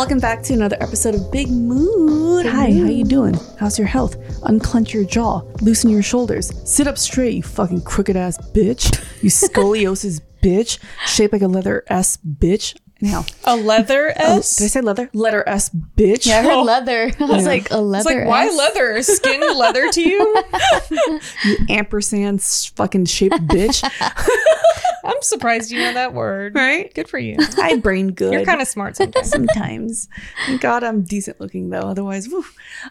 Welcome 0.00 0.18
back 0.18 0.42
to 0.44 0.54
another 0.54 0.78
episode 0.80 1.14
of 1.14 1.30
Big 1.30 1.50
Mood. 1.50 2.46
Hi, 2.46 2.72
how 2.72 2.88
you 2.88 3.04
doing? 3.04 3.34
How's 3.58 3.78
your 3.78 3.86
health? 3.86 4.16
Unclench 4.44 4.94
your 4.94 5.04
jaw, 5.04 5.40
loosen 5.60 5.90
your 5.90 6.02
shoulders, 6.02 6.50
sit 6.64 6.86
up 6.86 6.96
straight, 6.96 7.34
you 7.34 7.42
fucking 7.42 7.82
crooked 7.82 8.16
ass 8.16 8.38
bitch. 8.52 8.98
You 9.22 9.28
scoliosis 9.28 10.22
bitch, 10.42 10.78
shaped 11.04 11.34
like 11.34 11.42
a 11.42 11.48
leather 11.48 11.84
S 11.88 12.16
bitch. 12.16 12.78
Anyhow, 13.02 13.24
A 13.44 13.56
leather 13.56 14.12
oh, 14.18 14.38
S? 14.38 14.56
did 14.56 14.64
I 14.64 14.68
say 14.68 14.80
leather? 14.82 15.08
Letter 15.14 15.42
S 15.46 15.70
bitch. 15.70 16.26
Yeah, 16.26 16.40
I 16.40 16.42
heard 16.42 16.52
Oh. 16.52 16.62
leather. 16.62 17.10
I 17.20 17.24
was 17.24 17.46
like, 17.46 17.70
a 17.70 17.78
leather 17.80 18.10
It's 18.10 18.18
like, 18.18 18.28
why 18.28 18.48
leather? 18.50 19.02
Skin 19.02 19.40
leather 19.56 19.90
to 19.90 20.00
you? 20.00 20.42
You 21.44 21.56
ampersand 21.70 22.42
fucking 22.42 23.06
shaped 23.06 23.36
bitch. 23.46 23.82
I'm 25.04 25.22
surprised 25.22 25.70
you 25.70 25.78
know 25.78 25.94
that 25.94 26.12
word. 26.12 26.54
right? 26.54 26.92
Good 26.94 27.08
for 27.08 27.18
you. 27.18 27.36
I 27.58 27.76
brain 27.78 28.12
good. 28.12 28.32
You're 28.34 28.44
kind 28.44 28.60
of 28.60 28.68
smart 28.68 28.96
sometimes. 28.96 29.30
sometimes. 29.30 30.08
Thank 30.46 30.60
God 30.60 30.84
I'm 30.84 31.02
decent 31.02 31.40
looking 31.40 31.70
though. 31.70 31.80
Otherwise. 31.80 32.28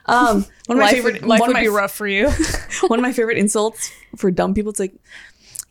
Um, 0.07 0.45
one 0.65 0.77
of 0.77 0.77
my 0.77 0.85
life 0.85 0.91
favorite 0.93 1.23
life 1.23 1.39
one 1.39 1.49
would 1.49 1.53
my 1.53 1.61
be 1.61 1.67
rough 1.67 1.91
for 1.91 2.07
you. 2.07 2.29
one 2.87 2.97
of 2.97 3.03
my 3.03 3.13
favorite 3.13 3.37
insults 3.37 3.91
for 4.17 4.31
dumb 4.31 4.53
people. 4.55 4.71
It's 4.71 4.79
like, 4.79 4.93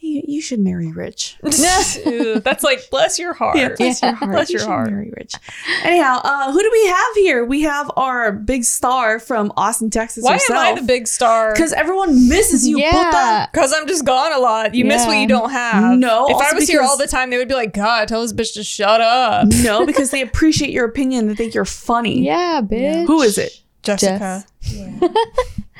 you, 0.00 0.22
you 0.26 0.40
should 0.42 0.60
marry 0.60 0.90
rich. 0.92 1.36
That's 1.42 2.62
like, 2.64 2.88
bless 2.90 3.18
your 3.18 3.32
heart. 3.34 3.56
Yeah, 3.56 3.70
bless 3.76 4.02
your 4.02 4.12
heart. 4.14 4.32
Bless 4.32 4.50
You 4.50 4.54
your 4.54 4.60
should 4.60 4.68
heart. 4.68 4.90
Marry 4.90 5.12
rich. 5.16 5.34
Anyhow, 5.82 6.20
uh, 6.22 6.52
who 6.52 6.62
do 6.62 6.68
we 6.72 6.86
have 6.86 7.14
here? 7.16 7.44
We 7.44 7.62
have 7.62 7.90
our 7.96 8.32
big 8.32 8.64
star 8.64 9.18
from 9.18 9.52
Austin, 9.56 9.90
Texas. 9.90 10.24
Why 10.24 10.34
am 10.50 10.56
I 10.56 10.74
the 10.80 10.86
big 10.86 11.06
star? 11.06 11.52
Because 11.52 11.72
everyone 11.72 12.28
misses 12.28 12.66
you. 12.66 12.78
Yeah. 12.78 13.46
Because 13.52 13.72
I'm 13.72 13.86
just 13.86 14.04
gone 14.04 14.32
a 14.32 14.38
lot. 14.38 14.74
You 14.74 14.84
miss 14.84 15.06
what 15.06 15.18
you 15.18 15.26
don't 15.28 15.50
have. 15.50 15.98
No, 15.98 16.26
If 16.28 16.36
I 16.36 16.54
was 16.54 16.68
here 16.68 16.82
all 16.82 16.96
the 16.96 17.06
time, 17.06 17.30
they 17.30 17.38
would 17.38 17.48
be 17.48 17.54
like, 17.54 17.72
God, 17.72 18.08
tell 18.08 18.22
this 18.22 18.32
bitch 18.32 18.54
to 18.54 18.62
shut 18.64 19.00
up. 19.00 19.48
No, 19.62 19.84
because 19.86 20.10
they 20.10 20.22
appreciate 20.22 20.70
your 20.70 20.84
opinion. 20.84 21.28
They 21.28 21.34
think 21.34 21.54
you're 21.54 21.64
funny. 21.64 22.24
Yeah, 22.24 22.60
bitch. 22.62 23.06
Who 23.06 23.22
is 23.22 23.38
it? 23.38 23.60
Jessica. 23.82 24.44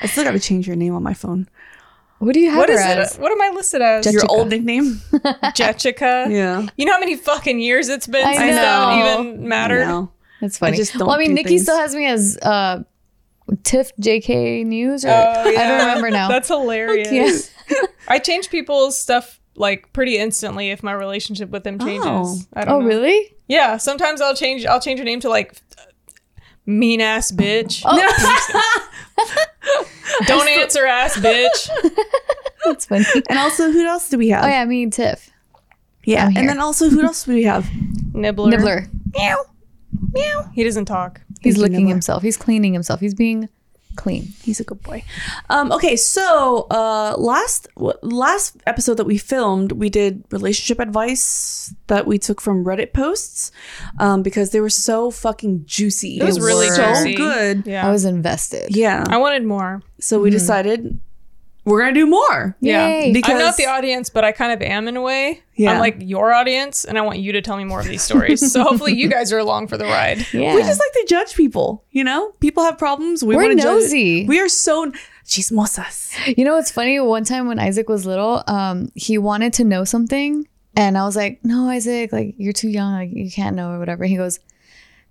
I 0.01 0.07
still 0.07 0.23
got 0.23 0.31
to 0.31 0.39
change 0.39 0.65
your 0.67 0.75
name 0.75 0.95
on 0.95 1.03
my 1.03 1.13
phone. 1.13 1.47
What 2.19 2.33
do 2.33 2.39
you 2.41 2.49
have 2.49 2.57
What 2.59 2.69
her 2.69 2.75
is 2.75 2.81
as? 2.81 3.15
it? 3.15 3.21
What 3.21 3.31
am 3.31 3.41
I 3.41 3.49
listed 3.55 3.81
as? 3.81 4.03
Jessica. 4.03 4.25
Your 4.29 4.37
old 4.37 4.49
nickname? 4.49 5.01
Jessica. 5.55 6.27
yeah. 6.29 6.67
You 6.77 6.85
know 6.85 6.93
how 6.93 6.99
many 6.99 7.15
fucking 7.15 7.59
years 7.59 7.87
it's 7.87 8.07
been 8.07 8.25
I 8.25 8.35
since 8.35 8.55
that 8.55 8.95
know. 8.97 9.21
even 9.21 9.47
mattered? 9.47 9.85
No. 9.85 10.11
That's 10.41 10.57
funny. 10.57 10.73
I 10.73 10.75
just 10.75 10.93
don't 10.93 11.07
well, 11.07 11.15
I 11.15 11.19
mean, 11.19 11.29
do 11.29 11.35
Nikki 11.35 11.49
things. 11.49 11.63
still 11.63 11.77
has 11.77 11.95
me 11.95 12.05
as 12.05 12.37
uh, 12.41 12.83
Tiff 13.63 13.95
JK 13.97 14.65
News, 14.65 15.05
or 15.05 15.09
Oh, 15.09 15.13
I 15.13 15.53
don't 15.53 15.79
remember 15.79 16.11
now. 16.11 16.27
That's 16.29 16.47
hilarious. 16.49 17.51
Yeah. 17.69 17.77
I 18.07 18.19
change 18.19 18.49
people's 18.49 18.99
stuff 18.99 19.39
like 19.55 19.91
pretty 19.93 20.17
instantly 20.17 20.69
if 20.71 20.83
my 20.83 20.93
relationship 20.93 21.49
with 21.49 21.63
them 21.63 21.79
changes. 21.79 22.05
Oh. 22.05 22.37
I 22.53 22.65
don't 22.65 22.73
oh, 22.75 22.79
know. 22.79 22.87
really? 22.87 23.35
Yeah. 23.47 23.77
Sometimes 23.77 24.21
I'll 24.21 24.35
change. 24.35 24.65
I'll 24.65 24.79
change 24.81 24.99
your 24.99 25.05
name 25.05 25.19
to 25.21 25.29
like 25.29 25.53
mean 26.69 27.01
ass 27.01 27.31
bitch. 27.31 27.81
Oh, 27.85 27.97
Don't 30.25 30.47
answer 30.47 30.85
ass 30.85 31.17
bitch. 31.17 31.69
that's 32.65 32.85
funny. 32.85 33.05
And 33.29 33.39
also, 33.39 33.71
who 33.71 33.85
else 33.85 34.09
do 34.09 34.17
we 34.17 34.29
have? 34.29 34.45
Oh 34.45 34.47
yeah, 34.47 34.65
me 34.65 34.83
and 34.83 34.93
Tiff. 34.93 35.29
Yeah. 36.05 36.29
And 36.35 36.47
then 36.47 36.59
also, 36.59 36.89
who 36.89 37.01
else 37.03 37.23
do 37.23 37.33
we 37.33 37.43
have? 37.43 37.69
Nibbler. 38.13 38.49
Nibbler. 38.49 38.87
Meow. 39.13 39.45
Meow. 40.13 40.49
He 40.53 40.63
doesn't 40.63 40.85
talk. 40.85 41.21
He's 41.41 41.55
Thank 41.55 41.63
licking 41.63 41.77
Nibbler. 41.85 41.89
himself. 41.89 42.23
He's 42.23 42.37
cleaning 42.37 42.73
himself. 42.73 42.99
He's 42.99 43.13
being 43.13 43.49
clean. 43.99 44.23
He's 44.41 44.59
a 44.59 44.63
good 44.63 44.81
boy. 44.81 45.03
Um, 45.49 45.71
okay, 45.71 45.95
so 45.95 46.67
uh, 46.71 47.15
last 47.17 47.67
last 48.01 48.55
episode 48.65 48.95
that 48.95 49.05
we 49.05 49.17
filmed, 49.17 49.73
we 49.73 49.89
did 49.89 50.23
relationship 50.31 50.79
advice 50.79 51.73
that 51.87 52.07
we 52.07 52.17
took 52.17 52.39
from 52.41 52.63
Reddit 52.63 52.93
posts 52.93 53.51
um, 53.99 54.23
because 54.23 54.51
they 54.51 54.61
were 54.61 54.69
so 54.89 55.11
fucking 55.11 55.65
juicy. 55.65 56.19
It 56.19 56.23
was 56.23 56.37
They 56.37 56.41
really 56.49 56.69
so 56.69 56.85
juicy. 56.93 57.15
good. 57.15 57.67
Yeah. 57.67 57.85
I 57.87 57.91
was 57.91 58.05
invested. 58.05 58.75
Yeah. 58.75 59.03
I 59.09 59.17
wanted 59.17 59.43
more. 59.43 59.81
So 59.99 60.19
we 60.21 60.29
decided 60.29 60.99
we're 61.69 61.81
gonna 61.81 61.93
do 61.93 62.07
more. 62.07 62.55
Yeah. 62.59 63.11
Because- 63.11 63.31
I'm 63.33 63.39
not 63.39 63.57
the 63.57 63.67
audience, 63.67 64.09
but 64.09 64.23
I 64.23 64.31
kind 64.31 64.51
of 64.51 64.61
am 64.61 64.87
in 64.87 64.97
a 64.97 65.01
way. 65.01 65.41
Yeah. 65.55 65.73
I'm 65.73 65.79
like 65.79 65.97
your 65.99 66.33
audience, 66.33 66.85
and 66.85 66.97
I 66.97 67.01
want 67.01 67.19
you 67.19 67.31
to 67.33 67.41
tell 67.41 67.57
me 67.57 67.63
more 67.63 67.79
of 67.79 67.85
these 67.87 68.01
stories. 68.01 68.51
so 68.51 68.63
hopefully 68.67 68.93
you 68.93 69.09
guys 69.09 69.31
are 69.31 69.37
along 69.37 69.67
for 69.67 69.77
the 69.77 69.85
ride. 69.85 70.25
Yeah. 70.33 70.55
We 70.55 70.61
just 70.61 70.79
like 70.79 70.91
to 70.93 71.05
judge 71.07 71.35
people. 71.35 71.83
You 71.91 72.03
know, 72.03 72.31
people 72.39 72.63
have 72.63 72.77
problems. 72.77 73.23
We 73.23 73.35
We're 73.35 73.53
nosy. 73.53 74.21
Judge. 74.21 74.29
We 74.29 74.39
are 74.39 74.49
so 74.49 74.91
chismosas. 75.25 76.37
You 76.37 76.43
know 76.45 76.55
what's 76.55 76.71
funny? 76.71 76.99
One 76.99 77.23
time 77.23 77.47
when 77.47 77.59
Isaac 77.59 77.87
was 77.89 78.05
little, 78.05 78.43
um, 78.47 78.91
he 78.95 79.17
wanted 79.17 79.53
to 79.53 79.63
know 79.63 79.83
something, 79.83 80.47
and 80.75 80.97
I 80.97 81.03
was 81.05 81.15
like, 81.15 81.39
"No, 81.43 81.69
Isaac, 81.69 82.11
like 82.11 82.35
you're 82.37 82.53
too 82.53 82.69
young, 82.69 82.93
like 82.93 83.09
you 83.11 83.29
can't 83.31 83.55
know 83.55 83.71
or 83.71 83.79
whatever." 83.79 84.05
He 84.05 84.17
goes, 84.17 84.39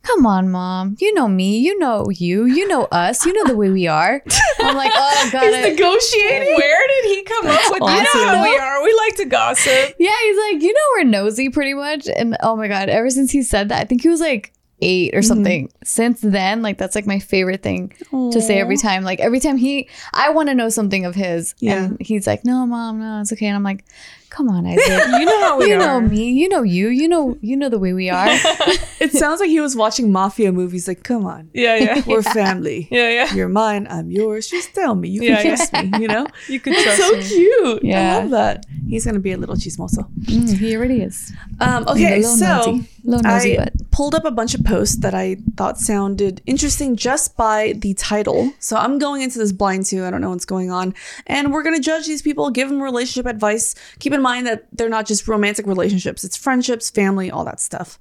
"Come 0.08 0.26
on, 0.26 0.50
mom, 0.50 0.96
you 0.98 1.12
know 1.14 1.28
me, 1.28 1.58
you 1.58 1.78
know 1.78 2.08
you, 2.10 2.46
you 2.46 2.66
know 2.66 2.84
us, 2.86 3.24
you 3.26 3.32
know 3.32 3.44
the 3.44 3.56
way 3.56 3.70
we 3.70 3.86
are." 3.86 4.22
I'm 4.60 4.76
like, 4.76 4.92
"Oh 4.94 5.28
god." 5.32 5.44
He's 5.44 5.54
I- 5.54 5.68
negotiating. 5.70 6.54
Where 6.56 6.88
did 6.88 7.04
he 7.04 7.22
come 7.24 7.46
up 7.46 7.60
with? 7.70 7.80
You 7.80 8.02
know 8.02 8.26
how 8.26 8.42
we 8.42 8.56
are. 8.56 8.82
We 8.82 8.94
like 8.94 9.16
to 9.16 9.24
gossip. 9.26 9.94
yeah, 9.98 10.16
he's 10.24 10.36
like, 10.52 10.62
"You 10.62 10.72
know 10.72 10.80
we're 10.96 11.04
nosy, 11.04 11.48
pretty 11.50 11.74
much." 11.74 12.08
And 12.08 12.36
oh 12.42 12.56
my 12.56 12.68
god, 12.68 12.88
ever 12.88 13.10
since 13.10 13.30
he 13.30 13.42
said 13.42 13.68
that, 13.68 13.80
I 13.82 13.84
think 13.84 14.02
he 14.02 14.08
was 14.08 14.20
like 14.20 14.52
eight 14.80 15.10
Mm-hmm. 15.10 15.18
or 15.18 15.22
something. 15.22 15.72
Since 15.84 16.20
then, 16.20 16.62
like 16.62 16.78
that's 16.78 16.94
like 16.94 17.06
my 17.06 17.18
favorite 17.18 17.62
thing 17.64 17.92
to 18.12 18.40
say 18.40 18.60
every 18.60 18.76
time. 18.76 19.02
Like 19.02 19.18
every 19.20 19.40
time 19.40 19.56
he, 19.56 19.88
I 20.14 20.30
want 20.30 20.48
to 20.50 20.54
know 20.54 20.68
something 20.68 21.04
of 21.04 21.14
his, 21.16 21.54
Yeah. 21.58 21.84
and 21.86 21.96
he's 22.00 22.26
like, 22.28 22.44
"No, 22.44 22.64
mom, 22.66 23.00
no, 23.00 23.20
it's 23.20 23.32
okay." 23.32 23.46
And 23.46 23.56
I'm 23.56 23.64
like, 23.64 23.84
"Come 24.30 24.48
on, 24.48 24.66
Isaac." 24.66 25.04
You 25.18 25.24
know 25.24 25.40
how 25.40 25.58
we 25.58 25.68
you 25.70 25.74
are. 25.74 25.78
know 25.78 26.00
me, 26.00 26.30
you 26.30 26.48
know 26.48 26.62
you, 26.62 26.88
you 26.88 27.08
know 27.08 27.36
you 27.40 27.56
know 27.56 27.68
the 27.68 27.78
way 27.78 27.92
we 27.92 28.10
are. 28.10 28.28
It 29.00 29.12
sounds 29.12 29.38
like 29.40 29.48
he 29.48 29.60
was 29.60 29.76
watching 29.76 30.10
mafia 30.10 30.50
movies. 30.52 30.88
Like, 30.88 31.02
come 31.04 31.24
on, 31.24 31.50
Yeah, 31.54 31.76
yeah, 31.76 32.02
we're 32.06 32.22
family. 32.22 32.88
yeah, 32.90 33.08
yeah. 33.10 33.32
You're 33.34 33.48
mine. 33.48 33.86
I'm 33.88 34.10
yours. 34.10 34.48
Just 34.48 34.74
tell 34.74 34.94
me. 34.96 35.08
You 35.08 35.20
can 35.20 35.28
Yeah, 35.30 35.42
yeah. 35.42 35.56
trust 35.56 35.72
me. 35.72 35.90
You 36.02 36.08
know. 36.08 36.26
You 36.48 36.58
can 36.60 36.72
trust 36.74 36.98
so 36.98 37.12
me. 37.12 37.22
cute. 37.22 37.84
Yeah. 37.84 38.16
I 38.16 38.18
love 38.20 38.30
that. 38.30 38.66
He's 38.88 39.04
gonna 39.06 39.20
be 39.20 39.32
a 39.32 39.36
little 39.38 39.54
chismoso. 39.54 40.02
Mm, 40.24 40.58
he 40.58 40.76
already 40.76 41.02
is. 41.02 41.32
Um, 41.60 41.86
okay, 41.88 42.22
so 42.22 42.44
nosy. 42.72 42.88
Nosy, 43.04 43.58
I 43.58 43.64
but 43.64 43.90
pulled 43.90 44.14
up 44.14 44.24
a 44.24 44.30
bunch 44.30 44.54
of 44.54 44.64
posts 44.64 44.96
that 44.96 45.14
I 45.14 45.36
thought 45.56 45.78
sounded 45.78 46.42
interesting 46.46 46.96
just 46.96 47.36
by 47.36 47.74
the 47.76 47.94
title. 47.94 48.52
So 48.58 48.76
I'm 48.76 48.98
going 48.98 49.22
into 49.22 49.38
this 49.38 49.52
blind 49.52 49.86
too. 49.86 50.04
I 50.04 50.10
don't 50.10 50.20
know 50.20 50.30
what's 50.30 50.44
going 50.44 50.70
on, 50.70 50.92
and 51.26 51.52
we're 51.52 51.62
gonna 51.62 51.80
judge 51.80 52.06
these 52.06 52.20
people, 52.22 52.50
give 52.50 52.68
them 52.68 52.82
relationship 52.82 53.26
advice. 53.26 53.74
Keep 54.00 54.12
in 54.18 54.22
mind 54.22 54.46
that 54.46 54.66
they're 54.72 54.88
not 54.88 55.06
just 55.06 55.26
romantic 55.26 55.66
relationships; 55.66 56.24
it's 56.24 56.36
friendships, 56.36 56.90
family, 56.90 57.30
all 57.30 57.44
that 57.44 57.60
stuff. 57.60 57.98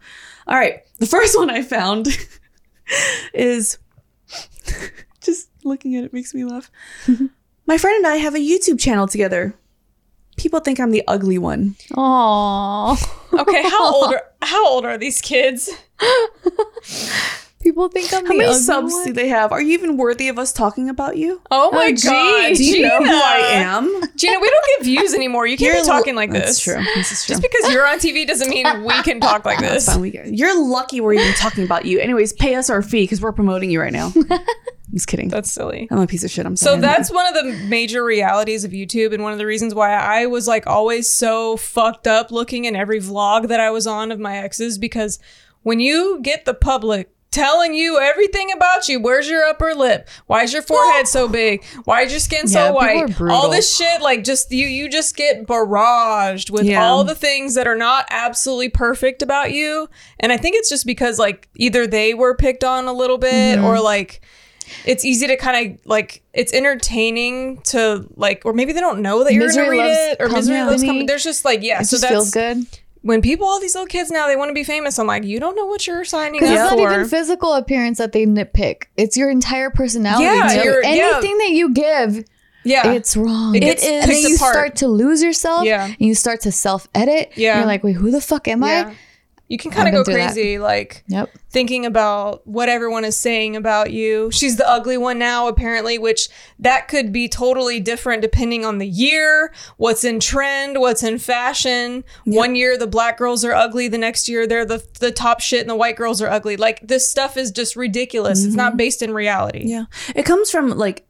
All 0.48 0.58
right, 0.58 0.82
the 1.00 1.06
first 1.06 1.38
one 1.38 1.50
I 1.50 1.62
found 1.62 2.08
is 3.34 3.78
just 5.22 5.50
looking 5.64 5.96
at 5.96 6.04
it 6.04 6.14
makes 6.14 6.34
me 6.34 6.44
laugh. 6.44 6.70
My 7.66 7.78
friend 7.78 7.98
and 7.98 8.08
I 8.08 8.18
have 8.18 8.36
a 8.36 8.40
YouTube 8.40 8.80
channel 8.80 9.08
together. 9.08 9.54
People 10.38 10.60
think 10.60 10.80
I'm 10.80 10.92
the 10.92 11.04
ugly 11.08 11.38
one. 11.38 11.76
Aww. 11.92 13.40
Okay, 13.40 13.64
how 13.64 13.94
old 13.94 14.14
are 14.14 14.24
how 14.42 14.68
old 14.68 14.86
are 14.86 14.98
these 14.98 15.22
kids? 15.22 15.70
People 17.68 17.90
think 17.90 18.14
I'm 18.14 18.26
How 18.26 18.32
the 18.32 18.38
many 18.38 18.50
ugly 18.50 18.62
subs 18.62 18.94
one. 18.94 19.08
do 19.08 19.12
they 19.12 19.28
have? 19.28 19.52
Are 19.52 19.62
you 19.62 19.74
even 19.74 19.98
worthy 19.98 20.30
of 20.30 20.40
us 20.40 20.54
talking 20.54 20.88
about 20.88 21.18
you? 21.18 21.42
Oh 21.52 21.70
my 21.72 21.88
oh, 21.92 21.94
gee. 21.94 22.08
god, 22.08 22.56
Do 22.56 22.64
you 22.64 22.82
know 22.84 23.00
Gina. 23.00 23.10
who 23.12 23.18
I 23.22 23.38
am? 23.56 23.84
Gina, 24.16 24.40
we 24.40 24.50
don't 24.50 24.66
get 24.78 24.86
views 24.86 25.14
anymore. 25.14 25.46
You 25.46 25.58
can't 25.58 25.74
You're 25.74 25.84
be 25.84 25.86
talking 25.86 26.16
like 26.16 26.32
That's 26.32 26.46
this. 26.48 26.60
true. 26.62 26.82
This 26.96 27.12
is 27.12 27.26
true. 27.26 27.34
Just 27.34 27.42
because 27.42 27.70
you're 27.74 27.86
on 27.86 28.00
TV 28.00 28.26
doesn't 28.26 28.48
mean 28.50 28.66
we 28.86 29.04
can 29.04 29.20
talk 29.20 29.44
like 29.44 29.60
That's 29.60 29.86
this. 29.86 29.94
fine. 29.94 30.00
We 30.00 30.12
get, 30.12 30.34
you're 30.34 30.58
lucky 30.66 31.02
we're 31.02 31.16
even 31.16 31.34
talking 31.34 31.66
about 31.66 31.84
you. 31.84 32.00
Anyways, 32.00 32.32
pay 32.32 32.56
us 32.56 32.70
our 32.70 32.82
fee 32.82 33.04
because 33.04 33.20
we're 33.20 33.34
promoting 33.34 33.70
you 33.70 33.82
right 33.82 33.92
now. 33.92 34.14
Just 34.94 35.08
kidding. 35.08 35.28
That's 35.28 35.52
silly. 35.52 35.90
I'm 35.92 36.00
a 36.00 36.08
piece 36.08 36.24
of 36.24 36.32
shit. 36.32 36.46
I'm 36.46 36.56
sorry. 36.56 36.78
So 36.78 36.82
that's 36.82 37.12
one 37.12 37.28
of 37.28 37.34
the 37.34 37.52
major 37.68 38.02
realities 38.02 38.64
of 38.64 38.72
YouTube, 38.72 39.14
and 39.14 39.22
one 39.24 39.34
of 39.34 39.40
the 39.40 39.46
reasons 39.46 39.76
why 39.76 39.92
I 39.92 40.26
was 40.28 40.48
like 40.48 40.66
always 40.68 41.12
so 41.12 41.58
fucked 41.58 42.08
up 42.08 42.32
looking 42.32 42.64
in 42.64 42.78
every 42.78 43.02
vlog 43.02 43.50
that 43.50 43.60
I 43.60 43.72
was 43.72 43.86
on 43.86 44.14
of 44.14 44.22
my 44.22 44.38
exes 44.38 44.78
because 44.78 45.20
when 45.64 45.82
you 45.82 46.20
get 46.22 46.46
the 46.46 46.54
public 46.54 47.12
telling 47.32 47.74
you 47.74 48.00
everything 48.00 48.52
about 48.52 48.88
you, 48.90 49.00
where's 49.00 49.30
your 49.30 49.44
upper 49.44 49.74
lip? 49.76 50.08
Why 50.28 50.44
is 50.44 50.54
your 50.54 50.62
forehead 50.62 51.08
so 51.08 51.28
big? 51.44 51.64
Why 51.84 52.02
is 52.04 52.12
your 52.12 52.20
skin 52.20 52.48
so 52.48 52.74
people 52.74 52.76
white? 52.76 53.22
All 53.32 53.50
this 53.50 53.76
shit, 53.76 54.02
like 54.02 54.24
just 54.24 54.52
you, 54.52 54.66
you 54.68 54.90
just 54.90 55.16
get 55.16 55.46
barraged 55.46 56.50
with 56.50 56.64
Yeah. 56.66 56.84
all 56.86 57.04
the 57.04 57.16
things 57.16 57.56
that 57.56 57.68
are 57.68 57.76
not 57.78 58.08
absolutely 58.10 58.70
perfect 58.70 59.22
about 59.22 59.52
you. 59.52 59.90
And 60.20 60.32
I 60.32 60.38
think 60.38 60.56
it's 60.56 60.70
just 60.70 60.86
because 60.86 61.20
like 61.20 61.48
either 61.56 61.86
they 61.88 62.14
were 62.14 62.36
picked 62.36 62.64
on 62.64 62.88
a 62.88 62.94
little 62.94 63.18
bit 63.18 63.28
Mm-hmm. 63.58 63.66
or 63.66 63.80
like 63.80 64.22
it's 64.86 65.06
easy 65.06 65.28
to 65.28 65.38
kind 65.38 65.72
of 65.76 65.86
like 65.86 66.24
it's 66.34 66.52
entertaining 66.54 67.62
to 67.62 68.06
like 68.16 68.42
or 68.46 68.54
maybe 68.54 68.74
they 68.74 68.80
don't 68.82 69.02
know 69.02 69.24
that 69.24 69.34
you're 69.34 69.46
Misery 69.46 69.66
gonna 69.66 69.78
read 69.78 70.12
it 70.12 70.18
or 70.22 70.28
misery 70.30 70.62
loves 70.62 70.84
company. 70.84 71.06
There's 71.06 71.24
just 71.24 71.46
like 71.46 71.62
yeah, 71.64 71.82
It 71.82 71.86
so 71.86 71.98
that's 71.98 72.12
feels 72.12 72.32
good. 72.32 72.66
When 73.08 73.22
people 73.22 73.48
all 73.48 73.60
these 73.60 73.74
little 73.74 73.88
kids 73.88 74.12
now 74.12 74.28
they 74.28 74.36
want 74.36 74.50
to 74.50 74.54
be 74.54 74.64
famous. 74.64 75.00
I'm 75.00 75.08
like, 75.08 75.24
you 75.24 75.40
don't 75.40 75.56
know 75.56 75.66
what 75.66 75.88
you're 75.88 76.04
signing 76.06 76.44
up 76.44 76.50
it's 76.50 76.60
not 76.60 76.78
even 76.80 77.08
physical 77.08 77.54
appearance 77.54 77.98
that 77.98 78.12
they 78.12 78.26
nitpick. 78.26 78.84
It's 78.98 79.16
your 79.18 79.30
entire 79.30 79.70
personality. 79.70 80.26
Yeah, 80.26 80.48
too. 80.62 80.70
you're- 80.70 80.82
yeah. 80.84 81.12
Anything 81.14 81.38
that 81.40 81.50
you 81.52 81.74
give, 81.74 82.26
yeah, 82.64 82.92
it's 82.92 83.16
wrong. 83.16 83.56
It 83.56 83.62
gets 83.62 83.86
and 83.86 84.12
then 84.12 84.22
you 84.22 84.36
apart. 84.36 84.54
start 84.54 84.76
to 84.78 84.88
lose 84.90 85.24
yourself. 85.24 85.66
Yeah. 85.66 85.86
And 85.86 85.96
you 86.00 86.14
start 86.16 86.42
to 86.42 86.52
self 86.52 86.88
edit. 86.94 87.32
Yeah. 87.36 87.58
You're 87.60 87.66
like, 87.66 87.84
wait, 87.84 87.94
who 87.96 88.12
the 88.12 88.20
fuck 88.22 88.48
am 88.50 88.62
Yeah. 88.62 88.90
I? 88.90 88.96
You 89.48 89.58
can 89.58 89.72
kind 89.72 89.88
of 89.88 89.94
go 89.94 90.04
through 90.04 90.16
that. 90.16 90.34
crazy, 90.34 90.60
like 90.60 91.04
Yep. 91.08 91.30
thinking 91.50 91.86
about 91.86 92.46
what 92.46 92.68
everyone 92.68 93.06
is 93.06 93.16
saying 93.16 93.56
about 93.56 93.92
you. 93.92 94.30
She's 94.32 94.58
the 94.58 94.70
ugly 94.70 94.98
one 94.98 95.18
now, 95.18 95.48
apparently, 95.48 95.98
which 95.98 96.28
that 96.60 96.88
could 96.90 97.14
be 97.14 97.30
totally 97.30 97.80
different 97.80 98.22
depending 98.22 98.66
on 98.66 98.78
the 98.78 98.88
year, 98.88 99.54
what's 99.78 100.04
in 100.04 100.20
trend, 100.20 100.80
what's 100.80 101.02
in 101.02 101.18
fashion. 101.18 102.04
One 102.26 102.56
year 102.56 102.78
the 102.78 102.88
black 102.88 103.18
girls 103.18 103.46
are 103.46 103.54
ugly, 103.54 103.88
the 103.88 103.98
next 103.98 104.28
year 104.28 104.46
they're 104.46 104.66
the 104.66 104.86
the 105.00 105.12
top 105.12 105.40
shit 105.40 105.62
and 105.62 105.70
the 105.70 105.76
white 105.76 105.96
girls 105.96 106.22
are 106.22 106.30
ugly. 106.30 106.58
Like 106.58 106.86
this 106.86 107.10
stuff 107.10 107.38
is 107.38 107.52
just 107.52 107.76
ridiculous. 107.76 108.44
It's 108.44 108.56
not 108.56 108.72
mm-hmm. 108.72 108.78
based 108.78 109.02
in 109.02 109.14
reality. 109.14 109.64
Yeah. 109.66 109.86
It 110.16 110.24
comes 110.24 110.52
from 110.52 110.70
like 110.72 111.08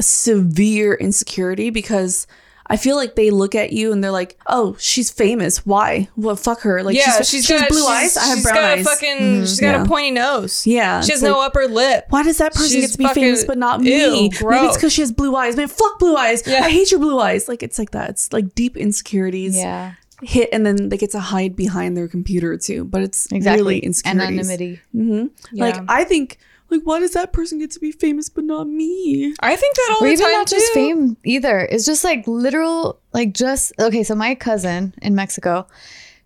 severe 0.00 0.94
insecurity 0.94 1.70
because 1.70 2.26
I 2.66 2.76
feel 2.78 2.96
like 2.96 3.14
they 3.14 3.30
look 3.30 3.54
at 3.54 3.72
you 3.74 3.92
and 3.92 4.02
they're 4.02 4.10
like, 4.10 4.38
"Oh, 4.46 4.74
she's 4.78 5.10
famous. 5.10 5.66
Why? 5.66 6.08
Well, 6.16 6.34
fuck 6.34 6.60
her. 6.62 6.82
Like, 6.82 6.96
yeah, 6.96 7.18
she's, 7.18 7.28
she's 7.28 7.44
she 7.44 7.52
has 7.52 7.62
got 7.62 7.68
blue 7.70 7.80
she's- 7.80 7.90
eyes. 7.90 8.16
I 8.16 8.26
have 8.26 8.36
she's 8.38 8.44
brown 8.44 8.54
got 8.56 8.64
eyes. 8.64 8.86
A 8.86 8.88
fucking, 8.88 9.40
She's 9.42 9.60
got 9.60 9.66
Yeah. 9.66 9.82
a 9.82 9.86
pointy 9.86 10.10
nose. 10.12 10.66
Yeah, 10.66 11.00
she 11.02 11.12
has 11.12 11.20
it's 11.20 11.22
no 11.22 11.38
like- 11.38 11.48
upper 11.48 11.66
lip. 11.68 12.06
Why 12.08 12.22
does 12.22 12.38
that 12.38 12.54
person 12.54 12.70
She's 12.80 12.86
get 12.86 12.92
to 12.92 12.98
be 13.14 13.20
famous 13.20 13.44
but 13.44 13.58
not 13.58 13.82
ew, 13.82 14.10
me? 14.12 14.30
Maybe 14.42 14.66
it's 14.66 14.76
because 14.76 14.92
she 14.94 15.02
has 15.02 15.12
blue 15.12 15.36
eyes. 15.36 15.56
Man, 15.56 15.68
fuck 15.68 15.98
blue 15.98 16.16
eyes. 16.16 16.42
Yeah. 16.46 16.64
I 16.64 16.70
hate 16.70 16.90
your 16.90 17.00
blue 17.00 17.18
eyes. 17.20 17.48
Like 17.48 17.62
it's 17.62 17.78
like 17.78 17.90
that. 17.90 18.10
It's 18.10 18.32
like 18.32 18.54
deep 18.54 18.76
insecurities 18.78 19.56
Yeah. 19.56 19.92
hit, 20.22 20.48
and 20.52 20.64
then 20.64 20.88
they 20.88 20.96
get 20.96 21.10
to 21.10 21.20
hide 21.20 21.54
behind 21.56 21.96
their 21.98 22.08
computer 22.08 22.56
too. 22.56 22.84
But 22.84 23.02
it's 23.02 23.30
Exactly. 23.30 23.62
really 23.62 23.78
insecurities. 23.80 24.22
Anonymity. 24.50 24.80
hmm 24.92 25.26
Like 25.52 25.76
I 25.88 26.04
think, 26.04 26.38
like, 26.74 26.86
why 26.86 27.00
does 27.00 27.12
that 27.12 27.32
person 27.32 27.58
get 27.58 27.70
to 27.72 27.80
be 27.80 27.92
famous 27.92 28.28
but 28.28 28.44
not 28.44 28.68
me? 28.68 29.34
I 29.40 29.56
think 29.56 29.76
that 29.76 29.90
all 29.90 30.04
or 30.04 30.08
the 30.08 30.12
even 30.12 30.24
time 30.24 30.32
not 30.32 30.48
just 30.48 30.72
fame 30.72 31.16
either. 31.24 31.60
It's 31.60 31.86
just 31.86 32.04
like 32.04 32.26
literal, 32.26 33.00
like 33.12 33.32
just 33.32 33.72
okay. 33.78 34.02
So 34.02 34.14
my 34.14 34.34
cousin 34.34 34.94
in 35.02 35.14
Mexico, 35.14 35.66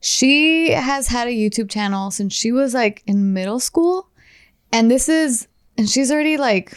she 0.00 0.70
has 0.70 1.08
had 1.08 1.28
a 1.28 1.32
YouTube 1.32 1.70
channel 1.70 2.10
since 2.10 2.34
she 2.34 2.52
was 2.52 2.74
like 2.74 3.02
in 3.06 3.32
middle 3.32 3.60
school, 3.60 4.08
and 4.72 4.90
this 4.90 5.08
is, 5.08 5.48
and 5.76 5.88
she's 5.88 6.10
already 6.10 6.36
like, 6.36 6.76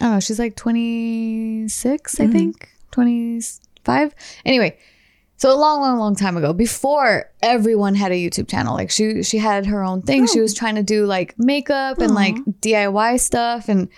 I 0.00 0.04
don't 0.04 0.12
know, 0.14 0.20
she's 0.20 0.38
like 0.38 0.56
twenty 0.56 1.64
I 1.64 2.24
mm-hmm. 2.24 2.32
think, 2.32 2.68
twenty 2.90 3.40
five. 3.84 4.14
Anyway. 4.44 4.78
So 5.36 5.52
a 5.52 5.58
long, 5.58 5.80
long, 5.80 5.98
long 5.98 6.14
time 6.14 6.36
ago, 6.36 6.52
before 6.52 7.30
everyone 7.42 7.94
had 7.94 8.12
a 8.12 8.14
YouTube 8.14 8.48
channel, 8.48 8.74
like 8.74 8.90
she 8.90 9.22
she 9.22 9.38
had 9.38 9.66
her 9.66 9.82
own 9.82 10.02
thing. 10.02 10.26
She 10.26 10.38
oh. 10.38 10.42
was 10.42 10.54
trying 10.54 10.76
to 10.76 10.82
do 10.82 11.06
like 11.06 11.34
makeup 11.38 11.98
and 11.98 12.14
like 12.14 12.36
DIY 12.60 13.20
stuff, 13.20 13.68
and 13.68 13.88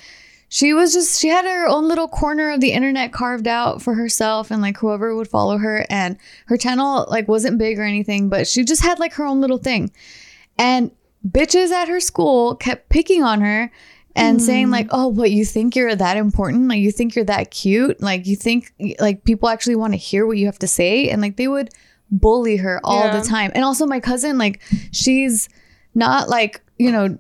she 0.49 0.73
was 0.73 0.93
just 0.93 1.21
she 1.21 1.29
had 1.29 1.45
her 1.45 1.67
own 1.69 1.89
little 1.89 2.09
corner 2.09 2.51
of 2.51 2.61
the 2.61 2.73
internet 2.73 3.13
carved 3.13 3.49
out 3.49 3.83
for 3.83 3.95
herself 3.95 4.51
and 4.51 4.63
like 4.63 4.79
whoever 4.79 5.15
would 5.15 5.29
follow 5.29 5.59
her 5.59 5.85
and 5.91 6.17
her 6.47 6.57
channel 6.57 7.07
like 7.11 7.27
wasn't 7.29 7.59
big 7.59 7.79
or 7.79 7.83
anything 7.83 8.29
but 8.29 8.47
she 8.47 8.65
just 8.65 8.83
had 8.83 8.99
like 8.99 9.13
her 9.15 9.25
own 9.25 9.41
little 9.41 9.59
thing. 9.59 9.91
And 10.59 10.91
bitches 11.27 11.71
at 11.71 11.89
her 11.89 12.01
school 12.01 12.55
kept 12.55 12.89
picking 12.89 13.23
on 13.23 13.41
her 13.41 13.71
and 14.17 14.43
saying 14.43 14.69
mm. 14.69 14.73
like 14.73 14.89
oh 14.91 15.09
what 15.09 15.31
you 15.31 15.45
think 15.45 15.77
you're 15.77 15.95
that 15.95 16.17
important? 16.17 16.69
Like 16.69 16.81
you 16.81 16.91
think 16.91 17.15
you're 17.15 17.25
that 17.27 17.51
cute? 17.51 18.01
Like 18.01 18.27
you 18.27 18.35
think 18.37 18.73
like 18.99 19.25
people 19.25 19.49
actually 19.49 19.77
want 19.77 19.93
to 19.93 19.99
hear 19.99 20.27
what 20.27 20.39
you 20.39 20.47
have 20.47 20.59
to 20.61 20.69
say? 20.69 21.09
And 21.09 21.23
like 21.23 21.37
they 21.37 21.49
would 21.49 21.71
bully 22.11 22.57
her 22.57 22.81
all 22.85 23.05
Yeah. 23.05 23.21
the 23.21 23.27
time. 23.27 23.53
And 23.55 23.65
also 23.65 23.87
my 23.87 24.01
cousin 24.01 24.39
like 24.39 24.61
she's 24.93 25.49
not 25.95 26.29
like 26.29 26.61
you 26.79 26.91
know 26.93 27.19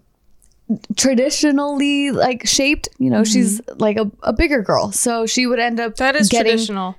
traditionally 0.96 2.10
like 2.10 2.44
shaped 2.46 2.88
you 2.99 3.08
know 3.08 3.22
she's 3.22 3.60
mm-hmm. 3.60 3.78
like 3.78 3.96
a, 3.99 4.10
a 4.22 4.32
bigger 4.32 4.62
girl. 4.62 4.92
So 4.92 5.26
she 5.26 5.46
would 5.46 5.58
end 5.60 5.78
up 5.81 5.96
That 5.96 6.16
is 6.16 6.28
getting 6.28 6.52
traditional. 6.52 6.96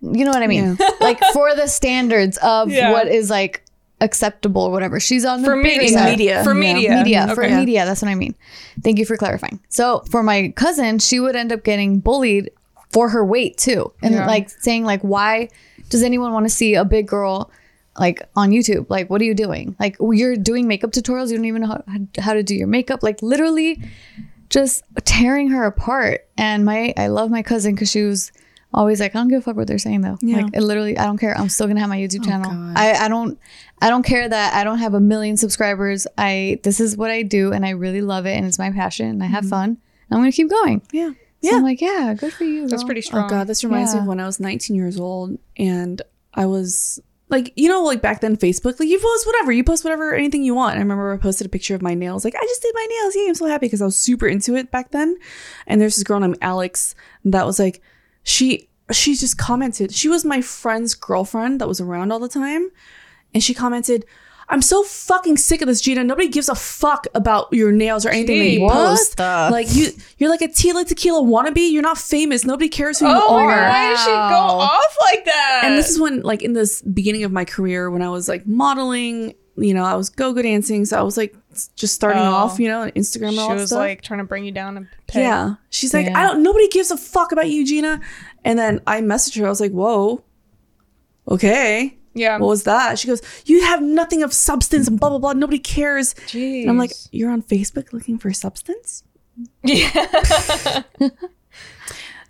you 0.00 0.24
know 0.24 0.30
what 0.30 0.42
i 0.42 0.46
mean? 0.46 0.78
Like 1.00 1.20
for 1.32 1.54
the 1.54 1.66
standards 1.66 2.38
of 2.38 2.70
Yeah. 2.72 2.92
what 2.92 3.08
is 3.08 3.30
like 3.30 3.64
acceptable 4.00 4.62
or 4.62 4.70
whatever 4.70 5.00
she's 5.00 5.24
on 5.24 5.42
the 5.42 5.48
For 5.48 5.56
media. 5.56 5.88
side. 5.88 6.10
media. 6.10 6.44
For 6.44 6.54
Yeah. 6.54 6.60
media. 6.74 6.90
media 6.96 7.18
mm-hmm. 7.20 7.34
for 7.34 7.44
Okay. 7.44 7.56
media 7.56 7.84
that's 7.84 8.00
what 8.02 8.08
i 8.10 8.14
mean 8.14 8.34
thank 8.82 8.98
you 8.98 9.04
for 9.04 9.16
clarifying 9.16 9.58
so 9.68 10.00
for 10.10 10.22
my 10.22 10.52
cousin 10.56 10.98
she 11.00 11.18
would 11.20 11.34
end 11.34 11.52
up 11.52 11.64
getting 11.64 11.98
bullied 11.98 12.50
for 12.92 13.08
her 13.10 13.24
weight 13.24 13.56
too 13.56 13.92
and 14.02 14.14
Yeah. 14.14 14.26
like 14.26 14.50
saying 14.50 14.84
like 14.84 15.00
why 15.02 15.48
does 15.88 16.02
anyone 16.02 16.32
want 16.32 16.46
to 16.46 16.50
see 16.50 16.74
a 16.74 16.84
big 16.84 17.08
girl 17.08 17.50
like 17.98 18.22
on 18.36 18.50
youtube 18.50 18.86
like 18.88 19.10
what 19.10 19.20
are 19.20 19.24
you 19.24 19.34
doing 19.34 19.74
like 19.80 19.96
you're 20.00 20.36
doing 20.36 20.68
makeup 20.68 20.92
tutorials 20.92 21.30
you 21.30 21.36
don't 21.36 21.46
even 21.46 21.62
know 21.62 21.68
how, 21.68 21.82
how 22.20 22.32
to 22.34 22.42
do 22.44 22.54
your 22.54 22.68
makeup 22.68 23.02
like 23.02 23.20
literally 23.22 23.82
just 24.48 24.82
tearing 25.04 25.48
her 25.48 25.64
apart 25.64 26.26
and 26.38 26.64
my 26.64 26.94
i 26.96 27.08
love 27.08 27.30
my 27.30 27.42
cousin 27.42 27.74
because 27.74 27.90
she 27.90 28.02
was 28.04 28.30
always 28.72 29.00
like 29.00 29.14
i 29.14 29.18
don't 29.18 29.28
give 29.28 29.40
a 29.40 29.42
fuck 29.42 29.56
what 29.56 29.66
they're 29.66 29.78
saying 29.78 30.02
though 30.02 30.18
Yeah. 30.20 30.42
like 30.42 30.56
it 30.56 30.62
literally 30.62 30.98
i 30.98 31.04
don't 31.04 31.18
care 31.18 31.36
i'm 31.36 31.48
still 31.48 31.66
gonna 31.66 31.80
have 31.80 31.88
my 31.88 31.98
youtube 31.98 32.20
oh, 32.22 32.28
channel 32.28 32.50
God. 32.50 32.72
i 32.76 33.04
i 33.04 33.08
don't 33.08 33.38
i 33.80 33.88
don't 33.88 34.02
care 34.02 34.28
that 34.28 34.54
i 34.54 34.62
don't 34.64 34.78
have 34.78 34.94
a 34.94 35.00
million 35.00 35.36
subscribers 35.36 36.06
i 36.18 36.60
this 36.62 36.78
is 36.80 36.96
what 36.96 37.10
i 37.10 37.22
do 37.22 37.52
and 37.52 37.64
i 37.64 37.70
really 37.70 38.02
love 38.02 38.26
it 38.26 38.36
and 38.36 38.46
it's 38.46 38.58
my 38.58 38.70
passion 38.70 39.08
and 39.08 39.22
i 39.22 39.26
have 39.26 39.44
mm-hmm. 39.44 39.50
fun 39.50 39.68
and 39.70 39.78
i'm 40.10 40.18
gonna 40.18 40.32
keep 40.32 40.50
going 40.50 40.82
Yeah. 40.92 41.10
so 41.10 41.16
Yeah. 41.40 41.56
i'm 41.56 41.62
like 41.62 41.80
yeah 41.80 42.14
good 42.14 42.32
for 42.32 42.44
you 42.44 42.68
That's 42.68 42.84
pretty 42.84 43.00
oh, 43.00 43.02
strong. 43.02 43.24
Oh 43.24 43.28
god, 43.28 43.46
this 43.46 43.64
reminds 43.64 43.94
me 43.94 44.00
of 44.00 44.06
when 44.06 44.20
I 44.20 44.26
was 44.26 44.38
19 44.40 44.76
years 44.76 44.98
old 44.98 45.38
and 45.56 46.02
I 46.34 46.46
was 46.46 47.00
like, 47.30 47.52
you 47.56 47.68
know, 47.68 47.82
like 47.82 48.00
back 48.00 48.20
then 48.20 48.36
Facebook, 48.36 48.80
like 48.80 48.88
you 48.88 48.98
post 48.98 49.26
whatever, 49.26 49.52
you 49.52 49.62
post 49.64 49.84
whatever, 49.84 50.14
anything 50.14 50.42
you 50.42 50.54
want. 50.54 50.76
I 50.76 50.78
remember 50.78 51.12
I 51.12 51.18
posted 51.18 51.46
a 51.46 51.50
picture 51.50 51.74
of 51.74 51.82
my 51.82 51.94
nails, 51.94 52.24
like 52.24 52.34
I 52.34 52.40
just 52.40 52.62
did 52.62 52.74
my 52.74 52.86
nails. 52.88 53.16
Yeah, 53.16 53.28
I'm 53.28 53.34
so 53.34 53.46
happy 53.46 53.66
because 53.66 53.82
I 53.82 53.84
was 53.84 53.96
super 53.96 54.26
into 54.26 54.54
it 54.56 54.70
back 54.70 54.90
then. 54.92 55.16
And 55.66 55.80
there's 55.80 55.96
this 55.96 56.04
girl 56.04 56.20
named 56.20 56.38
Alex 56.40 56.94
that 57.24 57.46
was 57.46 57.58
like, 57.58 57.82
she 58.28 58.68
she 58.92 59.14
just 59.14 59.36
commented. 59.38 59.92
She 59.92 60.08
was 60.08 60.24
my 60.24 60.40
friend's 60.40 60.94
girlfriend 60.94 61.60
that 61.60 61.68
was 61.68 61.80
around 61.80 62.12
all 62.12 62.18
the 62.18 62.28
time, 62.28 62.70
and 63.34 63.42
she 63.42 63.54
commented. 63.54 64.04
I'm 64.50 64.62
so 64.62 64.82
fucking 64.82 65.36
sick 65.36 65.60
of 65.60 65.68
this, 65.68 65.82
Gina. 65.82 66.02
Nobody 66.04 66.26
gives 66.28 66.48
a 66.48 66.54
fuck 66.54 67.06
about 67.14 67.48
your 67.52 67.70
nails 67.70 68.06
or 68.06 68.08
anything 68.08 68.38
that 68.38 68.48
you 68.48 68.66
post. 68.66 69.18
The- 69.18 69.48
Like 69.52 69.66
you, 69.74 69.88
you're 70.16 70.30
like 70.30 70.40
a 70.40 70.48
Tila 70.48 70.86
Tequila 70.86 71.20
wannabe. 71.20 71.70
You're 71.70 71.82
not 71.82 71.98
famous. 71.98 72.46
Nobody 72.46 72.70
cares 72.70 72.98
who 72.98 73.08
you 73.08 73.12
Oh 73.14 73.34
my 73.34 73.42
are. 73.42 73.56
god, 73.56 73.68
why 73.68 73.88
did 73.90 73.98
she 73.98 74.06
go 74.06 74.14
off 74.14 74.96
like 75.02 75.24
that? 75.26 75.60
And 75.64 75.76
this 75.76 75.90
is 75.90 76.00
when, 76.00 76.22
like, 76.22 76.40
in 76.42 76.54
this 76.54 76.80
beginning 76.80 77.24
of 77.24 77.30
my 77.30 77.44
career, 77.44 77.90
when 77.90 78.00
I 78.00 78.08
was 78.08 78.26
like 78.26 78.46
modeling, 78.46 79.34
you 79.58 79.74
know, 79.74 79.84
I 79.84 79.96
was 79.96 80.08
go-go 80.08 80.40
dancing, 80.40 80.86
so 80.86 80.98
I 80.98 81.02
was 81.02 81.18
like 81.18 81.36
just 81.76 81.94
starting 81.94 82.22
Oh. 82.22 82.32
off, 82.32 82.58
you 82.58 82.68
know, 82.68 82.90
Instagram 82.96 83.28
and 83.28 83.36
she 83.36 83.52
was 83.52 83.66
stuff. 83.66 83.78
like 83.80 84.00
trying 84.00 84.20
to 84.20 84.24
bring 84.24 84.46
you 84.46 84.52
down 84.52 84.78
and 84.78 84.88
yeah, 85.14 85.54
she's 85.70 85.94
like, 85.94 86.06
Yeah. 86.06 86.18
I 86.18 86.22
don't. 86.24 86.42
Nobody 86.42 86.68
gives 86.68 86.90
a 86.90 86.96
fuck 86.96 87.32
about 87.32 87.48
you, 87.48 87.66
Gina. 87.66 88.00
And 88.44 88.58
then 88.58 88.80
I 88.86 89.00
messaged 89.00 89.38
her. 89.38 89.46
I 89.46 89.48
was 89.48 89.60
like, 89.60 89.72
whoa, 89.72 90.22
okay. 91.28 91.96
Yeah. 92.14 92.38
What 92.38 92.48
was 92.48 92.64
that? 92.64 92.98
She 92.98 93.06
goes, 93.06 93.22
You 93.46 93.62
have 93.64 93.82
nothing 93.82 94.22
of 94.22 94.32
substance 94.32 94.88
and 94.88 94.98
blah, 94.98 95.10
blah, 95.10 95.18
blah. 95.18 95.32
Nobody 95.34 95.58
cares. 95.58 96.14
Jeez. 96.26 96.62
And 96.62 96.70
I'm 96.70 96.78
like, 96.78 96.92
You're 97.12 97.30
on 97.30 97.42
Facebook 97.42 97.92
looking 97.92 98.18
for 98.18 98.32
substance? 98.32 99.04
yeah. 99.62 100.82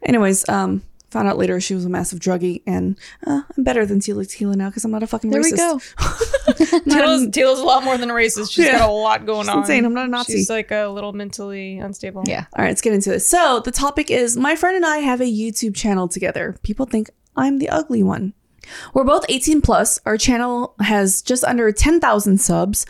Anyways, 0.03 0.49
um, 0.49 0.83
found 1.11 1.29
out 1.29 1.39
later 1.39 1.61
she 1.61 1.75
was 1.75 1.85
a 1.85 1.89
massive 1.89 2.19
druggie, 2.21 2.63
and 2.67 2.99
uh, 3.27 3.43
I'm 3.57 3.65
better 3.65 3.87
than 3.87 4.01
Tila 4.01 4.29
Tequila 4.29 4.57
now 4.57 4.69
because 4.69 4.85
I'm 4.85 4.91
not 4.91 5.03
a 5.03 5.07
fucking 5.07 5.31
there 5.31 5.41
racist. 5.43 5.53
we 5.53 5.57
go 5.57 5.79
Tila's, 6.91 7.27
Tila's 7.29 7.61
a 7.61 7.65
lot 7.65 7.85
more 7.85 7.97
than 7.99 8.11
a 8.11 8.15
racist. 8.15 8.53
She's 8.53 8.67
Yeah. 8.67 8.79
got 8.79 8.89
a 8.89 8.93
lot 8.93 9.27
going 9.27 9.43
She's 9.45 9.49
on. 9.51 9.59
insane. 9.59 9.85
I'm 9.85 9.95
not 9.95 10.07
a 10.07 10.09
Nazi. 10.11 10.33
She's 10.35 10.51
like 10.51 10.71
a 10.71 10.87
little 10.89 11.13
mentally 11.13 11.79
unstable. 11.79 12.25
yeah 12.27 12.47
All 12.57 12.63
right, 12.65 12.69
let's 12.71 12.81
get 12.81 12.93
into 12.93 13.11
this. 13.11 13.27
So 13.29 13.61
the 13.65 13.71
topic 13.73 14.11
is 14.11 14.37
my 14.37 14.57
friend 14.57 14.77
and 14.77 14.87
I 14.87 14.99
have 14.99 15.21
a 15.21 15.25
YouTube 15.25 15.75
channel 15.75 16.09
together. 16.09 16.57
People 16.63 16.87
think 16.87 17.11
I'm 17.37 17.59
the 17.59 17.69
ugly 17.69 18.03
one. 18.03 18.35
We're 18.93 19.05
both 19.05 19.25
18 19.29 19.63
plus. 19.63 19.99
Our 20.05 20.19
channel 20.19 20.75
has 20.81 21.23
just 21.23 21.43
under 21.45 21.73
10,000 21.73 22.39
subs. 22.39 22.85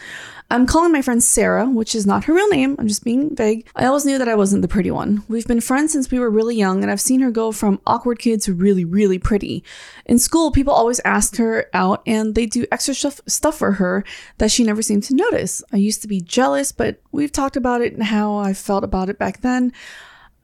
I'm 0.51 0.67
calling 0.67 0.93
my 0.93 1.03
friend 1.03 1.23
Sarah, 1.23 1.67
which 1.69 1.95
is 1.95 2.07
not 2.07 2.25
her 2.25 2.33
real 2.33 2.49
name. 2.49 2.75
I'm 2.79 2.89
just 2.89 3.05
being 3.05 3.37
vague. 3.37 3.69
I 3.77 3.85
always 3.85 4.07
knew 4.07 4.17
that 4.17 4.29
I 4.29 4.35
wasn't 4.35 4.63
the 4.63 4.69
pretty 4.69 4.91
one. 4.91 5.23
We've 5.29 5.47
been 5.47 5.61
friends 5.61 5.93
since 5.93 6.11
we 6.11 6.19
were 6.19 6.31
really 6.31 6.57
young, 6.57 6.83
and 6.83 6.91
I've 6.91 7.03
seen 7.03 7.21
her 7.21 7.31
go 7.31 7.53
from 7.53 7.83
awkward 7.87 8.19
kid 8.19 8.41
to 8.43 8.55
really, 8.55 8.83
really 8.83 9.19
pretty. 9.19 9.63
In 10.07 10.19
school, 10.19 10.51
people 10.51 10.73
always 10.73 11.01
ask 11.05 11.37
her 11.37 11.67
out, 11.75 12.03
and 12.07 12.35
they 12.35 12.47
do 12.47 12.65
extra 12.73 12.95
stuff, 12.95 13.21
stuff 13.27 13.59
for 13.59 13.73
her 13.73 14.05
that 14.39 14.51
she 14.51 14.65
never 14.65 14.81
seemed 14.81 15.03
to 15.05 15.15
notice. 15.15 15.63
I 15.71 15.77
used 15.77 16.01
to 16.01 16.09
be 16.09 16.23
jealous, 16.23 16.73
but 16.73 17.03
we've 17.13 17.33
talked 17.33 17.57
about 17.57 17.83
it 17.83 17.93
and 17.93 18.05
how 18.05 18.37
I 18.37 18.55
felt 18.55 18.85
about 18.85 19.11
it 19.11 19.19
back 19.19 19.43
then. 19.43 19.71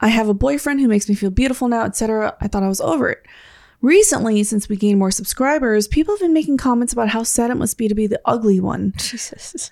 I 0.00 0.08
have 0.08 0.28
a 0.28 0.34
boyfriend 0.34 0.80
who 0.80 0.88
makes 0.88 1.08
me 1.08 1.14
feel 1.14 1.30
beautiful 1.30 1.66
now, 1.66 1.87
etc. 1.87 2.37
I 2.42 2.49
thought 2.49 2.62
I 2.62 2.68
was 2.68 2.80
over 2.82 3.08
it. 3.08 3.25
Recently, 3.80 4.42
since 4.42 4.68
we 4.68 4.76
gained 4.76 4.99
more 4.99 5.11
subscribers, 5.11 5.88
people 5.88 6.12
have 6.14 6.20
been 6.20 6.34
making 6.34 6.58
comments 6.58 6.92
about 6.92 7.08
how 7.08 7.23
sad 7.23 7.50
it 7.50 7.54
must 7.54 7.78
be 7.78 7.88
to 7.88 7.94
be 7.94 8.06
the 8.06 8.20
ugly 8.26 8.61
one. 8.61 8.92
Jesus. 8.99 9.70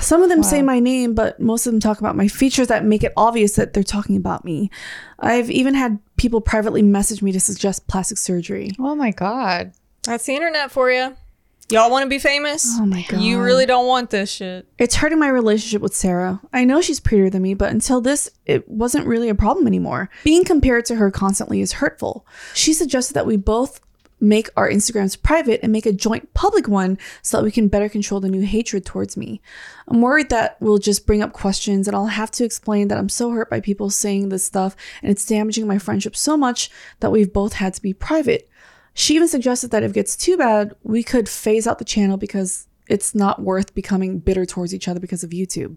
Some 0.00 0.22
of 0.22 0.28
them 0.28 0.42
say 0.42 0.62
my 0.62 0.80
name, 0.80 1.14
but 1.14 1.38
most 1.40 1.66
of 1.66 1.72
them 1.72 1.80
talk 1.80 1.98
about 1.98 2.16
my 2.16 2.28
features 2.28 2.68
that 2.68 2.84
make 2.84 3.04
it 3.04 3.12
obvious 3.16 3.56
that 3.56 3.74
they're 3.74 3.82
talking 3.82 4.16
about 4.16 4.44
me. 4.44 4.70
I've 5.18 5.50
even 5.50 5.74
had 5.74 5.98
people 6.16 6.40
privately 6.40 6.82
message 6.82 7.20
me 7.22 7.32
to 7.32 7.40
suggest 7.40 7.86
plastic 7.86 8.18
surgery. 8.18 8.70
oh 8.78 8.94
my 8.94 9.10
god 9.10 9.72
That's 10.04 10.24
the 10.26 10.34
internet 10.34 10.70
for 10.70 10.90
you. 10.90 11.16
Y'all 11.70 11.90
want 11.90 12.02
to 12.04 12.08
be 12.08 12.18
famous? 12.18 12.66
Oh 12.78 12.86
my 12.86 13.04
God. 13.06 13.20
You 13.20 13.42
really 13.42 13.66
don't 13.66 13.86
want 13.86 14.08
this 14.08 14.30
shit. 14.30 14.66
It's 14.78 14.94
hurting 14.94 15.18
my 15.18 15.28
relationship 15.28 15.82
with 15.82 15.94
Sarah. 15.94 16.40
I 16.50 16.64
know 16.64 16.80
she's 16.80 16.98
prettier 16.98 17.28
than 17.28 17.42
me, 17.42 17.52
but 17.52 17.70
until 17.70 18.00
this, 18.00 18.30
it 18.46 18.66
wasn't 18.66 19.06
really 19.06 19.28
a 19.28 19.34
problem 19.34 19.66
anymore. 19.66 20.08
Being 20.24 20.44
compared 20.46 20.86
to 20.86 20.94
her 20.94 21.10
constantly 21.10 21.60
is 21.60 21.72
hurtful. 21.72 22.26
She 22.54 22.72
suggested 22.72 23.12
that 23.14 23.26
we 23.26 23.36
both 23.36 23.80
make 24.20 24.48
our 24.56 24.68
Instagrams 24.68 25.20
private 25.20 25.60
and 25.62 25.72
make 25.72 25.86
a 25.86 25.92
joint 25.92 26.32
public 26.34 26.68
one 26.68 26.98
so 27.22 27.36
that 27.36 27.44
we 27.44 27.52
can 27.52 27.68
better 27.68 27.88
control 27.88 28.20
the 28.20 28.28
new 28.28 28.42
hatred 28.42 28.84
towards 28.84 29.16
me. 29.16 29.40
I'm 29.86 30.00
worried 30.00 30.28
that 30.30 30.56
we'll 30.60 30.78
just 30.78 31.06
bring 31.06 31.22
up 31.22 31.32
questions 31.32 31.86
and 31.86 31.96
I'll 31.96 32.06
have 32.06 32.30
to 32.32 32.44
explain 32.44 32.88
that 32.88 32.98
I'm 32.98 33.08
so 33.08 33.30
hurt 33.30 33.50
by 33.50 33.60
people 33.60 33.90
saying 33.90 34.28
this 34.28 34.44
stuff 34.44 34.76
and 35.02 35.10
it's 35.10 35.26
damaging 35.26 35.66
my 35.66 35.78
friendship 35.78 36.16
so 36.16 36.36
much 36.36 36.70
that 37.00 37.12
we've 37.12 37.32
both 37.32 37.54
had 37.54 37.74
to 37.74 37.82
be 37.82 37.92
private. 37.92 38.48
She 38.94 39.14
even 39.14 39.28
suggested 39.28 39.70
that 39.70 39.82
if 39.82 39.92
it 39.92 39.94
gets 39.94 40.16
too 40.16 40.36
bad, 40.36 40.74
we 40.82 41.02
could 41.02 41.28
phase 41.28 41.66
out 41.66 41.78
the 41.78 41.84
channel 41.84 42.16
because 42.16 42.66
it's 42.88 43.14
not 43.14 43.42
worth 43.42 43.74
becoming 43.74 44.18
bitter 44.18 44.44
towards 44.44 44.74
each 44.74 44.88
other 44.88 44.98
because 44.98 45.22
of 45.22 45.30
YouTube. 45.30 45.76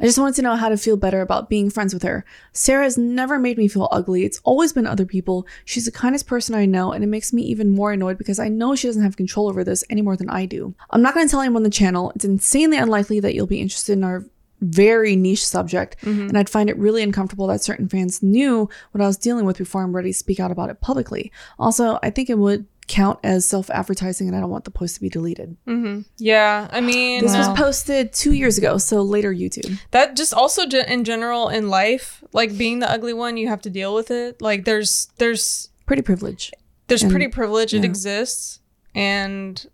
I 0.00 0.04
just 0.04 0.18
wanted 0.18 0.34
to 0.36 0.42
know 0.42 0.56
how 0.56 0.68
to 0.68 0.76
feel 0.76 0.96
better 0.96 1.20
about 1.20 1.48
being 1.48 1.70
friends 1.70 1.94
with 1.94 2.02
her. 2.02 2.24
Sarah 2.52 2.84
has 2.84 2.98
never 2.98 3.38
made 3.38 3.58
me 3.58 3.68
feel 3.68 3.88
ugly. 3.92 4.24
It's 4.24 4.40
always 4.44 4.72
been 4.72 4.86
other 4.86 5.06
people. 5.06 5.46
She's 5.64 5.84
the 5.84 5.92
kindest 5.92 6.26
person 6.26 6.54
I 6.54 6.66
know, 6.66 6.92
and 6.92 7.04
it 7.04 7.08
makes 7.08 7.32
me 7.32 7.42
even 7.42 7.70
more 7.70 7.92
annoyed 7.92 8.18
because 8.18 8.38
I 8.38 8.48
know 8.48 8.74
she 8.74 8.88
doesn't 8.88 9.02
have 9.02 9.16
control 9.16 9.48
over 9.48 9.64
this 9.64 9.84
any 9.90 10.02
more 10.02 10.16
than 10.16 10.30
I 10.30 10.46
do. 10.46 10.74
I'm 10.90 11.02
not 11.02 11.14
going 11.14 11.26
to 11.26 11.30
tell 11.30 11.40
anyone 11.40 11.60
on 11.60 11.62
the 11.64 11.70
channel. 11.70 12.12
It's 12.14 12.24
insanely 12.24 12.76
unlikely 12.76 13.20
that 13.20 13.34
you'll 13.34 13.46
be 13.46 13.60
interested 13.60 13.92
in 13.92 14.04
our 14.04 14.24
very 14.60 15.16
niche 15.16 15.44
subject, 15.44 15.96
mm-hmm. 16.02 16.28
and 16.28 16.38
I'd 16.38 16.48
find 16.48 16.70
it 16.70 16.78
really 16.78 17.02
uncomfortable 17.02 17.48
that 17.48 17.62
certain 17.62 17.88
fans 17.88 18.22
knew 18.22 18.68
what 18.92 19.02
I 19.02 19.06
was 19.06 19.16
dealing 19.16 19.44
with 19.44 19.58
before 19.58 19.82
I'm 19.82 19.94
ready 19.94 20.12
to 20.12 20.18
speak 20.18 20.40
out 20.40 20.52
about 20.52 20.70
it 20.70 20.80
publicly. 20.80 21.32
Also, 21.58 21.98
I 22.02 22.10
think 22.10 22.30
it 22.30 22.38
would 22.38 22.66
count 22.88 23.18
as 23.22 23.46
self 23.46 23.70
advertising, 23.70 24.26
and 24.28 24.36
I 24.36 24.40
don't 24.40 24.50
want 24.50 24.64
the 24.64 24.70
post 24.70 24.96
to 24.96 25.00
be 25.00 25.08
deleted. 25.08 25.56
Mm-hmm. 25.66 26.00
Yeah, 26.18 26.68
I 26.70 26.80
mean, 26.80 27.22
This 27.22 27.32
Wow. 27.32 27.48
was 27.50 27.58
posted 27.58 28.12
two 28.12 28.32
years 28.32 28.58
ago, 28.58 28.78
so 28.78 29.02
later 29.02 29.32
YouTube. 29.32 29.78
that 29.92 30.16
just 30.16 30.34
also 30.34 30.66
ge- 30.66 30.74
in 30.86 31.04
general 31.04 31.48
in 31.48 31.68
life, 31.68 32.22
like 32.32 32.56
being 32.58 32.80
the 32.80 32.90
ugly 32.90 33.12
one, 33.12 33.36
you 33.36 33.48
have 33.48 33.62
to 33.62 33.70
deal 33.70 33.94
with 33.94 34.10
it. 34.10 34.42
Like 34.42 34.64
there's 34.64 35.08
there's 35.18 35.68
Pretty 35.86 36.02
privilege. 36.02 36.52
there's 36.88 37.02
And- 37.02 37.10
pretty 37.10 37.28
privilege. 37.28 37.72
It 37.74 37.84
exists, 37.84 38.60
and 38.94 39.64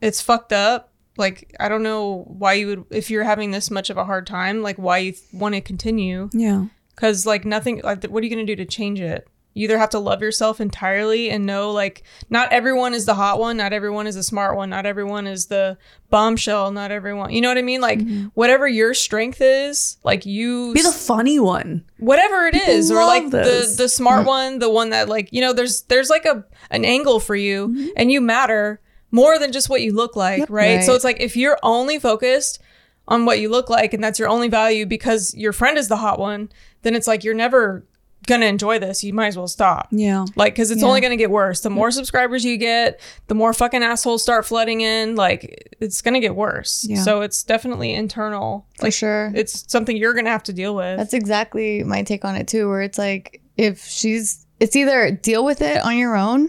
it's 0.00 0.20
fucked 0.20 0.52
up. 0.52 0.92
Like 1.16 1.54
I 1.60 1.68
don't 1.68 1.82
know 1.84 2.24
why 2.26 2.54
you 2.54 2.66
would 2.66 2.84
if 2.90 3.10
you're 3.10 3.24
having 3.24 3.52
this 3.52 3.70
much 3.70 3.88
of 3.90 3.96
a 3.96 4.04
hard 4.04 4.26
time. 4.26 4.62
Like 4.62 4.76
why 4.76 4.98
you 4.98 5.14
want 5.32 5.54
to 5.54 5.60
continue? 5.60 6.28
Yeah. 6.32 6.66
Because 6.94 7.24
like 7.26 7.44
nothing. 7.44 7.80
Like 7.84 8.04
what 8.04 8.22
are 8.22 8.26
you 8.26 8.30
gonna 8.30 8.44
do 8.46 8.56
to 8.56 8.64
change 8.64 9.00
it? 9.00 9.28
You 9.54 9.64
either 9.64 9.78
have 9.78 9.90
to 9.90 9.98
love 10.00 10.20
yourself 10.20 10.60
entirely 10.60 11.30
and 11.30 11.46
know 11.46 11.70
like 11.70 12.02
not 12.28 12.52
everyone 12.52 12.92
is 12.92 13.06
the 13.06 13.14
hot 13.14 13.38
one, 13.38 13.56
not 13.56 13.72
everyone 13.72 14.06
is 14.06 14.16
the 14.16 14.22
smart 14.22 14.56
one, 14.56 14.68
not 14.70 14.84
everyone 14.84 15.26
is 15.26 15.46
the 15.46 15.78
bombshell, 16.10 16.70
not 16.72 16.90
everyone. 16.90 17.30
You 17.30 17.40
know 17.40 17.48
what 17.48 17.58
I 17.58 17.62
mean? 17.62 17.80
Like 17.80 18.00
whatever 18.34 18.66
your 18.68 18.94
strength 18.94 19.40
is, 19.40 19.96
like 20.04 20.26
you 20.26 20.74
Be 20.74 20.82
the 20.82 20.90
funny 20.92 21.38
one. 21.40 21.84
whatever 21.98 22.46
it 22.46 22.56
is 22.56 22.90
or 22.90 23.04
like 23.06 23.30
the 23.30 23.74
the 23.78 23.88
smart 23.88 24.26
one 24.26 24.58
the 24.58 24.68
one 24.70 24.90
that 24.90 25.08
like 25.08 25.28
you 25.32 25.40
know 25.40 25.52
there's 25.52 25.82
there's 25.82 26.10
like 26.10 26.24
a 26.24 26.44
an 26.70 26.84
angle 26.84 27.20
for 27.20 27.36
you 27.36 27.68
Mm-hmm. 27.68 27.88
and 27.96 28.10
you 28.12 28.20
matter 28.20 28.80
more 29.10 29.38
than 29.38 29.52
just 29.52 29.70
what 29.70 29.80
you 29.80 29.92
look 29.94 30.16
like 30.16 30.44
right? 30.50 30.82
so 30.82 30.94
it's 30.94 31.04
like 31.04 31.20
if 31.20 31.36
you're 31.36 31.58
only 31.62 31.98
focused 32.00 32.60
on 33.06 33.24
what 33.26 33.38
you 33.38 33.48
look 33.48 33.70
like 33.70 33.94
and 33.94 34.02
that's 34.02 34.18
your 34.18 34.28
only 34.28 34.48
value 34.48 34.84
because 34.86 35.32
your 35.34 35.52
friend 35.52 35.78
is 35.78 35.86
the 35.88 35.96
hot 35.98 36.18
one 36.18 36.48
then 36.82 36.94
it's 36.96 37.06
like 37.06 37.22
you're 37.22 37.32
never 37.34 37.84
gonna 38.26 38.46
enjoy 38.46 38.78
this 38.78 39.02
you 39.04 39.12
might 39.12 39.26
as 39.28 39.36
well 39.36 39.46
stop 39.48 39.88
Yeah. 39.90 40.24
like 40.36 40.54
because 40.54 40.70
it's 40.70 40.82
Yeah. 40.82 40.88
only 40.88 41.00
gonna 41.00 41.16
get 41.16 41.30
worse 41.30 41.60
the 41.60 41.70
more 41.70 41.90
subscribers 41.90 42.44
you 42.44 42.56
get 42.56 43.00
the 43.26 43.34
more 43.34 43.52
fucking 43.52 43.82
assholes 43.82 44.22
start 44.22 44.46
flooding 44.46 44.80
in 44.80 45.14
like 45.16 45.74
it's 45.80 46.00
gonna 46.02 46.20
get 46.20 46.34
worse 46.34 46.86
Yeah. 46.88 47.02
so 47.02 47.20
it's 47.22 47.42
definitely 47.42 47.92
internal 47.94 48.66
For 48.78 48.90
sure. 48.90 49.32
it's 49.34 49.64
something 49.70 49.96
you're 49.96 50.14
gonna 50.14 50.30
have 50.30 50.42
to 50.44 50.52
deal 50.52 50.74
with 50.74 50.98
That's 50.98 51.14
exactly 51.14 51.82
my 51.84 52.02
take 52.02 52.24
on 52.24 52.36
it 52.36 52.48
too, 52.48 52.68
where 52.68 52.82
it's 52.82 52.98
like 52.98 53.40
if 53.56 53.84
she's 53.84 54.46
it's 54.60 54.76
either 54.76 55.10
deal 55.10 55.44
with 55.44 55.60
it 55.60 55.84
on 55.84 55.96
your 55.98 56.16
own 56.16 56.48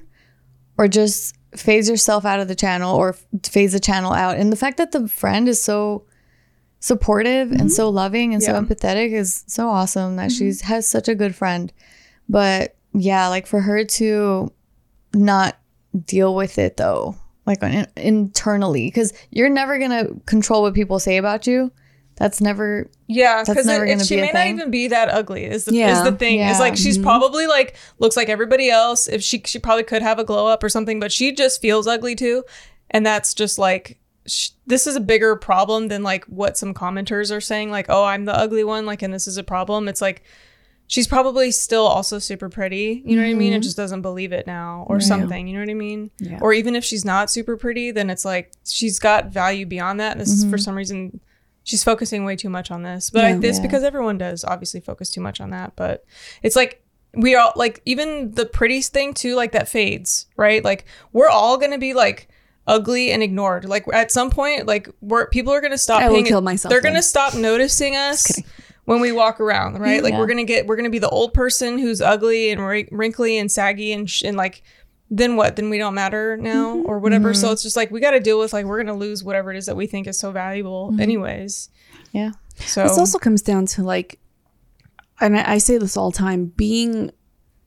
or 0.77 0.88
just 0.88 1.36
phase 1.55 1.89
yourself 1.89 2.25
out 2.25 2.39
of 2.39 2.48
the 2.48 2.55
channel 2.55 2.96
or 2.96 3.15
phase 3.44 3.72
the 3.74 3.79
channel 3.79 4.12
out. 4.12 4.38
And 4.38 4.51
the 4.51 4.55
fact 4.58 4.77
that 4.77 4.91
the 4.91 5.08
friend 5.08 5.48
is 5.48 5.62
so 5.63 6.03
supportive 6.86 7.50
and 7.50 7.62
mm-hmm. 7.62 7.68
so 7.70 7.89
loving 7.89 8.36
and 8.36 8.44
Yeah. 8.44 8.50
so 8.50 8.62
empathetic 8.62 9.12
is 9.12 9.44
so 9.48 9.70
awesome 9.70 10.18
that 10.18 10.30
mm-hmm. 10.30 10.38
she's 10.38 10.62
has 10.62 10.88
such 10.88 11.08
a 11.08 11.15
good 11.15 11.34
friend. 11.34 11.74
But 12.30 12.75
yeah, 12.94 13.27
like 13.27 13.48
for 13.48 13.60
her 13.60 13.84
to 13.84 14.54
not 15.15 15.58
deal 16.06 16.36
with 16.36 16.60
it 16.60 16.77
though, 16.77 17.15
like 17.48 17.63
in, 17.63 17.88
internally, 17.96 18.86
because 18.86 19.13
you're 19.32 19.50
never 19.50 19.80
gonna 19.80 20.10
control 20.27 20.62
what 20.62 20.75
people 20.75 21.00
say 21.00 21.18
about 21.18 21.48
you. 21.48 21.72
That's 22.18 22.39
never 22.39 22.88
Yeah, 23.08 23.44
because 23.44 23.65
never 23.65 23.84
it, 23.84 23.89
gonna 23.89 24.01
it- 24.04 24.08
she 24.08 24.18
be 24.18 24.22
may 24.22 24.32
not 24.32 24.46
even 24.46 24.70
be 24.70 24.88
that 24.89 25.10
ugly. 25.10 25.46
Is 25.46 25.65
the 25.65 25.82
is 25.82 26.04
the 26.04 26.12
thing? 26.12 26.39
It's 26.39 26.60
Yeah. 26.60 26.65
like 26.65 26.77
she's 26.77 27.00
probably 27.00 27.48
like 27.48 27.77
looks 27.98 28.15
like 28.15 28.30
everybody 28.30 28.70
else. 28.70 29.08
If 29.08 29.24
she 29.24 29.42
she 29.44 29.58
probably 29.58 29.86
could 29.86 30.04
have 30.04 30.20
a 30.20 30.24
glow 30.24 30.46
up 30.46 30.63
or 30.63 30.70
something, 30.70 31.00
but 31.00 31.12
she 31.12 31.32
just 31.32 31.62
feels 31.62 31.88
ugly 31.88 32.13
too, 32.13 32.44
and 32.92 33.04
that's 33.04 33.34
just 33.34 33.58
like 33.58 33.98
sh- 34.27 34.51
this 34.65 34.88
is 34.88 34.96
a 34.96 35.01
bigger 35.01 35.36
problem 35.36 35.88
than 35.88 36.03
like 36.03 36.25
what 36.25 36.58
some 36.58 36.74
commenters 36.74 37.36
are 37.36 37.41
saying. 37.41 37.72
Like, 37.72 37.88
oh, 37.89 38.03
I'm 38.03 38.25
the 38.25 38.38
ugly 38.38 38.63
one, 38.63 38.86
like, 38.86 39.01
and 39.01 39.13
this 39.13 39.27
is 39.27 39.38
a 39.38 39.44
problem. 39.44 39.88
It's 39.88 40.01
like 40.01 40.24
she's 40.88 41.08
probably 41.08 41.51
still 41.51 41.86
also 41.86 42.20
super 42.20 42.50
pretty. 42.50 43.01
You 43.05 43.15
know 43.15 43.24
what 43.24 43.29
I 43.29 43.34
mean? 43.34 43.53
And 43.53 43.62
mm-hmm. 43.62 43.67
just 43.67 43.77
doesn't 43.77 44.01
believe 44.01 44.32
it 44.32 44.46
now 44.48 44.86
or 44.88 45.00
something. 45.00 45.48
You 45.48 45.55
know 45.55 45.62
what 45.62 45.70
I 45.70 45.75
mean? 45.75 46.12
Yeah. 46.20 46.39
Or 46.41 46.53
even 46.53 46.75
if 46.75 46.84
she's 46.84 47.05
not 47.05 47.29
super 47.29 47.58
pretty, 47.58 47.91
then 47.91 48.10
it's 48.10 48.25
like 48.25 48.51
she's 48.65 49.00
got 49.00 49.27
value 49.27 49.65
beyond 49.65 50.00
that. 50.00 50.13
And 50.13 50.22
this 50.22 50.29
is 50.29 50.44
for 50.44 50.51
mm-hmm. 50.51 50.58
some 50.58 50.75
reason 50.75 51.20
she's 51.63 51.84
focusing 51.84 52.24
way 52.24 52.36
too 52.36 52.50
much 52.50 52.70
on 52.70 52.84
this. 52.84 53.10
But 53.10 53.24
Yeah. 53.24 53.50
it's 53.50 53.58
Yeah. 53.58 53.63
because 53.63 53.84
everyone 53.84 54.17
does 54.17 54.44
obviously 54.44 54.79
focus 54.79 55.10
too 55.10 55.22
much 55.22 55.41
on 55.41 55.50
that. 55.50 55.75
But 55.75 56.05
it's 56.44 56.55
like 56.55 56.84
we 57.15 57.36
all 57.36 57.53
like 57.55 57.82
even 57.86 58.32
the 58.32 58.46
pretty 58.46 58.82
thing 58.82 59.13
too, 59.13 59.36
like 59.36 59.53
that 59.53 59.67
fades, 59.67 60.27
right? 60.38 60.63
Like 60.63 60.86
we're 61.13 61.29
all 61.29 61.58
gonna 61.58 61.79
be 61.79 61.94
like 61.94 62.27
ugly 62.67 63.12
and 63.12 63.22
ignored. 63.24 63.65
Like 63.65 63.86
at 63.93 64.12
some 64.12 64.29
point, 64.29 64.65
like 64.65 64.89
we're 65.01 65.27
people 65.29 65.53
are 65.53 65.62
gonna 65.62 65.77
stop 65.77 66.01
I 66.01 66.07
will 66.07 66.15
paying 66.15 66.25
kill 66.25 66.41
myself 66.41 66.69
They're 66.72 66.81
then. 66.81 66.93
gonna 66.93 67.03
stop 67.03 67.34
noticing 67.36 67.95
us. 67.95 68.41
When 68.86 69.01
we 69.01 69.12
walk 69.12 69.39
around, 69.39 69.79
right? 69.79 70.03
Like 70.03 70.13
Yeah. 70.13 70.19
we're 70.19 70.27
gonna 70.27 70.43
get, 70.43 70.67
we're 70.67 70.75
gonna 70.75 70.91
be 70.91 71.00
the 71.00 71.10
old 71.10 71.34
person 71.34 71.79
who's 71.79 72.01
ugly 72.01 72.51
and 72.51 72.62
wri- 72.62 72.88
wrinkly 72.91 73.39
and 73.39 73.51
saggy 73.51 73.91
and 73.91 74.07
sh- 74.07 74.22
and 74.24 74.38
like 74.38 74.62
then 75.10 75.36
what? 75.38 75.55
Then 75.55 75.72
we 75.72 75.79
don't 75.79 75.95
matter 75.95 76.38
now 76.38 76.75
Mm-hmm. 76.75 76.88
or 76.89 77.00
whatever. 77.00 77.34
So 77.34 77.51
it's 77.51 77.63
just 77.63 77.75
like 77.75 77.89
we 77.89 78.00
got 78.00 78.12
to 78.12 78.19
deal 78.19 78.38
with 78.39 78.53
like 78.53 78.65
we're 78.67 78.77
gonna 78.84 78.95
lose 78.98 79.24
whatever 79.24 79.51
it 79.51 79.57
is 79.57 79.65
that 79.65 79.75
we 79.75 79.88
think 79.88 80.05
is 80.05 80.19
so 80.19 80.31
valuable, 80.31 80.89
Mm-hmm. 80.91 81.00
anyways. 81.01 81.69
yeah. 82.12 82.31
So 82.57 82.84
This 82.84 82.98
also 83.00 83.17
comes 83.17 83.41
down 83.41 83.65
to 83.67 83.84
like, 83.84 84.19
and 85.19 85.36
I, 85.38 85.53
I 85.53 85.57
say 85.57 85.77
this 85.79 85.98
all 85.98 86.12
the 86.12 86.17
time 86.19 86.45
being 86.55 87.12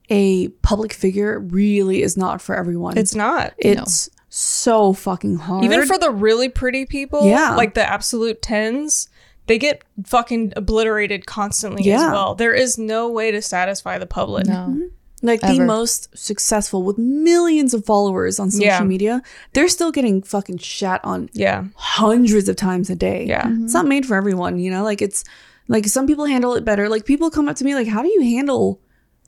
a 0.09 0.47
public 0.63 0.93
figure 0.93 1.39
really 1.39 2.01
is 2.01 2.15
not 2.17 2.41
for 2.41 2.55
everyone. 2.55 2.97
it's 2.97 3.13
not 3.13 3.53
it's 3.57 4.09
so 4.29 4.93
fucking 4.93 5.37
hard. 5.37 5.65
even 5.65 5.85
for 5.85 5.97
the 5.97 6.11
really 6.11 6.49
pretty 6.49 6.85
people. 6.85 7.25
Yeah. 7.27 7.55
like 7.55 7.73
the 7.73 7.87
absolute 7.87 8.41
tens. 8.41 9.09
They 9.47 9.57
get 9.57 9.81
fucking 10.05 10.53
obliterated 10.55 11.25
constantly 11.25 11.81
as 11.91 12.01
Yeah. 12.01 12.11
well. 12.11 12.35
There 12.35 12.53
is 12.53 12.77
no 12.77 13.09
way 13.09 13.31
to 13.31 13.41
satisfy 13.41 13.97
the 13.97 14.05
public. 14.05 14.45
No. 14.45 14.53
Mm-hmm. 14.69 14.81
like 15.21 15.41
the 15.41 15.59
most 15.59 16.15
successful 16.17 16.83
with 16.83 16.97
millions 16.97 17.73
of 17.73 17.83
followers 17.85 18.39
on 18.39 18.51
social 18.51 18.65
Yeah. 18.67 18.83
media, 18.83 19.21
they're 19.53 19.67
still 19.67 19.91
getting 19.91 20.21
fucking 20.21 20.59
shat 20.59 21.01
on 21.03 21.29
Yeah, 21.33 21.65
hundreds 21.75 22.47
of 22.47 22.55
times 22.55 22.89
a 22.89 22.95
day. 22.95 23.25
yeah. 23.25 23.39
It's 23.39 23.47
mm-hmm. 23.47 23.65
not 23.73 23.85
made 23.87 24.05
for 24.05 24.15
everyone, 24.15 24.59
you 24.59 24.71
know? 24.71 24.83
Like 24.83 25.01
it's 25.01 25.25
like 25.67 25.87
some 25.87 26.07
people 26.07 26.25
handle 26.25 26.53
it 26.55 26.63
better. 26.63 26.87
Like 26.87 27.03
people 27.05 27.29
come 27.31 27.49
up 27.49 27.55
to 27.57 27.65
me 27.65 27.75
like, 27.75 27.87
"How 27.87 28.01
do 28.01 28.07
you 28.07 28.21
handle 28.21 28.79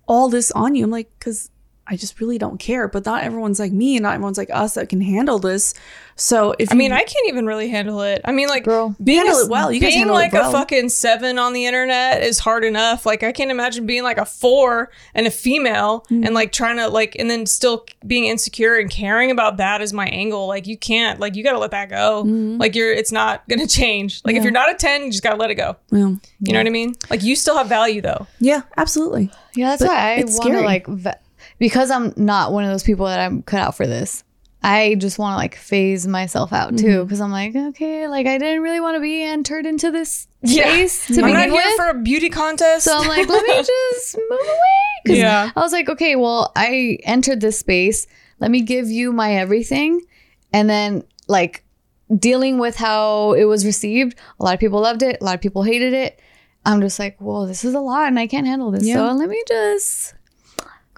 all 0.08 0.30
this 0.30 0.50
on 0.52 0.76
you?" 0.76 0.84
I'm 0.86 0.92
like, 0.92 1.10
"Cuz 1.20 1.50
I 1.92 1.96
just 1.98 2.20
really 2.20 2.38
don't 2.38 2.58
care." 2.60 2.88
But 2.88 3.06
not 3.06 3.24
everyone's 3.24 3.60
like 3.60 3.72
me 3.74 3.98
and 3.98 4.04
not 4.04 4.14
everyone's 4.16 4.38
like 4.38 4.50
us 4.52 4.74
that 4.76 4.90
can 4.90 5.02
handle 5.02 5.38
this. 5.38 5.74
So 6.16 6.54
if 6.60 6.70
I 6.72 6.74
you- 6.74 6.78
mean, 6.78 6.92
I 6.92 7.00
can't 7.00 7.28
even 7.28 7.46
really 7.48 7.70
handle 7.70 8.02
it. 8.02 8.22
I 8.26 8.32
mean, 8.32 8.48
like, 8.48 8.64
Girl. 8.66 8.96
being 9.04 9.20
Handle 9.20 9.40
a- 9.40 9.46
it 9.46 9.50
well. 9.50 9.72
You 9.72 9.80
being 9.80 9.98
handle 9.98 10.16
it 10.16 10.20
like 10.20 10.34
well. 10.34 10.50
a 10.50 10.52
fucking 10.52 10.90
seven 10.90 11.40
on 11.40 11.54
the 11.54 11.66
internet 11.66 12.22
is 12.22 12.38
hard 12.40 12.64
enough. 12.64 13.06
Like, 13.08 13.24
I 13.24 13.32
can't 13.32 13.50
imagine 13.50 13.86
being 13.88 14.04
like 14.04 14.18
a 14.20 14.26
four 14.26 14.92
and 15.16 15.26
a 15.26 15.32
female 15.32 16.06
Mm. 16.12 16.26
and 16.26 16.36
like 16.36 16.52
trying 16.52 16.78
to 16.78 16.90
like, 16.90 17.16
and 17.18 17.30
then 17.30 17.46
still 17.48 17.86
being 18.06 18.26
insecure 18.26 18.76
and 18.76 18.90
caring 18.92 19.32
about 19.32 19.58
that 19.58 19.82
as 19.82 19.94
my 19.94 20.06
angle. 20.08 20.48
Like, 20.48 20.68
you 20.68 20.78
can't. 20.78 21.20
Like, 21.20 21.36
you 21.36 21.44
got 21.44 21.54
to 21.54 21.60
let 21.60 21.72
that 21.72 21.90
go. 21.90 22.24
Mm-hmm. 22.24 22.58
Like, 22.58 22.76
you're. 22.76 22.92
It's 22.94 23.12
not 23.12 23.48
gonna 23.50 23.66
change. 23.68 24.22
Like, 24.24 24.36
if 24.36 24.44
you're 24.44 24.52
not 24.52 24.70
a 24.70 24.76
ten, 24.76 25.06
you 25.06 25.12
just 25.12 25.24
gotta 25.24 25.38
let 25.38 25.50
it 25.50 25.56
go. 25.56 25.76
yeah. 25.92 25.98
You 26.44 26.54
know 26.54 26.60
what 26.60 26.68
I 26.68 26.72
mean? 26.72 26.96
Like, 27.10 27.24
you 27.24 27.36
still 27.36 27.58
have 27.58 27.68
value 27.68 28.02
though. 28.02 28.28
yeah, 28.40 28.62
absolutely. 28.78 29.32
Yeah, 29.56 29.70
that's 29.72 29.82
But 29.82 29.88
why 29.90 29.96
I 29.98 30.12
it's 30.16 30.38
want 30.38 30.52
to 30.54 30.62
like 30.62 30.88
ve- 30.88 31.12
because 31.62 31.92
I'm 31.92 32.12
not 32.18 32.52
one 32.52 32.66
of 32.66 32.72
those 32.72 32.84
people 32.84 33.06
that 33.06 33.20
I'm 33.22 33.44
cut 33.44 33.60
out 33.62 33.78
for 33.78 33.86
this. 33.88 34.24
I 34.64 34.96
just 35.00 35.18
want 35.18 35.34
to 35.34 35.38
like 35.38 35.56
phase 35.56 36.06
myself 36.08 36.52
out 36.52 36.74
Mm-hmm. 36.74 36.86
too 36.86 37.04
because 37.06 37.22
I'm 37.22 37.32
like, 37.32 37.56
okay, 37.56 38.08
like 38.08 38.28
I 38.28 38.38
didn't 38.38 38.62
really 38.62 38.80
want 38.82 38.96
to 38.96 39.00
be 39.02 39.24
entered 39.24 39.66
into 39.66 39.92
this 39.92 40.28
Yeah. 40.42 40.64
space 40.66 41.08
to 41.08 41.14
I'm 41.22 41.28
begin 41.28 41.34
not 41.34 41.44
here 41.50 41.54
with. 41.66 41.76
for 41.78 41.88
a 41.88 42.02
beauty 42.02 42.30
contest. 42.30 42.84
so 42.86 42.98
I'm 42.98 43.08
like, 43.08 43.30
let 43.30 43.44
me 43.48 43.64
just 43.64 44.18
move 44.18 44.40
away. 44.42 45.08
'Cause 45.08 45.18
Yeah. 45.18 45.52
I 45.56 45.60
was 45.62 45.72
like, 45.72 45.88
okay, 45.90 46.16
well, 46.16 46.52
I 46.56 46.98
entered 47.04 47.42
this 47.42 47.58
space. 47.60 48.06
Let 48.40 48.52
me 48.52 48.62
give 48.62 48.88
you 48.90 49.12
my 49.14 49.36
everything, 49.36 50.02
and 50.54 50.70
then 50.70 51.04
like 51.28 51.64
dealing 52.16 52.58
with 52.60 52.76
how 52.76 53.34
it 53.34 53.46
was 53.46 53.66
received. 53.66 54.16
A 54.40 54.44
lot 54.44 54.54
of 54.54 54.60
people 54.60 54.82
loved 54.82 55.02
it. 55.02 55.18
A 55.22 55.24
lot 55.24 55.36
of 55.36 55.42
people 55.42 55.64
hated 55.64 55.94
it. 55.94 56.20
I'm 56.66 56.82
just 56.82 57.00
like, 57.00 57.16
well, 57.20 57.48
this 57.48 57.64
is 57.66 57.74
a 57.74 57.80
lot, 57.80 58.08
and 58.10 58.20
I 58.20 58.28
can't 58.28 58.46
handle 58.46 58.70
this. 58.70 58.84
Yeah. 58.86 58.96
So 58.96 59.14
let 59.14 59.30
me 59.30 59.42
just 59.48 60.14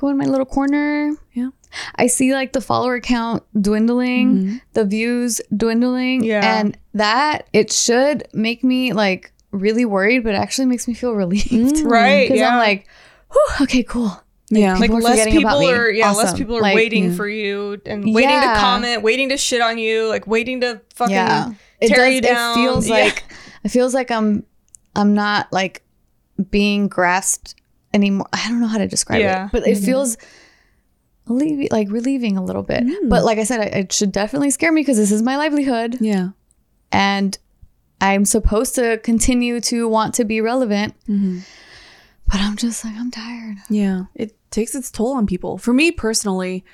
go 0.04 0.10
in 0.10 0.18
my 0.18 0.26
little 0.26 0.46
corner. 0.46 1.16
Yeah. 1.32 1.50
I 1.96 2.08
see 2.08 2.34
like 2.34 2.52
the 2.54 2.60
follower 2.62 3.00
count 3.00 3.42
dwindling, 3.60 4.28
Mm-hmm. 4.36 4.56
the 4.74 4.86
views 4.86 5.40
dwindling. 5.56 6.24
Yeah. 6.24 6.60
And 6.60 6.78
that 6.94 7.48
it 7.54 7.72
should 7.72 8.28
make 8.34 8.64
me 8.64 8.92
like 8.94 9.32
really 9.52 9.86
worried, 9.86 10.24
but 10.24 10.34
it 10.36 10.38
actually 10.38 10.66
makes 10.68 10.88
me 10.88 10.94
feel 10.94 11.14
relieved. 11.14 11.50
Mm. 11.52 11.86
Right, 11.90 12.26
Because 12.28 12.40
yeah. 12.40 12.50
I'm 12.50 12.58
like, 12.60 12.88
okay, 13.62 13.84
cool. 13.84 14.12
yeah. 14.50 14.74
like 14.74 14.82
People 14.92 14.98
are 14.98 15.02
less 15.02 15.26
people 15.26 15.70
are 15.70 15.90
yeah 15.90 16.12
less 16.12 16.38
people 16.38 16.58
are 16.58 16.62
Like, 16.62 16.76
waiting 16.76 17.06
yeah. 17.10 17.16
for 17.16 17.28
you 17.28 17.82
and 17.86 18.14
waiting 18.14 18.42
to 18.42 18.54
comment 18.60 19.02
waiting 19.02 19.30
to 19.30 19.38
shit 19.38 19.62
on 19.62 19.78
you 19.78 20.08
like 20.10 20.28
waiting 20.28 20.62
to 20.62 20.82
fucking 20.94 21.16
yeah. 21.16 21.54
It 21.80 21.88
tear 21.88 22.06
does 22.06 22.14
you 22.16 22.22
down 22.22 22.52
it 22.60 22.62
feels 22.62 22.88
Yeah. 22.92 22.94
like 22.96 23.24
it 23.64 23.70
feels 23.70 23.94
like 23.96 24.12
I'm 24.12 24.44
I'm 24.96 25.14
not 25.16 25.52
like 25.52 25.82
being 26.52 26.88
grasped 26.88 27.56
anymore. 27.94 28.28
I 28.34 28.48
don't 28.50 28.60
know 28.60 28.68
how 28.68 28.78
to 28.80 28.88
describe 28.88 29.22
Yeah. 29.22 29.46
it. 29.46 29.52
But 29.52 29.68
it 29.68 29.78
mm-hmm. 29.78 29.86
feels 29.86 30.18
allevi- 31.28 31.72
like 31.72 31.90
relieving 31.92 32.38
a 32.38 32.44
little 32.44 32.64
bit. 32.64 32.84
Mm. 32.84 33.10
But 33.10 33.24
like 33.24 33.38
I 33.38 33.44
said, 33.44 33.60
I- 33.62 33.80
it 33.80 33.94
should 33.94 34.12
definitely 34.12 34.50
scare 34.52 34.72
me 34.72 34.82
because 34.82 34.98
this 34.98 35.12
is 35.12 35.22
my 35.22 35.38
livelihood. 35.38 35.98
yeah. 36.02 36.30
and 36.92 37.38
I'm 38.02 38.26
supposed 38.26 38.76
to 38.76 38.98
continue 38.98 39.62
to 39.62 39.88
want 39.88 40.14
to 40.16 40.26
be 40.26 40.42
relevant. 40.42 40.94
Mm-hmm. 41.08 41.40
But 42.28 42.42
I'm 42.42 42.58
just 42.58 42.84
like, 42.84 42.96
I'm 42.98 43.12
tired. 43.12 43.58
Yeah, 43.70 44.06
it 44.14 44.36
takes 44.52 44.76
its 44.76 44.92
toll 44.92 45.14
on 45.14 45.26
people. 45.26 45.58
For 45.58 45.74
me 45.74 45.90
personally, 45.92 46.66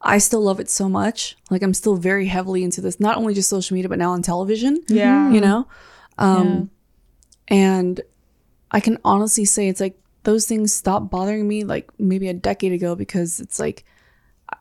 I 0.00 0.18
still 0.18 0.42
love 0.42 0.60
it 0.60 0.70
so 0.70 0.88
much. 0.88 1.36
Like 1.50 1.62
I'm 1.62 1.74
still 1.74 1.96
very 1.96 2.26
heavily 2.26 2.62
into 2.62 2.80
this, 2.80 3.00
not 3.00 3.16
only 3.16 3.34
just 3.34 3.48
social 3.48 3.74
media, 3.74 3.88
but 3.88 3.98
now 3.98 4.12
on 4.12 4.22
television. 4.22 4.82
yeah 4.88 5.30
You 5.32 5.40
know? 5.40 5.66
Um 6.18 6.70
and 7.48 8.00
I 8.70 8.80
can 8.80 8.98
honestly 9.04 9.44
say 9.44 9.68
it's 9.68 9.80
like 9.80 9.98
those 10.26 10.44
things 10.44 10.74
stopped 10.74 11.08
bothering 11.08 11.46
me 11.46 11.62
like 11.62 11.88
maybe 12.00 12.28
a 12.28 12.34
decade 12.34 12.72
ago 12.72 12.96
because 12.96 13.38
it's 13.38 13.60
like 13.60 13.84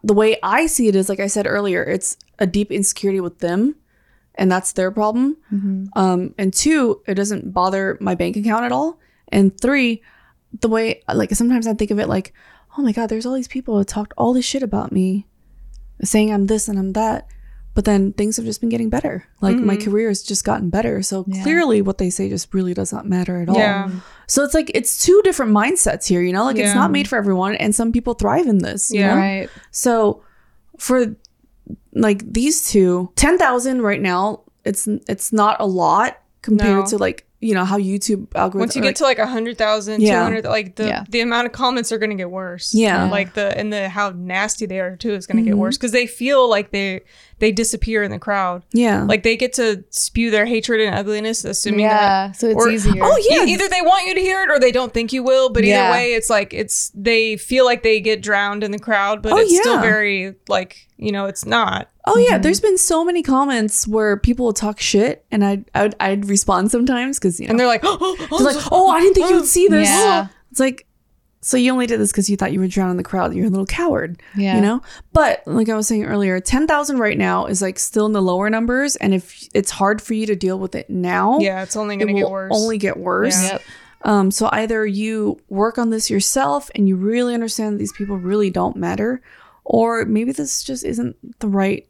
the 0.03 0.13
way 0.13 0.37
I 0.43 0.67
see 0.67 0.87
it 0.87 0.95
is 0.95 1.09
like 1.09 1.19
I 1.19 1.25
said 1.25 1.47
earlier, 1.47 1.83
it's 1.83 2.17
a 2.37 2.45
deep 2.45 2.71
insecurity 2.71 3.19
with 3.19 3.39
them 3.39 3.75
and 4.35 4.51
that's 4.51 4.73
their 4.73 4.91
problem. 4.91 5.37
Um, 5.97 6.35
and 6.37 6.53
two, 6.53 7.01
it 7.07 7.15
doesn't 7.15 7.51
bother 7.51 7.97
my 7.99 8.13
bank 8.13 8.37
account 8.37 8.63
at 8.63 8.71
all. 8.71 8.99
And 9.29 9.59
three, 9.59 10.03
the 10.61 10.69
way 10.69 11.01
like 11.11 11.31
sometimes 11.31 11.65
I 11.65 11.73
think 11.73 11.89
of 11.89 11.99
it 11.99 12.07
like, 12.07 12.31
oh 12.77 12.83
my 12.83 12.91
god, 12.91 13.07
there's 13.07 13.25
all 13.25 13.33
these 13.33 13.47
people 13.47 13.75
who 13.75 13.83
talked 13.83 14.13
all 14.17 14.33
this 14.33 14.45
shit 14.45 14.61
about 14.61 14.91
me, 14.91 15.25
saying 16.03 16.31
I'm 16.31 16.45
this 16.45 16.67
and 16.67 16.77
I'm 16.77 16.93
that, 16.93 17.27
but 17.75 17.85
then 17.85 18.13
things 18.13 18.37
have 18.37 18.45
just 18.45 18.61
been 18.61 18.69
getting 18.69 18.89
better. 18.89 19.27
Like 19.41 19.57
my 19.57 19.75
mm-hmm. 19.75 19.89
career 19.91 20.07
has 20.07 20.23
just 20.23 20.43
gotten 20.45 20.69
better. 20.69 21.03
So 21.03 21.25
Yeah. 21.27 21.43
clearly, 21.43 21.81
what 21.81 21.97
they 21.99 22.09
say 22.09 22.29
just 22.29 22.53
really 22.53 22.73
does 22.73 22.91
not 22.91 23.05
matter 23.05 23.41
at 23.41 23.49
all. 23.49 23.57
Yeah. 23.57 23.91
So 24.27 24.43
it's 24.43 24.53
like 24.55 24.71
it's 24.73 25.03
two 25.05 25.21
different 25.23 25.51
mindsets 25.51 26.07
here. 26.07 26.21
You 26.21 26.33
know, 26.33 26.45
like 26.45 26.57
it's 26.57 26.73
not 26.73 26.89
made 26.89 27.07
for 27.07 27.17
everyone, 27.17 27.55
and 27.55 27.75
some 27.75 27.91
people 27.91 28.13
thrive 28.15 28.47
in 28.47 28.59
this. 28.59 28.89
you 28.91 29.01
Yeah. 29.01 29.13
know? 29.13 29.21
Right. 29.21 29.49
So 29.71 30.23
for 30.79 31.15
like 31.93 32.23
these 32.33 32.69
two, 32.69 33.11
10,000 33.15 33.81
right 33.81 34.01
now, 34.01 34.41
it's 34.63 34.87
it's 34.87 35.31
not 35.31 35.57
a 35.59 35.65
lot 35.67 36.17
compared 36.41 36.77
No. 36.77 36.85
to 36.85 36.97
like, 36.97 37.27
you 37.45 37.53
know, 37.53 37.63
how 37.65 37.77
YouTube 37.77 38.27
algorithms 38.29 38.55
once 38.55 38.75
you 38.75 38.81
get 38.81 38.87
like, 38.89 38.95
to 38.97 39.03
like 39.03 39.19
a 39.19 39.27
hundred 39.27 39.57
thousand, 39.57 40.01
Yeah. 40.01 40.15
two 40.17 40.23
hundred, 40.23 40.45
like 40.45 40.75
the 40.75 40.87
Yeah. 40.87 41.03
the 41.09 41.21
amount 41.21 41.45
of 41.45 41.51
comments 41.53 41.91
are 41.91 41.97
gonna 41.97 42.15
get 42.15 42.31
worse. 42.31 42.73
Yeah. 42.73 43.09
like 43.09 43.33
the 43.35 43.55
and 43.57 43.71
the 43.71 43.87
how 43.89 44.09
nasty 44.15 44.65
they 44.65 44.79
are 44.79 44.95
too 44.95 45.11
is 45.13 45.27
gonna 45.27 45.41
Mm-hmm. 45.41 45.49
get 45.49 45.57
worse 45.57 45.77
because 45.77 45.91
they 45.91 46.07
feel 46.07 46.49
like 46.49 46.71
they 46.71 47.01
they 47.39 47.51
disappear 47.51 48.01
in 48.01 48.11
the 48.11 48.19
crowd. 48.19 48.63
yeah. 48.71 49.03
Like 49.03 49.23
they 49.23 49.35
get 49.35 49.51
to 49.53 49.83
spew 49.89 50.31
their 50.31 50.45
hatred 50.45 50.79
and 50.81 50.95
ugliness, 50.95 51.43
assuming 51.43 51.85
that 51.87 52.01
Yeah. 52.01 52.31
So 52.31 52.47
it's 52.47 52.55
or- 52.65 52.69
easier. 52.71 53.03
Oh, 53.03 53.17
yeah. 53.29 53.43
E- 53.45 53.51
either 53.53 53.67
they 53.67 53.81
want 53.81 54.07
you 54.07 54.13
to 54.15 54.21
hear 54.21 54.41
it 54.43 54.49
or 54.49 54.57
they 54.57 54.71
don't 54.71 54.93
think 54.93 55.11
you 55.13 55.21
will. 55.21 55.49
But 55.49 55.63
either 55.65 55.73
Yeah. 55.75 55.91
way, 55.91 56.13
it's 56.13 56.29
like 56.29 56.53
it's 56.53 56.91
they 56.95 57.35
feel 57.37 57.65
like 57.65 57.83
they 57.83 57.99
get 57.99 58.21
drowned 58.21 58.63
in 58.63 58.71
the 58.71 58.79
crowd, 58.79 59.21
but 59.21 59.33
Oh, 59.33 59.37
it's 59.37 59.55
still 59.59 59.79
very 59.81 60.35
like 60.47 60.87
you 60.97 61.11
know 61.11 61.25
it's 61.25 61.45
not. 61.45 61.89
Oh 62.07 62.17
yeah, 62.17 62.37
there's 62.37 62.59
been 62.59 62.77
so 62.77 63.03
many 63.03 63.23
comments 63.23 63.87
where 63.87 64.17
people 64.17 64.45
will 64.45 64.53
talk 64.53 64.79
shit, 64.79 65.25
and 65.31 65.43
I'd 65.43 65.65
I'd, 65.73 65.95
I'd 65.99 66.25
respond 66.25 66.71
sometimes 66.71 67.17
because 67.17 67.39
you 67.39 67.47
know 67.47 67.51
And 67.51 67.59
they're 67.59 67.67
like, 67.67 67.81
oh, 67.83 67.97
oh, 68.31 68.37
they're 68.37 68.53
like, 68.53 68.71
oh, 68.71 68.89
I 68.89 69.01
didn't 69.01 69.15
think 69.15 69.29
you 69.29 69.35
would 69.37 69.45
see 69.45 69.67
this. 69.67 69.87
Yeah. 69.87 70.27
It's 70.51 70.59
like, 70.59 70.85
so 71.41 71.57
you 71.57 71.71
only 71.71 71.85
did 71.85 71.99
this 71.99 72.11
because 72.11 72.29
you 72.29 72.37
thought 72.37 72.53
you 72.53 72.59
would 72.59 72.71
drown 72.71 72.91
in 72.91 72.97
the 72.97 73.03
crowd. 73.03 73.33
You're 73.33 73.47
a 73.47 73.49
little 73.49 73.65
coward. 73.65 74.21
Yeah. 74.35 74.55
You 74.55 74.61
know. 74.61 74.81
But 75.13 75.43
like 75.45 75.67
I 75.69 75.75
was 75.75 75.87
saying 75.87 76.05
earlier, 76.05 76.39
ten 76.39 76.67
thousand 76.67 76.99
right 76.99 77.17
now 77.17 77.47
is 77.47 77.61
like 77.61 77.79
still 77.79 78.05
in 78.05 78.13
the 78.13 78.21
lower 78.21 78.49
numbers, 78.49 78.95
and 78.97 79.13
if 79.13 79.47
it's 79.53 79.71
hard 79.71 80.01
for 80.01 80.13
you 80.13 80.25
to 80.27 80.35
deal 80.35 80.59
with 80.59 80.75
it 80.75 80.89
now, 80.89 81.39
yeah, 81.39 81.63
it's 81.63 81.75
only 81.75 81.95
it 81.95 81.99
gonna 81.99 82.13
will 82.13 82.19
get 82.19 82.29
worse. 82.29 82.51
only 82.53 82.77
get 82.77 82.97
worse. 82.97 83.41
Yeah. 83.41 83.51
Yep. 83.53 83.61
Um, 84.01 84.29
so 84.29 84.49
either 84.51 84.85
you 84.85 85.39
work 85.49 85.79
on 85.79 85.89
this 85.89 86.11
yourself 86.11 86.69
and 86.75 86.87
you 86.87 86.95
really 86.95 87.33
understand 87.33 87.73
that 87.73 87.79
these 87.79 87.93
people 87.93 88.17
really 88.17 88.51
don't 88.51 88.75
matter, 88.75 89.21
or 89.63 90.05
maybe 90.05 90.31
this 90.31 90.63
just 90.63 90.85
isn't 90.85 91.15
the 91.39 91.47
right 91.47 91.87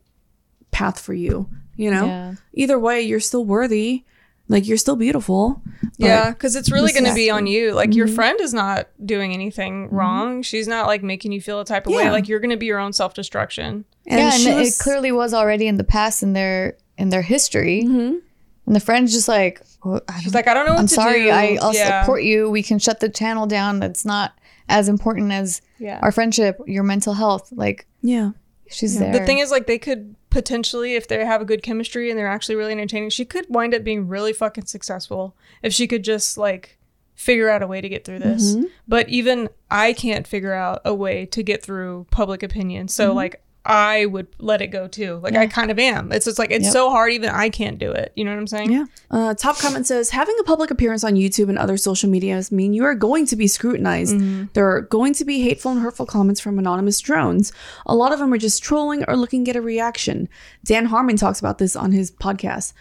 path 0.75 0.99
for 0.99 1.13
you. 1.13 1.49
You 1.77 1.91
know, 1.91 2.05
Yeah. 2.05 2.33
either 2.53 2.77
way, 2.79 3.01
you're 3.01 3.19
still 3.19 3.45
worthy. 3.45 4.03
Like 4.47 4.67
you're 4.67 4.77
still 4.77 4.95
beautiful. 4.95 5.61
yeah, 5.97 6.29
because 6.31 6.55
it's 6.55 6.69
really 6.71 6.91
going 6.91 7.05
to 7.05 7.13
be 7.15 7.29
on 7.31 7.47
you. 7.47 7.71
Like 7.73 7.95
your 7.95 8.07
Mhm. 8.07 8.15
friend 8.15 8.39
is 8.41 8.53
not 8.53 8.87
doing 9.03 9.33
anything 9.33 9.89
wrong. 9.89 10.43
She's 10.43 10.67
not 10.67 10.85
like 10.87 11.01
making 11.01 11.31
you 11.31 11.41
feel 11.41 11.59
a 11.61 11.65
type 11.65 11.87
of 11.87 11.93
way. 11.93 12.11
Like 12.11 12.27
you're 12.27 12.39
going 12.39 12.51
to 12.51 12.57
be 12.57 12.65
your 12.67 12.77
own 12.79 12.93
self 12.93 13.13
destruction. 13.15 13.85
And 14.05 14.19
yeah, 14.19 14.49
and 14.51 14.59
was- 14.59 14.77
it 14.79 14.83
clearly 14.83 15.11
was 15.11 15.33
already 15.33 15.67
in 15.67 15.77
the 15.77 15.83
past 15.83 16.21
in 16.21 16.33
their 16.33 16.77
in 16.97 17.09
their 17.09 17.23
history. 17.23 17.83
Mhm. 17.85 18.19
And 18.67 18.75
the 18.75 18.79
friend's 18.79 19.11
just 19.13 19.27
like, 19.27 19.61
well, 19.83 20.01
I 20.07 20.15
She's 20.19 20.31
don't- 20.31 20.35
like, 20.35 20.47
I 20.47 20.53
don't 20.53 20.65
know 20.65 20.73
what 20.73 20.79
I'm 20.81 20.87
to 20.87 20.93
sorry, 20.93 21.23
do. 21.23 21.29
I, 21.29 21.57
I'll 21.61 21.73
yeah. 21.73 22.01
support 22.01 22.23
you. 22.23 22.49
We 22.49 22.61
can 22.63 22.77
shut 22.79 22.99
the 22.99 23.09
channel 23.09 23.45
down. 23.47 23.79
That's 23.79 24.05
not 24.05 24.33
as 24.69 24.87
important 24.89 25.31
as 25.31 25.61
Yeah. 25.79 25.99
our 26.01 26.11
friendship, 26.11 26.59
your 26.67 26.83
mental 26.83 27.13
health. 27.13 27.49
Like 27.51 27.85
Yeah. 28.01 28.31
she's 28.69 28.97
there. 28.99 29.11
The 29.13 29.25
thing 29.25 29.37
is, 29.39 29.49
like, 29.51 29.67
they 29.67 29.77
could 29.77 30.15
potentially, 30.35 30.95
if 30.95 31.07
they 31.07 31.23
have 31.23 31.41
a 31.41 31.45
good 31.45 31.63
chemistry 31.63 32.09
and 32.09 32.19
they're 32.19 32.27
actually 32.27 32.55
really 32.55 32.73
entertaining, 32.73 33.09
she 33.09 33.23
could 33.23 33.45
wind 33.47 33.73
up 33.73 33.85
being 33.85 34.09
really 34.09 34.33
fucking 34.33 34.65
successful 34.65 35.33
if 35.63 35.73
she 35.73 35.87
could 35.87 36.03
just 36.03 36.37
like 36.37 36.77
figure 37.13 37.49
out 37.49 37.63
a 37.63 37.67
way 37.67 37.79
to 37.79 37.87
get 37.87 38.03
through 38.03 38.19
this. 38.19 38.53
Mm-hmm. 38.53 38.65
But 38.85 39.07
even 39.07 39.47
I 39.71 39.93
can't 39.93 40.27
figure 40.27 40.51
out 40.53 40.81
a 40.83 40.93
way 40.93 41.25
to 41.27 41.41
get 41.41 41.63
through 41.63 42.07
public 42.11 42.43
opinion. 42.43 42.89
So 42.89 43.07
Mm-hmm. 43.07 43.15
like. 43.15 43.41
I 43.65 44.05
would 44.05 44.27
let 44.39 44.61
it 44.61 44.67
go 44.67 44.87
too. 44.87 45.19
Like 45.23 45.35
I 45.35 45.47
kind 45.47 45.71
of 45.71 45.79
am. 45.79 46.11
It's 46.11 46.25
just 46.25 46.37
like 46.37 46.51
it's 46.51 46.65
Yep. 46.65 46.73
so 46.73 46.89
hard. 46.91 47.11
Even 47.11 47.29
I 47.29 47.49
can't 47.49 47.79
do 47.79 47.91
it. 47.91 48.11
You 48.15 48.23
know 48.23 48.31
what 48.31 48.37
I'm 48.39 48.47
saying? 48.47 48.71
Yeah. 48.71 48.85
Uh, 49.09 49.33
top 49.33 49.57
comment 49.57 49.87
says 49.87 50.11
having 50.11 50.35
a 50.39 50.43
public 50.43 50.69
appearance 50.69 51.03
on 51.03 51.15
YouTube 51.15 51.49
and 51.49 51.57
other 51.57 51.75
social 51.77 52.09
medias 52.09 52.51
mean 52.51 52.73
you 52.73 52.83
are 52.85 52.93
going 52.95 53.25
to 53.25 53.35
be 53.35 53.47
scrutinized. 53.47 54.15
There 54.53 54.69
are 54.69 54.81
going 54.81 55.13
to 55.13 55.25
be 55.25 55.41
hateful 55.41 55.71
and 55.71 55.81
hurtful 55.81 56.05
comments 56.05 56.39
from 56.39 56.59
anonymous 56.59 56.99
drones. 56.99 57.51
A 57.87 57.95
lot 57.95 58.13
of 58.13 58.19
them 58.19 58.31
are 58.33 58.37
just 58.37 58.61
trolling 58.63 59.03
or 59.07 59.17
looking 59.17 59.43
to 59.43 59.49
get 59.49 59.55
a 59.55 59.61
reaction. 59.61 60.29
Dan 60.63 60.85
Harmon 60.85 61.17
talks 61.17 61.39
about 61.39 61.57
this 61.57 61.75
on 61.75 61.91
his 61.91 62.11
podcast. 62.11 62.73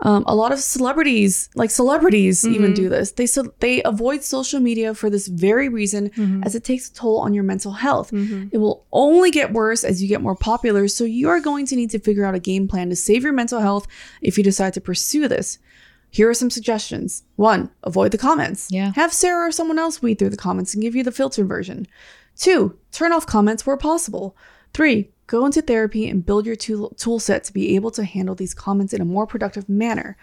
Um, 0.00 0.24
a 0.26 0.34
lot 0.34 0.52
of 0.52 0.58
celebrities, 0.60 1.48
like 1.54 1.70
celebrities, 1.70 2.46
even 2.46 2.74
do 2.74 2.82
mm-hmm. 2.82 2.90
this. 2.90 3.12
They 3.12 3.26
so 3.26 3.54
they 3.60 3.82
avoid 3.82 4.22
social 4.22 4.60
media 4.60 4.92
for 4.94 5.08
this 5.08 5.26
very 5.26 5.70
reason, 5.70 6.10
mm-hmm. 6.10 6.42
as 6.42 6.54
it 6.54 6.64
takes 6.64 6.90
a 6.90 6.94
toll 6.94 7.18
on 7.20 7.32
your 7.32 7.44
mental 7.44 7.72
health. 7.72 8.10
Mm-hmm. 8.10 8.48
It 8.52 8.58
will 8.58 8.84
only 8.92 9.30
get 9.30 9.52
worse 9.52 9.84
as 9.84 10.02
you 10.02 10.08
get 10.08 10.20
more 10.20 10.36
popular. 10.36 10.86
So 10.88 11.04
you 11.04 11.30
are 11.30 11.40
going 11.40 11.64
to 11.66 11.76
need 11.76 11.90
to 11.90 11.98
figure 11.98 12.26
out 12.26 12.34
a 12.34 12.40
game 12.40 12.68
plan 12.68 12.90
to 12.90 12.96
save 12.96 13.22
your 13.22 13.32
mental 13.32 13.60
health 13.60 13.86
if 14.20 14.36
you 14.36 14.44
decide 14.44 14.74
to 14.74 14.82
pursue 14.82 15.28
this. 15.28 15.58
Here 16.10 16.28
are 16.28 16.34
some 16.34 16.50
suggestions. 16.50 17.24
One, 17.36 17.70
avoid 17.82 18.10
the 18.10 18.18
comments. 18.18 18.68
Yeah. 18.70 18.92
Have 18.94 19.12
Sarah 19.12 19.48
or 19.48 19.52
someone 19.52 19.78
else 19.78 20.02
weed 20.02 20.18
through 20.18 20.30
the 20.30 20.36
comments 20.36 20.74
and 20.74 20.82
give 20.82 20.94
you 20.94 21.04
the 21.04 21.12
filtered 21.12 21.48
version. 21.48 21.86
Two, 22.36 22.78
turn 22.92 23.12
off 23.12 23.26
comments 23.26 23.66
where 23.66 23.76
possible. 23.76 24.36
Three, 24.76 25.08
go 25.26 25.46
into 25.46 25.62
therapy 25.62 26.06
and 26.06 26.26
build 26.26 26.44
your 26.44 26.54
tool, 26.54 26.90
tool 26.98 27.18
set 27.18 27.44
to 27.44 27.52
be 27.54 27.74
able 27.76 27.90
to 27.92 28.04
handle 28.04 28.34
these 28.34 28.52
comments 28.52 28.92
in 28.92 29.00
a 29.00 29.06
more 29.06 29.26
productive 29.26 29.70
manner. 29.70 30.18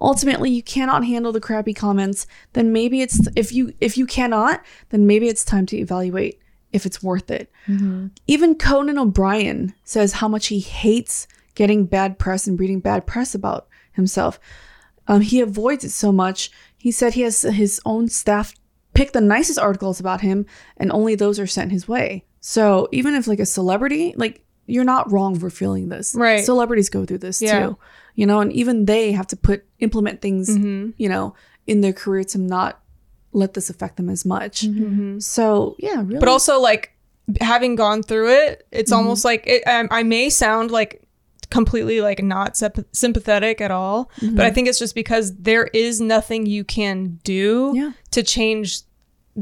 Ultimately, 0.00 0.48
you 0.48 0.62
cannot 0.62 1.04
handle 1.04 1.32
the 1.32 1.38
crappy 1.40 1.74
comments, 1.74 2.26
then 2.54 2.72
maybe 2.72 3.02
it's 3.02 3.20
if 3.36 3.52
you 3.52 3.74
if 3.78 3.98
you 3.98 4.06
cannot, 4.06 4.64
then 4.88 5.06
maybe 5.06 5.28
it's 5.28 5.44
time 5.44 5.66
to 5.66 5.76
evaluate 5.76 6.40
if 6.72 6.86
it's 6.86 7.02
worth 7.02 7.30
it. 7.30 7.52
Even 8.26 8.54
Conan 8.54 8.96
O'Brien 8.96 9.74
says 9.84 10.14
how 10.14 10.28
much 10.28 10.46
he 10.46 10.60
hates 10.60 11.28
getting 11.54 11.84
bad 11.84 12.18
press 12.18 12.46
and 12.46 12.58
reading 12.58 12.80
bad 12.80 13.06
press 13.06 13.34
about 13.34 13.68
himself. 13.92 14.40
Um, 15.08 15.20
he 15.20 15.42
avoids 15.42 15.84
it 15.84 15.90
so 15.90 16.10
much. 16.10 16.50
He 16.78 16.90
said 16.90 17.12
he 17.12 17.20
has 17.20 17.42
his 17.42 17.82
own 17.84 18.08
staff 18.08 18.54
pick 18.94 19.12
the 19.12 19.20
nicest 19.20 19.58
articles 19.58 20.00
about 20.00 20.22
him, 20.22 20.46
and 20.78 20.90
only 20.90 21.14
those 21.14 21.38
are 21.38 21.46
sent 21.46 21.70
his 21.70 21.86
way. 21.86 22.24
So 22.40 22.88
even 22.92 23.14
if 23.14 23.26
like 23.26 23.40
a 23.40 23.46
celebrity, 23.46 24.14
like 24.16 24.44
you're 24.66 24.84
not 24.84 25.10
wrong 25.12 25.38
for 25.38 25.50
feeling 25.50 25.88
this. 25.88 26.14
Right. 26.14 26.44
Celebrities 26.44 26.88
go 26.90 27.04
through 27.04 27.18
this 27.18 27.42
Yeah. 27.42 27.66
too. 27.66 27.78
You 28.14 28.26
know, 28.26 28.40
and 28.40 28.52
even 28.52 28.84
they 28.86 29.12
have 29.12 29.26
to 29.28 29.36
put 29.36 29.64
implement 29.78 30.20
things, 30.20 30.48
Mm-hmm. 30.50 30.90
you 30.96 31.08
know, 31.08 31.34
in 31.66 31.80
their 31.80 31.92
career 31.92 32.24
to 32.24 32.38
not 32.38 32.80
let 33.32 33.54
this 33.54 33.70
affect 33.70 33.96
them 33.96 34.08
as 34.10 34.24
much. 34.24 34.62
Mm-hmm. 34.62 35.18
So 35.20 35.76
yeah, 35.78 35.96
really. 36.04 36.18
but 36.18 36.28
also 36.28 36.60
like 36.60 36.92
having 37.40 37.76
gone 37.76 38.02
through 38.02 38.28
it 38.30 38.66
it's 38.72 38.90
Mm-hmm. 38.90 38.98
almost 38.98 39.24
like 39.24 39.44
it, 39.46 39.62
um, 39.68 39.86
i 39.92 40.02
may 40.02 40.28
sound 40.30 40.72
like 40.72 41.00
completely 41.48 42.00
like 42.00 42.20
not 42.20 42.56
symp- 42.56 42.88
sympathetic 42.92 43.60
at 43.60 43.70
all 43.70 44.10
but 44.32 44.44
i 44.44 44.50
think 44.50 44.66
it's 44.66 44.80
just 44.80 44.96
because 44.96 45.36
there 45.36 45.66
is 45.72 46.00
nothing 46.00 46.44
you 46.46 46.64
can 46.64 47.20
do 47.22 47.68
Mm-hmm. 47.68 47.76
Yeah. 47.76 47.92
to 48.10 48.22
change 48.24 48.80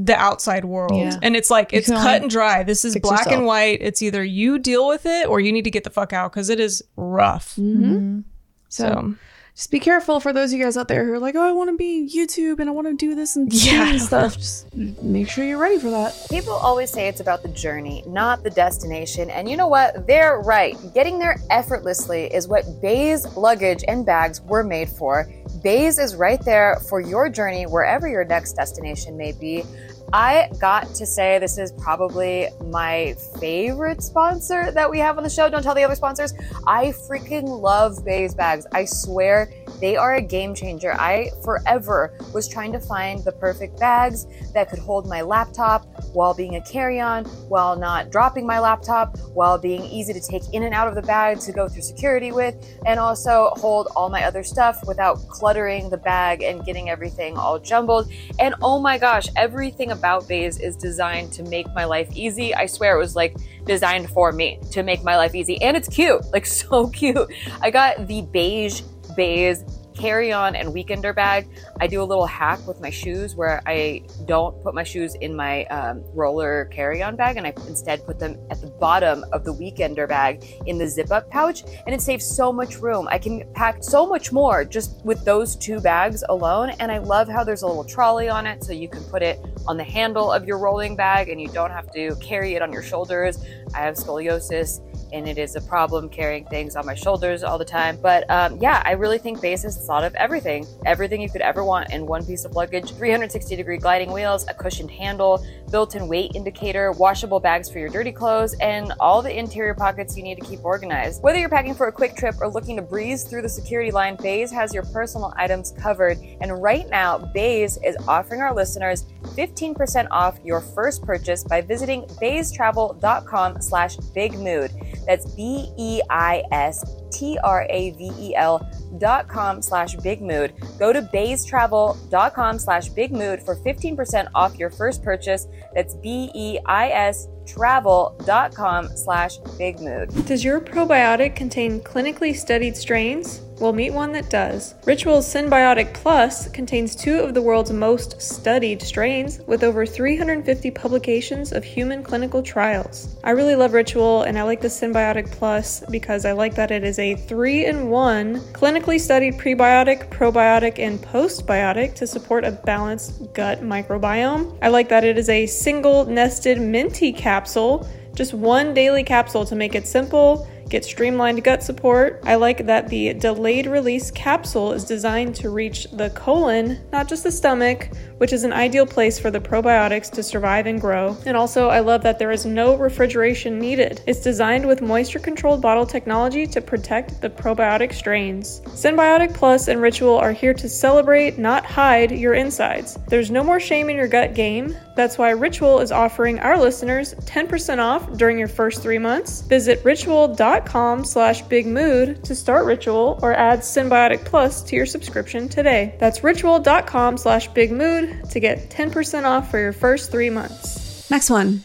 the 0.04 0.16
outside 0.16 0.64
world. 0.64 0.96
Yeah. 0.96 1.16
And 1.22 1.36
it's 1.36 1.50
like 1.50 1.72
it's 1.72 1.88
cut 1.88 1.98
only 1.98 2.16
and 2.18 2.30
dry. 2.30 2.62
This 2.62 2.84
is 2.84 2.96
black 2.98 3.20
yourself. 3.20 3.36
and 3.36 3.46
white. 3.46 3.78
It's 3.80 4.02
either 4.02 4.22
you 4.24 4.58
deal 4.58 4.86
with 4.88 5.06
it 5.06 5.28
or 5.28 5.40
you 5.40 5.52
need 5.52 5.64
to 5.64 5.70
get 5.70 5.84
the 5.84 5.90
fuck 5.90 6.12
out 6.12 6.32
because 6.32 6.48
it 6.48 6.60
is 6.60 6.82
rough. 6.96 7.56
Mm-hmm. 7.56 8.20
So, 8.68 8.84
So 8.84 9.14
just 9.54 9.70
be 9.72 9.80
careful 9.80 10.20
for 10.20 10.32
those 10.32 10.52
of 10.52 10.58
you 10.58 10.64
guys 10.64 10.76
out 10.76 10.86
there 10.86 11.04
who 11.04 11.12
are 11.14 11.18
like, 11.18 11.34
oh, 11.34 11.42
I 11.42 11.50
want 11.50 11.68
to 11.70 11.76
be 11.76 12.08
YouTube 12.14 12.60
and 12.60 12.68
I 12.68 12.72
want 12.72 12.86
to 12.86 12.94
do 12.94 13.14
this 13.16 13.34
and 13.34 13.52
Yeah. 13.52 13.90
yeah. 13.92 13.98
stuff. 13.98 14.36
Just 14.36 14.72
make 15.02 15.28
sure 15.28 15.44
you're 15.44 15.58
ready 15.58 15.78
for 15.80 15.90
that. 15.90 16.14
People 16.30 16.52
always 16.52 16.90
say 16.90 17.08
it's 17.08 17.18
about 17.20 17.42
the 17.42 17.48
journey, 17.48 18.04
not 18.06 18.44
the 18.44 18.50
destination. 18.50 19.30
And 19.30 19.50
you 19.50 19.56
know 19.56 19.66
what? 19.66 20.06
They're 20.06 20.38
right. 20.40 20.76
Getting 20.94 21.18
there 21.18 21.40
effortlessly 21.50 22.26
is 22.32 22.46
what 22.46 22.64
Béis 22.82 23.36
luggage 23.36 23.82
and 23.88 24.06
bags 24.06 24.40
were 24.42 24.62
made 24.62 24.88
for. 24.90 25.28
Béis 25.62 25.98
is 25.98 26.14
right 26.14 26.42
there 26.44 26.76
for 26.88 27.00
your 27.00 27.28
journey, 27.28 27.64
wherever 27.64 28.08
your 28.08 28.24
next 28.24 28.52
destination 28.52 29.16
may 29.16 29.32
be. 29.32 29.64
I 30.12 30.48
got 30.58 30.94
to 30.94 31.04
say 31.04 31.38
this 31.38 31.58
is 31.58 31.72
probably 31.72 32.48
my 32.66 33.14
favorite 33.38 34.02
sponsor 34.02 34.70
that 34.72 34.90
we 34.90 34.98
have 35.00 35.18
on 35.18 35.24
the 35.24 35.30
show. 35.30 35.50
Don't 35.50 35.62
tell 35.62 35.74
the 35.74 35.84
other 35.84 35.96
sponsors. 35.96 36.32
I 36.66 36.86
freaking 36.86 37.60
love 37.60 37.96
Béis 38.04 38.36
bags. 38.36 38.66
I 38.72 38.84
swear 38.86 39.52
they 39.80 39.96
are 39.96 40.16
a 40.16 40.22
game 40.22 40.54
changer. 40.54 40.92
I 40.94 41.30
forever 41.44 42.16
was 42.32 42.48
trying 42.48 42.72
to 42.72 42.80
find 42.80 43.24
the 43.24 43.32
perfect 43.32 43.78
bags 43.78 44.26
that 44.54 44.70
could 44.70 44.78
hold 44.78 45.06
my 45.08 45.22
laptop 45.22 45.86
while 46.12 46.34
being 46.34 46.56
a 46.56 46.60
carry 46.62 47.00
on, 47.00 47.24
while 47.48 47.76
not 47.76 48.10
dropping 48.10 48.46
my 48.46 48.58
laptop, 48.58 49.18
while 49.34 49.58
being 49.58 49.82
easy 49.84 50.12
to 50.12 50.20
take 50.20 50.42
in 50.52 50.64
and 50.64 50.74
out 50.74 50.88
of 50.88 50.94
the 50.94 51.02
bag 51.02 51.38
to 51.40 51.52
go 51.52 51.68
through 51.68 51.82
security 51.82 52.32
with, 52.32 52.54
and 52.86 52.98
also 52.98 53.50
hold 53.56 53.88
all 53.94 54.08
my 54.08 54.24
other 54.24 54.42
stuff 54.42 54.82
without 54.86 55.16
cluttering 55.28 55.90
the 55.90 55.96
bag 55.96 56.42
and 56.42 56.64
getting 56.64 56.90
everything 56.90 57.36
all 57.36 57.58
jumbled. 57.58 58.10
And 58.38 58.54
oh 58.62 58.80
my 58.80 58.98
gosh, 58.98 59.28
everything 59.36 59.90
about 59.90 60.24
Béis 60.24 60.60
is 60.60 60.76
designed 60.76 61.32
to 61.34 61.42
make 61.44 61.66
my 61.74 61.84
life 61.84 62.08
easy. 62.14 62.54
I 62.54 62.66
swear 62.66 62.96
it 62.96 62.98
was 62.98 63.16
like 63.16 63.36
designed 63.64 64.10
for 64.10 64.32
me 64.32 64.58
to 64.72 64.82
make 64.82 65.02
my 65.04 65.16
life 65.16 65.34
easy. 65.34 65.60
And 65.62 65.76
it's 65.76 65.88
cute, 65.88 66.22
like 66.32 66.46
so 66.58 66.88
cute. 66.88 67.32
I 67.60 67.70
got 67.70 68.06
the 68.06 68.22
beige 68.22 68.82
Béis 69.18 69.64
carry 69.98 70.32
on 70.32 70.54
and 70.54 70.68
weekender 70.68 71.14
bag. 71.14 71.48
I 71.80 71.86
do 71.86 72.00
a 72.02 72.04
little 72.04 72.26
hack 72.26 72.64
with 72.66 72.80
my 72.80 72.90
shoes 72.90 73.34
where 73.34 73.60
I 73.66 74.02
don't 74.26 74.62
put 74.62 74.74
my 74.74 74.84
shoes 74.84 75.16
in 75.16 75.34
my 75.34 75.64
um, 75.66 76.04
roller 76.14 76.66
carry 76.66 77.02
on 77.02 77.16
bag 77.16 77.36
and 77.36 77.46
I 77.46 77.52
instead 77.66 78.06
put 78.06 78.18
them 78.18 78.38
at 78.50 78.60
the 78.60 78.68
bottom 78.68 79.24
of 79.32 79.44
the 79.44 79.52
weekender 79.52 80.08
bag 80.08 80.44
in 80.66 80.78
the 80.78 80.86
zip 80.86 81.10
up 81.10 81.28
pouch. 81.30 81.64
And 81.86 81.94
it 81.94 82.00
saves 82.00 82.24
so 82.24 82.52
much 82.52 82.76
room. 82.76 83.08
I 83.10 83.18
can 83.18 83.44
pack 83.54 83.82
so 83.82 84.06
much 84.06 84.32
more 84.32 84.64
just 84.64 85.04
with 85.04 85.24
those 85.24 85.56
two 85.56 85.80
bags 85.80 86.22
alone. 86.28 86.70
And 86.78 86.92
I 86.92 86.98
love 86.98 87.28
how 87.28 87.42
there's 87.42 87.62
a 87.62 87.66
little 87.66 87.84
trolley 87.84 88.28
on 88.28 88.46
it 88.46 88.62
so 88.62 88.72
you 88.72 88.88
can 88.88 89.02
put 89.04 89.22
it 89.22 89.40
on 89.66 89.76
the 89.76 89.84
handle 89.84 90.30
of 90.30 90.46
your 90.46 90.58
rolling 90.58 90.94
bag 90.94 91.28
and 91.28 91.40
you 91.40 91.48
don't 91.48 91.72
have 91.72 91.90
to 91.92 92.14
carry 92.16 92.54
it 92.54 92.62
on 92.62 92.72
your 92.72 92.82
shoulders. 92.82 93.44
I 93.74 93.78
have 93.78 93.96
scoliosis 93.96 94.80
and 95.12 95.28
it 95.28 95.38
is 95.38 95.56
a 95.56 95.60
problem 95.60 96.08
carrying 96.08 96.44
things 96.44 96.76
on 96.76 96.86
my 96.86 96.94
shoulders 96.94 97.42
all 97.42 97.58
the 97.58 97.64
time. 97.64 97.98
But 98.00 98.28
um, 98.30 98.58
yeah, 98.60 98.82
I 98.84 98.92
really 98.92 99.18
think 99.18 99.38
Béis 99.38 99.62
has 99.62 99.76
thought 99.86 100.04
of 100.04 100.14
everything, 100.14 100.66
everything 100.86 101.20
you 101.20 101.30
could 101.30 101.40
ever 101.40 101.64
want 101.64 101.92
in 101.92 102.06
one 102.06 102.24
piece 102.24 102.44
of 102.44 102.54
luggage 102.54 102.90
360 102.92 103.56
degree 103.56 103.78
gliding 103.78 104.12
wheels, 104.12 104.46
a 104.48 104.54
cushioned 104.54 104.90
handle, 104.90 105.44
built 105.70 105.94
in 105.94 106.08
weight 106.08 106.32
indicator, 106.34 106.92
washable 106.92 107.40
bags 107.40 107.70
for 107.70 107.78
your 107.78 107.88
dirty 107.88 108.12
clothes, 108.12 108.54
and 108.60 108.92
all 109.00 109.22
the 109.22 109.36
interior 109.36 109.74
pockets 109.74 110.16
you 110.16 110.22
need 110.22 110.36
to 110.36 110.44
keep 110.44 110.64
organized. 110.64 111.22
Whether 111.22 111.38
you're 111.38 111.48
packing 111.48 111.74
for 111.74 111.88
a 111.88 111.92
quick 111.92 112.16
trip 112.16 112.36
or 112.40 112.48
looking 112.48 112.76
to 112.76 112.82
breeze 112.82 113.24
through 113.24 113.42
the 113.42 113.48
security 113.48 113.90
line, 113.90 114.16
Béis 114.16 114.52
has 114.52 114.72
your 114.72 114.84
personal 114.84 115.32
items 115.36 115.72
covered. 115.72 116.18
And 116.40 116.62
right 116.62 116.88
now, 116.88 117.18
Béis 117.18 117.78
is 117.84 117.96
offering 118.06 118.40
our 118.40 118.54
listeners 118.54 119.06
15% 119.36 120.08
off 120.10 120.38
your 120.44 120.60
first 120.60 121.02
purchase 121.02 121.44
by 121.44 121.60
visiting 121.60 122.02
beistravel.com 122.20 123.60
slash 123.60 123.96
big 124.14 124.34
mood. 124.38 124.70
That's 125.08 125.24
B 125.34 125.72
E 125.78 126.02
I 126.10 126.44
S 126.52 126.84
T 127.10 127.38
R 127.42 127.66
A 127.70 127.90
V 127.92 128.12
E 128.18 128.36
L 128.36 128.64
dot 128.98 129.26
com 129.26 129.62
slash 129.62 129.96
big 129.96 130.20
mood. 130.20 130.52
Go 130.78 130.92
to 130.92 131.02
beistravel.com 131.02 132.58
slash 132.58 132.88
big 132.90 133.12
mood 133.12 133.42
for 133.42 133.56
15% 133.56 134.28
off 134.34 134.58
your 134.58 134.70
first 134.70 135.02
purchase. 135.02 135.48
That's 135.74 135.94
B 135.94 136.30
E 136.34 136.58
I 136.66 136.90
S 136.90 137.26
travel.com 137.46 138.88
slash 138.94 139.38
big 139.56 139.80
mood. 139.80 140.10
Does 140.26 140.44
your 140.44 140.60
probiotic 140.60 141.34
contain 141.34 141.80
clinically 141.80 142.36
studied 142.36 142.76
strains? 142.76 143.40
Well, 143.60 143.72
meet 143.72 143.92
one 143.92 144.12
that 144.12 144.30
does. 144.30 144.76
Ritual's 144.84 145.26
Synbiotic 145.26 145.92
Plus 145.92 146.48
contains 146.48 146.94
two 146.94 147.18
of 147.18 147.34
the 147.34 147.42
world's 147.42 147.72
most 147.72 148.22
studied 148.22 148.80
strains 148.82 149.40
with 149.48 149.64
over 149.64 149.84
350 149.84 150.70
publications 150.70 151.50
of 151.52 151.64
human 151.64 152.04
clinical 152.04 152.40
trials. 152.40 153.16
I 153.24 153.30
really 153.30 153.56
love 153.56 153.72
Ritual 153.72 154.22
and 154.22 154.38
I 154.38 154.44
like 154.44 154.60
the 154.60 154.68
Synbiotic 154.68 155.32
Plus 155.32 155.82
because 155.90 156.24
I 156.24 156.32
like 156.32 156.54
that 156.54 156.70
it 156.70 156.84
is 156.84 157.00
a 157.00 157.16
three 157.16 157.66
in 157.66 157.88
one 157.88 158.38
clinically 158.52 159.00
studied 159.00 159.38
prebiotic, 159.38 160.08
probiotic, 160.08 160.78
and 160.78 161.00
postbiotic 161.00 161.96
to 161.96 162.06
support 162.06 162.44
a 162.44 162.52
balanced 162.52 163.32
gut 163.34 163.62
microbiome. 163.62 164.56
I 164.62 164.68
like 164.68 164.88
that 164.90 165.02
it 165.02 165.18
is 165.18 165.28
a 165.28 165.46
single 165.46 166.04
nested 166.04 166.60
minty 166.60 167.12
capsule 167.12 167.88
just 168.18 168.34
one 168.34 168.74
daily 168.74 169.04
capsule 169.04 169.46
to 169.46 169.54
make 169.54 169.76
it 169.76 169.86
simple, 169.86 170.48
get 170.68 170.84
streamlined 170.84 171.42
gut 171.42 171.62
support. 171.62 172.20
I 172.24 172.34
like 172.34 172.66
that 172.66 172.88
the 172.88 173.14
delayed 173.14 173.66
release 173.66 174.10
capsule 174.10 174.72
is 174.72 174.84
designed 174.84 175.34
to 175.36 175.50
reach 175.50 175.86
the 175.92 176.10
colon, 176.10 176.78
not 176.92 177.08
just 177.08 177.24
the 177.24 177.32
stomach, 177.32 177.90
which 178.18 178.32
is 178.32 178.44
an 178.44 178.52
ideal 178.52 178.86
place 178.86 179.18
for 179.18 179.30
the 179.30 179.40
probiotics 179.40 180.10
to 180.10 180.22
survive 180.22 180.66
and 180.66 180.80
grow. 180.80 181.16
And 181.24 181.36
also, 181.36 181.68
I 181.68 181.80
love 181.80 182.02
that 182.02 182.18
there 182.18 182.30
is 182.30 182.44
no 182.44 182.76
refrigeration 182.76 183.58
needed. 183.58 184.02
It's 184.06 184.20
designed 184.20 184.66
with 184.66 184.82
moisture 184.82 185.18
controlled 185.18 185.62
bottle 185.62 185.86
technology 185.86 186.46
to 186.48 186.60
protect 186.60 187.20
the 187.20 187.30
probiotic 187.30 187.92
strains. 187.92 188.60
Synbiotic 188.66 189.34
Plus 189.34 189.68
and 189.68 189.80
Ritual 189.80 190.16
are 190.16 190.32
here 190.32 190.54
to 190.54 190.68
celebrate, 190.68 191.38
not 191.38 191.64
hide, 191.64 192.10
your 192.10 192.34
insides. 192.34 192.98
There's 193.08 193.30
no 193.30 193.42
more 193.42 193.60
shame 193.60 193.88
in 193.88 193.96
your 193.96 194.08
gut 194.08 194.34
game. 194.34 194.76
That's 194.96 195.16
why 195.16 195.30
Ritual 195.30 195.80
is 195.80 195.92
offering 195.92 196.40
our 196.40 196.58
listeners 196.58 197.14
10% 197.14 197.78
off 197.78 198.12
during 198.16 198.38
your 198.38 198.48
first 198.48 198.82
three 198.82 198.98
months. 198.98 199.42
Visit 199.42 199.84
ritual.com 199.84 200.57
slash 201.04 201.42
big 201.42 201.66
mood 201.66 202.24
to 202.24 202.34
start 202.34 202.64
Ritual 202.64 203.18
or 203.22 203.34
add 203.34 203.60
Synbiotic 203.60 204.24
Plus 204.24 204.62
to 204.62 204.76
your 204.76 204.86
subscription 204.86 205.48
today. 205.48 205.94
That's 205.98 206.24
ritual.com 206.24 207.18
slash 207.18 207.48
big 207.48 207.70
mood 207.70 208.24
to 208.30 208.40
get 208.40 208.70
10% 208.70 209.24
off 209.24 209.50
for 209.50 209.58
your 209.58 209.72
first 209.72 210.10
three 210.10 210.30
months. 210.30 211.10
Next 211.10 211.30
one. 211.30 211.64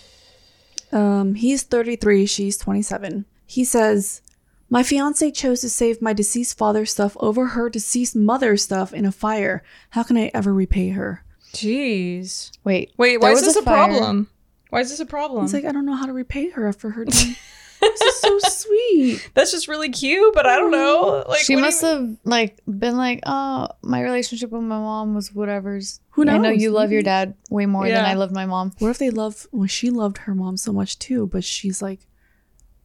Um, 0.92 1.36
he's 1.36 1.64
33, 1.64 2.26
she's 2.26 2.58
27. 2.58 3.26
He 3.46 3.64
says, 3.64 4.22
My 4.70 4.84
fiance 4.84 5.32
chose 5.32 5.62
to 5.62 5.70
save 5.70 6.02
my 6.02 6.14
deceased 6.14 6.58
father's 6.58 6.92
stuff 6.92 7.18
over 7.20 7.48
her 7.48 7.70
deceased 7.70 8.16
mother's 8.16 8.64
stuff 8.64 8.94
in 8.94 9.06
a 9.06 9.12
fire. 9.12 9.64
How 9.92 10.04
can 10.04 10.18
I 10.18 10.30
ever 10.34 10.54
repay 10.54 10.90
her? 10.90 11.24
Jeez. 11.54 12.52
Wait. 12.64 12.94
Wait, 12.98 13.18
why 13.22 13.32
is 13.32 13.42
this 13.42 13.56
a, 13.56 13.62
fire. 13.62 13.88
problem? 13.88 14.30
Why 14.70 14.82
is 14.82 14.90
this 14.90 15.00
a 15.00 15.06
problem? 15.06 15.44
He's 15.44 15.54
like, 15.54 15.66
I 15.66 15.72
don't 15.72 15.86
know 15.86 15.96
how 15.96 16.08
to 16.08 16.14
repay 16.14 16.50
her 16.50 16.68
after 16.68 16.92
her 16.92 17.06
death. 17.06 17.38
this 17.84 18.02
is 18.02 18.20
so 18.20 18.40
sweet. 18.40 19.30
That's 19.34 19.52
just 19.52 19.68
really 19.68 19.90
cute, 19.90 20.34
but 20.34 20.46
I 20.46 20.56
don't 20.58 20.72
know. 20.72 21.24
Oh. 21.26 21.30
Like 21.30 21.42
she 21.42 21.56
must 21.56 21.82
you- 21.82 21.88
have 21.90 22.18
like 22.24 22.60
been 22.68 22.98
like, 22.98 23.22
oh, 23.26 23.68
my 23.82 24.02
relationship 24.02 24.50
with 24.52 24.62
my 24.64 24.78
mom 24.78 25.16
was 25.16 25.34
whatever's. 25.34 26.00
Who 26.12 26.26
knows? 26.26 26.36
I 26.36 26.38
know 26.38 26.50
you 26.50 26.72
love 26.72 26.92
your 26.92 27.02
dad 27.02 27.36
way 27.50 27.66
more 27.66 27.88
than 27.88 28.06
I 28.06 28.14
love 28.14 28.32
my 28.32 28.46
mom. 28.46 28.72
What 28.80 28.90
if 28.90 28.98
they 29.00 29.10
love, 29.10 29.48
well, 29.52 29.68
she 29.68 29.90
loved 29.90 30.20
her 30.20 30.36
mom 30.36 30.58
so 30.58 30.72
much 30.72 31.00
too, 31.00 31.28
but 31.28 31.44
she's 31.44 31.82
like, 31.82 32.08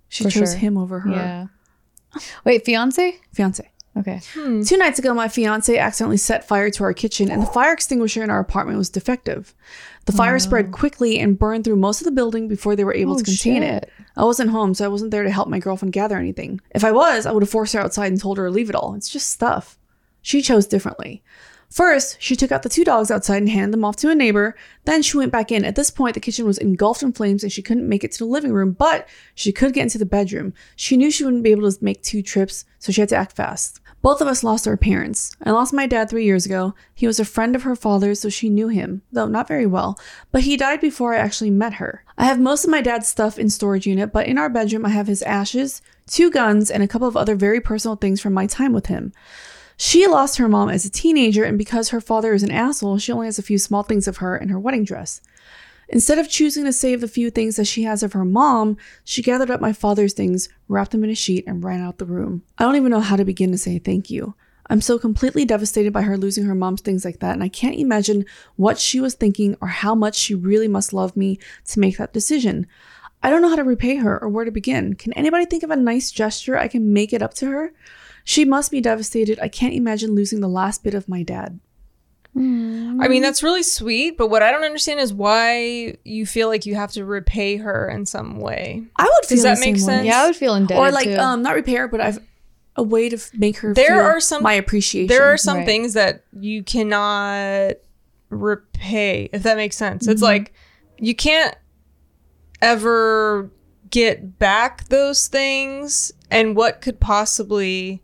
she 0.09 0.25
For 0.25 0.31
chose 0.31 0.51
sure. 0.53 0.59
him 0.59 0.79
over 0.79 1.01
her 1.01 1.11
Yeah. 1.11 1.47
Wait, 2.45 2.65
fiance? 2.65 3.19
fiance. 3.35 3.71
Okay. 3.97 4.21
Hmm. 4.33 4.63
Two 4.63 4.77
nights 4.77 4.99
ago, 4.99 5.13
my 5.13 5.29
fiance 5.29 5.77
accidentally 5.77 6.17
set 6.19 6.47
fire 6.47 6.71
to 6.71 6.85
our 6.85 6.93
kitchen, 6.95 7.31
and 7.31 7.43
the 7.43 7.47
fire 7.47 7.73
extinguisher 7.73 8.23
in 8.23 8.31
our 8.31 8.39
apartment 8.39 8.79
was 8.79 8.89
defective. 8.91 9.55
The 10.09 10.16
fire 10.16 10.38
spread 10.38 10.73
quickly 10.73 11.18
and 11.18 11.38
burned 11.38 11.64
through 11.64 11.77
most 11.77 12.01
of 12.01 12.07
the 12.07 12.11
building 12.11 12.49
before 12.49 12.75
they 12.75 12.83
were 12.83 12.94
able 12.94 13.12
Oh, 13.12 13.18
to 13.18 13.25
contain 13.25 13.62
it. 13.62 13.90
I 14.16 14.25
wasn't 14.25 14.49
home, 14.49 14.73
so 14.73 14.87
I 14.87 14.88
wasn't 14.88 15.11
there 15.11 15.23
to 15.23 15.31
help 15.31 15.49
my 15.49 15.59
girlfriend 15.59 15.92
gather 15.92 16.16
anything. 16.16 16.62
If 16.71 16.83
I 16.83 16.92
was, 16.92 17.27
I 17.27 17.33
would 17.33 17.42
have 17.42 17.51
forced 17.51 17.75
her 17.75 17.81
outside 17.81 18.07
and 18.11 18.18
told 18.18 18.38
her 18.38 18.47
to 18.47 18.51
leave 18.51 18.71
it 18.71 18.75
all. 18.75 18.94
It's 18.94 19.11
just 19.11 19.29
stuff. 19.29 19.79
She 20.23 20.40
chose 20.40 20.66
differently. 20.66 21.23
First, 21.68 22.16
she 22.21 22.37
took 22.37 22.51
out 22.51 22.62
the 22.62 22.71
two 22.71 22.85
dogs 22.85 23.11
outside 23.11 23.42
and 23.42 23.51
handed 23.51 23.75
them 23.75 23.85
off 23.85 23.97
to 23.97 24.09
a 24.09 24.14
neighbor. 24.14 24.57
Then 24.87 25.03
she 25.03 25.18
went 25.18 25.31
back 25.31 25.53
in. 25.53 25.62
At 25.66 25.77
this 25.77 25.90
point, 25.90 26.14
the 26.14 26.21
kitchen 26.21 26.47
was 26.47 26.57
engulfed 26.57 27.03
in 27.03 27.12
flames 27.12 27.42
and 27.42 27.53
she 27.53 27.61
couldn't 27.61 27.87
make 27.87 28.03
it 28.03 28.12
to 28.12 28.18
the 28.21 28.25
living 28.25 28.55
room, 28.55 28.73
but 28.73 29.07
she 29.35 29.53
could 29.53 29.75
get 29.75 29.83
into 29.83 29.99
the 29.99 30.07
bedroom. 30.07 30.55
She 30.75 30.97
knew 30.97 31.11
she 31.11 31.25
wouldn't 31.25 31.42
be 31.42 31.51
able 31.51 31.71
to 31.71 31.85
make 31.85 32.03
two 32.03 32.23
trips, 32.23 32.64
so 32.79 32.92
she 32.92 33.03
had 33.03 33.11
to 33.11 33.16
act 33.16 33.37
fast. 33.37 33.81
Both 34.01 34.21
of 34.21 34.29
us 34.29 34.45
lost 34.45 34.69
our 34.69 34.77
parents. 34.77 35.35
I 35.43 35.51
lost 35.51 35.73
my 35.73 35.87
dad 35.87 36.09
three 36.09 36.25
years 36.25 36.47
ago. 36.47 36.75
He 36.95 37.07
was 37.07 37.19
a 37.19 37.25
friend 37.25 37.57
of 37.57 37.65
her 37.65 37.75
father's, 37.75 38.21
so 38.21 38.29
she 38.29 38.49
knew 38.49 38.69
him, 38.69 39.03
though 39.11 39.27
not 39.27 39.49
very 39.49 39.67
well, 39.67 39.99
but 40.31 40.43
he 40.43 40.57
died 40.57 40.81
before 40.81 41.15
I 41.15 41.19
actually 41.19 41.51
met 41.51 41.75
her. 41.75 42.05
I 42.17 42.25
have 42.25 42.39
most 42.39 42.65
of 42.65 42.71
my 42.71 42.81
dad's 42.81 43.09
stuff 43.09 43.39
in 43.39 43.51
storage 43.51 43.87
unit, 43.87 44.13
but 44.13 44.27
in 44.27 44.39
our 44.39 44.49
bedroom 44.49 44.87
I 44.87 44.91
have 44.91 45.09
his 45.09 45.23
ashes, 45.23 45.83
two 46.07 46.31
guns, 46.31 46.71
and 46.71 46.83
a 46.83 46.89
couple 46.89 47.09
of 47.09 47.17
other 47.17 47.35
very 47.35 47.61
personal 47.61 47.97
things 47.97 48.21
from 48.21 48.33
my 48.33 48.47
time 48.47 48.73
with 48.73 48.87
him. 48.87 49.13
She 49.77 50.07
lost 50.07 50.39
her 50.39 50.49
mom 50.49 50.71
as 50.71 50.85
a 50.85 50.91
teenager, 50.91 51.45
and 51.45 51.59
because 51.59 51.91
her 51.91 52.01
father 52.01 52.35
is 52.35 52.43
an 52.43 52.51
asshole, 52.51 52.99
she 52.99 53.13
only 53.13 53.27
has 53.27 53.39
a 53.39 53.43
few 53.43 53.59
small 53.59 53.83
things 53.83 54.09
of 54.09 54.19
her 54.19 54.37
and 54.37 54.51
her 54.51 54.59
wedding 54.59 54.85
dress. 54.85 55.21
Instead 55.90 56.18
of 56.18 56.29
choosing 56.29 56.64
to 56.64 56.72
save 56.72 57.01
the 57.01 57.09
few 57.09 57.31
things 57.31 57.57
that 57.57 57.66
she 57.66 57.83
has 57.83 58.03
of 58.03 58.12
her 58.12 58.24
mom, 58.24 58.77
she 59.05 59.22
gathered 59.22 59.51
up 59.51 59.61
my 59.61 59.72
father's 59.72 60.12
things, 60.12 60.48
wrapped 60.68 60.90
them 60.92 61.03
in 61.03 61.11
a 61.11 61.14
sheet, 61.14 61.44
and 61.46 61.64
ran 61.64 61.81
out 61.81 61.98
the 61.98 62.05
room. 62.05 62.42
I 62.59 62.64
don't 62.64 62.77
even 62.77 62.90
know 62.90 63.01
how 63.01 63.16
to 63.16 63.24
begin 63.24 63.51
to 63.53 63.59
say 63.59 63.79
thank 63.79 64.11
you. 64.11 64.35
I'm 64.70 64.83
so 64.83 64.98
completely 64.98 65.46
devastated 65.46 65.94
by 65.94 66.03
her 66.03 66.18
losing 66.18 66.44
her 66.44 66.55
mom's 66.55 66.83
things 66.83 67.05
like 67.05 67.20
that, 67.20 67.33
and 67.33 67.42
I 67.42 67.48
can't 67.48 67.79
imagine 67.79 68.27
what 68.57 68.79
she 68.79 69.01
was 69.01 69.14
thinking 69.14 69.57
or 69.62 69.68
how 69.68 69.94
much 69.94 70.14
she 70.14 70.35
really 70.35 70.68
must 70.68 70.92
love 70.92 71.16
me 71.16 71.38
to 71.68 71.81
make 71.81 71.96
that 71.96 72.12
decision. 72.12 72.66
I 73.22 73.31
don't 73.31 73.40
know 73.40 73.48
how 73.48 73.57
to 73.57 73.64
repay 73.64 73.96
her 73.96 74.22
or 74.22 74.29
where 74.29 74.44
to 74.44 74.51
begin. 74.51 74.94
Can 74.94 75.14
anybody 75.14 75.46
think 75.46 75.62
of 75.62 75.70
a 75.70 75.77
nice 75.77 76.11
gesture 76.11 76.59
I 76.59 76.68
can 76.68 76.92
make 76.92 77.14
it 77.14 77.22
up 77.22 77.33
to 77.35 77.46
her? 77.46 77.72
She 78.24 78.44
must 78.44 78.70
be 78.70 78.83
devastated. 78.83 79.40
I 79.40 79.48
can't 79.48 79.72
imagine 79.72 80.14
losing 80.14 80.40
the 80.40 80.48
last 80.48 80.85
bit 80.85 80.92
of 80.92 81.09
my 81.09 81.22
dad. 81.22 81.61
I 82.38 83.09
mean, 83.09 83.22
that's 83.22 83.42
really 83.42 83.62
sweet, 83.62 84.16
but 84.16 84.29
what 84.29 84.42
I 84.42 84.51
don't 84.53 84.64
understand 84.64 85.01
is 85.01 85.12
why 85.12 85.96
you 86.05 86.24
feel 86.27 86.48
like 86.48 86.66
you 86.66 86.74
have 86.77 86.92
to 86.92 87.05
repay 87.05 87.57
her 87.57 87.88
in 87.88 88.07
some 88.07 88.38
way. 88.38 88.85
I 88.96 89.05
would 89.05 89.24
feel 89.27 89.37
Does 89.37 89.42
that 89.44 89.57
the 89.57 89.62
same 89.62 89.72
make 89.74 89.81
way. 89.83 89.87
sense? 89.87 90.07
Yeah, 90.07 90.22
I 90.22 90.27
would 90.27 90.37
feel 90.37 90.55
indebted 90.55 90.81
or 90.83 90.90
like 90.92 91.07
too. 91.09 91.16
um 91.16 91.42
not 91.42 91.55
repair, 91.55 91.88
but 91.88 92.01
I've 92.01 92.18
a 92.77 92.83
way 92.83 93.09
to 93.09 93.16
f- 93.16 93.31
make 93.35 93.57
her 93.59 93.74
There 93.74 93.88
feel 93.96 93.98
are 93.98 94.20
some- 94.20 94.42
my 94.44 94.53
appreciation. 94.55 95.09
There 95.09 95.24
are 95.33 95.37
some 95.37 95.59
Right. 95.59 95.66
things 95.66 95.94
that 95.94 96.22
you 96.33 96.62
cannot 96.62 97.72
repay, 98.31 99.29
if 99.33 99.42
that 99.42 99.57
makes 99.57 99.77
sense. 99.77 100.05
Mm-hmm. 100.05 100.12
It's 100.12 100.22
like 100.22 100.53
you 100.98 101.14
can't 101.14 101.57
ever 102.62 103.51
get 103.90 104.38
back 104.38 104.88
those 104.88 105.29
things, 105.29 106.12
and 106.31 106.55
what 106.57 106.81
could 106.81 107.01
possibly 107.01 108.03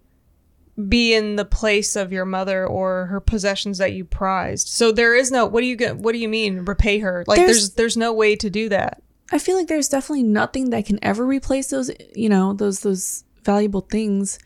be 0.89 1.15
in 1.15 1.37
the 1.37 1.45
place 1.45 1.95
of 1.95 2.13
your 2.13 2.25
mother 2.25 2.67
or 2.67 3.07
her 3.07 3.21
possessions 3.21 3.79
that 3.79 3.93
you 3.93 4.05
prized. 4.05 4.69
So 4.69 4.91
there 4.91 5.15
is 5.15 5.31
no 5.31 5.47
what 5.47 5.61
do 5.61 5.67
you 5.67 5.77
get 5.77 5.97
what 5.97 6.13
do 6.13 6.19
you 6.19 6.29
mean 6.29 6.65
repay 6.65 6.99
her? 6.99 7.25
Like 7.29 7.37
There's- 7.39 7.51
there's 7.53 7.71
there's 7.75 7.97
no 7.97 8.13
way 8.13 8.35
to 8.37 8.51
do 8.51 8.69
that. 8.71 9.01
I 9.33 9.39
feel 9.39 9.57
like 9.57 9.69
there's 9.69 9.89
definitely 9.89 10.25
nothing 10.25 10.71
that 10.71 10.85
can 10.85 10.99
ever 11.03 11.25
replace 11.25 11.69
those, 11.69 11.91
you 12.15 12.29
know, 12.29 12.53
those 12.55 12.81
those 12.81 13.25
valuable 13.45 13.83
things. 13.83 14.39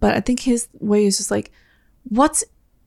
But 0.00 0.14
I 0.16 0.20
think 0.20 0.40
his 0.40 0.68
way 0.80 1.06
is 1.06 1.16
just 1.16 1.30
like, 1.30 1.52
what's 2.04 2.44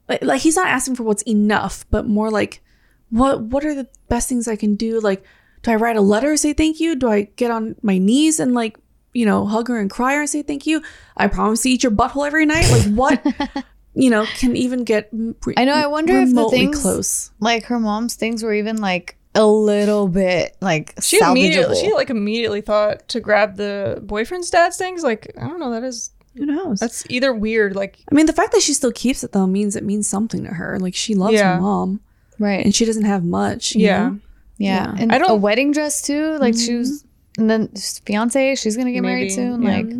like, 0.10 0.22
like 0.24 0.42
he's 0.42 0.56
not 0.58 0.68
asking 0.68 0.96
for 0.96 1.04
what's 1.04 1.24
enough, 1.24 1.86
but 1.90 2.06
more 2.06 2.30
like, 2.30 2.62
what 3.10 3.42
what 3.42 3.64
are 3.66 3.74
the 3.74 3.88
best 4.10 4.28
things 4.30 4.48
I 4.48 4.56
can 4.58 4.76
do? 4.76 5.00
Like, 5.00 5.24
do 5.64 5.72
I 5.72 5.76
write 5.76 5.96
a 5.96 6.02
letter 6.02 6.36
say 6.36 6.52
thank 6.54 6.80
you? 6.82 6.96
Do 6.96 7.08
I 7.10 7.22
get 7.38 7.52
on 7.52 7.76
my 7.82 7.98
knees 7.98 8.40
and 8.40 8.54
like, 8.54 8.78
you 9.16 9.26
know, 9.26 9.46
hug 9.48 9.68
her 9.70 9.80
and 9.80 9.90
cry 9.90 10.14
her 10.14 10.22
and 10.22 10.30
say 10.30 10.44
thank 10.44 10.68
you? 10.68 10.82
I 11.18 11.28
promise 11.28 11.62
to 11.64 11.70
eat 11.70 11.82
your 11.84 11.92
butthole 11.92 12.28
every 12.28 12.46
night. 12.46 12.70
Like, 12.72 12.94
what, 12.94 13.66
you 13.96 14.10
know, 14.10 14.26
can 14.38 14.56
even 14.56 14.84
get? 14.84 15.10
re- 15.12 15.56
I 15.58 15.66
know, 15.66 15.74
I 15.74 15.88
wonder 15.88 16.18
if 16.20 16.34
the 16.34 16.50
things- 16.50 16.82
close. 16.82 17.32
like 17.40 17.64
her 17.66 17.80
mom's 17.80 18.16
things 18.16 18.44
were 18.44 18.54
even 18.54 18.78
like 18.78 19.18
a 19.34 19.46
little 19.46 20.08
bit 20.08 20.56
like 20.62 20.94
She 21.02 21.20
immediately 21.22 21.76
salvageable. 21.76 21.82
she 21.82 21.94
like 21.94 22.10
immediately 22.10 22.62
thought 22.62 23.08
to 23.10 23.20
grab 23.20 23.58
the 23.58 24.00
boyfriend's 24.04 24.50
dad's 24.50 24.78
things. 24.78 25.04
Like, 25.04 25.32
I 25.42 25.48
don't 25.48 25.60
know, 25.60 25.72
that 25.72 25.84
is 25.84 26.12
Who 26.36 26.46
knows? 26.46 26.80
that's 26.80 27.06
either 27.10 27.34
weird, 27.34 27.76
like 27.76 28.00
I 28.10 28.16
mean, 28.16 28.28
the 28.28 28.34
fact 28.34 28.54
that 28.54 28.62
she 28.62 28.74
still 28.74 28.94
keeps 28.94 29.24
it 29.26 29.34
though 29.34 29.46
means 29.48 29.76
it 29.76 29.84
means 29.84 30.08
something 30.08 30.44
to 30.46 30.52
her. 30.52 30.80
Like 30.80 30.96
she 30.96 31.16
loves 31.16 31.34
Yeah. 31.34 31.56
her 31.56 31.62
mom, 31.62 32.00
right. 32.40 32.64
and 32.64 32.74
she 32.74 32.86
doesn't 32.86 33.04
have 33.04 33.26
much. 33.26 33.76
you 33.76 33.86
Yeah. 33.88 34.04
know? 34.10 34.20
Yeah. 34.58 34.86
Yeah. 34.94 34.96
And 35.00 35.12
I 35.12 35.18
a 35.18 35.20
don't- 35.20 35.32
a 35.32 35.36
wedding 35.36 35.72
dress 35.74 36.02
too. 36.02 36.38
Like 36.38 36.56
she 36.56 36.76
was 36.76 37.00
mm-hmm. 37.04 37.05
And 37.38 37.50
then 37.50 37.70
fiance, 38.06 38.56
she's 38.56 38.78
gonna 38.78 38.92
get 38.92 39.02
married 39.02 39.32
soon. 39.32 39.62
yeah. 39.62 39.78
Like 39.78 39.94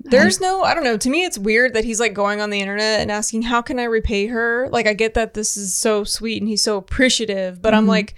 There's 0.00 0.40
no, 0.40 0.62
I 0.62 0.74
don't 0.74 0.84
know. 0.84 0.96
To 0.96 1.10
me, 1.10 1.24
it's 1.24 1.38
weird 1.38 1.74
that 1.74 1.84
he's 1.84 2.00
like 2.00 2.14
going 2.14 2.40
on 2.40 2.50
the 2.50 2.60
internet 2.60 3.00
and 3.00 3.10
asking, 3.10 3.42
"How 3.42 3.60
can 3.62 3.78
I 3.78 3.84
repay 3.84 4.26
her?" 4.26 4.68
Like, 4.70 4.86
I 4.86 4.94
get 4.94 5.14
that 5.14 5.34
this 5.34 5.56
is 5.56 5.74
so 5.74 6.04
sweet 6.04 6.40
and 6.40 6.48
he's 6.48 6.62
so 6.62 6.76
appreciative, 6.76 7.60
but 7.60 7.74
I'm 7.74 7.82
mm-hmm. 7.82 7.90
like, 7.90 8.14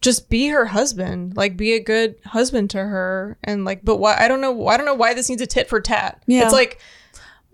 just 0.00 0.28
be 0.28 0.48
her 0.48 0.66
husband. 0.66 1.36
Like, 1.36 1.56
be 1.56 1.72
a 1.72 1.80
good 1.80 2.16
husband 2.26 2.70
to 2.70 2.78
her. 2.78 3.38
And 3.42 3.64
like, 3.64 3.84
but 3.84 3.96
why? 3.96 4.16
I 4.18 4.28
don't 4.28 4.40
know. 4.40 4.68
I 4.68 4.76
don't 4.76 4.86
know 4.86 4.94
why 4.94 5.14
this 5.14 5.28
needs 5.28 5.42
a 5.42 5.46
tit 5.46 5.68
for 5.68 5.80
tat. 5.80 6.22
Yeah. 6.26 6.44
It's 6.44 6.52
like, 6.52 6.80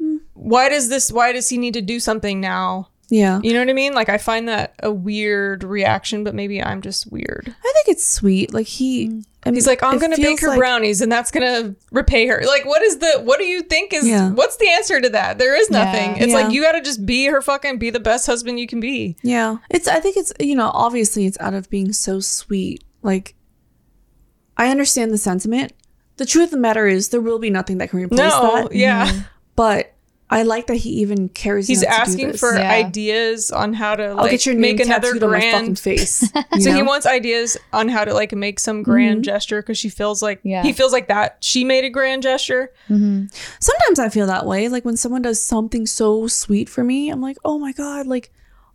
mm. 0.02 0.20
why 0.34 0.68
does 0.68 0.88
this? 0.88 1.12
Why 1.12 1.32
does 1.32 1.48
he 1.48 1.58
need 1.58 1.74
to 1.74 1.82
do 1.82 2.00
something 2.00 2.40
now? 2.40 2.89
Yeah. 3.10 3.40
You 3.42 3.52
know 3.52 3.58
what 3.58 3.68
I 3.68 3.72
mean? 3.72 3.92
Like, 3.92 4.08
I 4.08 4.18
find 4.18 4.48
that 4.48 4.74
a 4.82 4.90
weird 4.90 5.64
reaction, 5.64 6.22
but 6.24 6.34
maybe 6.34 6.62
I'm 6.62 6.80
just 6.80 7.10
weird. 7.10 7.42
I 7.48 7.72
think 7.74 7.88
it's 7.88 8.06
sweet. 8.06 8.54
Like 8.54 8.68
he, 8.68 9.06
I 9.44 9.48
mean, 9.50 9.54
He's 9.56 9.66
like, 9.66 9.82
I'm 9.82 9.98
gonna 9.98 10.16
bake 10.16 10.40
her 10.40 10.48
like- 10.48 10.58
brownies, 10.58 11.00
and 11.00 11.10
that's 11.10 11.30
gonna 11.32 11.74
repay 11.90 12.26
her. 12.28 12.40
Like, 12.46 12.64
what 12.66 12.82
is 12.82 12.98
the? 12.98 13.20
What 13.24 13.38
do 13.38 13.44
you 13.46 13.62
think 13.62 13.92
is? 13.92 14.06
Yeah. 14.06 14.30
What's 14.30 14.56
the 14.58 14.68
answer 14.68 15.00
to 15.00 15.08
that? 15.10 15.38
There 15.38 15.56
is 15.60 15.70
nothing. 15.70 16.10
Yeah. 16.16 16.22
It's 16.22 16.28
Yeah. 16.28 16.34
like 16.40 16.52
you 16.52 16.62
got 16.62 16.72
to 16.72 16.80
just 16.80 17.04
be 17.04 17.26
her 17.26 17.42
fucking 17.42 17.78
be 17.78 17.90
the 17.90 17.98
best 18.00 18.26
husband 18.26 18.60
you 18.60 18.66
can 18.68 18.78
be. 18.80 19.16
Yeah, 19.22 19.56
it's. 19.70 19.88
I 19.88 19.98
think 19.98 20.16
it's. 20.16 20.32
You 20.38 20.54
know, 20.54 20.70
obviously, 20.72 21.26
it's 21.26 21.38
out 21.40 21.54
of 21.54 21.68
being 21.68 21.92
so 21.92 22.20
sweet. 22.20 22.84
Like, 23.02 23.34
I 24.56 24.68
understand 24.70 25.10
the 25.10 25.18
sentiment. 25.18 25.72
The 26.16 26.26
truth 26.26 26.44
of 26.46 26.50
the 26.52 26.56
matter 26.58 26.86
is, 26.86 27.08
there 27.08 27.20
will 27.20 27.38
be 27.38 27.50
nothing 27.50 27.78
that 27.78 27.88
can 27.90 27.98
replace 27.98 28.18
No, 28.18 28.62
that. 28.68 28.74
yeah, 28.74 29.22
But 29.56 29.94
I 30.32 30.42
like 30.44 30.68
that 30.68 30.76
he 30.76 30.90
even 31.00 31.28
cares. 31.28 31.66
he's 31.66 31.82
enough 31.82 31.92
to 31.92 31.96
do 32.06 32.10
asking 32.12 32.26
this. 32.32 32.40
for 32.40 32.54
Yeah. 32.56 32.70
ideas 32.70 33.50
on 33.50 33.74
how 33.74 33.96
to 33.96 34.04
I'll 34.04 34.16
like 34.16 34.30
get 34.30 34.46
your 34.46 34.54
name 34.54 34.76
make 34.76 34.80
another 34.80 35.08
tattooed 35.08 35.22
on 35.24 35.30
my 35.32 35.40
fucking 35.40 35.50
grand. 35.64 35.78
face. 35.80 36.30
So 36.60 36.70
you 36.70 36.76
he 36.76 36.82
wants 36.82 37.04
ideas 37.06 37.56
on 37.72 37.88
how 37.88 38.04
to 38.04 38.14
like 38.14 38.32
make 38.32 38.60
some 38.60 38.82
grand 38.82 39.16
mm-hmm. 39.16 39.22
gesture 39.22 39.60
because 39.60 39.76
she 39.78 39.88
feels 39.88 40.22
like 40.22 40.40
Yeah. 40.42 40.62
he 40.62 40.72
feels 40.72 40.92
like 40.92 41.08
that 41.08 41.38
she 41.40 41.64
made 41.64 41.84
a 41.84 41.90
grand 41.90 42.22
gesture. 42.22 42.72
Mm-hmm. 42.88 43.26
Sometimes 43.58 43.98
I 43.98 44.08
feel 44.08 44.26
that 44.28 44.46
way. 44.46 44.68
Like 44.68 44.84
when 44.84 44.96
someone 44.96 45.22
does 45.22 45.40
something 45.42 45.86
so 45.86 46.26
sweet 46.26 46.68
for 46.68 46.84
me, 46.84 47.10
I'm 47.10 47.20
like, 47.20 47.36
oh 47.44 47.58
my 47.58 47.72
god, 47.72 48.06
like 48.06 48.30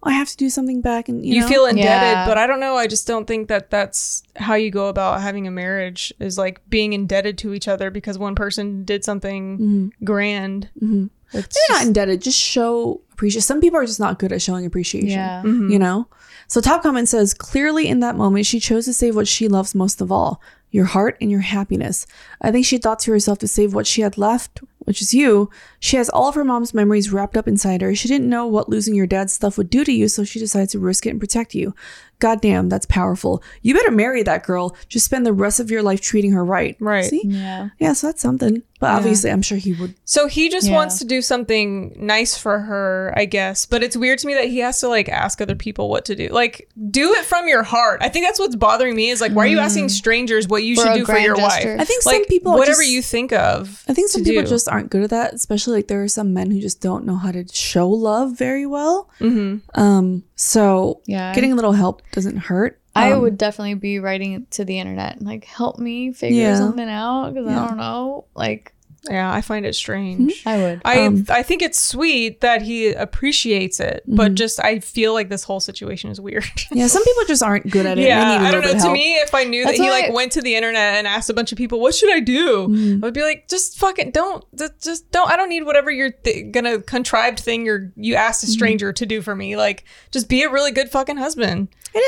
I 0.06 0.12
have 0.14 0.30
to 0.30 0.38
do 0.38 0.50
something 0.50 0.82
back, 0.82 1.10
and 1.10 1.26
you, 1.26 1.36
You, 1.36 1.42
know? 1.42 1.48
feel 1.48 1.66
indebted, 1.66 1.86
Yeah. 1.86 2.28
but 2.28 2.38
I 2.38 2.46
don't 2.48 2.60
know. 2.60 2.76
I 2.76 2.88
just 2.88 3.08
don't 3.08 3.26
think 3.26 3.48
that 3.50 3.72
that's 3.72 4.22
how 4.36 4.54
you 4.54 4.70
go 4.72 4.88
about 4.88 5.22
having 5.22 5.48
a 5.48 5.52
marriage. 5.52 6.14
Is 6.20 6.38
like 6.38 6.62
being 6.70 6.94
indebted 6.94 7.38
to 7.40 7.54
each 7.54 7.68
other 7.68 7.90
because 7.92 8.18
one 8.20 8.36
person 8.36 8.86
did 8.86 9.04
something 9.04 9.92
grand. 10.04 10.70
It's 10.76 10.84
Mm-hmm. 10.86 11.06
You're 11.34 11.42
just- 11.42 11.70
not 11.70 11.86
indebted. 11.88 12.22
Just 12.22 12.40
show 12.40 13.02
appreciation. 13.14 13.42
Some 13.42 13.60
people 13.62 13.80
are 13.80 13.86
just 13.86 14.00
not 14.00 14.20
good 14.20 14.32
at 14.32 14.42
showing 14.42 14.66
appreciation. 14.66 15.10
Yeah. 15.10 15.42
Mm-hmm. 15.44 15.72
You 15.72 15.80
know? 15.80 16.08
So 16.48 16.62
top 16.62 16.84
comment 16.84 17.10
says, 17.10 17.34
clearly 17.34 17.88
in 17.88 18.00
that 18.02 18.16
moment, 18.16 18.46
she 18.46 18.60
chose 18.60 18.86
to 18.86 18.94
save 18.94 19.16
what 19.16 19.28
she 19.28 19.48
loves 19.48 19.74
most 19.74 20.00
of 20.02 20.12
all, 20.12 20.40
your 20.70 20.86
heart 20.86 21.18
and 21.20 21.32
your 21.32 21.40
happiness. 21.40 22.06
I 22.42 22.52
think 22.52 22.66
she 22.66 22.78
thought 22.78 23.00
to 23.00 23.12
herself 23.12 23.40
to 23.40 23.48
save 23.48 23.74
what 23.74 23.88
she 23.88 24.02
had 24.02 24.18
left, 24.18 24.62
which 24.86 25.02
is 25.02 25.14
you. 25.14 25.50
She 25.80 25.98
has 25.98 26.10
all 26.10 26.30
of 26.30 26.36
her 26.36 26.44
mom's 26.44 26.74
memories 26.74 27.12
wrapped 27.12 27.38
up 27.38 27.48
inside 27.48 27.82
her. 27.82 27.94
She 27.94 28.08
didn't 28.08 28.30
know 28.30 28.48
what 28.48 28.70
losing 28.70 28.96
your 28.96 29.06
dad's 29.08 29.34
stuff 29.34 29.58
would 29.58 29.70
do 29.70 29.84
to 29.84 29.92
you, 29.92 30.08
so 30.08 30.24
she 30.24 30.40
decides 30.40 30.72
to 30.72 30.80
risk 30.80 31.06
it 31.06 31.10
and 31.12 31.20
protect 31.20 31.54
you. 31.54 31.76
Goddamn, 32.20 32.70
that's 32.70 32.86
powerful. 32.86 33.44
You 33.62 33.74
better 33.74 33.92
marry 33.92 34.24
that 34.24 34.46
girl. 34.46 34.76
Just 34.88 35.04
spend 35.04 35.26
the 35.26 35.34
rest 35.34 35.60
of 35.60 35.70
your 35.70 35.84
life 35.84 36.00
treating 36.00 36.32
her 36.32 36.46
right. 36.46 36.78
Right. 36.80 37.04
See? 37.04 37.24
Yeah. 37.26 37.70
Yeah, 37.78 37.92
so 37.92 38.08
that's 38.08 38.22
something. 38.22 38.64
But 38.80 38.92
obviously, 38.92 39.32
I'm 39.32 39.42
sure 39.42 39.58
he 39.58 39.74
would. 39.74 39.96
So 40.06 40.28
he 40.28 40.50
just 40.50 40.68
Yeah. 40.68 40.76
wants 40.76 41.00
to 41.00 41.06
do 41.06 41.22
something 41.22 41.94
nice 42.00 42.38
for 42.38 42.60
her, 42.60 43.14
I 43.18 43.26
guess. 43.26 43.66
But 43.66 43.84
it's 43.84 43.98
weird 43.98 44.20
to 44.20 44.28
me 44.28 44.34
that 44.36 44.48
he 44.48 44.60
has 44.60 44.80
to 44.82 44.88
like 44.88 45.10
ask 45.10 45.42
other 45.42 45.56
people 45.56 45.90
what 45.90 46.06
to 46.06 46.16
do. 46.16 46.30
Like, 46.30 46.70
do 46.90 47.14
it 47.14 47.26
from 47.26 47.48
your 47.50 47.64
heart. 47.64 48.02
I 48.02 48.10
think 48.10 48.26
that's 48.26 48.40
what's 48.40 48.56
bothering 48.56 48.96
me 48.96 49.10
is 49.10 49.20
like, 49.22 49.34
why 49.34 49.44
are 49.44 49.48
you 49.48 49.58
mm-hmm. 49.58 49.66
asking 49.66 49.90
strangers 49.90 50.48
what 50.48 50.64
you 50.64 50.76
For 50.76 50.84
should 50.84 50.94
do 50.96 51.06
for 51.06 51.18
your 51.18 51.36
gesture. 51.36 51.72
wife? 51.74 51.82
I 51.82 51.84
think 51.86 52.06
like, 52.06 52.16
some 52.16 52.26
people 52.26 52.54
whatever 52.54 52.82
just- 52.82 52.92
you 52.92 53.02
think 53.02 53.34
of. 53.34 53.84
I 53.90 53.94
think 53.94 54.10
some 54.10 54.24
to 54.24 54.30
people 54.30 54.44
do. 54.44 54.50
just 54.50 54.70
aren't 54.76 54.90
good 54.92 55.04
at 55.04 55.10
that, 55.12 55.34
especially 55.34 55.78
like 55.78 55.88
there 55.88 56.04
are 56.04 56.08
some 56.08 56.34
men 56.34 56.52
who 56.52 56.60
just 56.60 56.82
don't 56.82 57.06
know 57.06 57.16
how 57.16 57.32
to 57.32 57.46
show 57.54 57.90
love 57.90 58.38
very 58.38 58.66
well. 58.66 59.10
Mm-hmm. 59.20 59.80
Um, 59.80 60.24
so 60.36 61.02
Yeah. 61.08 61.34
getting 61.34 61.52
a 61.52 61.56
little 61.56 61.72
help 61.74 62.02
doesn't 62.12 62.38
hurt. 62.38 62.80
I 62.98 63.12
Um, 63.14 63.22
would 63.22 63.38
definitely 63.38 63.74
be 63.76 64.00
writing 64.00 64.46
to 64.52 64.64
the 64.66 64.80
internet, 64.80 65.22
like 65.22 65.46
help 65.46 65.80
me 65.80 66.14
figure 66.14 66.42
Yeah. 66.44 66.56
something 66.58 66.88
out 66.90 67.34
because 67.34 67.48
Yeah. 67.50 67.64
I 67.64 67.68
don't 67.68 67.78
know. 67.78 68.26
Like 68.36 68.74
Yeah, 69.10 69.32
I 69.32 69.42
find 69.42 69.66
it 69.66 69.76
strange. 69.76 70.42
I 70.46 70.58
would. 70.58 70.82
I 70.84 71.02
Um, 71.06 71.26
I 71.30 71.44
think 71.44 71.62
it's 71.62 71.78
sweet 71.80 72.42
that 72.42 72.62
he 72.64 72.92
appreciates 72.92 73.80
it, 73.80 74.04
but 74.08 74.28
Mm-hmm. 74.28 74.36
just 74.36 74.60
I 74.60 74.80
feel 74.80 75.14
like 75.14 75.30
this 75.30 75.44
whole 75.44 75.60
situation 75.60 76.10
is 76.10 76.20
weird. 76.20 76.44
Yeah, 76.72 76.88
some 76.88 77.04
people 77.04 77.24
just 77.28 77.44
aren't 77.44 77.70
good 77.70 77.86
at 77.86 77.98
it. 78.00 78.08
yeah, 78.08 78.20
They 78.20 78.38
need 78.40 78.46
a 78.46 78.48
I 78.48 78.52
don't 78.52 78.62
know. 78.66 78.80
To 78.80 78.88
of 78.88 78.92
me, 78.94 79.16
if 79.16 79.34
I 79.36 79.44
knew 79.44 79.64
That's 79.64 79.78
that 79.78 79.84
he 79.84 79.90
like 79.90 80.06
I- 80.06 80.10
went 80.12 80.32
to 80.34 80.42
the 80.42 80.56
internet 80.56 80.96
and 80.98 81.06
asked 81.08 81.30
a 81.30 81.34
bunch 81.34 81.52
of 81.52 81.58
people, 81.58 81.80
"What 81.80 81.94
should 81.94 82.12
I 82.12 82.20
do?" 82.20 82.68
Mm-hmm. 82.68 83.04
I 83.04 83.08
would 83.08 83.14
be 83.14 83.22
like, 83.22 83.48
"Just 83.48 83.78
fucking 83.78 84.12
don't, 84.12 84.44
just, 84.58 84.82
just 84.84 85.12
don't. 85.12 85.30
I 85.30 85.36
don't 85.38 85.50
need 85.50 85.64
whatever 85.64 85.92
you're 85.92 86.12
th- 86.12 86.52
gonna 86.52 86.80
contrived 86.82 87.40
thing 87.40 87.66
you're 87.66 87.92
you 87.96 88.16
asked 88.16 88.44
Mm-hmm. 88.44 88.50
a 88.50 88.54
stranger 88.54 88.94
to 88.94 89.06
do 89.06 89.22
for 89.22 89.36
me. 89.36 89.56
Like, 89.56 89.86
just 90.12 90.28
be 90.30 90.44
a 90.44 90.50
really 90.50 90.72
good 90.72 90.90
fucking 90.90 91.18
husband. 91.18 91.68
Yeah. 91.94 92.02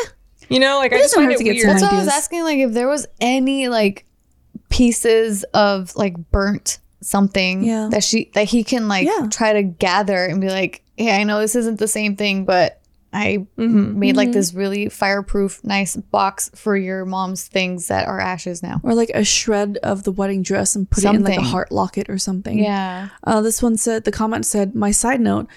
You 0.49 0.60
know, 0.60 0.77
like 0.77 0.93
I 0.93 0.97
just 0.99 1.13
doesn't 1.13 1.23
find 1.23 1.31
it 1.33 1.38
to 1.39 1.43
get 1.43 1.55
weird. 1.55 1.63
some 1.63 1.73
That's 1.79 1.91
why 1.91 1.97
I 1.97 1.99
was 2.01 2.07
asking, 2.07 2.43
like, 2.43 2.57
if 2.60 2.71
there 2.73 2.88
was 2.88 3.05
any 3.21 3.67
like 3.67 4.05
pieces 4.69 5.43
of 5.53 5.95
like 5.95 6.15
burnt 6.31 6.79
something 7.01 7.63
Yeah. 7.63 7.89
that 7.91 8.03
she 8.03 8.31
that 8.33 8.45
he 8.45 8.63
can 8.63 8.88
like 8.88 9.07
Yeah. 9.07 9.27
try 9.29 9.53
to 9.53 9.63
gather 9.63 10.25
and 10.25 10.41
be 10.41 10.49
like, 10.49 10.81
hey, 10.97 11.15
I 11.19 11.23
know 11.23 11.39
this 11.39 11.55
isn't 11.55 11.79
the 11.79 11.88
same 11.88 12.15
thing, 12.15 12.43
but 12.45 12.79
I 13.13 13.45
Mhm. 13.57 13.95
made 13.95 14.17
like 14.17 14.29
Mhm. 14.29 14.33
this 14.33 14.53
really 14.53 14.89
fireproof, 14.89 15.63
nice 15.63 15.95
box 15.95 16.51
for 16.53 16.75
your 16.75 17.05
mom's 17.05 17.47
things 17.47 17.88
that 17.88 18.05
are 18.07 18.19
ashes 18.19 18.62
now. 18.62 18.81
Or 18.83 18.93
like 18.93 19.12
a 19.13 19.23
shred 19.23 19.77
of 19.81 20.03
the 20.03 20.12
wedding 20.12 20.41
dress 20.43 20.75
and 20.75 20.89
put 20.89 21.03
it 21.05 21.13
in 21.13 21.23
like 21.23 21.38
a 21.38 21.41
heart 21.41 21.71
locket 21.71 22.10
or 22.10 22.17
something. 22.17 22.60
Yeah. 22.60 23.07
Uh, 23.23 23.41
this 23.41 23.63
one 23.63 23.77
said, 23.77 24.03
the 24.03 24.12
comment 24.12 24.45
said, 24.45 24.75
my 24.75 24.91
side 24.91 25.21
note, 25.21 25.47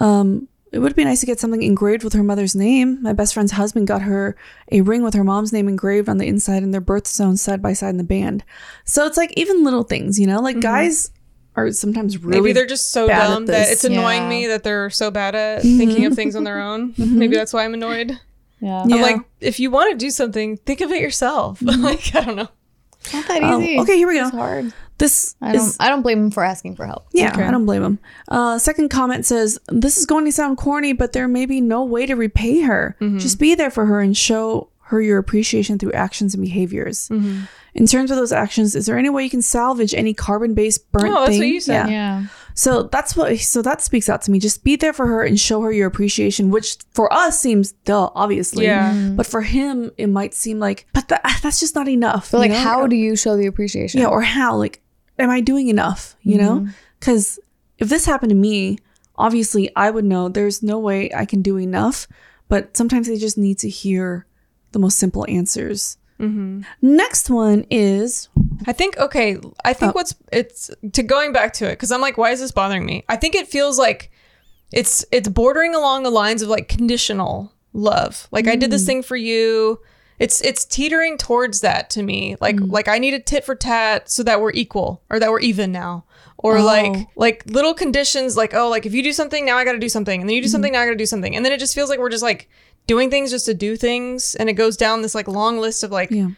um, 0.00 0.46
it 0.72 0.78
would 0.78 0.94
be 0.94 1.04
nice 1.04 1.20
to 1.20 1.26
get 1.26 1.40
something 1.40 1.62
engraved 1.62 2.04
with 2.04 2.12
her 2.12 2.22
mother's 2.22 2.54
name. 2.54 3.02
My 3.02 3.12
best 3.12 3.34
friend's 3.34 3.52
husband 3.52 3.88
got 3.88 4.02
her 4.02 4.36
a 4.70 4.82
ring 4.82 5.02
with 5.02 5.14
her 5.14 5.24
mom's 5.24 5.52
name 5.52 5.68
engraved 5.68 6.08
on 6.08 6.18
the 6.18 6.26
inside 6.26 6.62
and 6.62 6.72
their 6.72 6.80
birthstones 6.80 7.38
side 7.38 7.60
by 7.60 7.72
side 7.72 7.90
in 7.90 7.96
the 7.96 8.04
band. 8.04 8.44
So 8.84 9.04
it's 9.06 9.16
like 9.16 9.32
even 9.36 9.64
little 9.64 9.82
things, 9.82 10.18
you 10.18 10.26
know, 10.26 10.40
like 10.40 10.56
mm-hmm. 10.56 10.60
guys 10.60 11.10
are 11.56 11.72
sometimes 11.72 12.18
really 12.18 12.40
Maybe 12.40 12.52
they're 12.52 12.66
just 12.66 12.92
so 12.92 13.08
dumb 13.08 13.46
that 13.46 13.70
it's 13.70 13.84
annoying 13.84 14.22
Yeah. 14.22 14.28
me 14.28 14.46
that 14.46 14.62
they're 14.62 14.90
so 14.90 15.10
bad 15.10 15.34
at 15.34 15.62
mm-hmm. 15.62 15.78
thinking 15.78 16.04
of 16.04 16.14
things 16.14 16.36
on 16.36 16.44
their 16.44 16.60
own. 16.60 16.92
Mm-hmm. 17.00 17.18
Maybe 17.18 17.34
that's 17.34 17.52
why 17.52 17.64
I'm 17.64 17.74
annoyed. 17.74 18.20
Yeah. 18.60 18.84
Yeah. 18.86 18.96
I'm 18.96 19.02
like, 19.02 19.16
if 19.40 19.58
you 19.58 19.70
want 19.70 19.90
to 19.92 19.96
do 19.96 20.10
something, 20.10 20.58
think 20.58 20.80
of 20.80 20.90
it 20.90 21.00
yourself. 21.00 21.60
like, 21.62 22.14
I 22.14 22.20
don't 22.20 22.36
know. 22.36 22.48
It's 23.00 23.12
not 23.12 23.26
that 23.28 23.42
Um, 23.42 23.62
easy. 23.62 23.78
okay, 23.80 23.96
here 23.96 24.08
we 24.08 24.14
go. 24.14 24.26
It's 24.26 24.36
hard. 24.36 24.72
This 24.98 25.34
I 25.40 25.52
don't 25.52 25.66
is 25.66 25.76
I 25.80 25.88
don't 25.88 26.02
blame 26.02 26.18
him 26.24 26.30
for 26.30 26.44
asking 26.44 26.76
for 26.76 26.84
help. 26.84 27.06
Yeah, 27.12 27.32
Okay. 27.32 27.42
I 27.44 27.50
don't 27.50 27.64
blame 27.64 27.82
him. 27.82 27.98
Uh, 28.28 28.58
second 28.58 28.90
comment 28.90 29.24
says, 29.24 29.58
This 29.68 29.96
is 29.96 30.04
going 30.04 30.26
to 30.26 30.32
sound 30.32 30.58
corny, 30.58 30.92
but 30.92 31.12
there 31.14 31.26
may 31.26 31.46
be 31.46 31.60
no 31.62 31.82
way 31.84 32.04
to 32.04 32.14
repay 32.14 32.60
her. 32.60 32.96
Mm-hmm. 33.00 33.18
Just 33.18 33.38
be 33.38 33.54
there 33.54 33.70
for 33.70 33.86
her 33.86 34.00
and 34.00 34.14
show 34.14 34.68
her 34.88 35.00
your 35.00 35.16
appreciation 35.18 35.78
through 35.78 35.92
actions 35.92 36.34
and 36.34 36.42
behaviors. 36.42 37.08
Mm-hmm. 37.08 37.44
In 37.72 37.86
terms 37.86 38.10
of 38.10 38.16
those 38.18 38.32
actions, 38.32 38.74
is 38.74 38.84
there 38.86 38.98
any 38.98 39.08
way 39.08 39.22
you 39.24 39.30
can 39.30 39.40
salvage 39.42 39.94
any 39.94 40.12
carbon 40.12 40.52
based 40.54 40.90
burnt 40.92 41.06
Oh, 41.14 41.20
that's 41.20 41.30
thing? 41.30 41.38
what 41.40 41.46
you 41.48 41.60
said. 41.60 41.88
Yeah. 41.88 42.20
Yeah. 42.20 42.26
So 42.54 42.84
that's 42.84 43.16
what, 43.16 43.38
so 43.38 43.62
that 43.62 43.80
speaks 43.80 44.08
out 44.08 44.22
to 44.22 44.30
me. 44.30 44.38
Just 44.38 44.64
be 44.64 44.76
there 44.76 44.92
for 44.92 45.06
her 45.06 45.24
and 45.24 45.38
show 45.38 45.62
her 45.62 45.72
your 45.72 45.86
appreciation, 45.86 46.50
which 46.50 46.76
for 46.92 47.12
us 47.12 47.40
seems 47.40 47.72
duh, 47.72 48.10
obviously. 48.14 48.64
Yeah. 48.64 49.12
But 49.14 49.26
for 49.26 49.42
him, 49.42 49.90
it 49.96 50.08
might 50.08 50.34
seem 50.34 50.58
like, 50.58 50.86
but 50.92 51.08
that, 51.08 51.22
that's 51.42 51.60
just 51.60 51.74
not 51.74 51.88
enough. 51.88 52.30
But 52.30 52.38
like 52.38 52.50
know? 52.50 52.58
how 52.58 52.86
do 52.86 52.96
you 52.96 53.16
show 53.16 53.36
the 53.36 53.46
appreciation? 53.46 54.00
Yeah, 54.00 54.08
or 54.08 54.22
how? 54.22 54.56
Like, 54.56 54.82
am 55.18 55.30
I 55.30 55.40
doing 55.40 55.68
enough? 55.68 56.16
You 56.22 56.38
know? 56.38 56.60
Mm-hmm. 56.60 56.70
Because 56.98 57.38
if 57.78 57.88
this 57.88 58.06
happened 58.06 58.30
to 58.30 58.36
me, 58.36 58.78
obviously 59.16 59.70
I 59.76 59.90
would 59.90 60.04
know 60.04 60.28
there's 60.28 60.62
no 60.62 60.78
way 60.78 61.10
I 61.14 61.24
can 61.24 61.42
do 61.42 61.56
enough. 61.56 62.06
But 62.48 62.76
sometimes 62.76 63.06
they 63.06 63.16
just 63.16 63.38
need 63.38 63.58
to 63.60 63.68
hear 63.68 64.26
the 64.72 64.78
most 64.78 64.98
simple 64.98 65.24
answers. 65.28 65.96
Mm-hmm. 66.18 66.62
Next 66.82 67.30
one 67.30 67.64
is 67.70 68.28
I 68.66 68.72
think 68.72 68.96
okay. 68.98 69.38
I 69.64 69.72
think 69.72 69.90
Oh. 69.90 69.94
what's 69.94 70.14
it's 70.32 70.70
to 70.92 71.02
going 71.02 71.32
back 71.32 71.52
to 71.54 71.66
it 71.66 71.72
because 71.72 71.90
I'm 71.92 72.00
like, 72.00 72.18
why 72.18 72.30
is 72.30 72.40
this 72.40 72.52
bothering 72.52 72.84
me? 72.86 73.04
I 73.08 73.16
think 73.16 73.34
it 73.34 73.48
feels 73.48 73.78
like 73.78 74.10
it's 74.72 75.04
it's 75.10 75.28
bordering 75.28 75.74
along 75.74 76.02
the 76.02 76.10
lines 76.10 76.42
of 76.42 76.48
like 76.48 76.68
conditional 76.68 77.52
love. 77.72 78.28
Like 78.30 78.46
I 78.46 78.56
Mm. 78.56 78.60
did 78.60 78.70
this 78.70 78.84
thing 78.86 79.02
for 79.02 79.16
you. 79.16 79.80
It's 80.18 80.40
it's 80.42 80.64
teetering 80.64 81.16
towards 81.16 81.60
that 81.62 81.88
to 81.90 82.02
me. 82.02 82.36
Like 82.40 82.56
Mm. 82.56 82.70
like 82.70 82.88
I 82.88 82.98
need 82.98 83.14
a 83.14 83.18
tit 83.20 83.44
for 83.44 83.54
tat 83.54 84.10
so 84.10 84.22
that 84.24 84.40
we're 84.40 84.52
equal 84.52 85.02
or 85.10 85.18
that 85.18 85.30
we're 85.30 85.40
even 85.40 85.72
now. 85.72 86.04
Or 86.36 86.58
Oh. 86.58 86.64
like 86.64 87.06
like 87.16 87.42
little 87.46 87.74
conditions 87.74 88.36
like 88.36 88.54
oh 88.54 88.68
like 88.68 88.84
if 88.86 88.92
you 88.94 89.02
do 89.02 89.12
something 89.12 89.44
now 89.44 89.56
I 89.56 89.64
got 89.64 89.72
to 89.72 89.78
do 89.78 89.88
something 89.88 90.20
and 90.20 90.28
then 90.28 90.34
you 90.36 90.42
do 90.42 90.46
Mm-hmm. 90.46 90.52
something 90.52 90.72
now 90.72 90.80
I 90.80 90.84
got 90.86 90.92
to 90.92 90.96
do 90.96 91.06
something 91.06 91.34
and 91.36 91.44
then 91.44 91.52
it 91.52 91.60
just 91.60 91.74
feels 91.74 91.88
like 91.90 91.98
we're 91.98 92.08
just 92.10 92.22
like 92.22 92.48
doing 92.86 93.10
things 93.10 93.30
just 93.30 93.46
to 93.46 93.54
do 93.54 93.76
things 93.76 94.34
and 94.36 94.48
it 94.48 94.54
goes 94.54 94.76
down 94.76 95.02
this 95.02 95.14
like 95.14 95.28
long 95.28 95.58
list 95.58 95.82
of 95.84 95.90
like 95.90 96.10
yeah. 96.10 96.28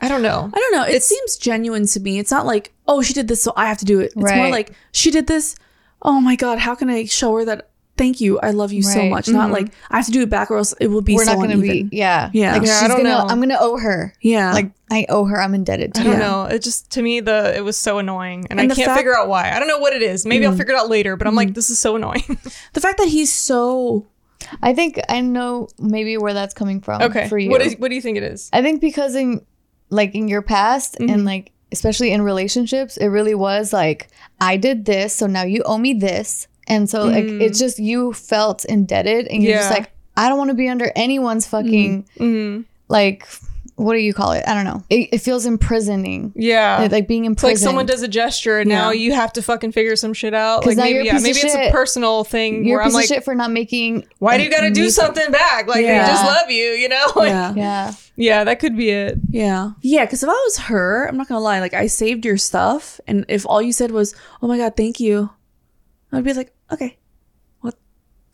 I 0.00 0.08
don't 0.08 0.22
know. 0.22 0.50
I 0.52 0.58
don't 0.58 0.72
know. 0.72 0.82
It 0.84 0.90
It's- 0.90 1.06
seems 1.06 1.36
genuine 1.36 1.86
to 1.86 2.00
me. 2.00 2.18
It's 2.18 2.30
not 2.30 2.46
like, 2.46 2.72
oh, 2.86 3.02
she 3.02 3.12
did 3.12 3.28
this, 3.28 3.42
so 3.42 3.52
I 3.56 3.66
have 3.66 3.78
to 3.78 3.84
do 3.84 4.00
it. 4.00 4.12
It's 4.16 4.16
more 4.16 4.48
like 4.48 4.72
she 4.92 5.10
did 5.10 5.26
this. 5.26 5.56
Oh 6.02 6.20
my 6.20 6.36
god, 6.36 6.58
how 6.58 6.74
can 6.74 6.88
I 6.88 7.04
show 7.06 7.34
her 7.36 7.44
that? 7.46 7.68
Thank 7.96 8.20
you, 8.20 8.38
I 8.38 8.52
love 8.52 8.72
you 8.72 8.80
so 8.84 9.00
Right. 9.00 9.10
much. 9.10 9.28
Not 9.28 9.48
Mhm. 9.50 9.54
like 9.54 9.72
I 9.90 9.96
have 9.96 10.06
to 10.06 10.12
do 10.12 10.22
it 10.22 10.30
back, 10.30 10.52
or 10.52 10.56
else 10.58 10.72
it 10.80 10.86
will 10.86 11.00
be 11.00 11.16
We're 11.16 11.24
so 11.24 11.32
not 11.34 11.40
gonna 11.40 11.58
be 11.60 11.88
yeah. 11.90 12.30
Yeah. 12.32 12.52
Like 12.52 12.62
Yeah, 12.64 12.76
I 12.76 12.78
she's 12.78 12.88
don't 12.88 12.98
gonna 12.98 13.08
know. 13.08 13.26
I'm 13.26 13.40
gonna 13.40 13.56
owe 13.58 13.76
her. 13.76 14.14
yeah, 14.20 14.52
Like 14.52 14.70
I 14.88 15.04
owe 15.08 15.24
her. 15.24 15.40
I'm 15.42 15.52
indebted 15.52 15.94
to 15.94 16.02
her. 16.02 16.06
I 16.06 16.12
don't 16.12 16.20
Yeah. 16.20 16.26
know. 16.28 16.44
It 16.44 16.62
just 16.62 16.90
to 16.92 17.02
me 17.02 17.18
the 17.18 17.56
it 17.56 17.64
was 17.64 17.76
so 17.76 17.98
annoying, 17.98 18.46
and, 18.50 18.60
And 18.60 18.70
I 18.70 18.74
can't 18.76 18.86
fact- 18.86 18.98
figure 18.98 19.16
out 19.18 19.26
why. 19.28 19.50
I 19.50 19.58
don't 19.58 19.66
know 19.66 19.78
what 19.80 19.94
it 19.94 20.02
is. 20.02 20.24
Maybe 20.24 20.46
I'll 20.46 20.54
figure 20.56 20.74
it 20.74 20.78
out 20.78 20.88
later. 20.88 21.16
But 21.16 21.26
I'm 21.26 21.34
like, 21.34 21.54
this 21.54 21.70
is 21.70 21.80
so 21.80 21.96
annoying. 21.96 22.22
the 22.74 22.80
fact 22.80 22.98
that 22.98 23.08
he's 23.08 23.32
so 23.32 24.06
I 24.62 24.72
think 24.74 25.00
I 25.08 25.20
know 25.20 25.66
maybe 25.80 26.16
where 26.18 26.32
that's 26.34 26.54
coming 26.54 26.80
from. 26.80 27.02
okay, 27.02 27.26
For 27.28 27.36
you. 27.36 27.50
what 27.50 27.60
is 27.62 27.74
what 27.80 27.88
do 27.88 27.96
you 27.96 28.00
think 28.00 28.16
it 28.16 28.22
is? 28.22 28.48
I 28.52 28.62
think 28.62 28.80
because 28.80 29.16
in 29.16 29.40
like 29.90 30.14
in 30.14 30.28
your 30.28 30.42
past 30.42 30.96
Mhm. 31.00 31.10
and 31.12 31.24
like 31.24 31.52
especially 31.72 32.12
in 32.12 32.22
relationships, 32.22 32.96
it 32.96 33.06
really 33.08 33.34
was 33.34 33.72
like 33.72 34.08
I 34.40 34.56
did 34.56 34.84
this, 34.86 35.14
so 35.14 35.26
now 35.26 35.42
you 35.42 35.62
owe 35.64 35.78
me 35.78 35.92
this. 35.94 36.46
And 36.66 36.88
so 36.88 37.04
like 37.04 37.24
Mm. 37.24 37.40
it's 37.42 37.58
just 37.58 37.78
you 37.78 38.12
felt 38.12 38.64
indebted 38.64 39.26
and 39.28 39.42
you're 39.42 39.56
just 39.58 39.70
like, 39.70 39.90
I 40.16 40.28
don't 40.28 40.38
want 40.38 40.48
to 40.50 40.54
be 40.54 40.68
under 40.68 40.90
anyone's 40.96 41.46
fucking 41.46 42.04
Mm, 42.18 42.64
like 42.88 43.26
what 43.78 43.94
do 43.94 44.00
you 44.00 44.12
call 44.12 44.32
it? 44.32 44.42
I 44.46 44.54
don't 44.54 44.64
know. 44.64 44.82
It, 44.90 45.10
it 45.12 45.18
feels 45.18 45.46
imprisoning. 45.46 46.32
yeah, 46.34 46.78
Like, 46.80 46.90
like 46.92 47.08
being 47.08 47.24
it's 47.26 47.42
like 47.44 47.56
someone 47.58 47.86
does 47.86 48.02
a 48.02 48.08
gesture, 48.08 48.58
and 48.58 48.68
now 48.68 48.90
you 48.90 49.14
have 49.14 49.32
to 49.34 49.42
fucking 49.42 49.70
figure 49.70 49.94
some 49.94 50.12
shit 50.12 50.34
out. 50.34 50.62
'Cause 50.62 50.70
Like 50.72 50.76
now 50.78 50.82
maybe 50.82 50.94
you're 50.96 51.04
yeah, 51.04 51.12
piece 51.12 51.20
of 51.20 51.22
maybe 51.24 51.38
it's 51.38 51.54
a 51.54 51.70
personal 51.70 52.24
thing 52.24 52.64
You're 52.64 52.78
where 52.78 52.80
a 52.80 52.84
I'm 52.84 52.88
piece 52.88 52.94
like, 52.96 53.04
of 53.04 53.08
shit 53.08 53.24
for 53.24 53.36
not 53.36 53.52
making. 53.52 54.04
why 54.18 54.36
do 54.36 54.42
you 54.42 54.50
got 54.50 54.62
to 54.62 54.70
do 54.72 54.90
something 54.90 55.30
back? 55.30 55.68
Like 55.68 55.84
Yeah. 55.84 56.04
I 56.04 56.08
just 56.08 56.24
love 56.24 56.50
you, 56.50 56.64
you 56.72 56.88
know? 56.88 57.06
Like, 57.16 57.28
yeah. 57.28 57.54
yeah. 57.56 57.92
Yeah. 58.16 58.44
that 58.44 58.58
could 58.58 58.76
be 58.76 58.90
it. 58.90 59.16
Yeah. 59.30 59.70
Yeah. 59.80 60.04
Because 60.06 60.24
if 60.24 60.28
I 60.28 60.32
was 60.32 60.58
her, 60.58 61.06
I'm 61.06 61.16
not 61.16 61.28
going 61.28 61.38
to 61.38 61.42
lie, 61.42 61.60
like 61.60 61.74
I 61.74 61.86
saved 61.86 62.24
your 62.24 62.36
stuff. 62.36 63.00
And 63.06 63.24
if 63.28 63.46
all 63.46 63.62
you 63.62 63.72
said 63.72 63.92
was, 63.92 64.14
oh 64.42 64.48
my 64.48 64.58
God, 64.58 64.76
thank 64.76 64.98
you, 64.98 65.30
I'd 66.12 66.24
be 66.24 66.32
like, 66.34 66.52
okay. 66.72 66.98
What? 67.60 67.76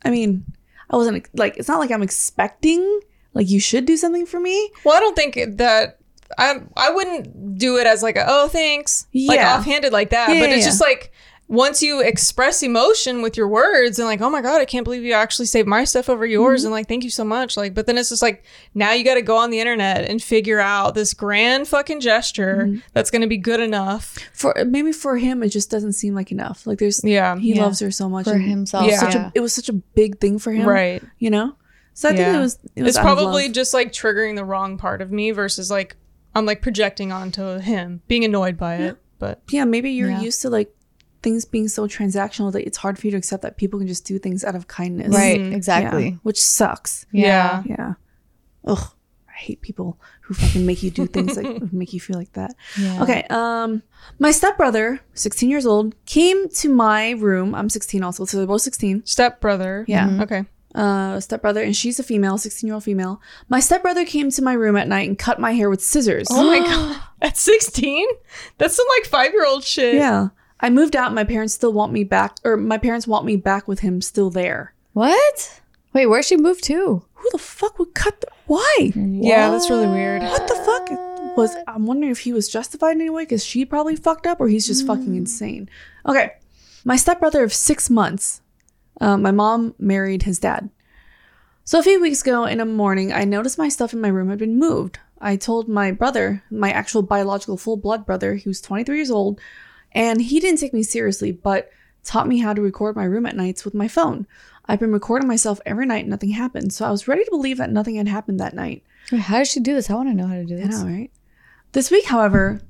I 0.05 0.09
mean, 0.11 0.45
I 0.89 0.97
wasn't 0.97 1.29
like, 1.35 1.59
it's 1.59 1.69
not 1.69 1.81
like 1.81 1.91
I'm 1.91 2.03
expecting 2.03 3.01
like 3.35 3.51
you 3.51 3.61
should 3.61 3.85
do 3.85 3.97
something 3.97 4.25
for 4.27 4.41
me. 4.41 4.71
Well, 4.85 4.97
I 4.97 5.01
don't 5.01 5.15
think 5.17 5.39
that 5.59 5.99
I 6.39 6.61
I 6.77 6.91
wouldn't 6.91 7.59
do 7.59 7.77
it 7.77 7.87
as 7.87 8.03
like 8.03 8.17
a 8.17 8.25
oh 8.27 8.49
thanks 8.49 9.07
like 9.13 9.37
Yeah. 9.37 9.59
offhanded 9.59 9.93
like 9.93 10.11
that. 10.11 10.31
Yeah, 10.31 10.41
but 10.41 10.49
yeah, 10.49 10.57
it's 10.57 10.65
yeah. 10.65 10.71
just 10.71 10.81
like 10.81 11.13
once 11.47 11.83
you 11.83 12.01
express 12.01 12.63
emotion 12.63 13.21
with 13.21 13.37
your 13.37 13.47
words 13.47 13.99
and 13.99 14.09
like 14.09 14.23
oh 14.23 14.31
my 14.31 14.41
god 14.41 14.63
I 14.63 14.65
can't 14.65 14.83
believe 14.83 15.03
you 15.05 15.13
actually 15.13 15.45
saved 15.45 15.69
my 15.69 15.85
stuff 15.85 16.09
over 16.09 16.25
yours 16.25 16.61
Mm-hmm. 16.63 16.67
and 16.69 16.73
like 16.73 16.89
thank 16.89 17.05
you 17.05 17.11
so 17.11 17.23
much 17.23 17.55
like 17.59 17.75
but 17.75 17.85
then 17.87 17.99
it's 17.99 18.09
just 18.09 18.23
like 18.23 18.45
now 18.75 18.93
you 18.93 19.05
got 19.05 19.15
to 19.15 19.23
go 19.23 19.37
on 19.37 19.51
the 19.51 19.61
internet 19.61 20.09
and 20.09 20.23
figure 20.23 20.59
out 20.59 20.95
this 20.95 21.13
grand 21.13 21.69
fucking 21.69 22.01
gesture 22.01 22.63
Mm-hmm. 22.65 22.79
that's 22.95 23.11
going 23.11 23.21
to 23.23 23.29
be 23.29 23.37
good 23.37 23.61
enough. 23.61 24.17
For 24.33 24.55
maybe 24.67 24.91
for 24.93 25.19
him, 25.19 25.43
it 25.43 25.51
just 25.51 25.71
doesn't 25.71 25.93
seem 25.93 26.15
like 26.15 26.33
enough. 26.33 26.67
Like 26.67 26.79
there's, 26.79 27.05
Yeah. 27.05 27.37
he 27.39 27.53
Yeah. 27.55 27.65
loves 27.65 27.79
her 27.81 27.91
so 27.91 28.09
much. 28.09 28.25
For 28.25 28.33
and 28.33 28.43
himself. 28.43 28.89
Yeah. 28.89 28.99
Such 29.01 29.15
Yeah. 29.15 29.27
a, 29.29 29.33
it 29.35 29.41
was 29.41 29.53
such 29.53 29.69
a 29.69 29.75
big 29.75 30.21
thing 30.21 30.39
for 30.39 30.51
him. 30.51 30.67
Right. 30.67 31.03
You 31.19 31.29
know? 31.31 31.57
So 31.95 32.09
I 32.09 32.17
think 32.17 32.35
it 32.35 32.39
was, 32.39 32.59
it 32.75 32.83
was 32.83 32.97
It's 32.97 32.99
probably 33.03 33.45
love. 33.45 33.53
just 33.53 33.73
like 33.73 33.93
triggering 33.93 34.35
the 34.37 34.45
wrong 34.45 34.77
part 34.79 35.01
of 35.01 35.11
me 35.13 35.31
versus 35.31 35.71
like 35.71 35.97
I'm 36.35 36.45
like 36.45 36.61
projecting 36.61 37.13
onto 37.13 37.59
him, 37.61 38.03
being 38.09 38.25
annoyed 38.25 38.57
by 38.57 38.75
it. 38.77 38.97
But 39.21 39.43
yeah, 39.51 39.65
maybe 39.65 39.91
you're 39.91 40.11
Yeah. 40.11 40.21
used 40.21 40.43
to 40.43 40.51
like 40.51 40.75
things 41.23 41.45
being 41.45 41.69
so 41.69 41.87
transactional 41.87 42.53
that 42.53 42.67
it's 42.67 42.77
hard 42.79 42.99
for 42.99 43.07
you 43.07 43.13
to 43.13 43.17
accept 43.17 43.43
that 43.43 43.57
people 43.57 43.79
can 43.79 43.87
just 43.89 44.05
do 44.05 44.19
things 44.19 44.45
out 44.45 44.55
of 44.57 44.67
kindness. 44.67 45.15
Right. 45.15 45.41
Mhm. 45.41 45.51
Yeah, 45.51 45.57
Exactly. 45.57 46.19
which 46.25 46.43
sucks. 46.43 47.07
yeah. 47.13 47.63
Yeah. 47.65 47.95
Ugh. 48.67 48.89
I 49.29 49.37
hate 49.37 49.63
people 49.63 49.99
who 50.23 50.35
fucking 50.35 50.65
make 50.67 50.83
you 50.83 50.91
do 50.91 51.07
things 51.07 51.37
like 51.37 51.73
make 51.73 51.93
you 51.93 52.01
feel 52.01 52.17
like 52.19 52.33
that. 52.35 52.55
Yeah. 52.79 53.03
Okay. 53.03 53.23
Um 53.31 53.83
my 54.19 54.33
stepbrother, 54.33 55.01
16 55.15 55.49
years 55.49 55.65
old, 55.67 55.95
came 56.07 56.49
to 56.51 56.69
my 56.69 57.11
room. 57.13 57.55
I'm 57.55 57.69
16 57.69 58.03
also, 58.03 58.25
so 58.25 58.37
they're 58.39 58.47
both 58.47 58.63
16. 58.63 59.03
Stepbrother. 59.07 59.85
Yeah. 59.89 60.09
Mhm. 60.09 60.23
Okay. 60.23 60.45
Uh 60.75 61.21
stepbrother, 61.21 61.63
and 61.63 61.77
she's 61.77 62.01
a 62.01 62.03
female, 62.03 62.37
16 62.37 62.67
year 62.67 62.75
old 62.75 62.85
female. 62.85 63.21
My 63.49 63.61
stepbrother 63.61 64.05
came 64.05 64.31
to 64.31 64.43
my 64.43 64.55
room 64.55 64.77
at 64.77 64.89
night 64.89 65.09
and 65.09 65.19
cut 65.19 65.39
my 65.39 65.53
hair 65.53 65.71
with 65.71 65.83
scissors. 65.85 66.27
Oh 66.31 66.45
my 66.45 66.59
god. 66.67 67.01
At 67.23 67.37
16? 67.37 68.07
That's 68.59 68.75
some 68.77 68.87
like 68.99 69.09
5-year-old 69.09 69.65
shit. 69.65 69.95
Yeah. 69.95 70.29
I 70.61 70.71
moved 70.71 70.95
out. 70.97 71.15
My 71.15 71.25
parents 71.25 71.55
still 71.55 71.73
want 71.73 71.93
me 71.93 72.05
back, 72.05 72.37
or 72.45 72.57
my 72.57 72.77
parents 72.79 73.07
want 73.07 73.25
me 73.25 73.37
back 73.37 73.67
with 73.69 73.81
him 73.81 74.01
still 74.03 74.31
there. 74.31 74.75
What? 74.93 75.61
Wait, 75.93 76.07
where'd 76.07 76.25
she 76.25 76.37
move 76.37 76.61
to? 76.63 77.05
Who 77.15 77.29
the 77.33 77.39
fuck 77.39 77.79
would 77.79 77.95
cut 77.95 78.21
the. 78.21 78.27
Why? 78.47 78.93
Yeah, 78.95 79.51
that's 79.51 79.71
really 79.71 79.87
weird. 79.87 80.23
What 80.23 80.47
the 80.49 80.55
fuck 80.57 81.37
was? 81.37 81.55
I'm 81.67 81.87
wondering 81.87 82.11
if 82.13 82.21
he 82.21 82.33
was 82.33 82.49
justified 82.49 82.93
in 82.97 83.01
any 83.01 83.11
way 83.11 83.23
because 83.25 83.45
she 83.45 83.65
probably 83.65 83.97
fucked 83.97 84.27
up, 84.27 84.41
or 84.41 84.49
he's 84.49 84.67
just 84.67 84.87
fucking 84.87 85.15
insane. 85.15 85.71
Okay, 86.07 86.33
my 86.85 86.97
stepbrother 86.97 87.43
of 87.43 87.55
six 87.55 87.89
months. 87.89 88.41
Uh, 89.01 89.17
my 89.17 89.31
mom 89.31 89.75
married 89.79 90.23
his 90.23 90.39
dad. 90.39 90.71
So 91.65 91.79
a 91.79 91.83
few 91.83 92.01
weeks 92.01 92.23
ago, 92.23 92.45
in 92.45 92.61
a 92.61 92.67
morning, 92.67 93.13
I 93.13 93.25
noticed 93.25 93.57
my 93.57 93.69
stuff 93.69 93.93
in 93.93 94.01
my 94.01 94.09
room 94.09 94.29
had 94.29 94.39
been 94.39 94.59
moved. 94.59 94.99
I 95.21 95.37
told 95.37 95.69
my 95.69 95.93
brother, 95.93 96.43
my 96.51 96.71
actual 96.71 97.03
biological 97.03 97.57
full 97.57 97.79
blood 97.79 98.05
brother, 98.05 98.35
he 98.35 98.49
was 98.49 98.61
23 98.61 98.97
years 98.97 99.11
old, 99.11 99.41
and 99.93 100.21
he 100.21 100.41
didn't 100.41 100.61
take 100.61 100.75
me 100.75 100.83
seriously, 100.83 101.33
but 101.33 101.71
taught 102.05 102.29
me 102.29 102.39
how 102.41 102.53
to 102.53 102.61
record 102.61 102.97
my 102.97 103.05
room 103.05 103.25
at 103.25 103.37
nights 103.37 103.65
with 103.65 103.73
my 103.73 103.89
phone. 103.89 104.27
I've 104.67 104.81
been 104.81 104.93
recording 104.93 105.27
myself 105.27 105.61
every 105.65 105.87
night, 105.87 106.03
and 106.03 106.11
nothing 106.11 106.31
happened. 106.31 106.73
So 106.75 106.85
I 106.85 106.91
was 106.91 107.09
ready 107.09 107.25
to 107.25 107.31
believe 107.31 107.57
that 107.59 107.73
nothing 107.73 107.97
had 107.97 108.09
happened 108.09 108.41
that 108.41 108.55
night. 108.55 108.85
How 109.11 109.39
does 109.39 109.51
she 109.51 109.61
do 109.61 109.75
this? 109.75 109.89
I 109.89 109.95
want 109.95 110.11
to 110.11 110.15
know 110.15 110.27
how 110.27 110.35
to 110.35 110.45
do 110.45 110.57
this. 110.57 110.81
I 110.81 110.83
know, 110.83 110.95
right? 110.95 111.11
This 111.73 111.91
week, 111.91 112.05
however, 112.05 112.61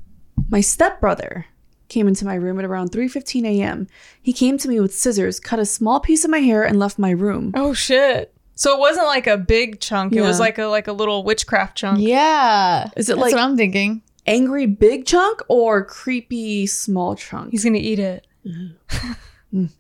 my 0.49 0.61
stepbrother 0.61 1.47
came 1.95 2.09
into 2.09 2.25
my 2.25 2.35
room 2.35 2.59
at 2.59 2.65
around 2.65 2.91
3:15 2.91 3.45
a.m. 3.47 3.87
He 4.21 4.33
came 4.33 4.59
to 4.59 4.69
me 4.69 4.81
with 4.81 4.95
scissors, 4.95 5.39
cut 5.41 5.59
a 5.59 5.65
small 5.65 6.01
piece 6.01 6.25
of 6.25 6.31
my 6.31 6.39
hair, 6.41 6.65
and 6.65 6.79
left 6.79 6.99
my 6.99 7.11
room. 7.11 7.53
Oh 7.55 7.73
shit. 7.73 8.35
So 8.57 8.75
it 8.75 8.79
wasn't 8.79 9.07
like 9.07 9.27
a 9.27 9.37
big 9.37 9.81
chunk. 9.81 10.13
It 10.15 10.21
was 10.21 10.39
like 10.41 10.59
a 10.59 10.67
like 10.67 10.89
a 10.89 10.93
little 10.93 11.25
witchcraft 11.25 11.77
chunk. 11.77 12.01
Yeah. 12.01 12.91
Is 12.97 13.09
it 13.09 13.13
That's 13.15 13.23
like 13.23 13.33
what 13.33 13.43
I'm 13.43 13.57
thinking? 13.57 14.03
angry 14.27 14.67
big 14.67 15.05
chunk 15.07 15.43
or 15.49 15.85
creepy 15.85 16.67
small 16.67 17.15
chunk? 17.15 17.51
He's 17.51 17.65
gonna 17.65 17.79
eat 17.79 17.99
it. 17.99 18.27
Mm. 19.55 19.71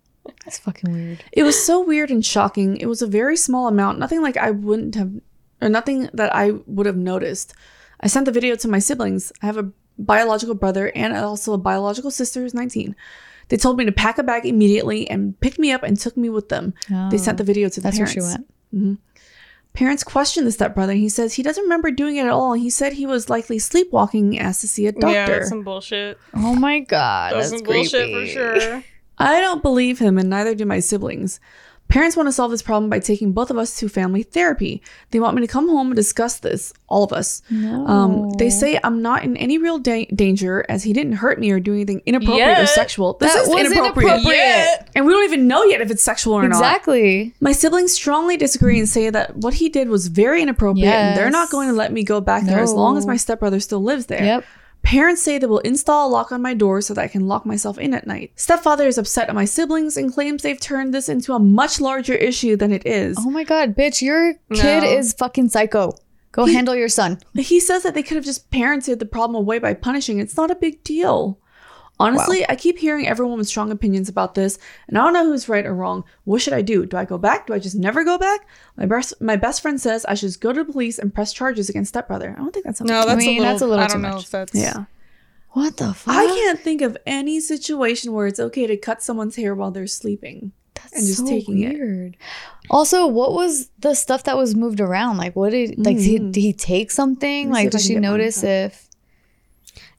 That's 0.44 0.58
fucking 0.58 0.92
weird. 0.92 1.24
It 1.32 1.42
was 1.42 1.60
so 1.60 1.80
weird 1.84 2.10
and 2.10 2.24
shocking. 2.24 2.76
It 2.76 2.86
was 2.86 3.02
a 3.02 3.08
very 3.08 3.36
small 3.36 3.66
amount, 3.66 3.98
nothing 3.98 4.22
like 4.22 4.36
I 4.36 4.52
wouldn't 4.52 4.94
have, 4.94 5.10
or 5.60 5.68
nothing 5.68 6.08
that 6.12 6.32
I 6.32 6.52
would 6.66 6.86
have 6.86 6.96
noticed. 6.96 7.54
I 8.00 8.06
sent 8.06 8.26
the 8.26 8.30
video 8.32 8.54
to 8.54 8.68
my 8.68 8.78
siblings. 8.78 9.32
I 9.42 9.46
have 9.46 9.58
a 9.58 9.72
biological 9.98 10.54
brother 10.54 10.90
and 10.94 11.16
also 11.16 11.52
a 11.52 11.58
biological 11.58 12.10
sister 12.10 12.40
who's 12.40 12.54
19. 12.54 12.94
They 13.48 13.56
told 13.56 13.76
me 13.76 13.84
to 13.84 13.92
pack 13.92 14.18
a 14.18 14.22
bag 14.22 14.46
immediately 14.46 15.08
and 15.08 15.38
picked 15.40 15.58
me 15.58 15.70
up 15.70 15.82
and 15.82 15.98
took 15.98 16.16
me 16.16 16.30
with 16.30 16.48
them. 16.48 16.74
They 17.10 17.18
sent 17.18 17.38
the 17.38 17.44
oh, 17.44 17.46
video 17.46 17.68
to 17.68 17.80
the 17.80 17.88
Oh. 17.88 17.90
That's 17.90 17.98
where 17.98 18.06
parents. 18.06 18.32
she 18.32 18.38
went. 18.38 18.54
Mm-hmm. 18.74 18.94
Parents 19.74 20.04
questioned 20.04 20.46
the 20.46 20.52
stepbrother. 20.52 20.92
and 20.92 21.00
He 21.00 21.08
says 21.08 21.34
he 21.34 21.42
doesn't 21.42 21.64
remember 21.64 21.90
doing 21.90 22.16
it 22.16 22.26
at 22.26 22.30
all. 22.30 22.54
He 22.54 22.70
said 22.70 22.92
he 22.92 23.06
was 23.06 23.28
likely 23.28 23.58
sleepwalking 23.58 24.38
and 24.38 24.46
asked 24.46 24.60
to 24.60 24.68
see 24.68 24.86
a 24.86 24.92
doctor. 24.92 25.10
Yeah, 25.10 25.26
that's 25.26 25.48
some 25.48 25.62
bullshit. 25.62 26.18
Oh 26.32 26.54
my 26.54 26.78
god. 26.78 27.34
That's, 27.34 27.50
That's, 27.50 27.62
some 27.62 27.66
bullshit 27.66 28.12
for 28.12 28.26
sure. 28.26 28.84
I 29.18 29.40
don't 29.40 29.62
believe 29.62 29.98
him, 29.98 30.18
and 30.18 30.30
neither 30.30 30.54
do 30.54 30.64
my 30.64 30.80
siblings. 30.80 31.38
Parents 31.88 32.16
want 32.16 32.26
to 32.26 32.32
solve 32.32 32.50
this 32.50 32.62
problem 32.62 32.90
by 32.90 32.98
taking 32.98 33.30
both 33.32 33.50
of 33.50 33.58
us 33.58 33.76
to 33.78 33.88
family 33.88 34.24
therapy. 34.24 34.82
They 35.12 35.20
want 35.20 35.36
me 35.36 35.42
to 35.42 35.46
come 35.46 35.68
home 35.68 35.88
and 35.88 35.96
discuss 35.96 36.38
this, 36.40 36.72
all 36.88 37.04
of 37.04 37.12
us. 37.12 37.42
No. 37.50 37.86
Um, 37.86 38.30
they 38.32 38.50
say 38.50 38.80
I'm 38.82 39.00
not 39.00 39.22
in 39.22 39.36
any 39.36 39.58
real 39.58 39.78
da- 39.78 40.06
danger 40.06 40.64
as 40.68 40.82
he 40.82 40.92
didn't 40.92 41.12
hurt 41.12 41.38
me 41.38 41.50
or 41.52 41.60
do 41.60 41.72
anything 41.72 42.02
inappropriate 42.04 42.58
or 42.58 42.66
sexual. 42.66 43.12
This 43.20 43.32
That 43.32 43.42
is 43.42 43.48
was 43.48 43.66
inappropriate. 43.70 44.08
inappropriate. 44.12 44.36
Yet. 44.38 44.88
And 44.96 45.06
we 45.06 45.12
don't 45.12 45.24
even 45.24 45.46
know 45.46 45.62
yet 45.64 45.82
if 45.82 45.90
it's 45.90 46.02
sexual 46.02 46.34
or 46.34 46.42
not. 46.42 46.56
exactly. 46.56 47.32
My 47.40 47.52
siblings 47.52 47.92
strongly 47.92 48.36
disagree 48.36 48.78
and 48.80 48.88
say 48.88 49.10
that 49.10 49.36
what 49.36 49.54
he 49.54 49.68
did 49.68 49.88
was 49.88 50.08
very 50.08 50.42
inappropriate 50.42 50.88
and 50.88 51.16
they're 51.16 51.30
not 51.30 51.50
going 51.50 51.68
to 51.68 51.74
let 51.74 51.92
me 51.92 52.02
go 52.02 52.20
back 52.20 52.44
there 52.44 52.60
as 52.60 52.72
long 52.72 52.96
as 52.98 53.06
my 53.06 53.16
stepbrother 53.16 53.60
still 53.60 53.82
lives 53.82 54.06
there. 54.06 54.24
Yep. 54.24 54.44
Parents 54.84 55.22
say 55.22 55.38
they 55.38 55.46
will 55.46 55.58
install 55.60 56.08
a 56.08 56.10
lock 56.12 56.30
on 56.30 56.40
my 56.42 56.54
door 56.54 56.80
so 56.80 56.94
that 56.94 57.00
I 57.02 57.08
can 57.08 57.26
lock 57.26 57.44
myself 57.44 57.78
in 57.78 57.94
at 57.94 58.06
night. 58.06 58.32
Stepfather 58.36 58.86
is 58.86 58.98
upset 58.98 59.28
at 59.28 59.34
my 59.34 59.44
siblings 59.44 59.96
and 59.96 60.12
claims 60.12 60.42
they've 60.42 60.60
turned 60.60 60.94
this 60.94 61.08
into 61.08 61.32
a 61.32 61.38
much 61.38 61.80
larger 61.80 62.14
issue 62.14 62.54
than 62.56 62.70
it 62.72 62.86
is. 62.86 63.16
Oh 63.18 63.30
my 63.30 63.44
god, 63.44 63.74
bitch, 63.74 64.02
your 64.02 64.34
kid 64.52 64.82
No. 64.82 64.88
is 64.88 65.12
fucking 65.14 65.48
psycho. 65.48 65.92
Go 66.32 66.46
handle 66.46 66.74
your 66.74 66.88
son. 66.88 67.18
He 67.34 67.60
says 67.60 67.82
that 67.84 67.94
they 67.94 68.02
could 68.02 68.16
have 68.16 68.24
just 68.24 68.50
parented 68.50 68.98
the 68.98 69.06
problem 69.06 69.36
away 69.36 69.58
by 69.58 69.72
punishing. 69.72 70.18
It's 70.18 70.36
not 70.36 70.50
a 70.50 70.56
big 70.56 70.82
deal. 70.84 71.38
Honestly, 72.00 72.44
I 72.48 72.56
keep 72.56 72.78
hearing 72.78 73.06
everyone 73.06 73.38
with 73.38 73.46
strong 73.46 73.70
opinions 73.70 74.08
about 74.08 74.34
this, 74.34 74.58
and 74.88 74.98
I 74.98 75.02
don't 75.04 75.12
know 75.12 75.24
who's 75.26 75.48
right 75.48 75.64
or 75.64 75.74
wrong. 75.74 76.04
What 76.24 76.42
should 76.42 76.52
I 76.52 76.60
do? 76.60 76.84
Do 76.86 76.96
I 76.96 77.04
go 77.04 77.18
back? 77.18 77.46
Do 77.46 77.54
I 77.54 77.58
just 77.60 77.76
never 77.76 78.02
go 78.04 78.18
back? 78.18 78.46
My 78.76 78.84
best 78.86 79.20
my 79.20 79.36
best 79.36 79.62
friend 79.62 79.80
says 79.80 80.04
I 80.06 80.14
should 80.14 80.28
just 80.28 80.40
go 80.40 80.52
to 80.52 80.64
the 80.64 80.72
police 80.72 80.98
and 80.98 81.14
press 81.14 81.32
charges 81.32 81.68
against 81.68 81.90
stepbrother. 81.90 82.32
I 82.36 82.40
don't 82.40 82.52
think 82.52 82.64
that's 82.66 82.78
something. 82.78 82.94
No, 82.94 83.06
that's 83.06 83.18
mean, 83.24 83.38
a 83.38 83.40
little. 83.40 83.52
that's 83.52 83.62
a 83.62 83.66
little 83.66 83.84
I 83.84 83.86
don't 83.86 83.96
too 83.98 84.02
know 84.08 84.14
much. 84.14 84.24
if 84.24 84.30
that's. 84.30 84.54
yeah. 84.54 84.84
What 85.50 85.76
the 85.76 85.94
fuck? 85.94 86.14
I 86.16 86.26
can't 86.26 86.58
think 86.58 86.82
of 86.82 86.96
any 87.06 87.38
situation 87.38 88.12
where 88.12 88.26
it's 88.26 88.40
okay 88.40 88.66
to 88.66 88.76
cut 88.76 89.00
someone's 89.02 89.36
hair 89.36 89.54
while 89.54 89.70
they're 89.70 89.86
sleeping. 89.86 90.50
That's 90.74 90.92
and 90.94 91.06
just 91.06 91.18
so 91.20 91.26
taking 91.28 91.60
it. 91.60 91.74
weird. 91.78 92.16
Also, 92.70 93.06
what 93.06 93.32
was 93.34 93.70
the 93.78 93.94
stuff 93.94 94.24
that 94.24 94.36
was 94.36 94.56
moved 94.56 94.80
around? 94.80 95.16
Like, 95.18 95.36
what 95.36 95.50
did 95.50 95.78
like 95.78 95.96
did, 95.98 96.02
he, 96.02 96.18
Mhm. 96.18 96.32
did 96.32 96.40
he 96.40 96.52
take 96.52 96.90
something? 96.90 97.50
Let 97.50 97.54
me 97.54 97.60
see 97.60 97.64
Like, 97.66 97.70
did 97.70 97.80
she 97.82 97.94
notice 98.00 98.38
up. 98.42 98.48
if? 98.48 98.88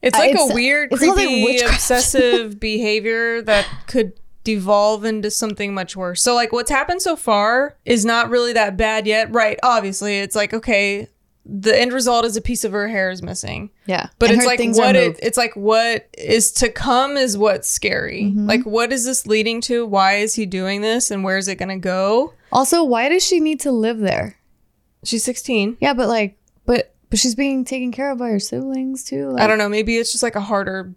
It's 0.01 0.15
Uh, 0.17 0.21
like 0.21 0.31
it's- 0.31 0.51
a 0.51 0.53
weird, 0.53 0.91
all 0.93 0.99
like 0.99 1.15
creepy, 1.15 1.59
obsessive 1.59 2.59
behavior 2.59 3.41
that 3.43 3.65
could 3.87 4.13
devolve 4.43 5.03
into 5.05 5.31
something 5.31 5.73
much 5.73 5.95
worse. 5.95 6.21
So, 6.21 6.35
like, 6.35 6.51
what's 6.51 6.69
happened 6.69 7.01
so 7.01 7.15
far 7.15 7.75
is 7.85 8.05
not 8.05 8.29
really 8.29 8.53
that 8.53 8.77
bad 8.77 9.07
yet. 9.07 9.33
Right. 9.33 9.57
Obviously, 9.63 10.19
it's 10.19 10.35
like, 10.35 10.53
okay, 10.53 11.07
the 11.47 11.79
end 11.79 11.93
result 11.93 12.25
is 12.25 12.35
a 12.37 12.41
piece 12.41 12.63
of 12.63 12.71
her 12.71 12.87
hair 12.87 13.09
is 13.11 13.21
missing. 13.21 13.69
Yeah, 13.85 14.07
But 14.19 14.29
And 14.31 14.37
it's 14.39 14.47
like 14.47 14.59
what 14.75 14.95
it, 14.95 15.19
it's 15.21 15.37
like 15.37 15.55
what 15.55 16.07
is 16.17 16.51
to 16.53 16.69
come 16.69 17.17
is 17.17 17.37
what's 17.37 17.69
scary. 17.69 18.33
Mhm. 18.35 18.47
Like 18.47 18.63
what 18.63 18.91
is 18.91 19.05
this 19.05 19.27
leading 19.27 19.61
to? 19.61 19.85
Why 19.85 20.15
is 20.15 20.33
he 20.33 20.47
doing 20.47 20.81
this 20.81 21.11
and 21.11 21.23
where 21.23 21.37
is 21.37 21.47
it 21.47 21.55
going 21.59 21.69
to 21.69 21.75
go? 21.77 22.33
Also, 22.51 22.83
why 22.83 23.09
does 23.09 23.23
she 23.23 23.39
need 23.39 23.59
to 23.59 23.71
live 23.71 23.99
there? 23.99 24.37
She's 25.03 25.23
16. 25.23 25.77
Yeah, 25.79 25.93
but 25.93 26.07
like, 26.07 26.35
but 26.65 26.94
but 27.15 27.19
she's 27.21 27.33
being 27.35 27.63
taken 27.63 27.93
care 27.93 28.11
of 28.11 28.17
by 28.17 28.27
her 28.29 28.39
siblings 28.39 29.05
too. 29.05 29.29
Like, 29.29 29.41
I 29.43 29.47
don't 29.47 29.57
know, 29.57 29.69
maybe 29.69 29.95
it's 29.95 30.11
just 30.11 30.21
like 30.21 30.35
a 30.35 30.41
harder 30.41 30.93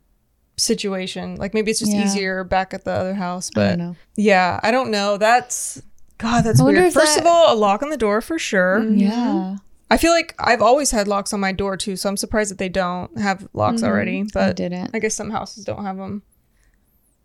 situation. 0.56 1.36
Like 1.36 1.54
maybe 1.54 1.70
it's 1.70 1.80
just 1.80 1.92
Yeah. 1.92 2.04
easier 2.04 2.44
back 2.44 2.74
at 2.74 2.84
the 2.84 2.90
other 2.90 3.14
house, 3.14 3.50
I 3.50 3.52
but 3.54 3.68
don't 3.68 3.78
know. 3.78 3.96
yeah, 4.16 4.58
I 4.62 4.70
don't 4.70 4.90
know. 4.90 5.16
That's 5.16 5.80
God, 6.18 6.42
that's 6.42 6.60
I 6.60 6.64
weird. 6.64 6.92
First 6.92 7.14
that- 7.14 7.20
of 7.20 7.26
all, 7.26 7.52
a 7.52 7.56
lock 7.56 7.82
on 7.82 7.90
the 7.90 7.96
door 7.96 8.20
for 8.20 8.38
sure. 8.38 8.80
Mhm. 8.80 9.00
Yeah, 9.00 9.56
I 9.90 9.96
feel 9.96 10.10
like 10.10 10.34
I've 10.40 10.60
always 10.60 10.90
had 10.90 11.06
locks 11.06 11.32
on 11.32 11.38
my 11.38 11.52
door 11.52 11.76
too, 11.76 11.94
so 11.96 12.08
I'm 12.08 12.16
surprised 12.16 12.50
that 12.50 12.58
they 12.58 12.68
don't 12.68 13.16
have 13.18 13.46
locks 13.52 13.82
Mhm. 13.82 13.86
already. 13.86 14.20
I 14.22 14.26
But 14.34 14.56
didn't. 14.56 14.90
I 14.92 14.98
guess 14.98 15.14
some 15.14 15.30
houses 15.30 15.64
don't 15.64 15.84
have 15.84 15.96
them. 15.96 16.22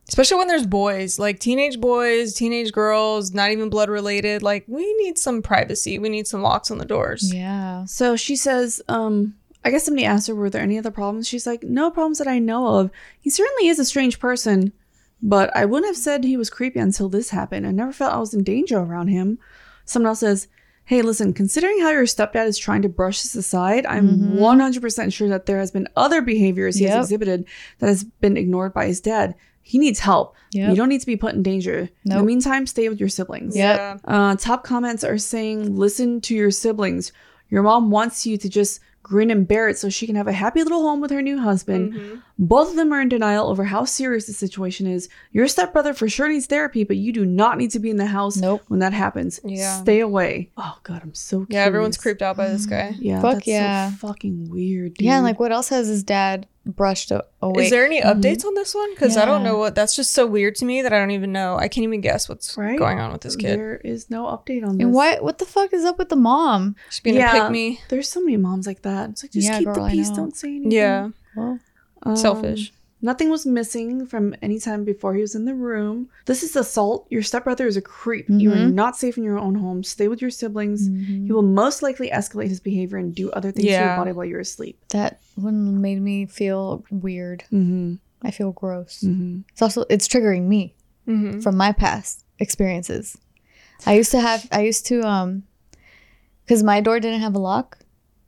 Especially 0.09 0.37
when 0.37 0.47
there's 0.47 0.67
boys, 0.67 1.17
like 1.17 1.39
teenage 1.39 1.79
boys, 1.79 2.33
teenage 2.33 2.71
girls, 2.73 3.33
not 3.33 3.51
even 3.51 3.69
blood 3.69 3.89
related. 3.89 4.43
Like, 4.43 4.65
we 4.67 4.93
need 4.95 5.17
some 5.17 5.41
privacy. 5.41 5.97
We 5.97 6.09
need 6.09 6.27
some 6.27 6.41
locks 6.41 6.69
on 6.69 6.77
the 6.77 6.85
doors. 6.85 7.33
Yeah. 7.33 7.85
So 7.85 8.15
she 8.17 8.35
says, 8.35 8.81
um, 8.89 9.33
I 9.63 9.71
guess 9.71 9.85
somebody 9.85 10.05
asked 10.05 10.27
her, 10.27 10.35
were 10.35 10.49
there 10.49 10.61
any 10.61 10.77
other 10.77 10.91
problems? 10.91 11.27
She's 11.27 11.47
like, 11.47 11.63
no 11.63 11.89
problems 11.89 12.17
that 12.17 12.27
I 12.27 12.37
know 12.37 12.79
of. 12.79 12.91
He 13.21 13.29
certainly 13.29 13.69
is 13.69 13.79
a 13.79 13.85
strange 13.85 14.19
person, 14.19 14.73
but 15.21 15.55
I 15.55 15.63
wouldn't 15.63 15.87
have 15.89 15.97
said 15.97 16.23
he 16.25 16.35
was 16.37 16.49
creepy 16.49 16.79
until 16.79 17.07
this 17.07 17.29
happened. 17.29 17.65
I 17.65 17.71
never 17.71 17.93
felt 17.93 18.13
I 18.13 18.17
was 18.19 18.33
in 18.33 18.43
danger 18.43 18.77
around 18.79 19.07
him. 19.07 19.39
Someone 19.85 20.09
else 20.09 20.19
says, 20.19 20.49
hey, 20.83 21.01
listen, 21.01 21.31
considering 21.31 21.79
how 21.79 21.91
your 21.91 22.03
stepdad 22.03 22.45
is 22.45 22.57
trying 22.57 22.81
to 22.81 22.89
brush 22.89 23.21
this 23.21 23.35
aside, 23.35 23.85
I'm 23.85 24.09
Mhm. 24.09 24.35
100% 24.37 25.13
sure 25.13 25.29
that 25.29 25.45
there 25.45 25.59
has 25.59 25.71
been 25.71 25.87
other 25.95 26.21
behaviors 26.21 26.75
he 26.75 26.83
Yep. 26.83 26.93
has 26.93 27.05
exhibited 27.05 27.45
that 27.79 27.87
has 27.87 28.03
been 28.03 28.35
ignored 28.35 28.73
by 28.73 28.87
his 28.87 28.99
dad. 28.99 29.33
He 29.65 29.79
needs 29.79 29.99
help. 29.99 30.35
Yep. 30.51 30.69
You 30.69 30.75
don't 30.75 30.89
need 30.89 30.99
to 30.99 31.05
be 31.07 31.15
put 31.15 31.33
in 31.33 31.41
danger. 31.41 31.89
In 32.05 32.11
the 32.17 32.23
meantime, 32.23 32.67
stay 32.67 32.87
with 32.89 32.99
your 32.99 33.09
siblings. 33.09 33.55
Yep. 33.55 33.77
Yeah. 33.77 33.97
Uh, 34.05 34.35
top 34.35 34.63
comments 34.63 35.03
are 35.03 35.17
saying, 35.17 35.75
listen 35.75 36.21
to 36.21 36.35
your 36.35 36.51
siblings. 36.51 37.11
Your 37.49 37.63
mom 37.63 37.89
wants 37.89 38.25
you 38.25 38.37
to 38.37 38.49
just 38.49 38.79
grin 39.01 39.31
and 39.31 39.47
bear 39.47 39.67
it 39.69 39.77
so 39.77 39.89
she 39.89 40.05
can 40.05 40.15
have 40.15 40.27
a 40.27 40.31
happy 40.33 40.63
little 40.63 40.81
home 40.81 41.01
with 41.01 41.11
her 41.11 41.21
new 41.21 41.39
husband. 41.39 41.93
Mhm. 41.93 42.21
Both 42.39 42.71
of 42.71 42.75
them 42.75 42.91
are 42.91 42.99
in 43.01 43.09
denial 43.09 43.47
over 43.47 43.63
how 43.65 43.85
serious 43.85 44.25
the 44.25 44.33
situation 44.33 44.87
is. 44.87 45.07
Your 45.31 45.47
stepbrother 45.47 45.93
for 45.93 46.09
sure 46.09 46.27
needs 46.27 46.47
therapy, 46.47 46.83
but 46.83 46.97
you 46.97 47.13
do 47.13 47.25
not 47.25 47.59
need 47.59 47.69
to 47.71 47.79
be 47.79 47.91
in 47.91 47.97
the 47.97 48.07
house 48.07 48.37
Nope. 48.37 48.63
when 48.69 48.79
that 48.79 48.91
happens. 48.91 49.39
Yeah. 49.45 49.81
Stay 49.81 49.99
away. 49.99 50.49
Oh, 50.57 50.77
God, 50.83 51.01
I'm 51.03 51.13
so 51.13 51.45
Yeah, 51.49 51.63
everyone's 51.63 51.97
creeped 51.97 52.23
out 52.23 52.35
by 52.35 52.47
this 52.49 52.65
guy. 52.65 52.95
Yeah, 52.99 53.21
Fuck 53.21 53.33
that's 53.35 53.47
yeah. 53.47 53.91
so 53.91 54.07
fucking 54.07 54.49
weird. 54.49 54.95
Yeah, 54.99 55.17
and 55.17 55.23
like, 55.23 55.39
what 55.39 55.51
else 55.51 55.69
has 55.69 55.87
his 55.87 56.03
dad 56.03 56.47
brushed 56.65 57.11
a- 57.11 57.23
away? 57.39 57.65
Is 57.65 57.69
there 57.69 57.85
any 57.85 58.01
Mhm. 58.01 58.05
updates 58.15 58.43
on 58.45 58.55
this 58.55 58.73
one? 58.73 58.89
Because 58.95 59.15
I 59.15 59.25
don't 59.25 59.43
know 59.43 59.59
what. 59.59 59.75
That's 59.75 59.95
just 59.95 60.11
so 60.11 60.25
weird 60.25 60.55
to 60.55 60.65
me 60.65 60.81
that 60.81 60.91
I 60.91 60.97
don't 60.97 61.11
even 61.11 61.31
know. 61.31 61.55
I 61.57 61.67
can't 61.67 61.83
even 61.83 62.01
guess 62.01 62.27
what's 62.27 62.57
Right? 62.57 62.79
going 62.79 62.99
on 62.99 63.11
with 63.13 63.21
this 63.21 63.35
kid. 63.35 63.59
There 63.59 63.75
is 63.83 64.09
no 64.09 64.23
update 64.25 64.65
on 64.67 64.77
this. 64.79 64.85
and 64.85 64.93
what? 64.93 65.23
What 65.23 65.37
the 65.37 65.45
fuck 65.45 65.71
is 65.71 65.85
up 65.85 65.99
with 65.99 66.09
the 66.09 66.15
mom? 66.15 66.75
She's 66.89 66.99
being 67.01 67.17
Yeah. 67.17 67.29
a 67.37 67.41
pick 67.43 67.51
me. 67.51 67.79
There's 67.89 68.09
so 68.09 68.21
many 68.21 68.37
moms 68.37 68.65
like 68.65 68.81
that. 68.81 69.11
It's 69.11 69.23
like 69.23 69.31
just 69.33 69.47
Yeah, 69.47 69.59
keep 69.59 69.65
girl, 69.67 69.85
the 69.85 69.91
peace. 69.91 70.09
Don't 70.09 70.35
say 70.35 70.47
anything. 70.49 70.71
Yeah, 70.71 71.09
Well, 71.35 71.59
Um, 72.05 72.15
selfish. 72.15 72.73
Nothing 73.01 73.29
was 73.29 73.45
missing 73.45 74.05
from 74.05 74.33
any 74.41 74.59
time 74.59 74.85
before 74.85 75.13
he 75.13 75.19
was 75.21 75.35
in 75.35 75.43
the 75.43 75.53
room. 75.53 76.07
This 76.25 76.41
is 76.41 76.55
assault. 76.55 77.05
Your 77.09 77.21
stepbrother 77.21 77.67
is 77.67 77.75
a 77.75 77.81
creep. 77.81 78.27
You 78.29 78.53
are 78.53 78.55
Mhm. 78.55 78.73
not 78.73 78.95
safe 78.95 79.17
in 79.17 79.25
your 79.25 79.37
own 79.37 79.55
home. 79.55 79.83
Stay 79.83 80.07
with 80.07 80.21
your 80.21 80.29
siblings. 80.31 80.87
mhm. 80.89 81.25
He 81.25 81.33
will 81.33 81.41
most 81.41 81.81
likely 81.83 82.09
escalate 82.09 82.47
his 82.47 82.61
behavior 82.61 82.97
and 82.97 83.13
do 83.13 83.29
other 83.31 83.51
things 83.51 83.65
to 83.67 83.71
your 83.87 83.95
body 83.97 84.11
while 84.13 84.25
you're 84.25 84.39
asleep. 84.39 84.79
that 84.91 85.19
one 85.35 85.81
made 85.81 86.01
me 86.01 86.25
feel 86.25 86.85
weird. 86.91 87.43
Mm-hmm. 87.51 87.95
I 88.21 88.31
feel 88.31 88.53
gross. 88.53 89.01
Mm-hmm. 89.05 89.39
It's 89.51 89.61
also 89.61 89.83
it's 89.89 90.07
triggering 90.07 90.43
me 90.47 90.73
hmm 91.05 91.41
from 91.41 91.57
my 91.57 91.73
past 91.73 92.23
experiences. 92.39 93.17
I 93.85 93.95
used 93.95 94.11
to 94.11 94.21
have 94.21 94.47
I 94.49 94.61
used 94.61 94.85
to 94.85 95.01
um 95.01 95.43
cuz 96.47 96.63
my 96.63 96.79
door 96.79 97.01
didn't 97.01 97.19
have 97.19 97.35
a 97.35 97.39
lock 97.39 97.79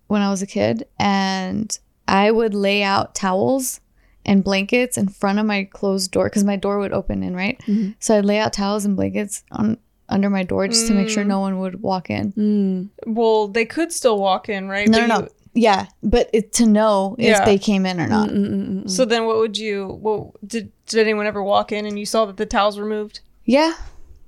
when 0.08 0.22
I 0.22 0.30
was 0.30 0.42
a 0.42 0.48
kid 0.48 0.86
and 1.00 1.80
I 2.08 2.32
would 2.32 2.54
lay 2.54 2.84
out 2.84 3.16
towels 3.16 3.80
and 4.26 4.44
blankets 4.44 4.98
in 4.98 5.08
front 5.08 5.40
of 5.40 5.46
my 5.46 5.64
closed 5.66 6.12
door 6.12 6.30
cuz 6.30 6.44
my 6.44 6.56
door 6.56 6.80
would 6.80 6.94
open 6.94 7.24
in, 7.24 7.36
right? 7.36 7.60
Mhm. 7.68 7.96
So 8.00 8.18
I'd 8.18 8.26
lay 8.26 8.40
out 8.40 8.54
towels 8.54 8.86
and 8.86 8.96
blankets 8.96 9.44
on 9.52 9.78
under 10.08 10.30
my 10.30 10.44
door 10.44 10.68
just 10.68 10.86
to 10.88 10.94
make 10.94 11.10
sure 11.10 11.24
Mm. 11.24 11.28
no 11.28 11.40
one 11.40 11.60
would 11.60 11.82
walk 11.82 12.10
in. 12.12 12.32
Mm. 12.34 12.90
Well, 13.08 13.48
they 13.48 13.66
could 13.66 13.92
still 13.92 14.20
walk 14.20 14.50
in, 14.50 14.68
right? 14.70 14.88
No, 14.88 15.00
But 15.00 15.08
no, 15.08 15.20
you- 15.22 15.30
Yeah, 15.58 15.86
but 16.04 16.30
it, 16.34 16.52
to 16.54 16.66
know 16.66 17.16
if 17.18 17.26
Yeah. 17.28 17.46
they 17.46 17.58
came 17.58 17.86
in 17.86 18.00
or 18.00 18.08
not. 18.08 18.30
Mm-mm-mm-mm. 18.30 18.90
So 18.90 19.06
then, 19.06 19.26
what 19.26 19.38
would 19.38 19.58
you? 19.58 19.98
What 20.02 20.46
did 20.48 20.72
did 20.86 21.00
anyone 21.00 21.26
ever 21.28 21.42
walk 21.42 21.72
in 21.72 21.86
and 21.86 21.98
you 21.98 22.06
saw 22.06 22.26
that 22.26 22.36
the 22.38 22.46
towels 22.46 22.78
were 22.78 22.86
moved? 22.86 23.22
Yeah, 23.46 23.74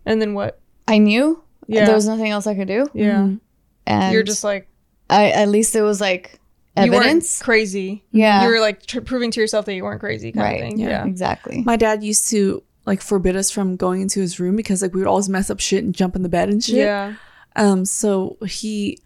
And 0.05 0.21
then 0.21 0.33
what? 0.33 0.59
I 0.87 0.97
knew. 0.99 1.43
Yeah, 1.67 1.85
There 1.85 1.93
was 1.95 2.07
nothing 2.07 2.31
else 2.31 2.47
I 2.47 2.55
could 2.55 2.69
do. 2.69 2.87
yeah. 2.93 3.17
Mhm. 3.23 3.39
And 3.85 4.13
You're 4.13 4.23
just 4.23 4.43
like 4.43 4.67
I 5.09 5.29
at 5.31 5.49
least 5.49 5.75
it 5.75 5.81
was 5.81 5.99
like 5.99 6.23
you 6.31 6.31
weren't 6.31 6.46
evidence. 6.77 7.41
crazy. 7.41 8.03
Yeah. 8.11 8.43
you 8.43 8.49
were 8.49 8.59
like 8.59 8.85
tr- 8.85 9.01
proving 9.01 9.31
to 9.31 9.39
yourself 9.41 9.65
that 9.65 9.73
you 9.73 9.83
weren't 9.83 9.99
crazy, 9.99 10.31
kind 10.31 10.43
Right, 10.43 10.61
of 10.63 10.69
thing. 10.69 10.79
yeah. 10.79 10.89
Yeah. 10.89 11.05
Exactly. 11.05 11.63
My 11.65 11.75
dad 11.75 12.03
used 12.03 12.29
to 12.29 12.63
like 12.85 13.01
forbid 13.01 13.35
us 13.35 13.51
from 13.51 13.75
going 13.75 14.01
into 14.01 14.19
his 14.21 14.39
room 14.39 14.55
because 14.55 14.81
like 14.81 14.93
we 14.93 15.01
would 15.01 15.07
always 15.07 15.27
mess 15.29 15.49
up 15.49 15.59
shit 15.59 15.83
and 15.83 15.93
jump 15.93 16.15
in 16.15 16.23
the 16.23 16.29
bed 16.29 16.49
and 16.49 16.63
shit. 16.63 16.75
Yeah. 16.77 17.15
Um, 17.55 17.85
so 17.85 18.37
he, 18.45 18.99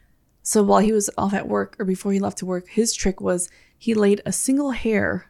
so 0.44 0.62
while 0.64 0.80
he 0.80 0.92
was 0.92 1.10
off 1.18 1.34
at 1.34 1.48
work 1.48 1.76
or 1.80 1.86
before 1.86 2.12
he 2.12 2.20
left 2.20 2.38
to 2.40 2.46
work, 2.46 2.68
his 2.70 2.94
trick 2.94 3.22
was 3.22 3.50
he 3.78 3.94
laid 3.94 4.22
a 4.26 4.32
single 4.32 4.72
hair 4.72 5.26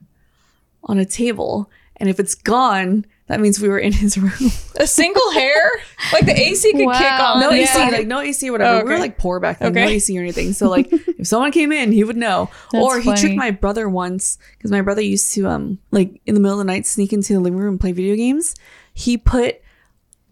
on 0.84 0.98
a 0.98 1.06
table, 1.06 1.70
and 1.98 2.10
if 2.10 2.20
it's 2.20 2.34
gone, 2.36 3.06
that 3.32 3.40
means 3.40 3.62
we 3.62 3.70
were 3.70 3.80
in 3.80 3.94
his 3.94 4.18
room. 4.18 4.52
A 4.76 4.86
single 4.86 5.32
hair? 5.32 5.72
Like 6.12 6.26
the 6.26 6.38
AC 6.38 6.72
could 6.74 6.80
kick 6.80 6.88
Wow. 6.88 7.34
on. 7.36 7.40
no 7.40 7.50
yeah. 7.52 7.64
AC, 7.64 7.92
like 7.98 8.08
no 8.08 8.20
AC 8.20 8.50
or 8.50 8.52
whatever. 8.52 8.82
Oh, 8.82 8.84
We 8.86 8.92
were 8.94 9.00
like 9.00 9.18
poor 9.18 9.40
back 9.40 9.60
then, 9.60 9.74
no 9.74 9.82
AC 9.82 10.18
or 10.18 10.22
anything. 10.22 10.52
So 10.54 10.70
like, 10.70 10.90
if 10.92 11.28
someone 11.28 11.52
came 11.52 11.72
in, 11.72 11.92
he 11.94 12.04
would 12.04 12.18
know. 12.18 12.50
That's 12.72 12.84
or 12.84 13.00
he 13.00 13.06
funny. 13.06 13.20
tricked 13.22 13.36
my 13.38 13.52
brother 13.52 13.88
once 13.90 14.38
because 14.58 14.70
my 14.72 14.82
brother 14.82 15.02
used 15.02 15.34
to 15.36 15.48
um 15.48 15.80
like 15.92 16.22
in 16.26 16.36
the 16.36 16.42
middle 16.42 16.60
of 16.60 16.66
the 16.66 16.72
night 16.72 16.86
sneak 16.86 17.14
into 17.14 17.34
the 17.34 17.40
living 17.40 17.58
room 17.60 17.70
and 17.76 17.80
play 17.80 17.94
video 17.94 18.16
games. 18.16 18.54
He 18.94 19.18
put 19.18 19.62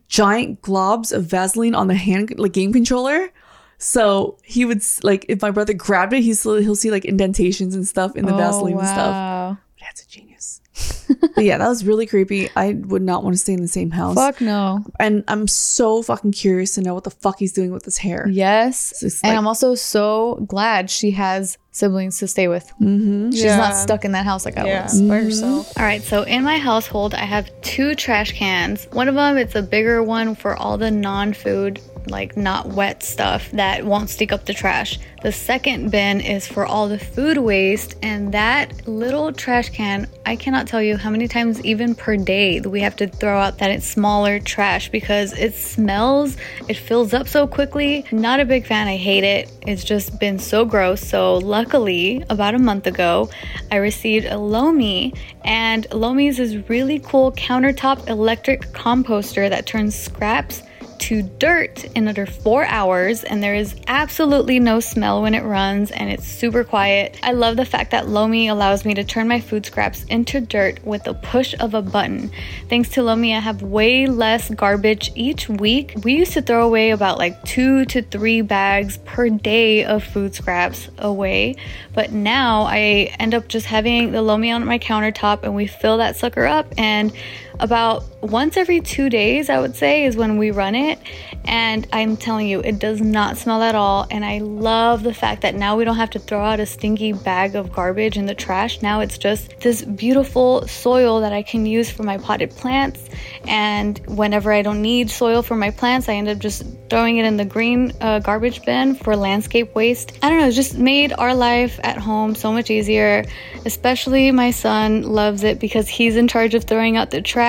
giant 0.07 0.61
globs 0.61 1.13
of 1.13 1.25
Vaseline 1.25 1.75
on 1.75 1.87
the 1.87 1.95
hand 1.95 2.33
like 2.37 2.51
game 2.53 2.73
controller. 2.73 3.29
So 3.77 4.37
he 4.43 4.65
would 4.65 4.81
like 5.03 5.25
if 5.29 5.41
my 5.41 5.51
brother 5.51 5.73
grabbed 5.73 6.11
it, 6.13 6.21
he's 6.21 6.43
he'll 6.43 6.75
see 6.75 6.91
like 6.91 7.05
indentations 7.05 7.75
and 7.75 7.87
stuff 7.87 8.15
in 8.17 8.25
the 8.25 8.33
Vaseline 8.33 8.77
and 8.77 8.87
stuff. 8.87 9.15
Oh. 9.15 9.57
That's 9.79 10.03
a 10.03 10.07
genius. 10.09 10.59
but 11.35 11.43
yeah, 11.43 11.57
that 11.57 11.67
was 11.67 11.85
really 11.85 12.05
creepy. 12.05 12.49
I 12.55 12.73
would 12.73 13.01
not 13.01 13.23
want 13.23 13.33
to 13.33 13.37
stay 13.37 13.53
in 13.53 13.61
the 13.61 13.67
same 13.67 13.91
house. 13.91 14.15
Fuck 14.15 14.41
no. 14.41 14.83
And 14.99 15.23
I'm 15.27 15.47
so 15.47 16.01
fucking 16.01 16.31
curious 16.33 16.75
to 16.75 16.81
know 16.81 16.93
what 16.93 17.03
the 17.03 17.09
fuck 17.11 17.39
he's 17.39 17.53
doing 17.53 17.71
with 17.71 17.85
his 17.85 17.97
hair. 17.97 18.27
Yes. 18.29 18.91
It's 18.91 18.99
just 19.01 19.25
and 19.25 19.35
I'm 19.37 19.47
also 19.47 19.75
so 19.75 20.43
glad 20.47 20.89
she 20.89 21.11
has 21.11 21.57
siblings 21.71 22.17
to 22.19 22.27
stay 22.27 22.47
with. 22.47 22.65
Mm-hmm. 22.81 23.31
She's 23.31 23.43
Yeah. 23.43 23.57
not 23.57 23.75
stuck 23.75 24.03
in 24.05 24.11
that 24.13 24.25
house 24.25 24.43
like 24.45 24.57
I 24.57 24.65
Yeah, 24.67 24.83
was. 24.83 25.01
by 25.01 25.17
herself. 25.19 25.71
All 25.77 25.83
right, 25.85 26.01
so 26.03 26.23
in 26.23 26.43
my 26.43 26.57
household, 26.57 27.13
I 27.13 27.23
have 27.25 27.49
two 27.61 27.95
trash 27.95 28.33
cans. 28.33 28.85
One 28.91 29.07
of 29.07 29.15
them, 29.15 29.37
it's 29.37 29.55
a 29.55 29.61
bigger 29.61 30.03
one 30.03 30.35
for 30.35 30.55
all 30.57 30.77
the 30.77 30.91
non 30.91 31.33
food, 31.33 31.79
like 32.07 32.37
not 32.37 32.67
wet 32.67 33.03
stuff 33.03 33.49
that 33.51 33.85
won't 33.85 34.09
stick 34.09 34.31
up 34.31 34.45
the 34.45 34.53
trash. 34.53 34.99
The 35.21 35.33
second 35.33 35.91
bin 35.91 36.21
is 36.21 36.47
for 36.47 36.65
all 36.65 36.87
the 36.87 36.97
food 36.97 37.37
waste, 37.39 37.95
and 38.01 38.33
that 38.33 38.87
little 38.87 39.33
trash 39.33 39.69
can, 39.69 40.07
I 40.25 40.37
cannot 40.37 40.65
tell 40.65 40.81
you 40.81 40.95
how 40.95 41.09
many 41.09 41.27
times, 41.27 41.59
even 41.65 41.93
per 41.93 42.15
day, 42.15 42.61
we 42.61 42.79
have 42.79 42.95
to 42.97 43.07
throw 43.07 43.37
out 43.37 43.57
that 43.57 43.69
it's 43.69 43.85
smaller 43.85 44.39
trash 44.39 44.87
because 44.87 45.33
it 45.33 45.53
smells, 45.55 46.37
it 46.69 46.77
fills 46.77 47.13
up 47.13 47.27
so 47.27 47.47
quickly. 47.47 48.05
Not 48.13 48.39
a 48.39 48.45
big 48.45 48.65
fan, 48.65 48.87
I 48.87 48.95
hate 48.95 49.25
it. 49.25 49.51
It's 49.67 49.83
just 49.83 50.19
been 50.21 50.39
so 50.39 50.63
gross. 50.63 51.01
So, 51.01 51.35
luckily, 51.35 52.23
about 52.29 52.55
a 52.55 52.59
month 52.59 52.87
ago, 52.87 53.29
I 53.71 53.75
received 53.75 54.25
a 54.25 54.37
Lomi, 54.37 55.13
and 55.43 55.85
Lomi's 55.91 56.39
is 56.39 56.69
really 56.69 56.99
cool 56.99 57.33
countertop 57.33 58.07
electric 58.07 58.61
composter 58.71 59.49
that 59.49 59.65
turns 59.65 59.95
scraps 59.95 60.63
to 60.99 61.21
dirt 61.21 61.85
in 61.95 62.07
under 62.07 62.25
four 62.25 62.65
hours, 62.65 63.23
and 63.23 63.41
there 63.41 63.55
is 63.55 63.75
absolutely 63.87 64.59
no 64.59 64.79
smell 64.79 65.21
when 65.21 65.33
it 65.33 65.43
runs, 65.43 65.91
and 65.91 66.09
it's 66.09 66.27
super 66.27 66.63
quiet. 66.63 67.17
I 67.23 67.31
love 67.31 67.57
the 67.57 67.65
fact 67.65 67.91
that 67.91 68.07
Lomi 68.07 68.47
allows 68.47 68.85
me 68.85 68.93
to 68.95 69.03
turn 69.03 69.27
my 69.27 69.39
food 69.39 69.65
scraps 69.65 70.03
into 70.05 70.41
dirt 70.41 70.83
with 70.85 71.03
the 71.03 71.13
push 71.13 71.55
of 71.59 71.73
a 71.73 71.81
button. 71.81 72.31
Thanks 72.69 72.89
to 72.89 73.03
Lomi, 73.03 73.35
I 73.35 73.39
have 73.39 73.61
way 73.61 74.07
less 74.07 74.49
garbage 74.49 75.11
each 75.15 75.49
week. 75.49 75.93
We 76.03 76.15
used 76.15 76.33
to 76.33 76.41
throw 76.41 76.65
away 76.65 76.91
about 76.91 77.17
like 77.17 77.43
two 77.43 77.85
to 77.85 78.01
three 78.01 78.41
bags 78.41 78.97
per 79.05 79.29
day 79.29 79.85
of 79.85 80.03
food 80.03 80.35
scraps 80.35 80.89
away, 80.97 81.55
but 81.93 82.11
now 82.11 82.63
I 82.63 83.15
end 83.19 83.33
up 83.33 83.47
just 83.47 83.65
having 83.65 84.11
the 84.11 84.21
Lomi 84.21 84.51
on 84.51 84.65
my 84.65 84.79
countertop, 84.79 85.43
and 85.43 85.55
we 85.55 85.67
fill 85.67 85.97
that 85.97 86.15
sucker 86.15 86.45
up 86.45 86.73
and 86.77 87.11
about 87.59 88.03
once 88.21 88.57
every 88.57 88.81
two 88.81 89.09
days, 89.09 89.49
I 89.49 89.59
would 89.59 89.75
say, 89.75 90.05
is 90.05 90.15
when 90.15 90.37
we 90.37 90.51
run 90.51 90.75
it. 90.75 90.99
And 91.45 91.87
I'm 91.91 92.15
telling 92.15 92.47
you, 92.47 92.59
it 92.59 92.79
does 92.79 93.01
not 93.01 93.37
smell 93.37 93.61
at 93.63 93.75
all. 93.75 94.07
And 94.11 94.23
I 94.23 94.39
love 94.39 95.03
the 95.03 95.13
fact 95.13 95.41
that 95.41 95.55
now 95.55 95.77
we 95.77 95.85
don't 95.85 95.95
have 95.95 96.09
to 96.11 96.19
throw 96.19 96.43
out 96.43 96.59
a 96.59 96.65
stinky 96.65 97.13
bag 97.13 97.55
of 97.55 97.71
garbage 97.71 98.17
in 98.17 98.25
the 98.25 98.35
trash. 98.35 98.81
Now 98.81 98.99
it's 98.99 99.17
just 99.17 99.59
this 99.59 99.83
beautiful 99.83 100.67
soil 100.67 101.21
that 101.21 101.33
I 101.33 101.43
can 101.43 101.65
use 101.65 101.89
for 101.89 102.03
my 102.03 102.17
potted 102.17 102.51
plants. 102.51 103.09
And 103.47 103.99
whenever 104.07 104.51
I 104.51 104.61
don't 104.61 104.81
need 104.81 105.09
soil 105.09 105.41
for 105.41 105.55
my 105.55 105.71
plants, 105.71 106.07
I 106.09 106.13
end 106.15 106.27
up 106.27 106.39
just 106.39 106.63
throwing 106.89 107.17
it 107.17 107.25
in 107.25 107.37
the 107.37 107.45
green 107.45 107.93
uh, 108.01 108.19
garbage 108.19 108.63
bin 108.65 108.95
for 108.95 109.15
landscape 109.15 109.75
waste. 109.75 110.17
I 110.21 110.29
don't 110.29 110.39
know, 110.39 110.51
just 110.51 110.77
made 110.77 111.13
our 111.13 111.33
life 111.33 111.79
at 111.83 111.97
home 111.97 112.35
so 112.35 112.51
much 112.51 112.69
easier. 112.69 113.25
Especially 113.65 114.31
my 114.31 114.51
son 114.51 115.03
loves 115.03 115.43
it 115.43 115.59
because 115.59 115.87
he's 115.87 116.15
in 116.15 116.27
charge 116.27 116.53
of 116.53 116.63
throwing 116.63 116.97
out 116.97 117.11
the 117.11 117.21
trash 117.21 117.48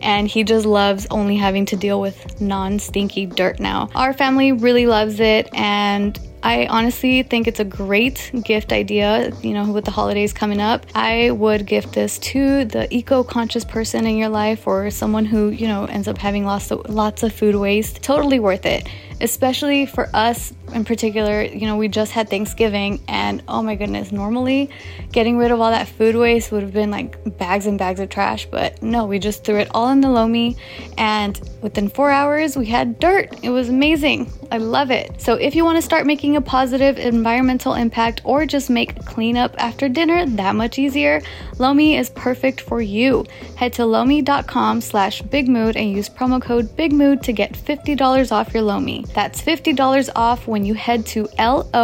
and 0.00 0.28
he 0.28 0.44
just 0.44 0.66
loves 0.66 1.06
only 1.10 1.36
having 1.36 1.66
to 1.66 1.76
deal 1.76 2.00
with 2.00 2.40
non 2.40 2.78
stinky 2.78 3.26
dirt 3.26 3.60
now. 3.60 3.88
Our 3.94 4.12
family 4.12 4.52
really 4.52 4.86
loves 4.86 5.20
it 5.20 5.48
and 5.52 6.18
I 6.42 6.66
honestly 6.66 7.24
think 7.24 7.48
it's 7.48 7.58
a 7.58 7.64
great 7.64 8.30
gift 8.44 8.72
idea, 8.72 9.32
you 9.42 9.52
know, 9.52 9.72
with 9.72 9.84
the 9.84 9.90
holidays 9.90 10.32
coming 10.32 10.60
up. 10.60 10.86
I 10.94 11.32
would 11.32 11.66
gift 11.66 11.92
this 11.92 12.20
to 12.20 12.64
the 12.64 12.86
eco-conscious 12.94 13.64
person 13.64 14.06
in 14.06 14.16
your 14.16 14.28
life 14.28 14.66
or 14.66 14.90
someone 14.90 15.24
who, 15.24 15.48
you 15.48 15.66
know, 15.66 15.86
ends 15.86 16.06
up 16.06 16.18
having 16.18 16.44
lots 16.44 16.70
of 16.70 16.88
lots 16.88 17.24
of 17.24 17.32
food 17.32 17.56
waste. 17.56 18.00
Totally 18.00 18.38
worth 18.38 18.64
it. 18.64 18.88
Especially 19.20 19.86
for 19.86 20.08
us 20.12 20.52
in 20.74 20.84
particular, 20.84 21.42
you 21.42 21.66
know, 21.66 21.76
we 21.76 21.88
just 21.88 22.12
had 22.12 22.28
Thanksgiving 22.28 23.00
and 23.08 23.42
oh 23.48 23.62
my 23.62 23.74
goodness, 23.74 24.12
normally 24.12 24.68
getting 25.12 25.38
rid 25.38 25.50
of 25.50 25.60
all 25.60 25.70
that 25.70 25.88
food 25.88 26.16
waste 26.16 26.52
would 26.52 26.62
have 26.62 26.72
been 26.72 26.90
like 26.90 27.38
bags 27.38 27.66
and 27.66 27.78
bags 27.78 28.00
of 28.00 28.08
trash, 28.08 28.46
but 28.46 28.82
no, 28.82 29.06
we 29.06 29.18
just 29.18 29.44
threw 29.44 29.56
it 29.56 29.68
all 29.72 29.88
in 29.90 30.00
the 30.00 30.10
Lomi 30.10 30.56
and 30.98 31.40
within 31.62 31.88
4 31.88 32.10
hours 32.10 32.56
we 32.56 32.66
had 32.66 32.98
dirt. 32.98 33.32
It 33.42 33.50
was 33.50 33.68
amazing. 33.68 34.30
I 34.50 34.58
love 34.58 34.90
it. 34.90 35.20
So 35.20 35.34
if 35.34 35.54
you 35.54 35.64
want 35.64 35.76
to 35.76 35.82
start 35.82 36.06
making 36.06 36.36
a 36.36 36.40
positive 36.40 36.98
environmental 36.98 37.74
impact 37.74 38.20
or 38.24 38.44
just 38.44 38.68
make 38.68 39.04
cleanup 39.04 39.54
after 39.58 39.88
dinner 39.88 40.26
that 40.26 40.56
much 40.56 40.78
easier, 40.78 41.22
Lomi 41.58 41.96
is 41.96 42.10
perfect 42.10 42.60
for 42.60 42.82
you. 42.82 43.24
Head 43.56 43.72
to 43.74 43.86
lomi.com 43.86 44.80
slash 44.80 45.22
bigmood 45.22 45.76
and 45.76 45.90
use 45.90 46.08
promo 46.08 46.42
code 46.42 46.66
bigmood 46.76 47.22
to 47.22 47.32
get 47.32 47.52
$50 47.54 48.30
off 48.30 48.52
your 48.52 48.62
Lomi. 48.62 49.05
That's 49.14 49.40
$50 49.40 50.10
off 50.14 50.46
when 50.46 50.64
you 50.64 50.74
head 50.74 51.06
to 51.06 51.28
L-O-M-I.com 51.38 51.74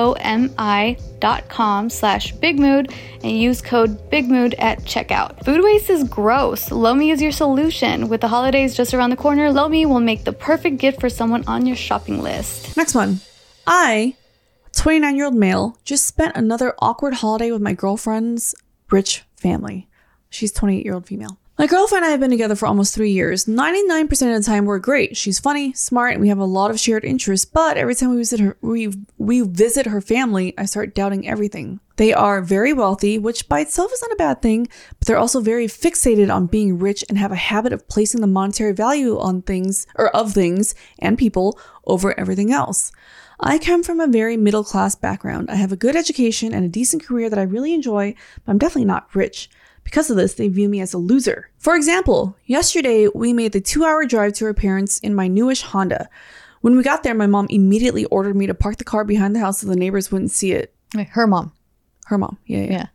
slash 1.90 2.34
bigmood 2.34 2.92
and 3.22 3.40
use 3.40 3.62
code 3.62 4.10
bigmood 4.10 4.54
at 4.58 4.80
checkout. 4.80 5.44
Food 5.44 5.62
waste 5.62 5.90
is 5.90 6.04
gross. 6.04 6.70
Lomi 6.70 7.10
is 7.10 7.20
your 7.22 7.32
solution. 7.32 8.08
With 8.08 8.20
the 8.20 8.28
holidays 8.28 8.74
just 8.76 8.94
around 8.94 9.10
the 9.10 9.16
corner, 9.16 9.50
Lomi 9.50 9.86
will 9.86 10.00
make 10.00 10.24
the 10.24 10.32
perfect 10.32 10.78
gift 10.78 11.00
for 11.00 11.08
someone 11.08 11.44
on 11.46 11.66
your 11.66 11.76
shopping 11.76 12.22
list. 12.22 12.76
Next 12.76 12.94
one. 12.94 13.20
I, 13.66 14.16
29 14.76 15.16
year 15.16 15.26
old 15.26 15.34
male, 15.34 15.78
just 15.84 16.06
spent 16.06 16.36
another 16.36 16.74
awkward 16.80 17.14
holiday 17.14 17.50
with 17.52 17.62
my 17.62 17.72
girlfriend's 17.72 18.54
rich 18.90 19.22
family. 19.36 19.88
She's 20.30 20.52
28 20.52 20.84
year 20.84 20.94
old 20.94 21.06
female. 21.06 21.38
My 21.62 21.68
girlfriend 21.68 22.02
and 22.02 22.08
I 22.08 22.10
have 22.10 22.18
been 22.18 22.32
together 22.32 22.56
for 22.56 22.66
almost 22.66 22.92
three 22.92 23.12
years. 23.12 23.44
99% 23.44 24.10
of 24.10 24.18
the 24.18 24.42
time, 24.44 24.64
we're 24.64 24.80
great. 24.80 25.16
She's 25.16 25.38
funny, 25.38 25.72
smart, 25.74 26.14
and 26.14 26.20
we 26.20 26.28
have 26.28 26.40
a 26.40 26.44
lot 26.44 26.72
of 26.72 26.80
shared 26.80 27.04
interests. 27.04 27.44
But 27.44 27.76
every 27.76 27.94
time 27.94 28.10
we 28.10 28.16
visit 28.16 28.40
her, 28.40 28.56
we, 28.62 28.92
we 29.16 29.42
visit 29.42 29.86
her 29.86 30.00
family, 30.00 30.54
I 30.58 30.64
start 30.64 30.92
doubting 30.92 31.28
everything. 31.28 31.78
They 31.98 32.12
are 32.12 32.42
very 32.42 32.72
wealthy, 32.72 33.16
which 33.16 33.48
by 33.48 33.60
itself 33.60 33.92
is 33.92 34.02
not 34.02 34.10
a 34.10 34.16
bad 34.16 34.42
thing, 34.42 34.66
but 34.98 35.06
they're 35.06 35.16
also 35.16 35.40
very 35.40 35.68
fixated 35.68 36.34
on 36.34 36.46
being 36.46 36.80
rich 36.80 37.04
and 37.08 37.16
have 37.16 37.30
a 37.30 37.36
habit 37.36 37.72
of 37.72 37.86
placing 37.86 38.22
the 38.22 38.26
monetary 38.26 38.72
value 38.72 39.16
on 39.20 39.42
things 39.42 39.86
or 39.94 40.08
of 40.16 40.32
things 40.32 40.74
and 40.98 41.16
people 41.16 41.56
over 41.86 42.18
everything 42.18 42.50
else. 42.50 42.90
I 43.38 43.58
come 43.58 43.84
from 43.84 44.00
a 44.00 44.08
very 44.08 44.36
middle 44.36 44.64
class 44.64 44.96
background. 44.96 45.48
I 45.48 45.54
have 45.54 45.70
a 45.70 45.76
good 45.76 45.94
education 45.94 46.52
and 46.52 46.64
a 46.64 46.68
decent 46.68 47.04
career 47.04 47.30
that 47.30 47.38
I 47.38 47.42
really 47.42 47.72
enjoy, 47.72 48.16
but 48.44 48.50
I'm 48.50 48.58
definitely 48.58 48.86
not 48.86 49.14
rich. 49.14 49.48
Because 49.84 50.10
of 50.10 50.16
this, 50.16 50.34
they 50.34 50.48
view 50.48 50.68
me 50.68 50.80
as 50.80 50.94
a 50.94 50.98
loser. 50.98 51.50
For 51.58 51.74
example, 51.76 52.36
yesterday 52.46 53.08
we 53.14 53.32
made 53.32 53.52
the 53.52 53.60
two 53.60 53.84
hour 53.84 54.04
drive 54.06 54.32
to 54.34 54.44
her 54.46 54.54
parents 54.54 54.98
in 55.00 55.14
my 55.14 55.28
newish 55.28 55.62
Honda. 55.62 56.08
When 56.60 56.76
we 56.76 56.82
got 56.82 57.02
there, 57.02 57.14
my 57.14 57.26
mom 57.26 57.46
immediately 57.50 58.04
ordered 58.06 58.36
me 58.36 58.46
to 58.46 58.54
park 58.54 58.76
the 58.76 58.84
car 58.84 59.04
behind 59.04 59.34
the 59.34 59.40
house 59.40 59.60
so 59.60 59.66
the 59.66 59.76
neighbors 59.76 60.12
wouldn't 60.12 60.30
see 60.30 60.52
it. 60.52 60.72
Her 61.10 61.26
mom. 61.26 61.52
Her 62.06 62.18
mom, 62.18 62.38
yeah, 62.46 62.58
yeah. 62.62 62.70
Yeah. 62.70 62.86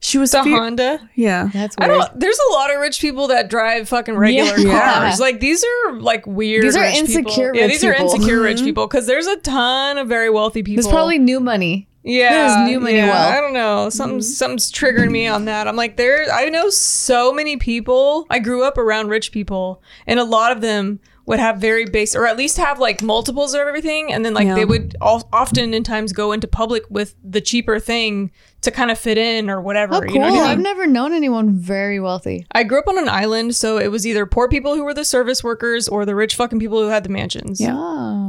She 0.00 0.16
was 0.18 0.30
The 0.30 0.44
fear- 0.44 0.56
Honda. 0.56 1.10
yeah. 1.16 1.50
That's 1.52 1.74
I 1.78 1.88
weird. 1.88 2.00
don't. 2.00 2.20
There's 2.20 2.38
a 2.50 2.52
lot 2.52 2.72
of 2.72 2.80
rich 2.80 3.00
people 3.00 3.26
that 3.28 3.50
drive 3.50 3.88
fucking 3.88 4.16
regular 4.16 4.56
Yeah. 4.56 5.00
cars. 5.00 5.18
Like 5.18 5.40
these 5.40 5.64
are 5.64 5.94
like 5.94 6.24
weird. 6.26 6.62
These 6.64 6.76
are 6.76 6.82
rich 6.82 6.96
insecure 6.96 7.52
People. 7.52 7.56
Yeah, 7.56 7.62
rich 7.62 7.72
these 7.72 7.84
are 7.84 7.92
people. 7.94 8.12
insecure 8.14 8.40
rich 8.40 8.56
mm-hmm. 8.58 8.66
people 8.66 8.86
because 8.86 9.06
there's 9.06 9.26
a 9.26 9.36
ton 9.38 9.98
of 9.98 10.06
very 10.06 10.30
wealthy 10.30 10.62
people. 10.62 10.82
There's 10.82 10.92
probably 10.92 11.18
new 11.18 11.40
money. 11.40 11.88
Yeah, 12.08 12.64
new 12.66 12.80
money 12.80 12.96
yeah, 12.96 13.10
well. 13.10 13.38
I 13.38 13.40
don't 13.40 13.52
know. 13.52 13.76
Mm-hmm. 13.86 13.90
Something's 13.90 14.36
something's 14.36 14.72
triggering 14.72 15.10
me 15.10 15.26
on 15.26 15.44
that. 15.44 15.68
I'm 15.68 15.76
like, 15.76 15.96
there. 15.96 16.30
I 16.32 16.48
know 16.48 16.70
so 16.70 17.32
many 17.32 17.56
people. 17.56 18.26
I 18.30 18.38
grew 18.38 18.64
up 18.64 18.78
around 18.78 19.08
rich 19.08 19.30
people, 19.32 19.82
and 20.06 20.18
a 20.18 20.24
lot 20.24 20.52
of 20.52 20.60
them 20.60 21.00
would 21.26 21.38
have 21.38 21.58
very 21.58 21.84
base, 21.84 22.16
or 22.16 22.26
at 22.26 22.38
least 22.38 22.56
have 22.56 22.78
like 22.78 23.02
multiples 23.02 23.52
of 23.52 23.60
everything, 23.60 24.10
and 24.10 24.24
then 24.24 24.32
like 24.32 24.46
Yeah. 24.46 24.54
they 24.54 24.64
would 24.64 24.96
all, 25.02 25.28
often 25.30 25.74
in 25.74 25.84
times 25.84 26.14
go 26.14 26.32
into 26.32 26.48
public 26.48 26.84
with 26.88 27.14
the 27.22 27.42
cheaper 27.42 27.78
thing 27.78 28.30
to 28.62 28.70
kind 28.70 28.90
of 28.90 28.98
fit 28.98 29.18
in 29.18 29.50
or 29.50 29.60
whatever. 29.60 29.96
Oh, 29.96 30.00
cool. 30.00 30.14
You 30.14 30.20
know 30.20 30.32
what 30.32 30.46
I 30.46 30.52
I've 30.52 30.58
never 30.58 30.86
known 30.86 31.12
anyone 31.12 31.54
very 31.54 32.00
wealthy. 32.00 32.46
I 32.52 32.64
grew 32.64 32.78
up 32.78 32.88
on 32.88 32.96
an 32.98 33.10
island, 33.10 33.54
so 33.54 33.76
it 33.76 33.88
was 33.88 34.06
either 34.06 34.24
poor 34.24 34.48
people 34.48 34.74
who 34.74 34.84
were 34.84 34.94
the 34.94 35.04
service 35.04 35.44
workers 35.44 35.86
or 35.86 36.06
the 36.06 36.14
rich 36.14 36.34
fucking 36.34 36.58
people 36.60 36.80
who 36.80 36.88
had 36.88 37.04
the 37.04 37.10
mansions. 37.10 37.60
Yeah. 37.60 37.76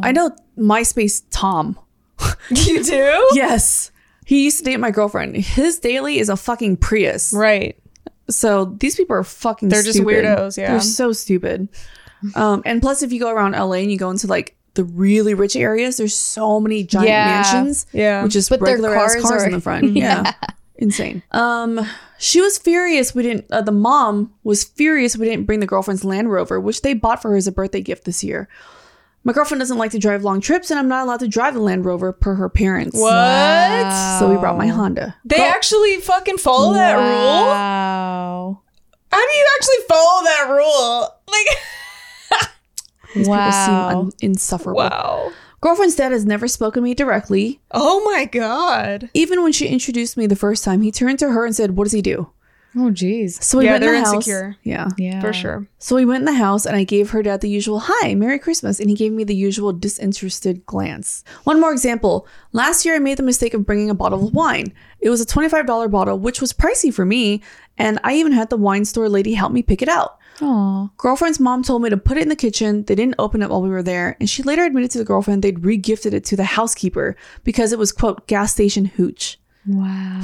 I 0.04 0.12
know 0.12 0.32
MySpace 0.58 1.24
Tom. 1.32 1.80
you 2.50 2.84
do. 2.84 3.30
Yes. 3.34 3.92
He 4.26 4.44
used 4.46 4.60
to 4.60 4.64
date 4.64 4.78
my 4.78 4.92
girlfriend. 4.92 5.36
His 5.36 5.80
daily 5.80 6.20
is 6.20 6.30
a 6.30 6.38
fucking 6.38 6.78
Prius. 6.78 7.34
Right. 7.34 7.78
So 8.30 8.66
these 8.66 8.96
people 8.96 9.16
are 9.16 9.24
fucking 9.24 9.70
They're 9.70 9.82
just 9.82 9.98
stupid. 9.98 10.24
weirdos, 10.26 10.58
yeah. 10.58 10.72
They're 10.72 10.82
so 10.82 11.12
stupid. 11.14 11.68
Um, 12.36 12.62
and 12.66 12.82
plus, 12.82 13.02
if 13.02 13.12
you 13.12 13.20
go 13.20 13.32
around 13.32 13.54
LA 13.54 13.78
and 13.78 13.92
you 13.92 13.98
go 13.98 14.12
into 14.12 14.28
like 14.28 14.56
the 14.76 14.84
really 14.84 15.34
rich 15.34 15.56
areas, 15.56 15.98
there's 15.98 16.16
so 16.16 16.60
many 16.60 16.84
giant 16.84 17.08
Yeah. 17.10 17.26
mansions. 17.26 17.88
Yeah. 17.92 18.24
Which 18.24 18.36
is 18.36 18.50
But 18.50 18.60
their 18.60 18.76
regular 18.76 18.96
ass 18.96 19.14
cars 19.14 19.24
cars 19.24 19.44
are- 19.44 19.46
in 19.48 19.52
the 19.54 19.62
front. 19.62 19.86
Yeah. 19.96 20.34
Insane. 20.76 21.24
Um, 21.32 21.86
she 22.20 22.40
was 22.40 22.58
furious 22.58 23.14
we 23.16 23.24
didn't. 23.24 23.46
Uh, 23.52 23.62
the 23.62 23.72
mom 23.72 24.32
was 24.44 24.64
furious 24.64 25.18
we 25.18 25.26
didn't 25.28 25.46
bring 25.46 25.60
the 25.60 25.66
girlfriend's 25.66 26.06
Land 26.06 26.32
Rover, 26.32 26.58
which 26.60 26.84
they 26.84 26.94
bought 26.94 27.22
for 27.22 27.32
her 27.32 27.36
as 27.38 27.48
a 27.48 27.52
birthday 27.52 27.82
gift 27.82 28.06
this 28.06 28.24
year. 28.24 28.48
My 29.24 29.34
girlfriend 29.34 29.60
doesn't 29.60 29.78
like 29.78 29.92
to 29.92 30.00
drive 30.00 30.24
long 30.24 30.40
trips, 30.42 30.72
and 30.72 30.80
I'm 30.80 30.88
not 30.88 31.04
allowed 31.04 31.20
to 31.20 31.28
drive 31.28 31.54
the 31.54 31.60
Land 31.60 31.86
Rover 31.86 32.12
per 32.14 32.36
her 32.36 32.50
parents. 32.50 32.98
What? 32.98 34.18
So 34.20 34.30
we 34.30 34.38
brought 34.38 34.58
my 34.58 34.68
Honda. 34.68 35.16
They 35.26 35.42
actually 35.42 35.98
fucking 35.98 36.38
follow 36.38 36.74
that 36.74 36.94
rule? 36.96 37.46
Wow. 37.48 38.62
How 39.12 39.18
do 39.20 39.36
you 39.38 39.46
actually 39.58 39.86
follow 39.90 40.24
that 40.24 40.48
rule? 40.50 41.16
Like, 41.28 42.50
These 43.16 43.28
people 43.28 43.52
seem 43.52 43.74
un- 43.76 44.12
insufferable. 44.22 44.78
wow. 44.80 45.32
Girlfriend's 45.62 45.96
dad 45.96 46.14
has 46.14 46.26
never 46.26 46.48
spoken 46.48 46.82
to 46.82 46.86
me 46.86 46.94
directly. 46.94 47.60
Oh 47.72 48.02
my 48.06 48.24
god. 48.26 49.10
Even 49.14 49.44
when 49.44 49.52
she 49.52 49.68
introduced 49.68 50.16
me 50.16 50.26
the 50.28 50.36
first 50.38 50.64
time, 50.64 50.82
he 50.82 50.92
turned 50.92 51.20
to 51.20 51.32
her 51.32 51.46
and 51.46 51.54
said, 51.54 51.76
"What 51.76 51.84
does 51.84 51.92
he 51.92 52.02
do?" 52.02 52.30
Oh, 52.78 52.92
geez. 52.92 53.44
So 53.44 53.58
we 53.58 53.66
Yeah, 53.66 53.72
went 53.72 53.84
in 53.84 53.90
they're 53.92 54.00
the 54.00 54.06
house. 54.06 54.14
insecure. 54.16 54.56
Yeah. 54.64 54.90
Yeah. 54.98 55.22
For 55.22 55.34
sure. 55.34 55.68
So 55.80 55.96
we 55.96 56.06
went 56.06 56.22
in 56.22 56.26
the 56.26 56.40
house 56.40 56.66
and 56.68 56.76
I 56.76 56.84
gave 56.84 57.10
her 57.10 57.24
dad 57.24 57.42
the 57.42 57.50
usual 57.50 57.80
"Hi, 57.86 58.14
Merry 58.14 58.38
Christmas," 58.38 58.80
and 58.80 58.90
he 58.90 58.96
gave 58.96 59.12
me 59.12 59.24
the 59.24 59.36
usual 59.36 59.74
disinterested 59.74 60.66
glance. 60.68 61.24
One 61.46 61.60
more 61.60 61.72
example. 61.72 62.28
Last 62.54 62.86
year 62.86 62.96
I 62.96 63.00
made 63.00 63.18
the 63.18 63.24
mistake 63.24 63.54
of 63.56 63.66
bringing 63.66 63.90
a 63.90 63.96
bottle 63.96 64.28
of 64.28 64.34
wine. 64.34 64.72
It 65.00 65.10
was 65.10 65.20
a 65.22 65.26
twenty-five 65.26 65.66
dollar 65.66 65.88
bottle, 65.88 66.20
which 66.20 66.42
was 66.42 66.54
pricey 66.54 66.94
for 66.94 67.06
me, 67.06 67.42
and 67.78 68.00
I 68.04 68.14
even 68.16 68.34
had 68.34 68.50
the 68.52 68.58
wine 68.58 68.86
store 68.86 69.10
lady 69.10 69.34
help 69.34 69.52
me 69.52 69.64
pick 69.64 69.82
it 69.82 69.90
out. 69.90 70.18
Aw. 70.42 70.90
Girlfriend's 70.98 71.40
mom 71.40 71.64
told 71.64 71.82
me 71.82 71.90
to 71.90 71.98
put 71.98 72.18
it 72.18 72.22
in 72.24 72.30
the 72.30 72.36
kitchen. 72.36 72.84
They 72.86 72.96
didn't 72.96 73.16
open 73.20 73.42
it 73.42 73.50
while 73.50 73.62
we 73.64 73.70
were 73.70 73.84
there, 73.84 74.16
and 74.20 74.30
she 74.30 74.44
later 74.44 74.64
admitted 74.64 74.92
to 74.92 74.98
the 75.00 75.06
girlfriend 75.06 75.42
they'd 75.44 75.60
regifted 75.64 76.14
it 76.14 76.24
to 76.26 76.36
the 76.38 76.44
housekeeper 76.44 77.16
because 77.44 77.74
it 77.74 77.80
was 77.80 77.92
quote 77.92 78.28
gas 78.28 78.54
station 78.54 78.86
hooch. 78.86 79.40
Wow. 79.68 80.22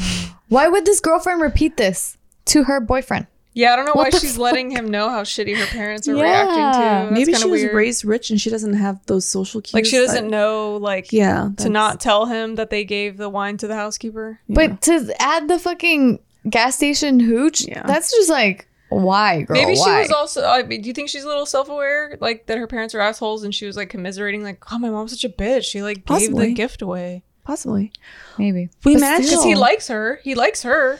Why 0.47 0.67
would 0.67 0.85
this 0.85 0.99
girlfriend 1.01 1.41
repeat 1.41 1.75
this 1.77 2.17
to 2.45 2.63
her 2.63 2.79
boyfriend? 2.79 3.27
Yeah, 3.53 3.71
I 3.71 3.77
don't 3.77 3.85
know 3.85 3.93
What 3.93 4.07
why 4.07 4.09
the 4.09 4.19
she's 4.19 4.37
letting 4.37 4.69
him 4.71 4.89
know 4.91 5.09
how 5.09 5.23
shitty 5.23 5.55
her 5.55 5.65
parents 5.67 6.09
are 6.09 6.15
Yeah. 6.15 6.23
reacting 6.23 6.55
to. 6.55 6.79
That's 6.79 7.11
Maybe 7.13 7.25
kinda 7.31 7.39
she 7.39 7.47
was 7.49 7.61
weird. 7.61 7.73
raised 7.73 8.03
rich 8.03 8.29
and 8.29 8.41
she 8.41 8.49
doesn't 8.49 8.73
have 8.73 8.99
those 9.05 9.25
social 9.25 9.61
cues. 9.61 9.73
like 9.73 9.85
she 9.85 9.95
doesn't 9.97 10.25
that- 10.25 10.29
know 10.29 10.75
like 10.75 11.13
Yeah, 11.13 11.49
to 11.57 11.69
not 11.69 12.01
tell 12.01 12.25
him 12.25 12.55
that 12.55 12.69
they 12.69 12.83
gave 12.83 13.15
the 13.15 13.29
wine 13.29 13.55
to 13.57 13.67
the 13.67 13.75
housekeeper. 13.75 14.39
But 14.49 14.81
to 14.83 15.15
add 15.19 15.47
the 15.47 15.57
fucking 15.57 16.19
gas 16.49 16.75
station 16.75 17.21
hooch, 17.21 17.65
Yeah. 17.65 17.83
that's 17.87 18.11
just 18.11 18.29
like, 18.29 18.67
why, 18.89 19.43
girl? 19.43 19.55
Maybe 19.55 19.75
she 19.75 19.89
was 19.89 20.11
also. 20.11 20.45
I 20.45 20.63
mean, 20.63 20.81
do 20.81 20.87
you 20.87 20.93
think 20.93 21.07
she's 21.07 21.23
a 21.23 21.27
little 21.27 21.45
self-aware, 21.45 22.17
like 22.19 22.47
that 22.47 22.57
her 22.57 22.67
parents 22.67 22.93
are 22.93 22.99
assholes, 22.99 23.43
and 23.45 23.55
she 23.55 23.65
was 23.65 23.77
like 23.77 23.89
commiserating, 23.89 24.43
like, 24.43 24.61
"Oh, 24.71 24.77
my 24.77 24.89
mom's 24.89 25.11
such 25.11 25.23
a 25.23 25.29
bitch. 25.29 25.63
She 25.63 25.81
like 25.81 26.05
gave 26.05 26.35
the 26.35 26.51
gift 26.51 26.81
away 26.81 27.23
Possibly. 27.45 27.91
Maybe. 28.37 28.69
We 28.83 28.95
But 28.95 28.99
managed 29.01 29.29
because 29.29 29.43
he 29.45 29.55
likes 29.55 29.87
her. 29.87 30.19
He 30.23 30.35
likes 30.35 30.63
her. 30.63 30.99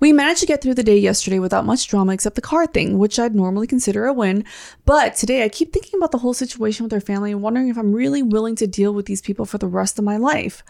We 0.00 0.12
managed 0.12 0.40
to 0.40 0.46
get 0.46 0.62
through 0.62 0.74
the 0.74 0.84
day 0.84 0.96
yesterday 0.96 1.40
without 1.40 1.66
much 1.66 1.88
drama 1.88 2.12
except 2.12 2.36
the 2.36 2.40
car 2.40 2.66
thing, 2.66 2.98
which 2.98 3.18
I'd 3.18 3.34
normally 3.34 3.66
consider 3.66 4.06
a 4.06 4.12
win. 4.12 4.44
But 4.84 5.16
today 5.16 5.42
I 5.42 5.48
keep 5.48 5.72
thinking 5.72 5.98
about 5.98 6.12
the 6.12 6.18
whole 6.18 6.34
situation 6.34 6.84
with 6.84 6.92
our 6.92 7.00
family 7.00 7.32
and 7.32 7.42
wondering 7.42 7.68
if 7.68 7.76
I'm 7.76 7.92
really 7.92 8.22
willing 8.22 8.54
to 8.56 8.66
deal 8.68 8.94
with 8.94 9.06
these 9.06 9.22
people 9.22 9.44
for 9.44 9.58
the 9.58 9.66
rest 9.66 9.98
of 9.98 10.04
my 10.04 10.16
life. 10.16 10.62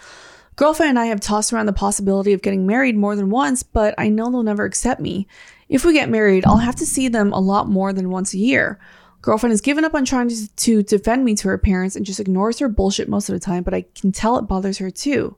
Girlfriend 0.56 0.90
and 0.90 0.98
I 0.98 1.06
have 1.06 1.20
tossed 1.20 1.52
around 1.52 1.66
the 1.66 1.72
possibility 1.72 2.32
of 2.32 2.42
getting 2.42 2.66
married 2.66 2.96
more 2.96 3.14
than 3.14 3.30
once, 3.30 3.62
but 3.62 3.94
I 3.98 4.08
know 4.08 4.30
they'll 4.30 4.42
never 4.42 4.64
accept 4.64 5.00
me. 5.00 5.28
If 5.68 5.84
we 5.84 5.92
get 5.92 6.08
married, 6.08 6.46
I'll 6.46 6.56
have 6.56 6.76
to 6.76 6.86
see 6.86 7.08
them 7.08 7.32
a 7.32 7.38
lot 7.38 7.68
more 7.68 7.92
than 7.92 8.10
once 8.10 8.32
a 8.32 8.38
year. 8.38 8.80
Girlfriend 9.20 9.52
has 9.52 9.60
given 9.60 9.84
up 9.84 9.94
on 9.94 10.04
trying 10.04 10.30
to, 10.56 10.82
defend 10.82 11.24
me 11.24 11.34
to 11.36 11.48
her 11.48 11.58
parents 11.58 11.96
and 11.96 12.06
just 12.06 12.18
ignores 12.18 12.58
her 12.60 12.68
bullshit 12.68 13.08
most 13.08 13.28
of 13.28 13.34
the 13.34 13.40
time, 13.40 13.62
but 13.62 13.74
I 13.74 13.82
can 13.94 14.10
tell 14.10 14.38
it 14.38 14.42
bothers 14.48 14.78
her 14.78 14.90
too. 14.90 15.36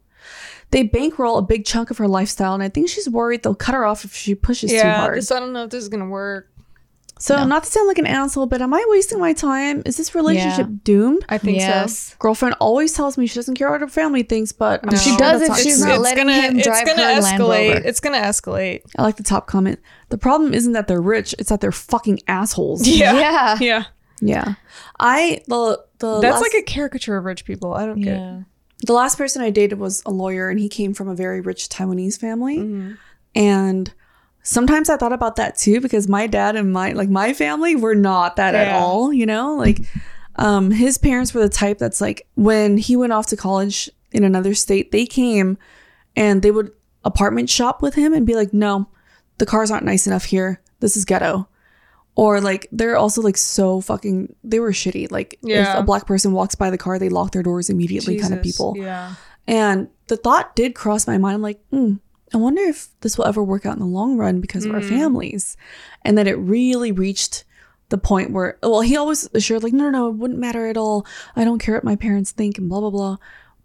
They 0.71 0.85
bankroll 0.85 1.37
a 1.39 1.43
big 1.43 1.65
chunk 1.65 1.91
of 1.91 1.99
her 1.99 2.07
lifestyle, 2.07 2.55
and 2.55 2.63
I 2.63 2.69
think 2.69 2.89
she's 2.89 3.09
worried 3.09 3.43
they'll 3.43 3.55
cut 3.55 3.75
her 3.75 3.85
off 3.85 4.05
if 4.05 4.15
she 4.15 4.35
pushes 4.35 4.71
too 4.71 4.81
hard. 4.81 5.19
this, 5.19 5.33
I 5.33 5.41
don't 5.41 5.53
know 5.53 5.65
if 5.65 5.71
this 5.71 5.83
is 5.83 5.89
gonna 5.89 6.07
work. 6.09 6.47
so, 7.19 7.45
not 7.45 7.65
to 7.65 7.71
sound 7.71 7.89
like 7.89 7.99
an 7.99 8.07
asshole, 8.07 8.47
but 8.47 8.63
am 8.63 8.73
I 8.73 8.83
wasting 8.89 9.19
my 9.19 9.33
time? 9.33 9.83
Is 9.85 9.97
this 9.97 10.15
relationship 10.15 10.69
doomed? 10.85 11.25
I 11.29 11.39
think 11.39 11.61
so. 11.61 12.15
Girlfriend 12.21 12.55
always 12.61 12.93
tells 12.93 13.19
me 13.19 13.27
she 13.27 13.35
doesn't 13.35 13.57
care 13.57 13.71
what 13.71 13.81
her 13.81 13.89
family 13.89 14.23
thinks, 14.23 14.53
but 14.53 14.81
I'm 14.85 14.91
No. 14.91 14.97
sure 14.97 15.13
She 15.13 15.19
does 15.19 15.41
that's 15.41 15.59
if 15.59 15.65
she's 15.65 15.85
not 15.85 16.01
letting 16.01 16.29
him 16.29 16.59
drive 16.59 16.83
it's 16.83 16.91
gonna 16.95 17.15
her 17.15 17.21
Land 17.21 17.41
escalate. 17.43 17.75
Rover. 17.75 17.87
It's 17.89 18.01
gonna 18.01 18.19
escalate. 18.19 18.83
I 18.97 19.03
like 19.03 19.17
the 19.17 19.23
top 19.25 19.47
comment. 19.49 19.81
The 20.11 20.19
problem 20.19 20.55
isn't 20.55 20.73
that 20.73 20.87
they're 20.89 21.01
rich; 21.03 21.35
it's 21.39 21.49
that 21.51 21.61
they're 21.61 21.73
fucking 21.73 22.21
assholes. 22.29 22.87
Yeah, 22.87 23.13
Yeah. 23.19 23.57
yeah. 23.61 23.85
Yeah. 24.23 24.55
I 25.01 25.43
the 25.49 25.83
the 25.99 26.21
That's 26.21 26.35
last, 26.41 26.43
like 26.43 26.55
a 26.55 26.63
caricature 26.63 27.17
of 27.17 27.25
rich 27.25 27.45
people. 27.45 27.75
I 27.75 27.87
don't 27.87 28.01
get. 28.01 28.17
it. 28.19 28.45
Yeah. 28.81 28.87
the 28.87 28.93
last 28.93 29.19
person 29.19 29.43
I 29.43 29.51
dated 29.51 29.79
was 29.79 30.03
a 30.07 30.11
lawyer, 30.11 30.49
and 30.49 30.59
he 30.59 30.69
came 30.69 30.95
from 30.95 31.09
a 31.09 31.15
very 31.15 31.41
rich 31.41 31.69
Taiwanese 31.69 32.19
family. 32.19 32.59
Mm-hmm. 32.59 32.93
And 33.35 33.93
sometimes 34.43 34.89
I 34.91 34.97
thought 34.97 35.13
about 35.13 35.37
that 35.37 35.57
too, 35.57 35.81
because 35.81 36.09
my 36.09 36.27
dad 36.27 36.57
and 36.57 36.73
my 36.73 36.93
like 36.93 37.09
my 37.09 37.33
family 37.33 37.77
were 37.77 37.95
not 37.95 38.37
that 38.37 38.55
at 38.55 38.75
all. 38.75 39.13
You 39.13 39.27
know, 39.27 39.55
like 39.55 39.81
um, 40.37 40.71
his 40.71 40.99
parents 40.99 41.35
were 41.35 41.43
the 41.43 41.49
type 41.49 41.79
that's 41.79 42.01
like 42.01 42.27
when 42.35 42.79
he 42.79 42.97
went 42.97 43.13
off 43.13 43.27
to 43.29 43.37
college 43.37 43.91
in 44.13 44.25
another 44.25 44.55
state, 44.55 44.91
they 44.91 45.07
came 45.07 45.59
and 46.17 46.43
they 46.43 46.51
would 46.51 46.73
apartment 47.05 47.49
shop 47.49 47.83
with 47.83 47.95
him 47.95 48.13
and 48.13 48.27
be 48.27 48.35
like, 48.35 48.53
"No, 48.53 48.89
the 49.39 49.47
cars 49.47 49.71
aren't 49.71 49.85
nice 49.85 50.07
enough 50.07 50.25
here. 50.25 50.61
This 50.81 50.97
is 50.97 51.05
ghetto." 51.05 51.47
Or 52.17 52.41
like 52.41 52.67
they're 52.73 52.97
also 52.97 53.23
like 53.23 53.37
so 53.37 53.81
fucking 53.81 54.35
they 54.45 54.61
were 54.61 54.73
shitty. 54.73 55.11
Like 55.11 55.39
Yeah. 55.43 55.73
if 55.75 55.79
a 55.81 55.83
black 55.83 56.07
person 56.07 56.33
walks 56.33 56.55
by 56.55 56.71
the 56.71 56.79
car, 56.79 56.99
they 56.99 57.09
lock 57.09 57.33
their 57.33 57.43
doors 57.43 57.71
immediately 57.71 58.19
kind 58.19 58.35
of 58.35 58.43
people. 58.43 58.75
Yeah. 58.77 59.15
And 59.47 59.89
the 60.09 60.17
thought 60.17 60.55
did 60.57 60.75
cross 60.75 61.07
my 61.07 61.19
mind. 61.19 61.37
I'm 61.37 61.43
like, 61.43 61.61
hmm, 61.71 61.95
I 62.35 62.37
wonder 62.37 62.63
if 62.63 62.89
this 63.01 63.17
will 63.17 63.27
ever 63.27 63.43
work 63.43 63.65
out 63.65 63.75
in 63.75 63.81
the 63.81 63.87
long 63.87 64.17
run 64.17 64.41
because 64.41 64.65
of 64.65 64.73
our 64.75 64.83
families. 64.83 65.57
And 66.05 66.17
then 66.19 66.27
it 66.27 66.39
really 66.39 66.93
reached 66.93 67.45
the 67.89 67.99
point 67.99 68.31
where, 68.33 68.59
well, 68.63 68.83
he 68.83 68.97
always 68.97 69.29
assured, 69.35 69.65
like, 69.65 69.73
no, 69.73 69.85
no, 69.85 69.91
no, 69.91 70.09
it 70.09 70.15
wouldn't 70.15 70.39
matter 70.39 70.67
at 70.69 70.77
all. 70.77 71.05
I 71.35 71.45
don't 71.45 71.59
care 71.59 71.75
what 71.75 71.83
my 71.85 71.97
parents 71.97 72.31
think 72.31 72.59
and 72.59 72.69
blah, 72.69 72.79
blah, 72.81 72.91
blah. 72.91 73.17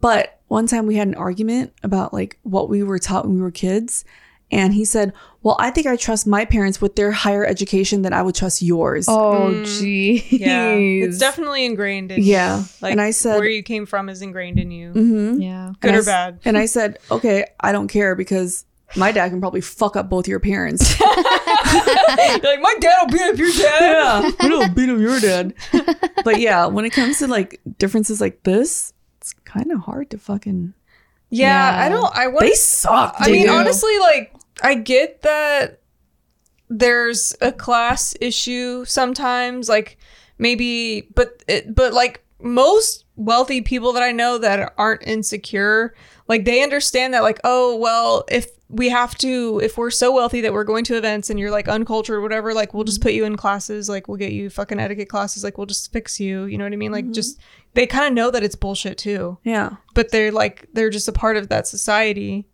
But 0.02 0.40
one 0.48 0.66
time 0.66 0.88
we 0.88 0.96
had 0.96 1.08
an 1.08 1.16
argument 1.16 1.74
about 1.84 2.14
like 2.14 2.40
what 2.44 2.70
we 2.70 2.82
were 2.84 3.00
taught 3.00 3.26
when 3.26 3.36
we 3.36 3.42
were 3.42 3.52
kids. 3.52 4.06
And 4.52 4.74
he 4.74 4.86
said, 4.86 5.12
well, 5.42 5.56
I 5.60 5.72
think 5.72 5.88
I 5.88 5.96
trust 5.96 6.28
my 6.28 6.46
parents 6.46 6.80
with 6.80 6.96
their 6.96 7.12
higher 7.12 7.46
education 7.46 8.04
than 8.04 8.14
I 8.14 8.22
would 8.22 8.36
trust 8.36 8.62
yours. 8.62 9.08
Oh, 9.10 9.52
jeez. 9.66 10.24
Yeah. 10.32 10.74
It's 10.74 11.18
definitely 11.18 11.66
ingrained 11.66 12.12
in 12.12 12.22
you. 12.22 12.32
Yeah. 12.32 12.60
you. 12.60 12.66
Like 12.82 12.92
And 12.92 13.02
I 13.02 13.12
said- 13.12 13.38
where 13.40 13.50
you 13.50 13.64
came 13.64 13.86
from 13.86 14.08
is 14.08 14.22
ingrained 14.22 14.60
in 14.60 14.70
you. 14.72 14.92
Mm-hmm. 14.94 15.42
Yeah. 15.42 15.74
Good 15.82 15.88
And 15.90 15.98
or 15.98 16.00
s- 16.02 16.06
bad. 16.06 16.40
And 16.46 16.58
I 16.58 16.68
said, 16.68 17.00
okay, 17.10 17.46
I 17.60 17.72
don't 17.72 17.88
care 17.88 18.16
because 18.16 18.66
my 18.96 19.12
dad 19.12 19.30
can 19.30 19.40
probably 19.42 19.62
fuck 19.62 19.96
up 19.96 20.10
both 20.10 20.28
your 20.28 20.40
parents. 20.40 20.98
You're 21.00 21.08
like, 22.44 22.62
my 22.62 22.76
dad 22.80 22.98
will 23.02 23.12
beat 23.12 23.22
up 23.22 23.38
your 23.38 23.52
dad. 23.52 23.82
yeah, 23.82 24.46
it'll 24.46 24.70
beat 24.70 24.90
up 24.90 25.00
your 25.00 25.20
dad. 25.20 25.54
But 26.24 26.40
yeah, 26.40 26.66
when 26.68 26.86
it 26.86 26.92
comes 26.92 27.18
to 27.20 27.28
like 27.28 27.60
differences 27.78 28.22
like 28.22 28.44
this, 28.44 28.94
it's 29.20 29.34
kind 29.44 29.72
of 29.72 29.80
hard 29.82 30.12
to 30.12 30.18
fucking. 30.18 30.74
Yeah, 31.36 31.78
Yeah. 31.78 31.86
I 31.86 31.90
don't. 31.90 32.18
I 32.18 32.28
want. 32.28 32.40
They 32.42 32.54
suck. 32.54 33.16
I 33.20 33.30
mean, 33.32 33.50
honestly, 33.50 33.98
like 34.00 34.34
I 34.62 34.76
get 34.76 35.22
that 35.24 35.82
there's 36.70 37.36
a 37.42 37.52
class 37.52 38.16
issue 38.22 38.86
sometimes, 38.86 39.70
like 39.70 39.98
maybe, 40.38 41.02
but 41.14 41.44
it, 41.48 41.76
but 41.76 41.94
like 41.94 42.24
most 42.42 43.06
wealthy 43.16 43.62
people 43.62 43.94
that 43.94 44.04
I 44.04 44.12
know 44.12 44.38
that 44.38 44.74
aren't 44.78 45.04
insecure, 45.04 45.94
like 46.28 46.46
they 46.46 46.64
understand 46.64 47.14
that 47.14 47.24
like, 47.24 47.40
oh, 47.44 47.76
well, 47.76 48.26
if 48.30 48.48
we 48.68 48.90
have 48.90 49.16
to 49.16 49.60
if 49.64 49.78
we're 49.78 49.92
so 49.92 50.12
wealthy 50.12 50.42
that 50.42 50.52
we're 50.52 50.64
going 50.64 50.84
to 50.84 50.98
events 50.98 51.30
and 51.30 51.40
you're 51.40 51.52
like 51.52 51.68
uncultured 51.68 52.16
or 52.16 52.22
whatever, 52.22 52.54
like 52.54 52.74
we'll 52.74 52.84
just 52.84 53.02
put 53.02 53.14
you 53.14 53.26
in 53.26 53.38
classes, 53.38 53.90
like 53.90 54.08
we'll 54.08 54.18
get 54.18 54.32
you 54.32 54.50
fucking 54.50 54.80
etiquette 54.80 55.10
classes, 55.10 55.44
like 55.44 55.58
we'll 55.58 55.68
just 55.68 55.92
fix 55.92 56.20
you, 56.20 56.46
you 56.46 56.58
know 56.58 56.66
what 56.66 56.74
I 56.74 56.78
mean? 56.78 56.92
Like 56.92 57.06
mm-hmm. 57.06 57.14
just 57.14 57.40
they 57.74 57.86
kind 57.86 58.08
of 58.08 58.14
know 58.14 58.32
that 58.32 58.44
it's 58.44 58.56
bullshit 58.56 58.98
too. 58.98 59.38
Yeah. 59.44 59.76
But 59.94 60.12
they're 60.12 60.32
like 60.32 60.68
they're 60.74 60.90
just 60.90 61.08
a 61.08 61.14
part 61.14 61.38
of 61.38 61.50
that 61.50 61.68
society. 61.68 62.48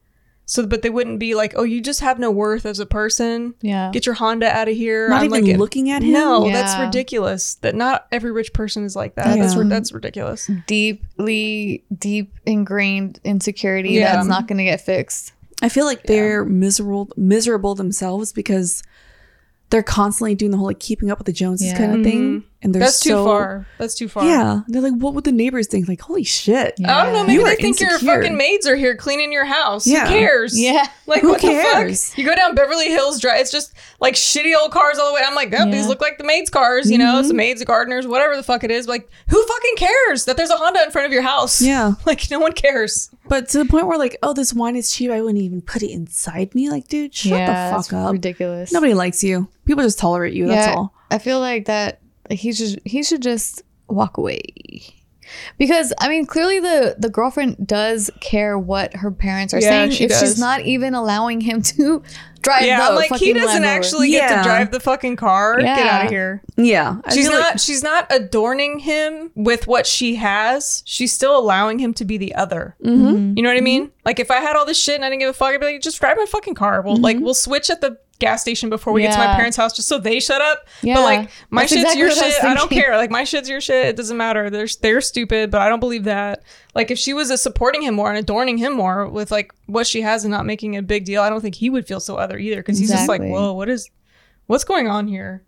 So 0.51 0.65
but 0.67 0.81
they 0.81 0.89
wouldn't 0.89 1.17
be 1.17 1.33
like, 1.33 1.53
"Oh, 1.55 1.63
you 1.63 1.79
just 1.79 2.01
have 2.01 2.19
no 2.19 2.29
worth 2.29 2.65
as 2.65 2.77
a 2.81 2.85
person." 2.85 3.53
Yeah. 3.61 3.89
Get 3.93 4.05
your 4.05 4.15
Honda 4.15 4.47
out 4.49 4.67
of 4.67 4.75
here. 4.75 5.07
Not 5.07 5.19
I'm 5.21 5.33
even 5.33 5.45
like, 5.47 5.57
looking 5.57 5.89
at 5.91 6.03
him. 6.03 6.11
no, 6.11 6.43
that's 6.51 6.77
ridiculous. 6.77 7.55
That 7.61 7.73
not 7.73 8.05
every 8.11 8.33
rich 8.33 8.51
person 8.51 8.83
is 8.83 8.93
like 8.93 9.15
that. 9.15 9.37
That's 9.37 9.53
Yeah. 9.53 9.61
ri- 9.61 9.69
that's 9.69 9.93
ridiculous. 9.93 10.49
Deeply, 10.67 11.85
deep 11.97 12.33
ingrained 12.45 13.21
insecurity 13.23 13.91
Yeah. 13.91 14.13
that's 14.15 14.27
not 14.27 14.47
going 14.49 14.57
to 14.57 14.65
get 14.65 14.81
fixed. 14.81 15.31
I 15.61 15.69
feel 15.69 15.85
like 15.85 16.03
they're 16.03 16.43
miserable 16.43 17.07
miserable 17.15 17.73
themselves 17.75 18.33
because 18.33 18.83
they're 19.69 19.83
constantly 19.83 20.35
doing 20.35 20.51
the 20.51 20.57
whole 20.57 20.67
like 20.67 20.79
keeping 20.81 21.09
up 21.11 21.17
with 21.17 21.27
the 21.27 21.31
Joneses 21.33 21.67
Yeah. 21.67 21.77
kind 21.77 21.95
of 21.95 22.03
thing. 22.03 22.21
Mm-hmm. 22.41 22.47
And 22.63 22.75
they're 22.75 22.81
That's 22.81 22.99
too 22.99 23.15
far. 23.23 23.65
That's 23.79 23.95
too 23.95 24.07
far. 24.07 24.23
Yeah. 24.23 24.61
They're 24.67 24.83
like, 24.83 24.93
what 24.93 25.15
would 25.15 25.23
the 25.23 25.31
neighbors 25.31 25.65
think? 25.65 25.87
Like, 25.87 25.99
holy 25.99 26.23
shit. 26.23 26.75
I 26.85 27.03
don't 27.05 27.13
know. 27.13 27.23
Maybe 27.23 27.33
You 27.33 27.43
they 27.43 27.55
think 27.55 27.79
your 27.79 27.97
fucking 27.97 28.37
maids 28.37 28.67
are 28.67 28.75
here 28.75 28.95
cleaning 28.95 29.31
your 29.31 29.45
house. 29.45 29.87
Yeah. 29.87 30.05
Who 30.07 30.13
cares? 30.13 30.59
Yeah. 30.59 30.85
Like 31.11 31.23
Who 31.23 31.29
what 31.31 31.41
the 31.41 31.47
cares? 31.49 32.09
fuck? 32.09 32.17
You 32.19 32.23
go 32.23 32.33
down 32.35 32.55
Beverly 32.55 32.87
Hills 32.87 33.19
Drive. 33.19 33.41
It's 33.41 33.51
just 33.51 33.73
like 33.99 34.13
shitty 34.13 34.55
old 34.55 34.71
cars 34.71 34.97
all 34.97 35.09
the 35.09 35.13
way. 35.13 35.21
I'm 35.25 35.35
like, 35.35 35.53
oh, 35.57 35.69
these 35.69 35.85
look 35.87 35.99
like 35.99 36.17
the 36.17 36.23
maids' 36.23 36.49
cars. 36.49 36.89
You 36.89 36.97
know, 36.97 37.15
Mm-hmm. 37.15 37.27
some 37.27 37.35
maids, 37.35 37.59
the 37.59 37.65
gardeners, 37.65 38.07
whatever 38.07 38.37
the 38.37 38.43
fuck 38.43 38.63
it 38.63 38.71
is. 38.71 38.87
Like, 38.87 39.09
who 39.27 39.43
fucking 39.45 39.75
cares 39.75 40.23
that 40.23 40.37
there's 40.37 40.51
a 40.51 40.55
Honda 40.55 40.83
in 40.83 40.91
front 40.91 41.07
of 41.07 41.11
your 41.11 41.23
house? 41.23 41.61
Yeah. 41.61 41.93
Like, 42.05 42.31
no 42.31 42.39
one 42.39 42.53
cares. 42.53 43.09
But 43.27 43.49
to 43.49 43.57
the 43.57 43.65
point 43.65 43.87
where 43.87 43.97
like, 43.97 44.15
oh, 44.23 44.33
this 44.33 44.53
wine 44.53 44.77
is 44.77 44.93
cheap. 44.93 45.11
I 45.11 45.21
wouldn't 45.21 45.41
even 45.43 45.61
put 45.61 45.83
it 45.83 45.91
inside 45.91 46.55
me. 46.55 46.69
Like, 46.69 46.87
dude, 46.87 47.13
shut 47.13 47.31
yeah, 47.39 47.71
the 47.75 47.83
fuck 47.83 47.91
up. 47.91 48.13
ridiculous. 48.13 48.71
Nobody 48.71 48.93
likes 48.93 49.21
you. 49.23 49.49
People 49.65 49.83
just 49.83 49.99
tolerate 49.99 50.33
you. 50.33 50.47
That's 50.47 50.67
all. 50.73 50.93
I 51.09 51.17
feel 51.17 51.41
like 51.41 51.65
that 51.65 51.99
like, 52.31 52.39
he 52.39 52.51
should 52.53 52.81
he 52.85 53.03
should 53.03 53.21
just 53.21 53.61
walk 53.87 54.17
away. 54.17 54.41
Because 55.57 55.93
I 55.99 56.09
mean, 56.09 56.25
clearly 56.25 56.59
the 56.59 56.95
the 56.97 57.09
girlfriend 57.09 57.65
does 57.65 58.09
care 58.19 58.59
what 58.59 58.93
her 58.95 59.11
parents 59.11 59.53
are 59.53 59.61
Yeah, 59.61 59.69
saying. 59.69 59.91
she 59.91 60.03
if 60.05 60.09
does. 60.09 60.19
she's 60.19 60.39
not 60.39 60.61
even 60.61 60.93
allowing 60.93 61.39
him 61.39 61.61
to 61.77 62.03
drive 62.41 62.63
Yeah, 62.63 62.79
the 62.79 62.83
I'm 62.89 62.95
like, 62.95 63.05
he 63.11 63.27
fucking 63.31 63.33
doesn't 63.35 63.47
Land 63.47 63.63
Rover. 63.63 63.75
actually 63.77 64.09
get 64.11 64.29
Yeah. 64.29 64.37
to 64.37 64.43
drive 64.43 64.71
the 64.71 64.79
fucking 64.81 65.15
car. 65.15 65.57
Get 65.61 65.77
Yeah. 65.77 65.95
out 65.99 66.05
of 66.05 66.11
here. 66.11 66.41
Yeah. 66.57 66.97
I 67.05 67.13
She's 67.13 67.29
feel 67.29 67.37
not. 67.39 67.51
like- 67.51 67.59
she's 67.59 67.83
not 67.83 68.07
adorning 68.09 68.79
him 68.79 69.31
with 69.35 69.67
what 69.67 69.85
she 69.87 70.15
has. 70.15 70.83
She's 70.85 71.13
still 71.13 71.37
allowing 71.37 71.79
him 71.79 71.93
to 71.93 72.03
be 72.03 72.17
the 72.17 72.35
other. 72.35 72.75
Mm-hmm. 72.83 73.37
You 73.37 73.43
know 73.43 73.49
what 73.49 73.57
I 73.57 73.61
mean? 73.61 73.91
Like 74.03 74.19
if 74.19 74.31
I 74.31 74.37
had 74.41 74.55
all 74.57 74.65
this 74.65 74.81
shit 74.81 74.95
and 74.95 75.05
I 75.05 75.09
didn't 75.09 75.19
give 75.21 75.29
a 75.29 75.33
fuck, 75.33 75.49
I'd 75.53 75.59
be 75.61 75.67
like, 75.67 75.81
just 75.81 75.99
drive 76.01 76.17
my 76.17 76.25
fucking 76.25 76.55
car. 76.55 76.81
We'll 76.81 76.97
like 76.97 77.19
we'll 77.19 77.33
switch 77.35 77.69
at 77.69 77.79
the 77.79 77.97
gas 78.21 78.39
station 78.41 78.69
before 78.69 78.93
we 78.93 79.01
get 79.01 79.11
to 79.11 79.17
my 79.17 79.35
parents' 79.35 79.57
house 79.57 79.73
just 79.73 79.89
so 79.89 79.97
they 79.97 80.21
shut 80.21 80.39
up. 80.39 80.65
Yeah. 80.81 80.95
But 80.95 81.01
like 81.01 81.29
my 81.49 81.63
That's 81.63 81.73
shit's 81.73 81.81
exactly 81.81 81.99
your 81.99 82.09
what 82.09 82.23
I 82.23 82.29
shit. 82.29 82.43
I 82.43 82.53
don't 82.53 82.71
care. 82.71 82.97
Like 82.97 83.11
my 83.11 83.25
shit's 83.25 83.49
your 83.49 83.59
shit. 83.59 83.87
It 83.87 83.95
doesn't 83.97 84.15
matter. 84.15 84.49
They're 84.49 84.67
they're 84.81 85.01
stupid, 85.01 85.51
but 85.51 85.59
I 85.61 85.67
don't 85.67 85.81
believe 85.81 86.05
that. 86.05 86.43
Like 86.73 86.91
if 86.91 86.97
she 86.97 87.13
was 87.13 87.41
supporting 87.41 87.81
him 87.81 87.95
more 87.95 88.09
and 88.09 88.17
adorning 88.17 88.57
him 88.57 88.73
more 88.73 89.09
with 89.09 89.31
like 89.31 89.53
what 89.65 89.85
she 89.85 90.01
has 90.01 90.23
and 90.23 90.31
not 90.31 90.45
making 90.45 90.77
a 90.77 90.81
big 90.81 91.03
deal, 91.03 91.21
I 91.21 91.29
don't 91.29 91.41
think 91.41 91.55
he 91.55 91.69
would 91.69 91.85
feel 91.85 91.99
so 91.99 92.15
other 92.15 92.37
either 92.37 92.57
because 92.57 92.77
he's 92.77 92.91
just 92.91 93.09
like, 93.09 93.21
whoa, 93.21 93.51
what 93.51 93.67
is 93.67 93.89
what's 94.45 94.63
going 94.63 94.87
on 94.87 95.07
here? 95.07 95.43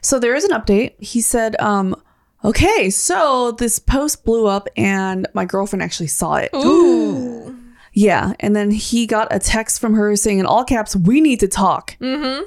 So 0.00 0.18
there 0.18 0.34
is 0.34 0.44
an 0.44 0.52
update. 0.52 0.94
He 1.02 1.20
said, 1.20 1.60
um, 1.60 2.00
okay, 2.44 2.88
so 2.88 3.52
this 3.52 3.78
post 3.78 4.24
blew 4.24 4.46
up 4.46 4.68
and 4.76 5.26
my 5.34 5.44
girlfriend 5.44 5.82
actually 5.82 6.06
saw 6.06 6.36
it. 6.36 6.50
Ooh. 6.54 7.40
Yeah. 7.94 8.34
And 8.40 8.54
then 8.54 8.70
he 8.70 9.06
got 9.06 9.28
a 9.30 9.38
text 9.38 9.80
from 9.80 9.94
her 9.94 10.14
saying 10.16 10.40
in 10.40 10.46
all 10.46 10.64
caps, 10.64 10.94
we 10.94 11.20
need 11.20 11.40
to 11.40 11.48
talk. 11.48 11.96
Mm-hmm. 12.00 12.44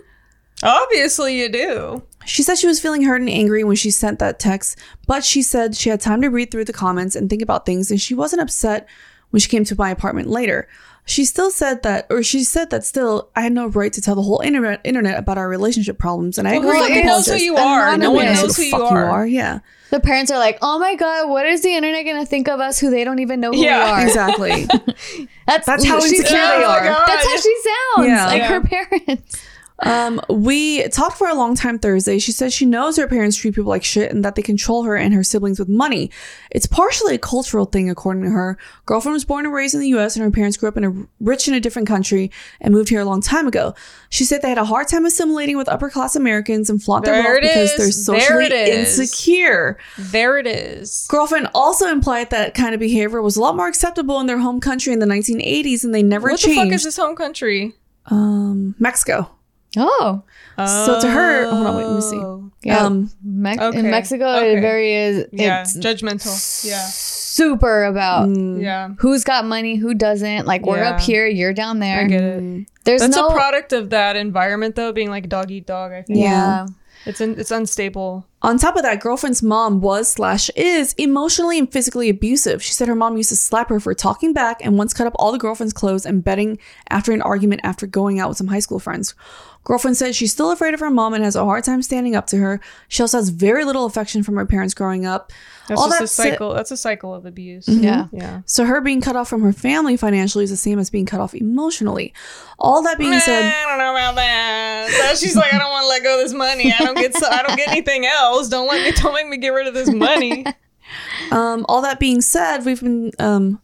Obviously 0.63 1.39
you 1.39 1.49
do. 1.49 2.03
She 2.25 2.43
said 2.43 2.57
she 2.57 2.67
was 2.67 2.81
feeling 2.81 3.03
hurt 3.03 3.21
and 3.21 3.29
angry 3.29 3.63
when 3.63 3.77
she 3.77 3.89
sent 3.89 4.19
that 4.19 4.37
text, 4.37 4.77
but 5.05 5.23
she 5.23 5.41
said 5.41 5.75
she 5.75 5.89
had 5.89 6.01
time 6.01 6.21
to 6.21 6.29
read 6.29 6.51
through 6.51 6.65
the 6.65 6.73
comments 6.73 7.15
and 7.15 7.29
think 7.29 7.41
about 7.41 7.65
things, 7.65 7.89
and 7.89 8.01
she 8.01 8.13
wasn't 8.13 8.41
upset 8.41 8.87
when 9.29 9.39
she 9.39 9.47
came 9.47 9.63
to 9.63 9.75
my 9.77 9.89
apartment 9.89 10.27
later. 10.27 10.67
She 11.07 11.23
still 11.25 11.49
said 11.49 11.83
that, 11.83 12.05
or 12.09 12.21
she 12.21 12.43
said 12.43 12.69
that 12.69 12.83
still, 12.83 13.29
I 13.35 13.41
had 13.41 13.53
no 13.53 13.67
right 13.67 13.91
to 13.93 14.01
tell 14.01 14.13
the 14.13 14.21
whole 14.21 14.41
internet 14.41 14.81
internet 14.83 15.17
about 15.17 15.37
our 15.37 15.47
relationship 15.47 15.97
problems, 15.97 16.37
and 16.37 16.47
I 16.47 16.59
Well, 16.59 16.83
agree. 16.83 16.99
who 17.01 17.05
knows 17.07 17.25
who 17.27 17.37
you 17.37 17.55
are? 17.55 17.97
No 17.97 18.11
one 18.11 18.25
knows 18.25 18.41
who 18.57 18.63
the 18.63 18.65
you 18.65 18.71
fuck 18.71 18.91
are. 18.91 19.25
Yeah, 19.25 19.59
The 19.89 20.01
parents 20.01 20.31
are 20.31 20.37
like, 20.37 20.57
"Oh 20.61 20.77
my 20.79 20.95
god, 20.95 21.29
what 21.29 21.45
is 21.45 21.61
the 21.61 21.73
internet 21.73 22.05
gonna 22.05 22.25
think 22.25 22.49
of 22.49 22.59
us? 22.59 22.77
Who 22.79 22.89
they 22.89 23.05
don't 23.05 23.19
even 23.19 23.39
know 23.39 23.51
who 23.53 23.57
Yeah, 23.63 23.85
we 23.85 23.89
are." 23.91 24.05
exactly. 24.05 24.65
That's 25.47 25.65
That's 25.65 25.85
how 25.85 25.95
insecure 25.95 26.25
Oh 26.29 26.57
they 26.59 26.63
are. 26.65 26.83
God. 26.83 27.07
That's 27.07 27.25
how 27.25 27.37
she 27.37 27.55
sounds. 27.95 28.07
Yeah. 28.09 28.25
Like 28.27 28.41
Yeah. 28.41 28.47
her 28.49 28.61
parents. 28.61 29.37
Um, 29.83 30.19
we 30.27 30.87
talked 30.87 31.17
for 31.17 31.27
a 31.27 31.35
long 31.35 31.53
time 31.55 31.77
Thursday. 31.77 32.17
She 32.17 32.31
says 32.31 32.51
she 32.53 32.65
knows 32.65 32.97
her 32.97 33.07
parents 33.07 33.37
treat 33.37 33.53
people 33.53 33.69
like 33.69 33.83
shit 33.83 34.11
and 34.11 34.25
that 34.25 34.33
they 34.35 34.41
control 34.41 34.83
her 34.83 34.95
and 34.95 35.13
her 35.13 35.23
siblings 35.23 35.59
with 35.59 35.69
money. 35.69 36.09
It's 36.49 36.65
partially 36.65 37.13
a 37.13 37.19
cultural 37.19 37.65
thing, 37.65 37.87
according 37.89 38.23
to 38.23 38.29
her. 38.31 38.57
Girlfriend 38.87 39.13
was 39.13 39.23
born 39.23 39.45
and 39.45 39.53
raised 39.53 39.75
in 39.75 39.81
the 39.81 39.89
U.S. 39.89 40.15
and 40.15 40.23
her 40.25 40.31
parents 40.31 40.57
grew 40.57 40.67
up 40.69 40.77
in 40.77 40.83
a 40.83 41.07
rich 41.19 41.47
in 41.47 41.53
a 41.53 41.59
different 41.59 41.87
country 41.87 42.31
and 42.59 42.73
moved 42.73 42.89
here 42.89 43.01
a 43.01 43.05
long 43.05 43.21
time 43.21 43.45
ago. 43.47 43.75
She 44.09 44.23
said 44.23 44.41
they 44.41 44.49
had 44.49 44.57
a 44.57 44.65
hard 44.65 44.87
time 44.87 45.05
assimilating 45.05 45.57
with 45.57 45.69
upper 45.69 45.89
class 45.91 46.15
Americans 46.15 46.69
and 46.71 46.81
flaunt 46.81 47.05
their 47.05 47.21
wealth 47.23 47.41
because 47.41 47.69
they're 47.77 47.85
There 47.85 47.91
socially 47.91 48.45
it 48.45 48.51
is. 48.53 48.97
insecure. 48.99 49.77
There 49.99 50.39
it 50.39 50.47
is. 50.47 51.05
Girlfriend 51.09 51.49
also 51.53 51.87
implied 51.87 52.31
that 52.31 52.55
kind 52.55 52.73
of 52.73 52.79
behavior 52.79 53.21
was 53.21 53.37
a 53.37 53.41
lot 53.41 53.55
more 53.55 53.67
acceptable 53.67 54.19
in 54.19 54.25
their 54.25 54.39
home 54.39 54.59
country 54.59 54.91
in 54.91 54.99
the 54.99 55.05
1980s 55.05 55.83
and 55.83 55.93
they 55.93 56.01
never 56.01 56.29
changed. 56.29 56.47
What 56.47 56.63
the 56.63 56.69
fuck 56.69 56.73
is 56.73 56.83
this 56.83 56.97
home 56.97 57.15
country? 57.15 57.73
Um, 58.07 58.73
Mexico. 58.79 59.29
Oh, 59.77 60.23
So 60.57 60.99
to 61.01 61.09
her, 61.09 61.49
hold 61.49 61.67
on, 61.67 61.75
wait, 61.77 61.85
let 61.85 61.95
me 61.95 62.01
see. 62.01 62.17
Oh. 62.17 62.51
yeah. 62.63 62.79
Um, 62.85 63.11
Me- 63.23 63.55
okay, 63.59 63.79
In 63.79 63.89
Mexico, 63.91 64.25
okay. 64.37 64.57
it 64.57 64.61
very 64.61 64.93
is. 64.93 65.25
Yeah, 65.31 65.61
It's 65.61 65.77
judgmental. 65.77 66.65
Yeah, 66.67 66.85
super 66.87 67.83
about 67.85 68.29
mm, 68.29 68.61
yeah. 68.61 68.89
who's 68.99 69.23
got 69.23 69.45
money, 69.45 69.75
who 69.75 69.93
doesn't. 69.93 70.47
Like 70.47 70.65
we're 70.65 70.83
up 70.83 70.99
here, 70.99 71.27
you're 71.27 71.53
down 71.53 71.79
there. 71.79 72.01
I 72.01 72.03
get 72.05 72.23
it. 72.23 72.67
There's 72.85 73.01
That's 73.01 73.15
no 73.15 73.27
a 73.27 73.33
product 73.33 73.73
of 73.73 73.89
that 73.91 74.15
environment, 74.15 74.75
though, 74.75 74.91
being 74.93 75.09
like 75.09 75.29
dog 75.29 75.51
eat 75.51 75.65
dog. 75.67 75.91
I 75.91 76.01
think 76.01 76.19
Yeah. 76.19 76.65
it's 77.05 77.21
un- 77.21 77.35
it's 77.37 77.51
unstable. 77.51 78.25
On 78.43 78.57
top 78.57 78.75
of 78.77 78.83
that, 78.83 78.99
girlfriend's 79.01 79.41
mom 79.43 79.81
was 79.81 80.07
slash 80.09 80.49
is 80.55 80.93
emotionally 80.93 81.57
and 81.59 81.69
physically 81.71 82.07
abusive. 82.07 82.63
She 82.63 82.71
said 82.71 82.87
her 82.87 82.95
mom 82.95 83.17
used 83.17 83.29
to 83.29 83.35
slap 83.35 83.67
her 83.69 83.79
for 83.79 83.93
talking 83.93 84.31
back 84.31 84.63
and 84.63 84.77
once 84.77 84.93
cut 84.93 85.05
up 85.07 85.13
all 85.17 85.31
the 85.31 85.37
girlfriend's 85.39 85.73
clothes 85.73 86.05
and 86.05 86.23
bedding 86.23 86.57
after 86.89 87.11
an 87.11 87.21
argument 87.23 87.61
after 87.63 87.87
going 87.87 88.19
out 88.19 88.29
with 88.29 88.37
some 88.37 88.47
high 88.47 88.59
school 88.59 88.79
friends. 88.79 89.15
Girlfriend 89.67 89.97
said 89.97 90.15
she's 90.15 90.31
still 90.31 90.51
afraid 90.51 90.73
of 90.73 90.79
her 90.79 90.89
mom 90.89 91.13
and 91.13 91.25
has 91.25 91.35
a 91.35 91.43
hard 91.43 91.65
time 91.65 91.81
standing 91.81 92.15
up 92.15 92.25
to 92.27 92.37
her. 92.37 92.61
She 92.87 93.03
also 93.03 93.17
has 93.17 93.27
very 93.27 93.65
little 93.65 93.83
affection 93.83 94.23
from 94.23 94.37
her 94.37 94.45
parents 94.45 94.73
growing 94.73 95.05
up. 95.05 95.33
That's 95.67 95.81
all 95.81 95.87
just 95.89 95.99
that 95.99 96.03
a 96.05 96.07
said- 96.07 96.31
cycle. 96.31 96.53
That's 96.53 96.71
a 96.71 96.77
cycle 96.77 97.13
of 97.13 97.25
abuse. 97.25 97.67
Yeah. 97.67 98.07
Yeah. 98.13 98.43
so 98.45 98.63
her 98.63 98.79
being 98.79 99.01
cut 99.01 99.17
off 99.17 99.27
from 99.27 99.41
her 99.41 99.51
family 99.51 99.97
financially 99.97 100.45
is 100.45 100.51
the 100.51 100.55
same 100.55 100.79
as 100.79 100.89
being 100.89 101.05
cut 101.05 101.19
off 101.19 101.35
emotionally. 101.35 102.13
All 102.57 102.81
that 102.83 102.97
being 102.97 103.19
said, 103.19 103.43
I 103.43 103.67
don't 103.67 103.77
know 103.77 103.91
about 103.91 104.15
that. 104.15 104.89
So 104.89 105.15
she's 105.25 105.35
like, 105.35 105.53
I 105.53 105.57
don't 105.57 105.69
want 105.69 105.83
to 105.83 105.87
let 105.89 106.01
go 106.03 106.17
of 106.17 106.23
this 106.23 106.33
money. 106.33 106.71
I 106.73 106.85
don't 106.85 106.95
get. 106.95 107.13
So, 107.13 107.27
I 107.29 107.43
don't 107.43 107.57
get 107.57 107.67
anything 107.67 108.05
else. 108.05 108.47
Don't 108.47 108.69
let 108.69 108.81
me. 108.85 108.93
Don't 109.01 109.13
make 109.15 109.27
me 109.27 109.35
get 109.35 109.49
rid 109.49 109.67
of 109.67 109.73
this 109.73 109.91
money. 109.91 110.45
Um, 111.31 111.65
all 111.67 111.81
that 111.81 111.99
being 111.99 112.21
said, 112.21 112.59
we've 112.63 112.79
been. 112.79 113.11
Um, 113.19 113.61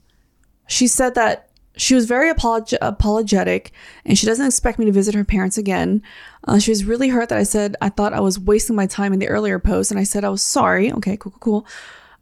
she 0.67 0.87
said 0.87 1.15
that 1.15 1.47
she 1.75 1.95
was 1.95 2.05
very 2.05 2.31
apolog- 2.31 2.77
apologetic, 2.81 3.71
and 4.05 4.17
she 4.17 4.25
doesn't 4.25 4.45
expect 4.45 4.79
me 4.79 4.85
to 4.85 4.91
visit 4.91 5.15
her 5.15 5.23
parents 5.23 5.57
again. 5.57 6.01
Uh, 6.47 6.59
she 6.59 6.71
was 6.71 6.85
really 6.85 7.09
hurt 7.09 7.29
that 7.29 7.37
I 7.37 7.43
said 7.43 7.75
I 7.81 7.89
thought 7.89 8.13
I 8.13 8.19
was 8.19 8.39
wasting 8.39 8.75
my 8.75 8.85
time 8.85 9.13
in 9.13 9.19
the 9.19 9.29
earlier 9.29 9.59
post, 9.59 9.91
and 9.91 9.99
I 9.99 10.03
said 10.03 10.23
I 10.23 10.29
was 10.29 10.43
sorry. 10.43 10.91
Okay, 10.91 11.17
cool, 11.17 11.31
cool, 11.31 11.39
cool. 11.39 11.67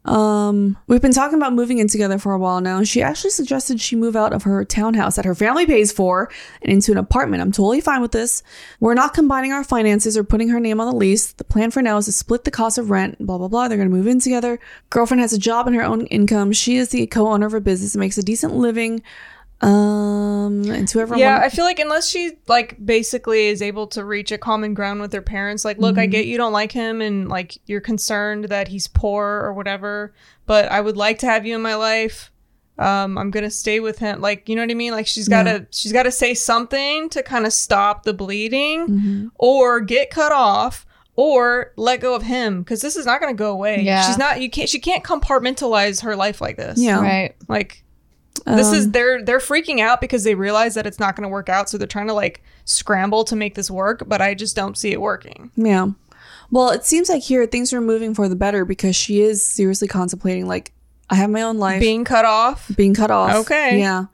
Um, 0.04 0.76
we've 0.88 1.00
been 1.00 1.12
talking 1.12 1.38
about 1.38 1.52
moving 1.52 1.78
in 1.78 1.86
together 1.86 2.18
for 2.18 2.32
a 2.32 2.38
while 2.38 2.60
now. 2.60 2.82
She 2.82 3.02
actually 3.02 3.30
suggested 3.30 3.80
she 3.80 3.94
move 3.94 4.16
out 4.16 4.32
of 4.32 4.42
her 4.42 4.64
townhouse 4.64 5.14
that 5.16 5.24
her 5.24 5.34
family 5.34 5.64
pays 5.64 5.92
for 5.92 6.28
and 6.60 6.72
into 6.72 6.90
an 6.90 6.98
apartment. 6.98 7.40
I'm 7.40 7.52
totally 7.52 7.80
fine 7.80 8.02
with 8.02 8.10
this. 8.10 8.42
We're 8.80 8.94
not 8.94 9.14
combining 9.14 9.52
our 9.52 9.62
finances 9.62 10.16
or 10.16 10.24
putting 10.24 10.48
her 10.48 10.58
name 10.58 10.80
on 10.80 10.88
the 10.90 10.96
lease. 10.96 11.32
The 11.32 11.44
plan 11.44 11.70
for 11.70 11.82
now 11.82 11.98
is 11.98 12.06
to 12.06 12.12
split 12.12 12.42
the 12.44 12.50
cost 12.50 12.78
of 12.78 12.90
rent, 12.90 13.24
blah, 13.24 13.38
blah, 13.38 13.48
blah. 13.48 13.68
They're 13.68 13.78
going 13.78 13.90
to 13.90 13.96
move 13.96 14.08
in 14.08 14.18
together. 14.18 14.58
Girlfriend 14.90 15.20
has 15.20 15.32
a 15.32 15.38
job 15.38 15.68
and 15.68 15.76
her 15.76 15.84
own 15.84 16.06
income. 16.06 16.52
She 16.52 16.76
is 16.76 16.88
the 16.88 17.06
co 17.06 17.28
owner 17.28 17.46
of 17.46 17.54
a 17.54 17.60
business 17.60 17.94
and 17.94 18.00
makes 18.00 18.18
a 18.18 18.24
decent 18.24 18.54
living. 18.54 19.02
Um, 19.62 20.64
and 20.70 20.88
to 20.88 21.00
everyone, 21.00 21.20
Yeah, 21.20 21.38
I 21.42 21.48
feel 21.48 21.64
like 21.64 21.78
unless 21.78 22.08
she 22.08 22.32
like 22.48 22.76
basically 22.84 23.46
is 23.46 23.62
able 23.62 23.86
to 23.88 24.04
reach 24.04 24.32
a 24.32 24.38
common 24.38 24.74
ground 24.74 25.00
with 25.00 25.12
her 25.12 25.22
parents, 25.22 25.64
like, 25.64 25.78
look, 25.78 25.98
I 25.98 26.06
get 26.06 26.26
you 26.26 26.36
don't 26.36 26.52
like 26.52 26.72
him 26.72 27.00
and 27.00 27.28
like 27.28 27.58
you're 27.66 27.80
concerned 27.80 28.46
that 28.46 28.68
he's 28.68 28.88
poor 28.88 29.24
or 29.44 29.52
whatever, 29.52 30.14
but 30.46 30.70
I 30.70 30.80
would 30.80 30.96
like 30.96 31.18
to 31.20 31.26
have 31.26 31.46
you 31.46 31.54
in 31.54 31.62
my 31.62 31.74
life. 31.76 32.30
Um, 32.78 33.16
I'm 33.18 33.30
gonna 33.30 33.50
stay 33.50 33.80
with 33.80 33.98
him. 33.98 34.20
Like, 34.20 34.48
you 34.48 34.56
know 34.56 34.62
what 34.62 34.70
I 34.70 34.74
mean? 34.74 34.92
Like 34.92 35.06
she's 35.06 35.28
gotta 35.28 35.66
she's 35.70 35.92
gotta 35.92 36.10
say 36.10 36.34
something 36.34 37.08
to 37.10 37.22
kind 37.22 37.46
of 37.46 37.52
stop 37.52 38.02
the 38.04 38.14
bleeding 38.14 38.88
Mm-hmm. 38.88 39.26
or 39.36 39.80
get 39.80 40.10
cut 40.10 40.32
off 40.32 40.86
or 41.14 41.72
let 41.76 42.00
go 42.00 42.14
of 42.16 42.22
him 42.22 42.62
because 42.62 42.80
this 42.80 42.96
is 42.96 43.04
not 43.04 43.20
going 43.20 43.32
to 43.32 43.38
go 43.38 43.52
away. 43.52 43.82
Yeah. 43.82 44.06
she's 44.06 44.16
not. 44.16 44.40
You 44.40 44.48
can't. 44.48 44.66
She 44.68 44.78
can't 44.80 45.04
compartmentalize 45.04 46.00
her 46.02 46.16
life 46.16 46.40
like 46.40 46.56
this. 46.56 46.80
Yeah. 46.80 47.00
Right. 47.02 47.36
like 47.48 47.84
this 48.46 48.72
is 48.72 48.86
Um, 48.86 48.92
they're 48.92 49.22
they're 49.24 49.38
freaking 49.38 49.80
out 49.80 50.00
because 50.00 50.24
they 50.24 50.34
realize 50.34 50.74
that 50.74 50.86
it's 50.86 50.98
not 50.98 51.16
going 51.16 51.22
to 51.24 51.28
work 51.28 51.48
out, 51.48 51.68
so 51.68 51.78
they're 51.78 51.86
trying 51.86 52.08
to 52.08 52.14
like 52.14 52.42
scramble 52.64 53.24
to 53.24 53.36
make 53.36 53.54
this 53.54 53.70
work. 53.70 54.04
But 54.06 54.20
I 54.20 54.34
just 54.34 54.56
don't 54.56 54.76
see 54.76 54.92
it 54.92 55.00
working. 55.00 55.50
Yeah. 55.56 55.88
Well, 56.50 56.70
it 56.70 56.84
seems 56.84 57.08
like 57.08 57.22
here 57.22 57.46
things 57.46 57.72
are 57.72 57.80
moving 57.80 58.14
for 58.14 58.28
the 58.28 58.36
better 58.36 58.64
because 58.64 58.94
she 58.94 59.22
is 59.22 59.46
seriously 59.46 59.88
contemplating 59.88 60.46
like 60.46 60.72
I 61.10 61.16
have 61.16 61.30
my 61.30 61.42
own 61.42 61.58
life 61.58 61.80
Being 61.80 62.04
cut 62.04 62.24
off. 62.24 62.70
being 62.76 62.94
cut 62.94 63.10
off. 63.10 63.34
Okay. 63.46 63.78
Yeah. 63.78 64.06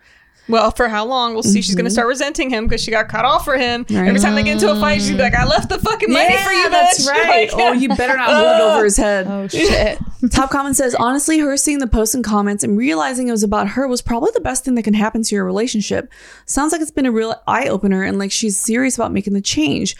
Well, 0.48 0.70
for 0.70 0.88
how 0.88 1.04
long? 1.04 1.34
We'll 1.34 1.42
see. 1.42 1.60
She's 1.60 1.74
going 1.74 1.84
to 1.84 1.90
start 1.90 2.08
resenting 2.08 2.48
him 2.50 2.66
because 2.66 2.82
she 2.82 2.90
got 2.90 3.08
cut 3.08 3.24
off 3.24 3.44
for 3.44 3.56
him. 3.56 3.84
Mm-hmm. 3.84 3.96
Right. 3.96 4.08
Every 4.08 4.20
time 4.20 4.34
they 4.34 4.42
get 4.42 4.52
into 4.52 4.70
a 4.70 4.80
fight, 4.80 5.02
she's 5.02 5.12
like, 5.12 5.34
"I 5.34 5.44
left 5.44 5.68
the 5.68 5.78
fucking 5.78 6.10
money 6.10 6.36
for 6.38 6.50
you, 6.50 6.70
that's 6.70 7.06
bitch." 7.06 7.08
right. 7.10 7.52
Like, 7.52 7.60
oh, 7.60 7.72
you 7.72 7.88
better 7.90 8.16
not 8.16 8.30
hold 8.30 8.46
it 8.56 8.60
over 8.62 8.84
his 8.84 8.96
head. 8.96 9.26
Oh 9.26 9.46
shit. 9.48 9.98
Top 10.30 10.50
comment 10.50 10.74
says, 10.74 10.94
honestly, 10.96 11.38
her 11.38 11.56
seeing 11.56 11.78
the 11.78 11.86
posts 11.86 12.14
and 12.14 12.24
comments 12.24 12.64
and 12.64 12.76
realizing 12.76 13.28
it 13.28 13.32
was 13.32 13.42
about 13.44 13.68
her 13.68 13.86
was 13.86 14.02
probably 14.02 14.30
the 14.34 14.40
best 14.40 14.64
thing 14.64 14.74
that 14.74 14.82
can 14.82 14.94
happen 14.94 15.22
to 15.22 15.34
your 15.34 15.44
relationship. 15.44 16.10
Sounds 16.44 16.72
like 16.72 16.80
it's 16.80 16.90
been 16.90 17.06
a 17.06 17.12
real 17.12 17.40
eye 17.46 17.68
opener 17.68 18.02
and 18.02 18.18
like 18.18 18.32
she's 18.32 18.58
serious 18.58 18.96
about 18.96 19.12
making 19.12 19.34
the 19.34 19.40
change. 19.40 19.96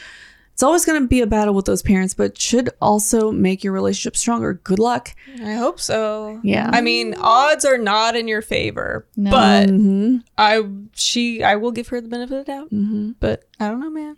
It's 0.59 0.63
always 0.65 0.85
going 0.85 1.01
to 1.01 1.07
be 1.07 1.21
a 1.21 1.27
battle 1.29 1.55
with 1.55 1.67
those 1.67 1.83
parents, 1.83 2.15
but 2.15 2.37
should 2.37 2.69
also 2.83 3.31
make 3.31 3.63
your 3.63 3.73
relationship 3.73 4.17
stronger. 4.17 4.55
Good 4.55 4.81
luck. 4.81 5.15
I 5.41 5.53
hope 5.53 5.79
so. 5.79 6.41
Yeah. 6.43 6.69
I 6.73 6.81
mean, 6.81 7.15
odds 7.17 7.65
are 7.65 7.79
not 7.79 8.17
in 8.17 8.27
your 8.27 8.43
favor, 8.43 9.07
No. 9.17 9.31
but 9.31 9.69
Mm-hmm. 9.69 10.17
I 10.37 10.65
she 10.95 11.45
I 11.45 11.55
will 11.55 11.71
give 11.71 11.87
her 11.91 12.01
the 12.01 12.09
benefit 12.09 12.39
of 12.41 12.45
the 12.45 12.53
doubt. 12.53 12.71
Mm-hmm. 12.73 13.11
But 13.21 13.45
I 13.61 13.69
don't 13.69 13.79
know, 13.81 13.89
man. 13.91 14.17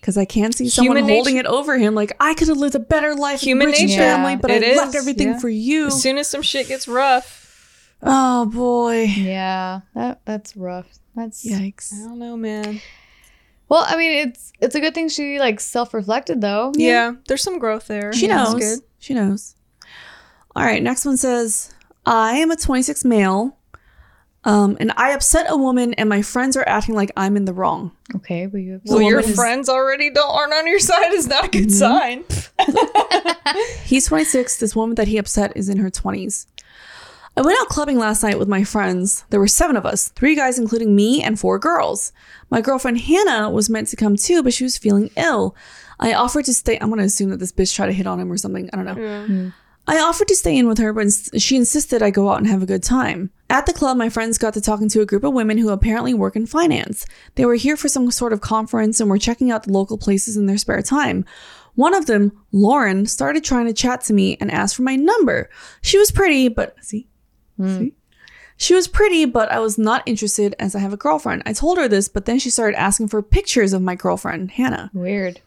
Because 0.00 0.18
I 0.18 0.24
can't 0.24 0.56
see 0.56 0.68
someone 0.68 0.96
Human 0.96 1.08
holding 1.14 1.36
nature- 1.36 1.46
it 1.46 1.52
over 1.52 1.78
him. 1.78 1.94
Like, 1.94 2.16
I 2.18 2.34
could 2.34 2.48
have 2.48 2.56
lived 2.56 2.74
a 2.74 2.80
better 2.80 3.14
life, 3.14 3.40
Human 3.40 3.68
rich 3.68 3.78
nature. 3.80 3.98
family, 3.98 4.34
but 4.34 4.50
It 4.50 4.64
I 4.64 4.76
left 4.76 4.96
everything 4.96 5.28
yeah. 5.28 5.38
for 5.38 5.48
you. 5.48 5.86
As 5.86 6.02
soon 6.02 6.18
as 6.18 6.26
some 6.28 6.42
shit 6.42 6.66
gets 6.66 6.88
rough, 6.88 7.94
Oh, 8.02 8.46
boy. 8.46 9.02
Yeah. 9.04 9.82
That 9.94 10.22
that's 10.24 10.56
rough. 10.56 10.88
That's 11.14 11.46
Yikes. 11.48 11.92
I 11.94 12.08
don't 12.08 12.18
know, 12.18 12.36
man. 12.36 12.80
Well, 13.70 13.84
I 13.86 13.96
mean, 13.96 14.28
it's 14.28 14.52
it's 14.60 14.74
a 14.74 14.80
good 14.80 14.94
thing 14.94 15.08
she 15.08 15.38
like 15.38 15.60
self-reflected 15.60 16.40
though. 16.42 16.72
Yeah, 16.76 17.12
there's 17.28 17.42
some 17.42 17.58
growth 17.58 17.86
there. 17.86 18.12
She 18.12 18.26
Yeah, 18.26 18.42
knows. 18.44 18.54
good. 18.56 18.78
She 18.98 19.14
knows. 19.14 19.54
All 20.56 20.64
right, 20.64 20.82
next 20.82 21.04
one 21.06 21.16
says, 21.16 21.72
I 22.04 22.32
am 22.38 22.50
a 22.50 22.56
26 22.56 23.04
male, 23.04 23.56
um, 24.42 24.76
and 24.80 24.92
I 24.96 25.10
upset 25.12 25.46
a 25.48 25.56
woman, 25.56 25.94
and 25.94 26.08
my 26.08 26.22
friends 26.22 26.56
are 26.56 26.64
acting 26.68 26.96
like 26.96 27.12
I'm 27.16 27.36
in 27.36 27.44
the 27.44 27.52
wrong. 27.54 27.92
Okay, 28.16 28.46
but 28.46 28.58
you. 28.58 28.80
Well, 28.86 29.00
your 29.00 29.20
is- 29.20 29.34
friends 29.36 29.68
already 29.68 30.10
don't 30.10 30.28
aren't 30.28 30.52
on 30.52 30.66
your 30.66 30.80
side 30.80 31.12
is 31.12 31.28
not 31.28 31.44
a 31.44 31.48
good 31.48 31.70
sign. 31.70 32.24
He's 33.84 34.06
26. 34.06 34.58
This 34.58 34.74
woman 34.76 34.96
that 34.96 35.08
he 35.08 35.18
upset 35.18 35.52
is 35.56 35.68
in 35.68 35.78
her 35.78 35.90
20s. 35.90 36.46
I 37.40 37.42
went 37.42 37.58
out 37.58 37.70
clubbing 37.70 37.96
last 37.96 38.22
night 38.22 38.38
with 38.38 38.48
my 38.48 38.64
friends. 38.64 39.24
There 39.30 39.40
were 39.40 39.48
seven 39.48 39.74
of 39.74 39.86
us, 39.86 40.10
three 40.10 40.34
guys, 40.34 40.58
including 40.58 40.94
me, 40.94 41.22
and 41.22 41.40
four 41.40 41.58
girls. 41.58 42.12
My 42.50 42.60
girlfriend 42.60 43.00
Hannah 43.00 43.48
was 43.48 43.70
meant 43.70 43.88
to 43.88 43.96
come 43.96 44.16
too, 44.16 44.42
but 44.42 44.52
she 44.52 44.62
was 44.62 44.76
feeling 44.76 45.10
ill. 45.16 45.56
I 45.98 46.12
offered 46.12 46.44
to 46.44 46.52
stay. 46.52 46.76
I'm 46.78 46.88
going 46.88 46.98
to 46.98 47.06
assume 47.06 47.30
that 47.30 47.38
this 47.38 47.50
bitch 47.50 47.74
tried 47.74 47.86
to 47.86 47.94
hit 47.94 48.06
on 48.06 48.20
him 48.20 48.30
or 48.30 48.36
something. 48.36 48.68
I 48.74 48.76
don't 48.76 48.84
know. 48.84 49.24
Hmm. 49.26 49.48
I 49.86 50.00
offered 50.00 50.28
to 50.28 50.36
stay 50.36 50.54
in 50.54 50.68
with 50.68 50.76
her, 50.76 50.92
but 50.92 51.04
ins- 51.04 51.30
she 51.38 51.56
insisted 51.56 52.02
I 52.02 52.10
go 52.10 52.28
out 52.28 52.36
and 52.36 52.46
have 52.46 52.62
a 52.62 52.66
good 52.66 52.82
time. 52.82 53.30
At 53.48 53.64
the 53.64 53.72
club, 53.72 53.96
my 53.96 54.10
friends 54.10 54.36
got 54.36 54.52
to 54.52 54.60
talking 54.60 54.90
to 54.90 55.00
a 55.00 55.06
group 55.06 55.24
of 55.24 55.32
women 55.32 55.56
who 55.56 55.70
apparently 55.70 56.12
work 56.12 56.36
in 56.36 56.44
finance. 56.44 57.06
They 57.36 57.46
were 57.46 57.54
here 57.54 57.78
for 57.78 57.88
some 57.88 58.10
sort 58.10 58.34
of 58.34 58.42
conference 58.42 59.00
and 59.00 59.08
were 59.08 59.16
checking 59.16 59.50
out 59.50 59.62
the 59.62 59.72
local 59.72 59.96
places 59.96 60.36
in 60.36 60.44
their 60.44 60.58
spare 60.58 60.82
time. 60.82 61.24
One 61.74 61.94
of 61.94 62.04
them, 62.04 62.32
Lauren, 62.52 63.06
started 63.06 63.44
trying 63.44 63.64
to 63.64 63.72
chat 63.72 64.02
to 64.02 64.12
me 64.12 64.36
and 64.42 64.50
asked 64.50 64.76
for 64.76 64.82
my 64.82 64.96
number. 64.96 65.48
She 65.80 65.96
was 65.96 66.12
pretty, 66.12 66.48
but 66.48 66.76
see, 66.84 67.08
Mm. 67.60 67.78
see, 67.78 67.92
she 68.56 68.74
was 68.74 68.88
pretty, 68.88 69.24
but 69.24 69.50
I 69.50 69.58
was 69.58 69.78
not 69.78 70.02
interested 70.06 70.54
as 70.58 70.74
I 70.74 70.80
have 70.80 70.92
a 70.92 70.96
girlfriend. 70.96 71.42
I 71.46 71.52
told 71.52 71.78
her 71.78 71.88
this, 71.88 72.08
but 72.08 72.26
then 72.26 72.38
she 72.38 72.50
started 72.50 72.78
asking 72.78 73.08
for 73.08 73.22
pictures 73.22 73.72
of 73.72 73.80
my 73.82 73.94
girlfriend, 73.94 74.50
Hannah. 74.52 74.90
Weird. 74.92 75.40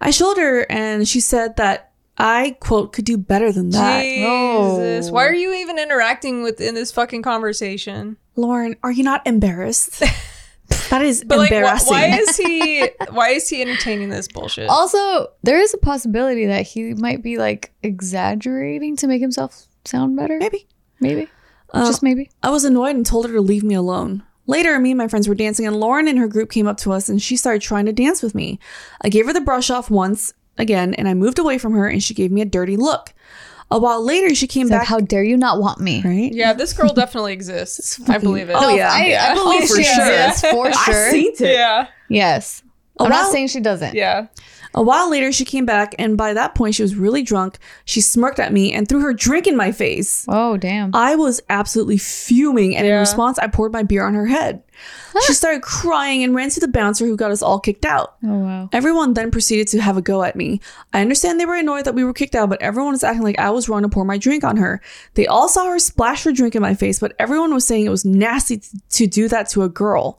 I 0.00 0.10
showed 0.10 0.36
her, 0.36 0.66
and 0.70 1.08
she 1.08 1.20
said 1.20 1.56
that 1.56 1.92
I 2.18 2.56
quote 2.60 2.92
could 2.92 3.06
do 3.06 3.16
better 3.16 3.50
than 3.52 3.70
that. 3.70 4.02
Jesus, 4.02 5.08
Oh. 5.08 5.12
why 5.12 5.24
are 5.26 5.34
you 5.34 5.54
even 5.54 5.78
interacting 5.78 6.42
with 6.42 6.60
in 6.60 6.74
this 6.74 6.92
fucking 6.92 7.22
conversation? 7.22 8.18
Lauren, 8.36 8.76
are 8.82 8.92
you 8.92 9.02
not 9.02 9.26
embarrassed? 9.26 10.00
that 10.90 11.02
is 11.02 11.24
But 11.24 11.38
like, 11.38 11.48
wh- 11.50 11.52
embarrassing. 11.54 11.88
why 11.90 12.18
is 12.18 12.36
he? 12.36 12.88
Why 13.12 13.28
is 13.30 13.48
he 13.48 13.62
entertaining 13.62 14.10
this 14.10 14.28
bullshit? 14.28 14.68
Also, 14.68 15.28
there 15.42 15.58
is 15.60 15.72
a 15.74 15.78
possibility 15.78 16.46
that 16.46 16.66
he 16.66 16.92
might 16.94 17.22
be 17.22 17.38
like 17.38 17.72
exaggerating 17.82 18.96
to 18.96 19.06
make 19.06 19.20
himself 19.22 19.66
sound 19.86 20.16
better. 20.16 20.38
Maybe. 20.38 20.66
Maybe. 21.00 21.28
Uh, 21.72 21.86
Just 21.86 22.02
maybe. 22.02 22.30
I 22.42 22.50
was 22.50 22.64
annoyed 22.64 22.96
and 22.96 23.04
told 23.06 23.26
her 23.26 23.32
to 23.32 23.40
leave 23.40 23.62
me 23.62 23.74
alone. 23.74 24.22
Later, 24.46 24.78
me 24.78 24.90
and 24.90 24.98
my 24.98 25.08
friends 25.08 25.28
were 25.28 25.34
dancing, 25.34 25.66
and 25.66 25.76
Lauren 25.76 26.08
and 26.08 26.18
her 26.18 26.28
group 26.28 26.50
came 26.50 26.66
up 26.66 26.76
to 26.78 26.92
us 26.92 27.08
and 27.08 27.22
she 27.22 27.36
started 27.36 27.62
trying 27.62 27.86
to 27.86 27.92
dance 27.92 28.22
with 28.22 28.34
me. 28.34 28.58
I 29.00 29.08
gave 29.08 29.26
her 29.26 29.32
the 29.32 29.40
brush 29.40 29.70
off 29.70 29.88
once 29.90 30.34
again, 30.58 30.94
and 30.94 31.08
I 31.08 31.14
moved 31.14 31.38
away 31.38 31.58
from 31.58 31.72
her, 31.74 31.86
and 31.86 32.02
she 32.02 32.12
gave 32.14 32.30
me 32.32 32.40
a 32.42 32.44
dirty 32.44 32.76
look. 32.76 33.14
A 33.70 33.78
while 33.78 34.04
later, 34.04 34.34
she 34.34 34.46
came 34.46 34.66
It's 34.66 34.72
like, 34.72 34.80
back. 34.80 34.88
how 34.88 35.00
dare 35.00 35.22
you 35.24 35.38
not 35.38 35.58
want 35.58 35.80
me? 35.80 36.02
right? 36.04 36.30
yeah, 36.30 36.52
this 36.52 36.74
girl 36.74 36.92
definitely 36.92 37.32
exists. 37.32 37.98
I 38.06 38.18
believe 38.18 38.50
it. 38.50 38.56
Oh, 38.58 38.74
yeah. 38.74 38.90
I, 38.92 39.06
Yeah. 39.06 39.28
I 39.30 39.34
believe 39.34 39.62
Oh, 39.62 39.66
for 39.66 39.76
she 39.76 39.84
sure. 39.84 40.04
exists 40.12 40.40
for 40.42 40.70
sure. 40.70 40.72
I 40.76 40.84
sure. 40.92 41.10
seen 41.10 41.32
it. 41.32 41.40
Yeah, 41.40 41.86
Yes. 42.10 42.62
A 43.00 43.04
I'm 43.04 43.10
while- 43.10 43.22
not 43.22 43.32
saying 43.32 43.46
she 43.48 43.60
doesn't. 43.60 43.94
yeah. 43.94 44.26
A 44.74 44.82
while 44.82 45.10
later, 45.10 45.32
she 45.32 45.44
came 45.44 45.66
back, 45.66 45.94
and 45.98 46.16
by 46.16 46.32
that 46.34 46.54
point, 46.54 46.74
she 46.74 46.82
was 46.82 46.94
really 46.94 47.22
drunk. 47.22 47.58
She 47.84 48.00
smirked 48.00 48.38
at 48.38 48.52
me 48.52 48.72
and 48.72 48.88
threw 48.88 49.00
her 49.00 49.12
drink 49.12 49.46
in 49.46 49.56
my 49.56 49.72
face. 49.72 50.24
Oh 50.28 50.56
damn. 50.56 50.94
I 50.94 51.14
was 51.14 51.40
absolutely 51.50 51.98
fuming, 51.98 52.76
and 52.76 52.86
in 52.86 52.98
response, 52.98 53.38
I 53.38 53.46
poured 53.48 53.72
my 53.72 53.82
beer 53.82 54.06
on 54.06 54.14
her 54.14 54.26
head. 54.26 54.62
she 55.26 55.34
started 55.34 55.62
crying 55.62 56.22
and 56.22 56.34
ran 56.34 56.48
to 56.50 56.60
the 56.60 56.68
bouncer 56.68 57.04
who 57.04 57.16
got 57.16 57.30
us 57.30 57.42
all 57.42 57.60
kicked 57.60 57.84
out. 57.84 58.16
Oh 58.24 58.38
wow. 58.38 58.68
Everyone 58.72 59.14
then 59.14 59.30
proceeded 59.30 59.68
to 59.68 59.80
have 59.80 59.96
a 59.96 60.02
go 60.02 60.22
at 60.22 60.36
me. 60.36 60.60
I 60.92 61.00
understand 61.00 61.38
they 61.38 61.46
were 61.46 61.56
annoyed 61.56 61.84
that 61.84 61.94
we 61.94 62.04
were 62.04 62.14
kicked 62.14 62.34
out, 62.34 62.48
but 62.48 62.62
everyone 62.62 62.92
was 62.92 63.04
acting 63.04 63.22
like 63.22 63.38
I 63.38 63.50
was 63.50 63.68
wrong 63.68 63.82
to 63.82 63.88
pour 63.88 64.04
my 64.04 64.18
drink 64.18 64.44
on 64.44 64.56
her. 64.56 64.80
They 65.14 65.26
all 65.26 65.48
saw 65.48 65.66
her 65.66 65.78
splash 65.78 66.24
her 66.24 66.32
drink 66.32 66.54
in 66.54 66.62
my 66.62 66.74
face, 66.74 66.98
but 66.98 67.14
everyone 67.18 67.52
was 67.52 67.66
saying 67.66 67.84
it 67.84 67.90
was 67.90 68.04
nasty 68.04 68.58
t- 68.58 68.68
to 68.90 69.06
do 69.06 69.28
that 69.28 69.48
to 69.50 69.62
a 69.62 69.68
girl. 69.68 70.18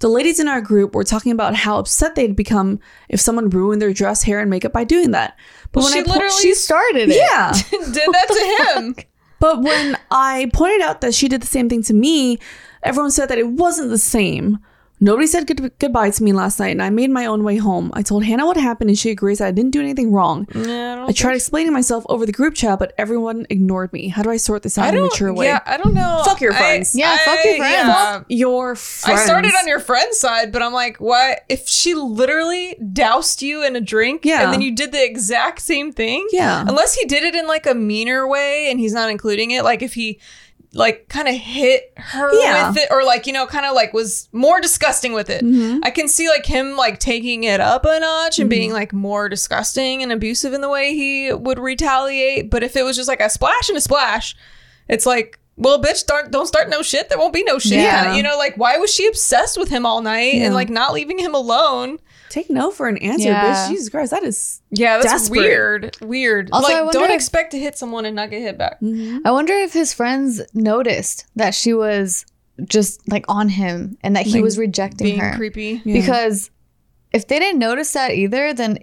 The 0.00 0.08
ladies 0.08 0.38
in 0.40 0.46
our 0.48 0.60
group 0.60 0.94
were 0.94 1.04
talking 1.04 1.32
about 1.32 1.54
how 1.54 1.78
upset 1.78 2.14
they'd 2.14 2.36
become 2.36 2.80
if 3.08 3.20
someone 3.20 3.48
ruined 3.48 3.80
their 3.80 3.92
dress, 3.92 4.22
hair, 4.22 4.40
and 4.40 4.50
makeup 4.50 4.72
by 4.72 4.84
doing 4.84 5.12
that. 5.12 5.38
But 5.72 5.84
Well, 5.84 5.92
she 5.92 6.02
po- 6.02 6.12
literally 6.12 6.34
She 6.42 6.54
started 6.54 7.08
it. 7.10 7.16
yeah. 7.16 7.52
Did 7.70 7.94
that 8.12 8.74
to 8.74 8.80
him? 8.80 8.96
But 9.40 9.62
when 9.62 9.96
I 10.10 10.50
pointed 10.52 10.80
out 10.82 11.00
that 11.02 11.14
she 11.14 11.28
did 11.28 11.42
the 11.42 11.46
same 11.46 11.68
thing 11.68 11.82
to 11.84 11.94
me, 11.94 12.38
everyone 12.82 13.10
said 13.10 13.26
that 13.30 13.38
it 13.38 13.48
wasn't 13.48 13.90
the 13.90 13.98
same. 13.98 14.58
Nobody 14.98 15.26
said 15.26 15.46
good- 15.46 15.72
goodbye 15.78 16.08
to 16.08 16.22
me 16.22 16.32
last 16.32 16.58
night, 16.58 16.70
and 16.70 16.82
I 16.82 16.88
made 16.88 17.10
my 17.10 17.26
own 17.26 17.44
way 17.44 17.56
home. 17.58 17.90
I 17.92 18.00
told 18.00 18.24
Hannah 18.24 18.46
what 18.46 18.56
happened, 18.56 18.88
and 18.88 18.98
she 18.98 19.10
agrees 19.10 19.38
that 19.38 19.48
I 19.48 19.50
didn't 19.50 19.72
do 19.72 19.80
anything 19.80 20.10
wrong. 20.10 20.48
Yeah, 20.54 21.04
I 21.04 21.08
I 21.08 21.12
tried 21.12 21.34
explaining 21.34 21.72
myself 21.74 22.04
over 22.08 22.24
the 22.24 22.32
group 22.32 22.54
chat, 22.54 22.78
but 22.78 22.94
everyone 22.96 23.46
ignored 23.50 23.92
me. 23.92 24.08
How 24.08 24.22
do 24.22 24.30
I 24.30 24.38
sort 24.38 24.62
this 24.62 24.78
out 24.78 24.88
in 24.94 24.98
a 24.98 25.02
mature 25.02 25.32
way? 25.34 25.46
Yeah, 25.46 25.60
I 25.66 25.76
don't 25.76 25.92
know. 25.94 26.22
Fuck 26.24 26.40
your 26.40 26.54
I- 26.54 26.56
friends. 26.58 26.94
Yeah, 26.94 27.16
fuck 27.18 27.44
your 27.44 27.56
friends. 27.58 27.88
yeah. 27.88 28.22
Your 28.28 28.74
friends. 28.74 29.20
I 29.20 29.24
started 29.24 29.52
on 29.54 29.68
your 29.68 29.80
friend's 29.80 30.16
side, 30.18 30.50
but 30.50 30.62
I'm 30.62 30.72
like, 30.72 30.96
what? 30.98 31.40
If 31.50 31.68
she 31.68 31.94
literally 31.94 32.76
doused 32.92 33.42
you 33.42 33.62
in 33.64 33.76
a 33.76 33.80
drink, 33.82 34.24
Yeah. 34.24 34.44
and 34.44 34.52
then 34.52 34.62
you 34.62 34.74
did 34.74 34.92
the 34.92 35.04
exact 35.04 35.60
same 35.60 35.92
thing, 35.92 36.26
Yeah. 36.32 36.64
Unless 36.66 36.94
he 36.94 37.04
did 37.04 37.22
it 37.22 37.34
in 37.34 37.46
like 37.46 37.66
a 37.66 37.74
meaner 37.74 38.26
way, 38.26 38.70
and 38.70 38.80
he's 38.80 38.94
not 38.94 39.10
including 39.10 39.50
it, 39.50 39.62
like 39.62 39.82
if 39.82 39.92
he 39.94 40.18
like 40.76 41.08
kind 41.08 41.26
of 41.26 41.34
hit 41.34 41.92
her 41.96 42.30
Yeah. 42.40 42.68
with 42.68 42.78
it, 42.78 42.88
or 42.90 43.02
like 43.04 43.26
you 43.26 43.32
know, 43.32 43.46
kind 43.46 43.66
of 43.66 43.74
like 43.74 43.92
was 43.92 44.28
more 44.32 44.60
disgusting 44.60 45.12
with 45.12 45.30
it. 45.30 45.42
Mhm. 45.44 45.80
I 45.82 45.90
can 45.90 46.06
see 46.08 46.28
like 46.28 46.46
him 46.46 46.76
like 46.76 47.00
taking 47.00 47.44
it 47.44 47.60
up 47.60 47.84
a 47.84 47.98
notch 47.98 48.38
and 48.38 48.44
Mm-hmm. 48.44 48.48
being 48.58 48.72
like 48.72 48.92
more 48.92 49.28
disgusting 49.28 50.02
and 50.02 50.12
abusive 50.12 50.52
in 50.52 50.60
the 50.60 50.68
way 50.68 50.94
he 50.94 51.32
would 51.32 51.58
retaliate. 51.58 52.50
But 52.50 52.62
if 52.62 52.76
it 52.76 52.82
was 52.84 52.96
just 52.96 53.08
like 53.08 53.20
a 53.20 53.30
splash 53.30 53.68
and 53.68 53.78
a 53.78 53.80
splash, 53.80 54.36
it's 54.88 55.06
like, 55.06 55.38
well, 55.56 55.80
bitch, 55.82 56.04
don't 56.06 56.30
don't 56.30 56.46
start 56.46 56.68
no 56.68 56.82
shit. 56.82 57.08
There 57.08 57.18
won't 57.18 57.32
be 57.32 57.42
no 57.42 57.58
shit. 57.58 57.78
Yeah. 57.78 58.14
You 58.14 58.22
know, 58.22 58.36
like 58.36 58.56
why 58.56 58.76
was 58.76 58.92
she 58.94 59.06
obsessed 59.06 59.58
with 59.58 59.70
him 59.70 59.86
all 59.86 60.02
night 60.02 60.34
Yeah. 60.34 60.44
and 60.46 60.54
like 60.54 60.68
not 60.68 60.92
leaving 60.92 61.18
him 61.18 61.34
alone? 61.34 61.98
Take 62.28 62.50
no 62.50 62.70
for 62.70 62.88
an 62.88 62.96
answer, 62.98 63.28
Yeah. 63.28 63.66
bitch. 63.66 63.68
Jesus 63.70 63.88
Christ, 63.88 64.10
that 64.10 64.22
is. 64.22 64.60
Yeah, 64.70 64.98
that's 64.98 65.06
Desperate. 65.12 65.38
weird. 65.40 65.96
Weird. 66.00 66.50
Also, 66.52 66.84
like, 66.84 66.92
don't 66.92 67.10
if- 67.10 67.14
expect 67.14 67.52
to 67.52 67.58
hit 67.58 67.78
someone 67.78 68.04
and 68.04 68.16
not 68.16 68.30
get 68.30 68.42
hit 68.42 68.58
back. 68.58 68.80
Mm-hmm. 68.80 69.18
I 69.26 69.30
wonder 69.30 69.52
if 69.54 69.72
his 69.72 69.92
friends 69.92 70.40
noticed 70.54 71.26
that 71.36 71.54
she 71.54 71.72
was 71.74 72.26
just 72.64 73.06
like 73.10 73.24
on 73.28 73.48
him 73.48 73.96
and 74.02 74.16
that 74.16 74.24
he 74.26 74.34
Like, 74.34 74.42
was 74.44 74.58
rejecting 74.58 75.04
Being 75.06 75.18
her. 75.20 75.34
creepy, 75.36 75.82
Yeah. 75.84 76.00
Because 76.00 76.50
if 77.12 77.28
they 77.28 77.38
didn't 77.38 77.58
notice 77.58 77.92
that 77.92 78.12
either, 78.12 78.52
then 78.54 78.78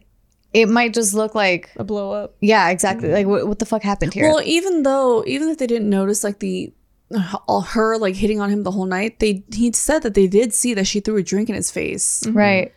it 0.54 0.70
might 0.70 0.94
just 0.94 1.14
look 1.14 1.34
like, 1.36 1.72
a 1.78 1.84
blow 1.84 2.12
up. 2.12 2.36
yeah, 2.39 2.70
exactly. 2.70 3.10
Like, 3.12 3.26
what, 3.28 3.48
what 3.48 3.60
the 3.60 3.66
fuck 3.66 3.82
happened 3.82 4.14
here? 4.14 4.28
Well, 4.30 4.41
even 4.46 4.84
though, 4.84 5.24
even 5.26 5.50
if 5.50 5.58
they 5.58 5.68
didn't 5.68 5.89
notice, 5.89 6.24
like 6.24 6.39
the. 6.39 6.72
All 7.48 7.62
her 7.62 7.96
like 8.00 8.16
hitting 8.16 8.41
on 8.41 8.50
him 8.50 8.64
the 8.64 8.72
whole 8.72 8.88
night. 8.88 9.20
They 9.20 9.44
he 9.54 9.72
said 9.74 10.00
that 10.02 10.16
they 10.16 10.26
did 10.26 10.52
see 10.52 10.74
that 10.74 10.88
she 10.88 11.00
threw 11.00 11.18
a 11.18 11.22
drink 11.22 11.48
in 11.48 11.54
his 11.54 11.70
face. 11.70 12.24
Mm-hmm. 12.26 12.36
right. 12.38 12.74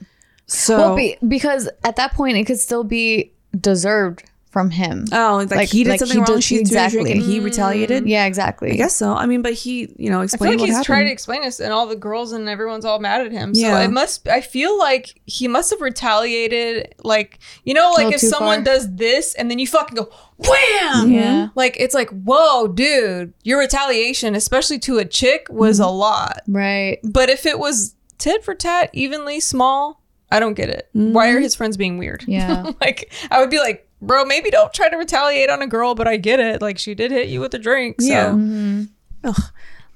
So 0.46 0.78
Well, 0.78 0.96
be, 0.96 1.16
because 1.26 1.68
at 1.84 1.96
that 1.96 2.12
point, 2.14 2.36
it 2.36 2.44
could 2.44 2.60
still 2.60 2.84
be 2.84 3.32
deserved 3.58 4.22
from 4.50 4.70
him. 4.70 5.04
Oh, 5.12 5.36
like, 5.36 5.50
Like- 5.50 5.68
he 5.68 5.84
did 5.84 5.90
like 5.90 5.98
something 5.98 6.14
he 6.16 6.20
wrong. 6.20 6.36
did- 6.36 6.42
She 6.44 6.64
threw 6.64 6.78
a 6.78 6.88
drink 6.88 7.08
exactly. 7.08 7.12
and 7.12 7.20
he 7.22 7.40
retaliated. 7.40 8.06
yeah, 8.08 8.24
exactly. 8.24 8.72
I 8.72 8.76
guess 8.76 8.96
so. 8.96 9.12
I 9.12 9.26
mean, 9.26 9.42
but 9.42 9.52
he, 9.52 9.92
you 9.98 10.08
know, 10.08 10.22
I 10.22 10.26
feel 10.28 10.38
like 10.48 10.58
what 10.58 10.60
he's 10.60 10.70
happened. 10.70 10.86
tried 10.86 11.04
to 11.04 11.10
explain 11.10 11.42
this, 11.42 11.60
and 11.60 11.74
all 11.74 11.86
the 11.86 11.94
girls 11.96 12.32
and 12.32 12.48
everyone's 12.48 12.86
all 12.86 12.98
mad 12.98 13.20
at 13.20 13.32
him. 13.32 13.54
So 13.54 13.60
Yeah. 13.60 13.80
it 13.80 13.90
must. 13.90 14.26
I 14.28 14.40
feel 14.40 14.78
like 14.78 15.20
he 15.26 15.46
must 15.46 15.68
have 15.72 15.82
retaliated. 15.82 16.94
Like 17.04 17.38
you 17.64 17.74
know, 17.74 17.92
like 17.96 18.14
if 18.14 18.20
someone 18.20 18.64
far. 18.64 18.74
does 18.76 18.94
this, 18.96 19.34
and 19.34 19.50
then 19.50 19.58
you 19.58 19.66
fucking 19.66 19.94
go 19.94 20.08
wham. 20.38 21.12
Yeah. 21.12 21.48
Like 21.54 21.76
it's 21.78 21.94
like 21.94 22.08
whoa, 22.10 22.68
dude, 22.68 23.34
your 23.42 23.58
retaliation, 23.58 24.34
especially 24.34 24.78
to 24.80 24.96
a 24.96 25.04
chick, 25.04 25.48
was 25.50 25.80
mm-hmm. 25.80 25.88
a 25.88 25.92
lot. 25.92 26.40
Right. 26.48 26.98
But 27.04 27.28
if 27.28 27.44
it 27.44 27.58
was 27.58 27.94
tit 28.16 28.42
for 28.42 28.54
tat, 28.54 28.88
evenly 28.94 29.38
small, 29.38 30.00
I 30.30 30.40
don't 30.40 30.54
get 30.54 30.68
it. 30.68 30.88
Why 30.92 31.28
are 31.28 31.34
mm-hmm. 31.34 31.42
his 31.42 31.54
friends 31.54 31.76
being 31.76 31.98
weird? 31.98 32.24
Yeah. 32.28 32.72
like 32.80 33.12
I 33.30 33.40
would 33.40 33.50
be 33.50 33.58
like, 33.58 33.88
bro, 34.02 34.24
maybe 34.24 34.50
don't 34.50 34.72
try 34.72 34.88
to 34.88 34.96
retaliate 34.96 35.48
on 35.48 35.62
a 35.62 35.66
girl, 35.66 35.94
but 35.94 36.08
I 36.08 36.16
get 36.16 36.40
it. 36.40 36.60
Like 36.60 36.78
she 36.78 36.94
did 36.94 37.10
hit 37.10 37.28
you 37.28 37.40
with 37.40 37.54
a 37.54 37.58
drink. 37.58 38.00
So. 38.00 38.08
Yeah. 38.08 38.28
Mm-hmm. 38.30 38.84
Ugh. 39.24 39.42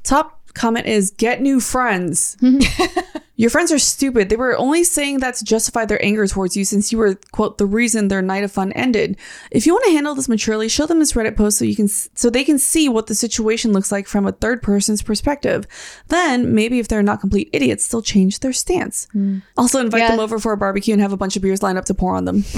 Top 0.03 0.41
comment 0.55 0.87
is 0.87 1.11
get 1.11 1.41
new 1.41 1.61
friends. 1.61 2.37
Your 3.41 3.49
friends 3.49 3.73
are 3.73 3.79
stupid. 3.79 4.29
They 4.29 4.37
were 4.37 4.55
only 4.59 4.85
saying 4.85 5.21
that 5.21 5.35
to 5.37 5.45
justify 5.45 5.87
their 5.87 6.05
anger 6.05 6.27
towards 6.27 6.59
you 6.59 6.65
since 6.67 6.93
you 6.93 6.99
were, 6.99 7.15
quote, 7.33 7.57
the 7.57 7.65
reason 7.65 8.09
their 8.09 8.21
night 8.21 8.45
of 8.45 8.53
fun 8.53 8.71
ended. 8.73 9.17
If 9.51 9.65
you 9.67 9.73
want 9.73 9.87
to 9.87 9.93
handle 9.93 10.15
this 10.15 10.29
maturely, 10.29 10.69
show 10.69 10.85
them 10.85 10.99
this 10.99 11.13
Reddit 11.15 11.37
post 11.37 11.57
so 11.59 11.65
you 11.65 11.75
can 11.75 11.89
so 11.89 12.29
they 12.29 12.45
can 12.45 12.59
see 12.59 12.87
what 12.89 13.07
the 13.07 13.15
situation 13.15 13.73
looks 13.73 13.91
like 13.91 14.07
from 14.07 14.27
a 14.27 14.33
third 14.33 14.61
person's 14.63 15.01
perspective. 15.03 15.67
Then 16.09 16.55
maybe 16.55 16.81
if 16.81 16.89
they're 16.89 17.03
not 17.03 17.21
complete 17.21 17.49
idiots, 17.55 17.89
they'll 17.89 18.03
change 18.03 18.41
their 18.41 18.53
stance. 18.53 19.09
Also 19.57 19.81
invite 19.81 20.03
Yeah. 20.03 20.11
them 20.11 20.21
over 20.21 20.39
for 20.39 20.53
a 20.53 20.57
barbecue 20.59 20.93
and 20.93 21.01
have 21.01 21.13
a 21.15 21.17
bunch 21.17 21.35
of 21.37 21.41
beers 21.43 21.63
lined 21.63 21.79
up 21.79 21.87
to 21.87 21.95
pour 21.95 22.15
on 22.17 22.27
them. 22.27 22.45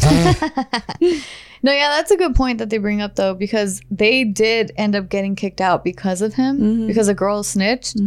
No, 1.65 1.71
yeah, 1.71 1.91
that's 1.91 2.11
a 2.11 2.17
good 2.17 2.35
point 2.35 2.59
that 2.59 2.71
they 2.71 2.79
bring 2.79 3.01
up 3.01 3.15
though, 3.15 3.35
because 3.35 3.81
they 3.89 4.25
did 4.25 4.73
end 4.77 4.97
up 4.97 5.09
getting 5.09 5.37
kicked 5.37 5.61
out 5.61 5.85
because 5.85 6.21
of 6.21 6.35
him, 6.35 6.59
Mm-hmm. 6.59 6.87
because 6.89 7.07
a 7.07 7.15
girl 7.15 7.45
snitched. 7.45 7.99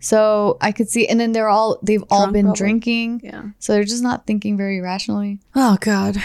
So 0.00 0.58
I 0.60 0.72
could 0.72 0.88
see, 0.88 1.08
and 1.08 1.18
then 1.18 1.32
they're 1.32 1.48
all 1.48 1.78
they've 1.82 2.04
all 2.10 2.30
been 2.30 2.46
probably. 2.46 2.58
drinking, 2.58 3.20
Yeah. 3.24 3.42
so 3.58 3.72
they're 3.72 3.84
just 3.84 4.02
not 4.02 4.26
thinking 4.26 4.56
very 4.56 4.80
rationally. 4.80 5.40
Oh 5.54 5.76
God. 5.80 6.16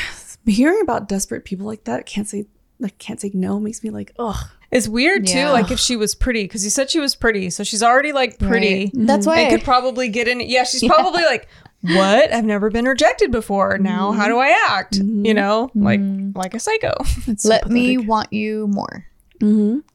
Hearing 0.46 0.82
about 0.82 1.08
desperate 1.08 1.46
people 1.46 1.68
like 1.68 1.84
that, 1.86 2.06
can't 2.06 2.28
say 2.28 2.46
like 2.80 2.98
can't 2.98 3.22
say 3.22 3.32
no 3.34 3.60
makes 3.60 3.84
me 3.84 3.90
like, 3.90 4.12
ugh. 4.20 4.50
It's 4.72 4.88
weird 4.88 5.28
too, 5.28 5.38
Yeah. 5.38 5.52
like 5.52 5.70
if 5.70 5.80
she 5.80 5.96
was 5.96 6.16
pretty, 6.16 6.44
because 6.44 6.64
you 6.64 6.70
said 6.70 6.90
she 6.90 7.00
was 7.00 7.14
pretty, 7.16 7.50
so 7.50 7.64
she's 7.64 7.84
already 7.84 8.14
like 8.14 8.40
pretty. 8.40 8.92
Right. 8.94 9.08
That's 9.08 9.28
why. 9.28 9.46
I 9.46 9.50
could 9.50 9.64
probably 9.64 10.08
get 10.10 10.28
in. 10.28 10.40
Yeah, 10.40 10.64
she's 10.64 10.84
probably 10.88 11.24
like, 11.24 11.48
"What? 11.82 12.34
I've 12.34 12.46
never 12.46 12.70
been 12.70 12.86
rejected 12.86 13.32
before. 13.32 13.78
Now, 13.78 14.14
how 14.14 14.28
do 14.28 14.36
mm-hmm. 14.36 14.42
I 14.42 14.78
act? 14.78 14.96
You 14.98 15.04
mm-hmm. 15.04 15.36
know, 15.36 15.72
like 15.76 16.00
like 16.36 16.54
a 16.54 16.60
psycho. 16.60 16.94
It's 17.28 17.44
so 17.44 17.50
let 17.50 17.70
me 17.70 17.98
want 17.98 18.32
you 18.32 18.68
more. 18.68 19.06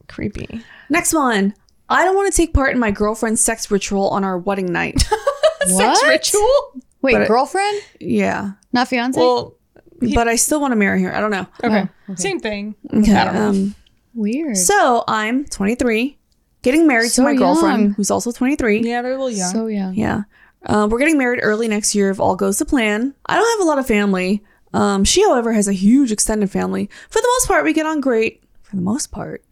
Creepy. 0.07 0.61
Next 0.89 1.13
one. 1.13 1.53
I 1.89 2.03
don't 2.05 2.15
want 2.15 2.31
to 2.31 2.35
take 2.35 2.53
part 2.53 2.71
in 2.73 2.79
my 2.79 2.91
girlfriend's 2.91 3.41
sex 3.41 3.69
ritual 3.71 4.09
on 4.09 4.23
our 4.23 4.37
wedding 4.37 4.71
night. 4.71 5.01
Sex 5.61 5.73
What? 5.73 6.07
ritual. 6.07 6.81
Wait, 7.01 7.13
But 7.13 7.21
it- 7.23 7.27
girlfriend, 7.27 7.81
yeah. 7.99 8.51
not 8.73 8.87
fiance. 8.87 9.19
Well, 9.19 9.55
but 10.13 10.27
I 10.27 10.35
still 10.35 10.61
want 10.61 10.71
to 10.71 10.75
marry 10.75 11.01
her. 11.03 11.13
I 11.15 11.19
don't 11.19 11.31
know. 11.31 11.47
okay, 11.63 11.89
same 12.15 12.39
thing. 12.39 12.75
Okay. 12.93 13.13
I 13.15 13.25
don't 13.25 13.33
know. 13.33 13.49
Um, 13.49 13.75
Weird. 14.13 14.55
so 14.57 15.03
I'm 15.07 15.45
23, 15.45 16.17
getting 16.61 16.87
married 16.87 17.09
So 17.11 17.21
to 17.23 17.29
my 17.29 17.35
girlfriend, 17.35 17.81
young. 17.81 17.93
who's 17.93 18.09
also 18.11 18.31
23. 18.31 18.79
Yeah, 18.81 19.01
they're 19.01 19.11
a 19.13 19.15
little 19.15 19.29
young. 19.29 19.51
So 19.51 19.67
young. 19.67 19.95
Yeah. 19.95 20.23
Uh, 20.65 20.87
we're 20.89 20.99
getting 20.99 21.17
married 21.17 21.39
early 21.43 21.67
next 21.67 21.93
year 21.95 22.09
if 22.09 22.19
all 22.19 22.35
goes 22.35 22.57
to 22.59 22.65
plan. 22.65 23.13
I 23.25 23.35
don't 23.35 23.59
have 23.59 23.65
a 23.65 23.69
lot 23.69 23.79
of 23.79 23.87
family. 23.87 24.43
Um, 24.73 25.03
she, 25.03 25.23
however, 25.23 25.53
has 25.53 25.67
a 25.67 25.73
huge 25.73 26.11
extended 26.11 26.49
family. 26.51 26.89
For 27.09 27.19
the 27.21 27.27
most 27.35 27.47
part, 27.47 27.63
we 27.63 27.73
get 27.73 27.85
on 27.85 27.99
great. 28.01 28.43
For 28.63 28.75
the 28.75 28.81
most 28.81 29.11
part, 29.11 29.43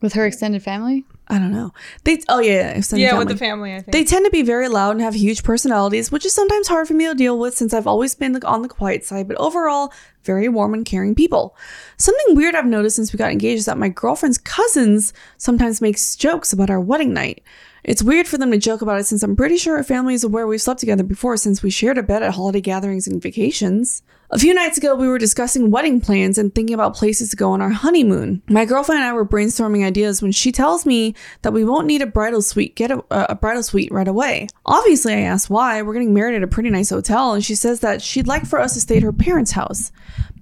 With 0.00 0.12
her 0.14 0.26
extended 0.26 0.62
family. 0.62 1.04
I 1.28 1.38
don't 1.38 1.52
know. 1.52 1.72
They 2.04 2.20
oh 2.28 2.40
yeah, 2.40 2.80
yeah, 2.92 2.96
yeah, 2.96 3.18
with 3.18 3.28
the 3.28 3.36
family, 3.36 3.74
I 3.74 3.80
think. 3.80 3.92
They 3.92 4.04
tend 4.04 4.26
to 4.26 4.30
be 4.30 4.42
very 4.42 4.68
loud 4.68 4.90
and 4.90 5.00
have 5.00 5.14
huge 5.14 5.42
personalities, 5.42 6.12
which 6.12 6.26
is 6.26 6.34
sometimes 6.34 6.68
hard 6.68 6.86
for 6.86 6.94
me 6.94 7.06
to 7.06 7.14
deal 7.14 7.38
with 7.38 7.56
since 7.56 7.72
I've 7.72 7.86
always 7.86 8.14
been 8.14 8.34
like 8.34 8.44
on 8.44 8.60
the 8.60 8.68
quiet 8.68 9.04
side, 9.04 9.26
but 9.26 9.38
overall, 9.38 9.92
very 10.24 10.48
warm 10.48 10.74
and 10.74 10.84
caring 10.84 11.14
people. 11.14 11.56
Something 11.96 12.36
weird 12.36 12.54
I've 12.54 12.66
noticed 12.66 12.96
since 12.96 13.12
we 13.12 13.16
got 13.16 13.32
engaged 13.32 13.60
is 13.60 13.64
that 13.64 13.78
my 13.78 13.88
girlfriend's 13.88 14.38
cousins 14.38 15.14
sometimes 15.38 15.80
makes 15.80 16.14
jokes 16.14 16.52
about 16.52 16.70
our 16.70 16.80
wedding 16.80 17.14
night. 17.14 17.42
It's 17.84 18.02
weird 18.02 18.26
for 18.26 18.38
them 18.38 18.50
to 18.50 18.58
joke 18.58 18.82
about 18.82 19.00
it 19.00 19.04
since 19.04 19.22
I'm 19.22 19.36
pretty 19.36 19.56
sure 19.56 19.76
our 19.76 19.84
family 19.84 20.14
is 20.14 20.24
aware 20.24 20.46
we've 20.46 20.60
slept 20.60 20.80
together 20.80 21.02
before 21.04 21.36
since 21.36 21.62
we 21.62 21.70
shared 21.70 21.98
a 21.98 22.02
bed 22.02 22.22
at 22.22 22.34
holiday 22.34 22.60
gatherings 22.60 23.06
and 23.06 23.22
vacations. 23.22 24.02
A 24.30 24.38
few 24.38 24.54
nights 24.54 24.78
ago, 24.78 24.94
we 24.94 25.06
were 25.06 25.18
discussing 25.18 25.70
wedding 25.70 26.00
plans 26.00 26.38
and 26.38 26.54
thinking 26.54 26.72
about 26.72 26.96
places 26.96 27.28
to 27.30 27.36
go 27.36 27.52
on 27.52 27.60
our 27.60 27.70
honeymoon. 27.70 28.42
My 28.48 28.64
girlfriend 28.64 29.00
and 29.00 29.08
I 29.08 29.12
were 29.12 29.26
brainstorming 29.26 29.86
ideas 29.86 30.22
when 30.22 30.32
she 30.32 30.50
tells 30.50 30.86
me 30.86 31.14
that 31.42 31.52
we 31.52 31.62
won't 31.62 31.86
need 31.86 32.00
a 32.00 32.06
bridal 32.06 32.40
suite, 32.40 32.74
get 32.74 32.90
a, 32.90 33.04
a 33.10 33.34
bridal 33.34 33.62
suite 33.62 33.92
right 33.92 34.08
away. 34.08 34.48
Obviously, 34.64 35.12
I 35.12 35.20
asked 35.20 35.50
why. 35.50 35.82
We're 35.82 35.92
getting 35.92 36.14
married 36.14 36.36
at 36.36 36.42
a 36.42 36.48
pretty 36.48 36.70
nice 36.70 36.88
hotel, 36.88 37.34
and 37.34 37.44
she 37.44 37.54
says 37.54 37.80
that 37.80 38.00
she'd 38.00 38.26
like 38.26 38.46
for 38.46 38.58
us 38.58 38.72
to 38.74 38.80
stay 38.80 38.96
at 38.96 39.02
her 39.02 39.12
parents' 39.12 39.52
house. 39.52 39.92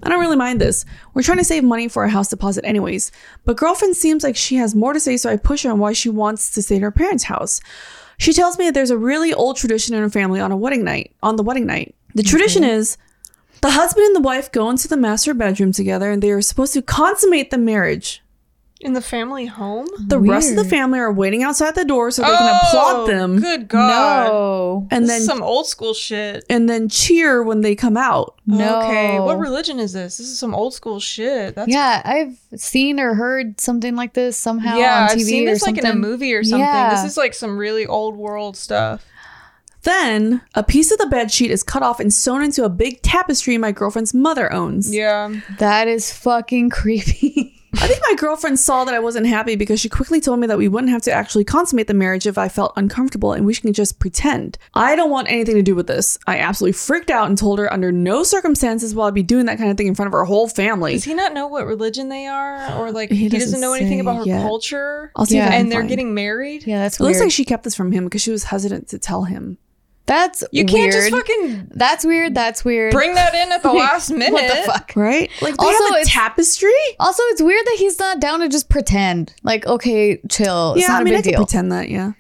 I 0.05 0.09
don't 0.09 0.21
really 0.21 0.37
mind 0.37 0.61
this. 0.61 0.85
We're 1.13 1.23
trying 1.23 1.39
to 1.39 1.45
save 1.45 1.65
money 1.65 1.89
for 1.89 2.05
a 2.05 2.11
house 2.11 2.29
deposit, 2.29 2.65
anyways. 2.65 3.11
But 3.45 3.57
girlfriend 3.57 3.97
seems 3.97 4.23
like 4.23 4.37
she 4.37 4.57
has 4.57 4.77
more 4.77 4.93
to 4.93 5.01
say, 5.01 5.17
so 5.17 5.29
I 5.29 5.37
push 5.37 5.65
her 5.65 5.71
on 5.73 5.81
why 5.81 5.93
she 5.93 6.09
wants 6.09 6.51
to 6.53 6.63
stay 6.63 6.77
at 6.77 6.83
her 6.83 6.93
parents' 6.93 7.25
house. 7.25 7.61
She 8.17 8.33
tells 8.33 8.59
me 8.59 8.67
that 8.67 8.75
there's 8.75 8.91
a 8.91 8.99
really 8.99 9.35
old 9.35 9.57
tradition 9.57 9.95
in 9.97 10.03
her 10.03 10.11
family 10.11 10.41
on 10.41 10.53
a 10.53 10.57
wedding 10.57 10.85
night. 10.85 11.15
On 11.23 11.35
the 11.35 11.43
wedding 11.43 11.67
night, 11.67 11.97
the 12.15 12.23
tradition 12.23 12.63
is 12.63 12.97
the 13.63 13.71
husband 13.71 14.07
and 14.07 14.17
the 14.17 14.21
wife 14.21 14.53
go 14.53 14.69
into 14.71 14.89
the 14.89 14.97
master 14.97 15.33
bedroom 15.35 15.73
together, 15.73 16.11
and 16.11 16.23
they 16.23 16.31
are 16.31 16.43
supposed 16.43 16.75
to 16.75 16.83
consummate 16.83 17.51
the 17.51 17.59
marriage. 17.59 18.23
in 18.81 18.95
the 18.95 19.01
family 19.01 19.47
home. 19.47 19.87
The 20.09 20.19
rest 20.19 20.51
of 20.51 20.57
the 20.57 20.65
family 20.65 20.99
are 20.99 21.13
waiting 21.13 21.45
outside 21.45 21.77
the 21.77 21.85
door 21.85 22.11
so 22.11 22.23
they 22.23 22.29
can 22.37 22.37
oh, 22.53 22.69
applaud 22.69 23.07
them, 23.07 23.37
Oh, 23.37 23.41
Good 23.41 23.69
God. 23.69 24.27
No. 24.27 24.89
and 24.91 25.05
this 25.05 25.11
then 25.11 25.21
is 25.21 25.27
some 25.27 25.41
old 25.41 25.69
school 25.69 25.95
shit. 25.95 26.45
and 26.51 26.69
then 26.69 26.89
cheer 26.89 27.45
when 27.45 27.61
they 27.61 27.77
come 27.77 27.97
out. 27.97 28.35
No. 28.45 28.81
Okay, 28.81 29.21
what 29.21 29.39
religion 29.39 29.79
is 29.79 29.93
this? 29.93 30.19
This 30.19 30.27
is 30.27 30.37
some 30.37 30.53
old 30.53 30.75
school 30.75 30.99
shit. 30.99 31.55
That's 31.55 31.71
Yeah, 31.71 32.03
I've 32.05 32.37
seen 32.61 32.99
or 32.99 33.15
heard 33.15 33.61
something 33.61 33.95
like 33.95 34.15
this 34.15 34.37
somehow 34.37 34.77
yeah. 34.77 35.05
on 35.05 35.11
I've 35.11 35.23
seen 35.23 35.47
or 35.47 35.53
this 35.53 35.63
like 35.63 35.77
something. 35.77 35.85
in 35.89 35.97
a 35.97 36.01
movie 36.01 36.35
or 36.35 36.43
something. 36.43 36.59
Yeah. 36.59 36.91
This 36.91 37.05
is 37.13 37.17
like 37.17 37.35
some 37.35 37.57
really 37.57 37.87
old 37.87 38.17
world 38.17 38.57
stuff. 38.57 39.05
Then 39.83 40.43
a 40.55 40.63
piece 40.63 40.93
of 40.93 40.99
the 40.99 41.07
bed 41.07 41.31
sheet 41.33 41.51
is 41.51 41.63
cut 41.63 41.83
off 41.83 41.99
and 42.01 42.13
sewn 42.13 42.43
into 42.43 42.65
a 42.65 42.69
big 42.69 43.03
tapestry 43.03 43.59
my 43.59 43.73
girlfriend's 43.73 44.15
mother 44.15 44.53
owns. 44.53 44.95
Yeah. 44.95 45.33
That 45.59 45.89
is 45.89 46.13
fucking 46.13 46.71
creepy. 46.71 47.59
I 47.75 47.87
think 47.89 48.01
my 48.07 48.15
girlfriend 48.17 48.61
saw 48.61 48.85
that 48.85 48.95
I 48.95 48.99
wasn't 48.99 49.27
happy 49.27 49.57
because 49.57 49.81
she 49.81 49.89
quickly 49.89 50.21
told 50.21 50.39
me 50.39 50.47
that 50.47 50.59
we 50.59 50.69
wouldn't 50.69 50.93
have 50.93 51.01
to 51.03 51.11
actually 51.13 51.45
consummate 51.45 51.87
the 51.87 51.95
marriage 51.95 52.27
if 52.27 52.37
I 52.37 52.49
felt 52.51 52.75
uncomfortable 52.77 53.33
and 53.33 53.47
we 53.47 53.55
can 53.55 53.73
just 53.73 53.99
pretend. 53.99 54.59
I 54.75 54.95
don't 54.95 55.11
want 55.11 55.29
anything 55.31 55.55
to 55.55 55.63
do 55.63 55.75
with 55.75 55.87
this. 55.87 56.19
I 56.27 56.39
absolutely 56.39 56.75
freaked 56.75 57.11
out 57.11 57.29
and 57.29 57.39
told 57.39 57.59
her 57.59 57.73
under 57.73 57.91
no 57.91 58.25
circumstances 58.25 58.95
will 58.95 59.05
I 59.05 59.11
be 59.11 59.23
doing 59.23 59.47
that 59.47 59.57
kind 59.57 59.71
of 59.71 59.79
thing 59.79 59.87
in 59.87 59.95
front 59.95 60.09
of 60.09 60.13
her 60.13 60.25
whole 60.27 60.49
family. 60.49 60.93
Does 60.93 61.05
he 61.05 61.15
not 61.15 61.33
know 61.33 61.47
what 61.47 61.67
religion 61.67 62.11
they 62.11 62.27
are, 62.27 62.79
or 62.79 62.93
like 62.93 63.09
He 63.09 63.17
he, 63.17 63.29
doesn't 63.31 63.47
doesn't 63.47 63.61
know 63.63 63.73
anything 63.73 64.01
about 64.01 64.19
her 64.19 64.25
yet. 64.27 64.43
culture? 64.43 65.11
I'll 65.17 65.25
see 65.25 65.37
Yeah. 65.37 65.45
if 65.47 65.49
I 65.49 65.53
can 65.53 65.61
and 65.63 65.73
they're 65.73 65.81
find. 65.81 65.89
getting 65.89 66.13
married. 66.15 66.67
yeah, 66.67 66.81
that's 66.81 67.01
It 67.01 67.03
looks 67.05 67.21
like 67.21 67.31
she 67.33 67.47
kept 67.47 67.65
this 67.65 67.75
from 67.75 67.91
him 67.91 68.05
because 68.05 68.21
she 68.21 68.31
was 68.31 68.45
hesitant 68.45 68.89
to 68.89 68.99
tell 68.99 69.25
him. 69.25 69.57
That's 70.07 70.43
You 70.53 70.65
weird. 70.65 70.71
can't 70.71 70.93
just 70.93 71.11
fucking 71.11 71.69
That's 71.75 72.05
weird. 72.05 72.35
That's 72.35 72.65
weird. 72.65 72.93
bring 72.93 73.15
that 73.15 73.35
in 73.35 73.53
at 73.53 73.63
the 73.63 73.73
last 73.73 74.11
minute. 74.11 74.33
What 74.33 74.49
the 74.67 74.73
fuck? 74.73 74.93
Right? 74.97 75.31
Like 75.41 75.57
they 75.57 75.65
Also, 75.67 75.85
have 75.85 75.95
a 75.95 75.99
it's- 76.01 76.13
tapestry? 76.13 76.71
Also, 76.99 77.23
it's 77.29 77.41
weird 77.43 77.65
that 77.67 77.77
he's 77.79 77.99
not 77.99 78.21
down 78.21 78.41
to 78.41 78.49
just 78.49 78.69
pretend. 78.69 79.35
Like, 79.43 79.67
okay, 79.67 80.21
chill. 80.29 80.73
It's 80.75 80.83
yeah, 80.83 80.89
not 80.89 81.01
I 81.01 81.05
mean, 81.05 81.15
a 81.15 81.19
I 81.19 81.21
big 81.21 81.25
could 81.25 81.31
deal. 81.33 81.45
pretend 81.47 81.73
that. 81.73 81.89
Yeah. 81.89 82.13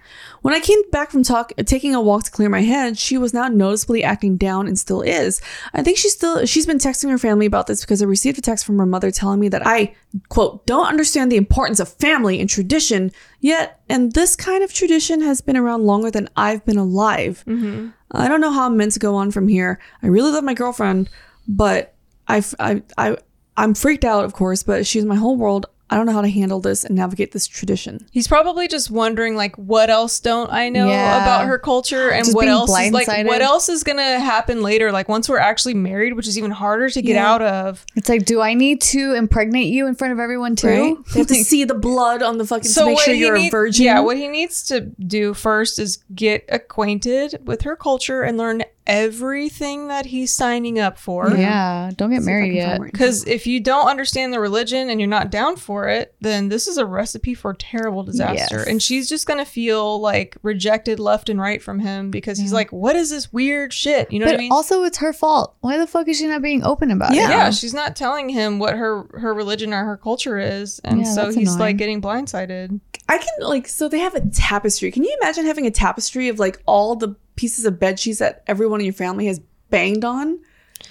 When 0.43 0.55
I 0.55 0.61
came 0.61 0.79
back 0.91 1.11
from 1.11 1.23
talk, 1.23 1.53
taking 1.67 1.95
a 1.95 2.01
walk 2.01 2.25
to 2.25 2.31
clear 2.31 2.49
my 2.49 2.63
head, 2.63 2.99
she 2.99 3.17
was 3.17 3.33
now 3.33 3.49
noticeably 3.49 4.05
acting 4.05 4.37
down 4.37 4.67
and 4.67 4.79
still 4.79 5.01
is. 5.01 5.41
I 5.73 5.83
think 5.83 5.97
she's 5.97 6.13
still 6.13 6.45
she's 6.47 6.67
been 6.67 6.79
texting 6.79 7.11
her 7.11 7.19
family 7.19 7.47
about 7.47 7.69
this 7.69 7.81
because 7.81 8.03
I 8.03 8.07
received 8.07 8.39
a 8.39 8.43
text 8.43 8.65
from 8.65 8.79
her 8.79 8.87
mother 8.87 9.11
telling 9.11 9.41
me 9.41 9.49
that 9.49 9.67
I 9.67 9.95
quote 10.29 10.67
don't 10.67 10.87
understand 10.87 11.31
the 11.31 11.37
importance 11.37 11.81
of 11.81 11.89
family 11.89 12.41
and 12.41 12.51
tradition 12.51 13.13
yet, 13.41 13.81
and 13.89 14.13
this 14.13 14.37
kind 14.37 14.63
of 14.63 14.75
tradition 14.75 15.23
has 15.23 15.41
been 15.41 15.57
around 15.57 15.85
longer 15.85 16.11
than 16.11 16.29
I've 16.37 16.65
been 16.65 16.79
alive. 16.79 17.45
Mm-hmm. 17.47 17.89
I 18.11 18.29
don't 18.29 18.41
know 18.41 18.53
how 18.53 18.67
I'm 18.67 18.77
meant 18.77 18.93
to 18.93 18.99
go 18.99 19.15
on 19.15 19.31
from 19.31 19.49
here. 19.49 19.81
I 20.03 20.09
really 20.09 20.33
love 20.33 20.45
my 20.45 20.55
girlfriend, 20.55 21.09
but 21.47 21.95
I've, 22.29 22.55
I 22.59 22.83
I 22.99 23.17
I'm 23.57 23.75
freaked 23.75 24.05
out, 24.05 24.25
of 24.25 24.33
course, 24.33 24.63
but 24.63 24.87
she's 24.87 25.05
my 25.05 25.17
whole 25.17 25.37
world. 25.37 25.67
I 25.93 25.97
don't 25.97 26.07
know 26.07 26.13
how 26.13 26.23
to 26.23 26.29
handle 26.31 26.59
this 26.59 26.85
and 26.85 26.97
navigate 26.97 27.33
this 27.33 27.47
tradition. 27.47 28.07
He's 28.11 28.27
probably 28.27 28.67
just 28.67 28.91
wondering 28.91 29.37
like 29.37 29.55
what 29.57 29.91
else 29.91 30.21
don't 30.21 30.51
I 30.51 30.71
know 30.71 30.89
Yeah. 30.89 31.23
about 31.23 31.47
her 31.47 31.59
culture 31.59 32.11
and 32.11 32.25
Just 32.25 32.35
what 32.35 32.49
else 32.49 32.71
is 32.71 32.93
like 32.93 33.07
what 33.27 33.43
else 33.43 33.69
is 33.69 33.85
gonna 33.85 34.19
happen 34.19 34.63
later 34.63 34.91
like 34.91 35.09
once 35.09 35.29
we're 35.29 35.39
actually 35.39 35.75
married 35.75 36.15
which 36.15 36.27
is 36.27 36.39
even 36.39 36.51
harder 36.51 36.89
to 36.89 37.03
get 37.03 37.17
Yeah. 37.17 37.31
out 37.31 37.43
of 37.43 37.85
It's 37.95 38.09
like, 38.09 38.25
do 38.25 38.41
I 38.41 38.55
need 38.55 38.81
to 38.83 39.13
impregnate 39.13 39.67
you 39.73 39.87
in 39.87 39.95
front 39.95 40.13
of 40.15 40.19
everyone 40.19 40.57
too? 40.57 40.69
Right? 40.69 40.97
They 41.13 41.19
have 41.21 41.29
to 41.29 41.35
see 41.45 41.65
the 41.65 41.75
blood 41.75 42.23
on 42.23 42.39
the 42.39 42.47
fucking 42.47 42.71
to 42.73 42.85
make 42.87 42.99
sure 43.01 43.13
you're 43.15 43.37
a 43.37 43.51
virgin. 43.51 43.85
yeah 43.85 44.01
what 44.01 44.17
he 44.17 44.29
needs 44.29 44.63
to 44.69 44.81
do 44.81 45.35
first 45.35 45.79
is 45.79 45.99
get 46.15 46.45
acquainted 46.49 47.39
with 47.45 47.63
her 47.63 47.77
culture 47.77 48.23
and 48.23 48.39
learn 48.39 48.65
everything 48.87 49.89
that 49.89 50.07
he's 50.07 50.33
signing 50.33 50.79
up 50.79 50.99
for. 50.99 51.31
Yeah, 51.37 51.91
don't 51.97 52.11
get 52.11 52.23
See 52.23 52.27
married 52.27 52.55
yet. 52.55 52.81
Because 52.81 53.27
if 53.27 53.47
you 53.47 53.61
don't 53.61 53.89
understand 53.89 54.33
the 54.33 54.41
religion 54.41 54.91
and 54.91 55.01
you're 55.01 55.09
not 55.09 55.31
down 55.31 55.57
for 55.57 55.89
it, 55.89 56.15
then 56.21 56.49
this 56.49 56.67
is 56.67 56.79
a 56.79 56.87
recipe 56.87 57.35
for 57.35 57.55
terrible 57.55 58.03
disaster. 58.03 58.59
Yes. 58.59 58.67
And 58.69 58.83
she's 58.83 59.09
just 59.09 59.27
gonna 59.27 59.45
feel 59.45 60.01
like 60.01 60.37
rejected 60.43 60.99
left 61.01 61.29
and 61.29 61.41
right 61.41 61.63
from 61.63 61.79
him 61.81 62.11
because 62.11 62.39
he's 62.39 62.53
like, 62.53 62.71
"What 62.73 62.97
is 62.97 63.11
this 63.11 63.33
weird 63.33 63.73
shit?" 63.73 64.13
You 64.13 64.19
know 64.21 64.27
But 64.27 64.33
what 64.33 64.39
I 64.41 64.43
mean? 64.43 64.53
also, 64.53 64.83
it's 64.85 64.99
her 64.99 65.13
fault. 65.13 65.55
Why 65.61 65.79
the 65.79 65.87
fuck 65.87 66.09
is 66.09 66.19
she 66.19 66.27
not 66.27 66.43
being 66.43 66.63
open 66.65 66.91
about 66.91 67.15
Yeah. 67.15 67.27
it? 67.27 67.31
yeah, 67.31 67.51
she's 67.51 67.75
not 67.75 67.97
telling 67.97 68.29
him 68.29 68.59
what 68.59 68.75
her 68.77 69.05
her 69.15 69.35
religion 69.35 69.73
or 69.73 69.85
her 69.85 69.97
culture 69.97 70.39
is, 70.39 70.81
and 70.85 71.01
Yeah, 71.01 71.15
so 71.15 71.27
he's 71.27 71.55
annoying. 71.55 71.59
like 71.59 71.77
getting 71.77 72.01
blindsided. 72.03 72.81
I 73.09 73.19
can 73.19 73.29
like 73.41 73.69
so 73.69 73.89
they 73.89 73.99
have 73.99 74.15
a 74.15 74.21
tapestry. 74.21 74.91
Can 74.91 75.05
you 75.05 75.17
imagine 75.21 75.45
having 75.45 75.67
a 75.67 75.71
tapestry 75.71 76.29
of 76.29 76.39
like 76.39 76.61
all 76.67 76.95
the 76.97 77.15
pieces 77.43 77.65
of 77.65 77.81
bed 77.81 77.99
sheets 77.99 78.21
that 78.21 78.45
everyone 78.47 78.79
in 78.81 78.87
your 78.87 78.95
family 78.95 79.27
has 79.27 79.41
banged 79.69 80.05
on? 80.05 80.39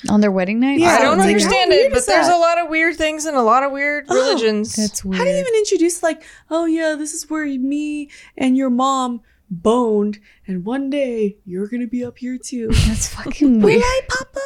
on 0.09 0.19
their 0.21 0.31
wedding 0.31 0.59
night. 0.59 0.79
Yeah, 0.79 0.95
I 0.95 1.01
don't 1.01 1.13
it's 1.13 1.19
like, 1.19 1.27
understand 1.27 1.71
it, 1.73 1.91
but 1.93 2.05
there's 2.05 2.27
that? 2.27 2.35
a 2.35 2.39
lot 2.39 2.57
of 2.57 2.69
weird 2.69 2.95
things 2.95 3.25
and 3.25 3.35
a 3.37 3.41
lot 3.41 3.63
of 3.63 3.71
weird 3.71 4.05
Oh, 4.09 4.15
religions. 4.15 4.73
That's 4.75 5.03
weird. 5.05 5.17
How 5.17 5.23
do 5.25 5.29
you 5.29 5.37
even 5.37 5.53
introduce 5.53 6.01
like, 6.01 6.23
oh 6.49 6.65
yeah, 6.65 6.95
this 6.97 7.13
is 7.13 7.29
where 7.29 7.45
me 7.45 8.09
and 8.37 8.57
your 8.57 8.69
mom 8.69 9.21
boned, 9.49 10.19
and 10.47 10.65
one 10.65 10.89
day 10.89 11.37
you're 11.45 11.67
gonna 11.67 11.87
be 11.87 12.03
up 12.05 12.17
here 12.17 12.37
too. 12.37 12.67
That's 12.87 13.13
fucking 13.13 13.59
Will 13.59 13.65
weird. 13.65 13.83
I, 13.83 14.01
Papa? 14.09 14.39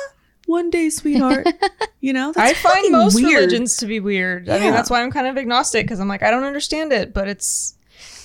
One 0.47 0.70
day, 0.70 0.89
sweetheart. 0.89 1.47
you 2.01 2.12
know, 2.14 2.32
that's 2.32 2.51
I 2.51 2.53
find 2.53 2.91
most 2.91 3.16
weird. 3.16 3.34
religions 3.45 3.78
to 3.78 3.88
be 3.88 3.99
weird. 3.99 4.47
I 4.49 4.60
mean, 4.60 4.72
that's 4.72 4.89
why 4.91 5.01
I'm 5.01 5.12
kind 5.12 5.26
of 5.26 5.38
agnostic 5.38 5.86
because 5.86 5.99
I'm 5.99 6.08
like, 6.08 6.22
I 6.22 6.30
don't 6.32 6.43
understand 6.43 6.91
it, 6.93 7.14
but 7.16 7.28
it's 7.28 7.74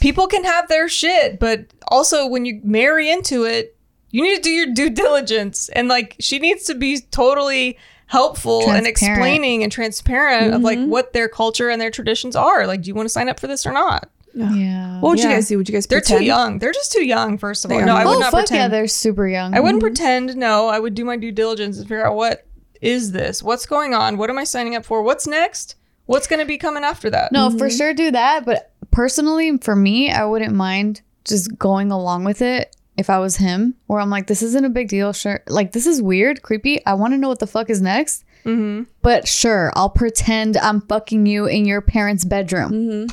people 0.00 0.26
can 0.26 0.44
have 0.44 0.68
their 0.68 0.88
shit, 0.88 1.38
but 1.38 1.66
also 1.88 2.26
when 2.26 2.44
you 2.44 2.60
marry 2.64 3.10
into 3.10 3.44
it, 3.44 3.76
you 4.10 4.22
need 4.22 4.36
to 4.36 4.42
do 4.42 4.50
your 4.50 4.66
due 4.74 4.90
diligence. 4.90 5.68
And 5.70 5.88
like, 5.88 6.16
she 6.18 6.38
needs 6.38 6.64
to 6.64 6.74
be 6.74 7.00
totally 7.10 7.78
helpful 8.06 8.68
and 8.70 8.86
explaining 8.86 9.62
and 9.62 9.70
transparent 9.70 10.52
of 10.52 10.62
like 10.62 10.78
Mhm. 10.80 10.88
what 10.88 11.12
their 11.12 11.28
culture 11.28 11.68
and 11.70 11.80
their 11.80 11.90
traditions 11.92 12.34
are. 12.34 12.66
Like, 12.66 12.82
do 12.82 12.88
you 12.88 12.94
want 12.94 13.06
to 13.06 13.10
sign 13.12 13.28
up 13.28 13.38
for 13.38 13.46
this 13.46 13.64
or 13.66 13.72
not? 13.72 14.08
Yeah. 14.34 15.00
What 15.00 15.10
would 15.10 15.18
you 15.20 15.28
guys 15.28 15.48
do? 15.48 15.56
Would 15.58 15.68
you 15.68 15.72
guys 15.72 15.86
pretend? 15.86 16.02
They're 16.04 16.08
pretend? 16.08 16.20
too 16.20 16.26
young. 16.26 16.58
They're 16.60 16.72
just 16.72 16.92
too 16.92 17.04
young, 17.04 17.38
first 17.38 17.64
of 17.64 17.68
They 17.68 17.76
all. 17.76 17.82
are. 17.82 17.86
No, 17.86 17.94
I 17.96 18.04
would 18.04 18.16
oh 18.16 18.18
not 18.20 18.30
fuck 18.32 18.40
pretend. 18.46 18.58
yeah, 18.58 18.68
they're 18.68 18.86
super 18.88 19.28
young. 19.28 19.54
I 19.54 19.60
wouldn't 19.60 19.80
pretend. 19.82 20.36
No, 20.36 20.68
I 20.68 20.78
would 20.80 20.94
do 20.94 21.04
my 21.04 21.16
due 21.16 21.32
diligence 21.32 21.78
and 21.78 21.86
figure 21.88 22.04
out 22.06 22.14
what 22.16 22.46
is 22.80 23.12
this? 23.12 23.42
What's 23.42 23.66
going 23.66 23.92
on? 23.94 24.16
What 24.18 24.30
am 24.30 24.38
I 24.38 24.44
signing 24.44 24.74
up 24.76 24.84
for? 24.84 25.02
What's 25.02 25.26
next? 25.26 25.74
What's 26.06 26.26
going 26.26 26.40
to 26.40 26.46
be 26.46 26.58
coming 26.58 26.82
after 26.84 27.10
that? 27.10 27.30
No, 27.32 27.50
for 27.50 27.70
sure 27.70 27.92
do 27.94 28.10
that. 28.12 28.44
But 28.44 28.69
personally, 29.00 29.56
for 29.56 29.74
me, 29.74 30.10
I 30.10 30.26
wouldn't 30.26 30.54
mind 30.54 31.00
just 31.24 31.58
going 31.58 31.90
along 31.90 32.24
with 32.24 32.42
it 32.42 32.76
if 32.98 33.08
I 33.08 33.18
was 33.18 33.36
him. 33.36 33.74
Where 33.86 33.98
I'm 33.98 34.10
like, 34.10 34.26
this 34.26 34.42
isn't 34.42 34.66
a 34.66 34.68
big 34.68 34.90
deal. 34.90 35.14
Sure, 35.14 35.42
like 35.48 35.72
this 35.72 35.86
is 35.86 36.02
weird, 36.02 36.42
creepy. 36.42 36.84
I 36.84 36.92
want 36.92 37.14
to 37.14 37.16
know 37.16 37.30
what 37.30 37.38
the 37.38 37.46
fuck 37.46 37.70
is 37.70 37.80
next. 37.80 38.26
Mm-hmm. 38.44 38.90
But 39.02 39.26
sure, 39.26 39.72
I'll 39.74 39.88
pretend 39.90 40.56
I'm 40.58 40.82
fucking 40.82 41.24
you 41.26 41.46
in 41.46 41.64
your 41.64 41.80
parents' 41.80 42.24
bedroom. 42.24 43.08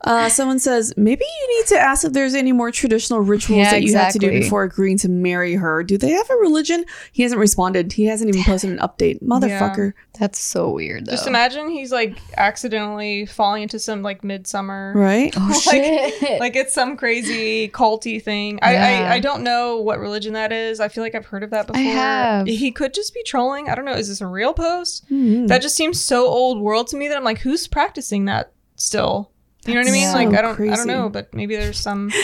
Uh, 0.00 0.28
someone 0.28 0.58
says 0.58 0.92
maybe 0.98 1.24
you 1.40 1.58
need 1.58 1.66
to 1.68 1.78
ask 1.78 2.04
if 2.04 2.12
there's 2.12 2.34
any 2.34 2.52
more 2.52 2.70
traditional 2.70 3.20
rituals 3.20 3.58
Yeah, 3.60 3.70
that 3.70 3.82
you 3.82 3.94
have 3.96 4.12
to 4.12 4.18
do 4.18 4.28
before 4.30 4.62
agreeing 4.64 4.98
to 4.98 5.08
marry 5.08 5.54
her. 5.54 5.82
Do 5.82 5.96
they 5.96 6.10
have 6.10 6.28
a 6.28 6.34
religion? 6.34 6.84
He 7.12 7.22
hasn't 7.22 7.38
responded. 7.40 7.92
He 7.94 8.04
hasn't 8.04 8.28
even 8.28 8.42
posted 8.44 8.70
an 8.70 8.78
update. 8.78 9.22
Motherfucker. 9.22 9.92
That's 10.18 10.38
so 10.38 10.70
weird, 10.70 11.06
though. 11.06 11.12
Just 11.12 11.26
imagine 11.26 11.68
he's 11.70 11.90
like 11.92 12.18
accidentally 12.36 13.24
falling 13.26 13.62
into 13.62 13.78
some 13.78 14.02
like 14.02 14.22
Midsommar. 14.22 14.94
Right? 14.94 15.32
Oh 15.36 15.48
Like- 15.66 16.14
shit! 16.14 16.40
Like 16.40 16.54
it's 16.56 16.74
some 16.74 16.96
crazy 16.96 17.68
culty 17.68 18.22
thing. 18.22 18.58
I, 18.62 18.72
Yeah. 18.72 19.08
I 19.10 19.14
I 19.14 19.20
don't 19.20 19.42
know 19.42 19.78
what 19.80 19.98
religion 20.00 20.34
that 20.34 20.52
is. 20.52 20.80
I 20.80 20.88
feel 20.88 21.02
like 21.04 21.14
I've 21.14 21.26
heard 21.26 21.42
of 21.44 21.50
that 21.50 21.66
before. 21.66 21.80
I 21.80 21.84
have. 21.84 22.46
He 22.46 22.72
could 22.72 22.92
just 22.94 23.14
be 23.14 23.22
trolling. 23.22 23.68
I 23.70 23.74
don't 23.74 23.84
know. 23.84 23.92
Is 23.94 24.08
this 24.08 24.20
a 24.20 24.26
real 24.26 24.52
post? 24.52 25.03
Mhm. 25.10 25.48
That 25.48 25.62
just 25.62 25.76
seems 25.76 26.00
so 26.00 26.26
old 26.26 26.60
world 26.60 26.88
to 26.88 26.96
me 26.96 27.08
that 27.08 27.16
I'm 27.16 27.24
like, 27.24 27.38
who's 27.38 27.66
practicing 27.68 28.24
that 28.26 28.52
still? 28.76 29.30
You 29.66 29.74
know 29.74 29.80
what 29.80 29.88
I 29.88 29.92
mean? 29.92 30.02
That's 30.02 30.14
Like 30.14 30.28
I 30.38 30.42
don't 30.42 30.60
I 30.70 30.76
don't 30.76 30.86
know, 30.86 31.08
but 31.08 31.32
maybe 31.32 31.56
there's 31.56 31.78
some 31.78 32.10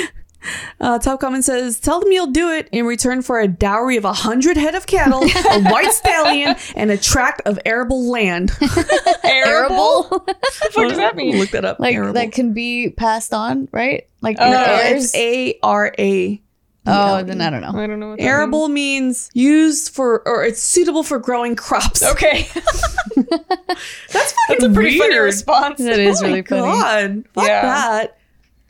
Uh, 0.80 0.98
top 0.98 1.20
comment 1.20 1.44
says, 1.44 1.78
"Tell 1.78 2.00
them 2.00 2.10
you'll 2.12 2.28
do 2.32 2.48
it 2.50 2.66
in 2.72 2.86
return 2.86 3.20
for 3.20 3.38
a 3.40 3.46
dowry 3.46 3.98
of 3.98 4.06
a 4.06 4.12
hundred 4.14 4.56
head 4.56 4.74
of 4.74 4.86
cattle, 4.86 5.22
a 5.22 5.62
white 5.70 5.92
stallion, 5.92 6.56
and 6.74 6.90
a 6.90 6.96
tract 6.96 7.42
of 7.44 7.58
arable 7.66 8.04
land." 8.10 8.50
arable. 9.22 10.06
Arable, 10.10 10.26
What 10.74 10.88
does 10.88 10.96
that 10.96 11.14
mean? 11.14 11.38
Look 11.38 11.50
that 11.50 11.66
up. 11.66 11.78
like 11.78 11.94
arable. 11.94 12.14
that 12.14 12.32
can 12.32 12.54
be 12.54 12.88
passed 12.88 13.34
on, 13.34 13.68
right? 13.70 14.06
Like 14.22 14.38
your 14.38 14.48
Uh, 14.48 14.78
heirs. 14.80 15.04
it's 15.12 15.14
A 15.16 15.58
R 15.62 15.94
A. 15.98 16.40
oh, 16.90 17.22
then 17.22 17.40
I 17.40 17.50
don't 17.50 17.60
know. 17.62 17.80
I 17.80 17.86
don't 17.86 18.00
know 18.00 18.10
what 18.10 18.18
that 18.18 18.24
Arable 18.24 18.68
means 18.68 19.30
used 19.34 19.94
for, 19.94 20.26
or 20.26 20.44
it's 20.44 20.60
suitable 20.62 21.02
for 21.02 21.18
growing 21.18 21.56
crops. 21.56 22.02
Okay. 22.12 22.48
That's 23.16 24.32
fucking 24.32 24.32
That's 24.48 24.64
a 24.64 24.70
pretty 24.70 24.98
funny 24.98 25.16
response. 25.18 25.78
That 25.78 25.98
is 25.98 26.20
oh 26.22 26.26
really 26.26 26.42
my 26.42 26.46
funny. 26.48 26.62
God. 26.62 27.24
Fuck 27.34 27.46
Yeah. 27.46 27.62
that. 27.62 28.16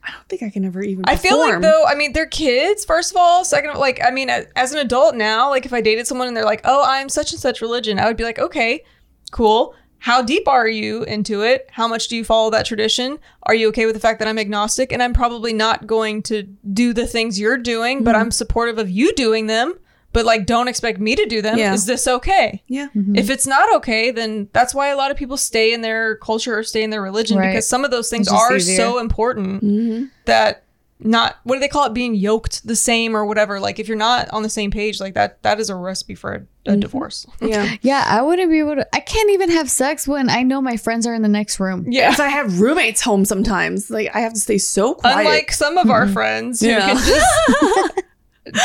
I 0.03 0.13
don't 0.13 0.29
think 0.29 0.43
I 0.43 0.51
can 0.51 0.65
ever 0.65 0.83
even. 0.83 1.05
I 1.07 1.17
feel 1.17 1.39
like 1.39 1.49
perform. 1.55 1.63
though, 1.63 1.85
I 1.87 1.95
mean, 1.95 2.13
they're 2.15 2.27
kids. 2.27 2.85
First 2.85 3.11
of 3.11 3.17
all, 3.19 3.45
second, 3.45 3.71
of 3.71 3.77
like, 3.79 4.01
I 4.03 4.11
mean, 4.11 4.31
a- 4.31 4.47
as 4.57 4.73
an 4.73 4.79
adult 4.79 5.15
now, 5.15 5.51
like 5.51 5.67
if 5.67 5.73
I 5.73 5.81
dated 5.81 6.07
someone 6.07 6.27
and 6.29 6.37
they're 6.37 6.45
like, 6.45 6.63
"Oh, 6.65 6.83
I'm 6.87 7.09
such 7.11 7.33
and 7.33 7.41
such 7.41 7.61
religion," 7.61 7.99
I 7.99 8.07
would 8.07 8.17
be 8.17 8.25
like, 8.25 8.39
"Okay, 8.39 8.83
cool. 9.31 9.75
How 10.01 10.23
deep 10.23 10.49
are 10.49 10.67
you 10.67 11.03
into 11.05 11.43
it? 11.43 11.69
How 11.73 11.87
much 11.87 12.09
do 12.09 12.17
you 12.17 12.25
follow 12.25 12.51
that 12.51 12.67
tradition? 12.67 13.19
Are 13.45 13.55
you 13.55 13.69
okay 13.69 13.85
with 13.87 13.95
the 13.95 14.01
fact 14.01 14.19
that 14.19 14.29
I'm 14.29 14.39
agnostic 14.39 14.93
and 14.93 15.03
I'm 15.03 15.13
probably 15.13 15.53
not 15.53 15.87
going 15.87 16.23
to 16.25 16.43
do 16.73 16.93
the 16.93 17.07
things 17.07 17.39
you're 17.39 17.59
doing, 17.59 18.03
but 18.03 18.15
I'm 18.15 18.31
supportive 18.31 18.79
of 18.79 18.89
you 18.91 19.15
doing 19.15 19.47
them? 19.47 19.75
But 20.13 20.25
like, 20.25 20.45
don't 20.45 20.67
expect 20.67 20.99
me 20.99 21.15
to 21.15 21.25
do 21.27 21.41
them. 21.41 21.57
Yeah. 21.57 21.73
Is 21.73 21.87
this 21.87 22.09
okay? 22.09 22.63
Yeah. 22.67 22.89
If 23.15 23.31
it's 23.31 23.47
not 23.47 23.73
okay, 23.77 24.11
then 24.11 24.49
that's 24.53 24.75
why 24.75 24.89
a 24.89 24.97
lot 24.97 25.13
of 25.13 25.17
people 25.17 25.37
stay 25.37 25.73
in 25.73 25.83
their 25.83 26.17
culture 26.17 26.59
or 26.59 26.63
stay 26.65 26.83
in 26.83 26.91
their 26.91 27.03
religion 27.03 27.39
Right. 27.39 27.51
because 27.51 27.69
some 27.69 27.85
of 27.85 27.93
those 27.93 28.11
things 28.11 28.27
are 28.27 28.57
easier. 28.57 28.77
so 28.77 28.99
important 28.99 29.63
Mm-hmm. 29.63 30.07
that 30.25 30.65
not 31.03 31.37
what 31.45 31.55
do 31.57 31.61
they 31.61 31.69
call 31.69 31.87
it 31.87 31.95
being 31.95 32.15
yoked 32.15 32.67
the 32.67 32.77
same 32.77 33.17
or 33.17 33.25
whatever 33.25 33.59
like 33.61 33.79
if 33.79 33.89
you're 33.89 33.97
not 33.97 34.29
on 34.31 34.43
the 34.43 34.49
same 34.51 34.71
page 34.71 35.01
like 35.01 35.15
that 35.15 35.43
that 35.43 35.59
is 35.59 35.71
a 35.71 35.75
recipe 35.75 36.15
for 36.15 36.33
a, 36.35 36.37
a 36.37 36.41
Mm-hmm. 36.73 36.81
divorce 36.81 37.27
Yeah. 37.41 37.75
Yeah, 37.81 38.05
I 38.07 38.21
wouldn't 38.21 38.51
be 38.51 38.59
able 38.59 38.75
to. 38.77 38.87
I 38.95 39.01
can't 39.01 39.31
even 39.31 39.51
have 39.51 39.71
sex 39.71 40.07
when 40.07 40.29
I 40.29 40.43
know 40.43 40.61
my 40.61 40.77
friends 40.77 41.07
are 41.07 41.15
in 41.15 41.23
the 41.23 41.29
next 41.29 41.59
room. 41.59 41.87
yeah 41.89 42.13
If 42.13 42.21
I 42.21 42.29
have 42.29 42.61
roommates 42.61 43.01
home 43.01 43.25
sometimes, 43.25 43.89
like 43.91 44.15
I 44.15 44.21
have 44.21 44.35
to 44.35 44.41
stay 44.41 44.59
so 44.59 44.95
quiet. 44.95 45.21
unlike 45.21 45.53
some 45.53 45.79
of 45.79 45.89
our 45.91 46.07
friends 46.07 46.61
who 46.61 46.67
Yeah. 46.69 46.87
can 46.89 46.97
just 46.97 47.93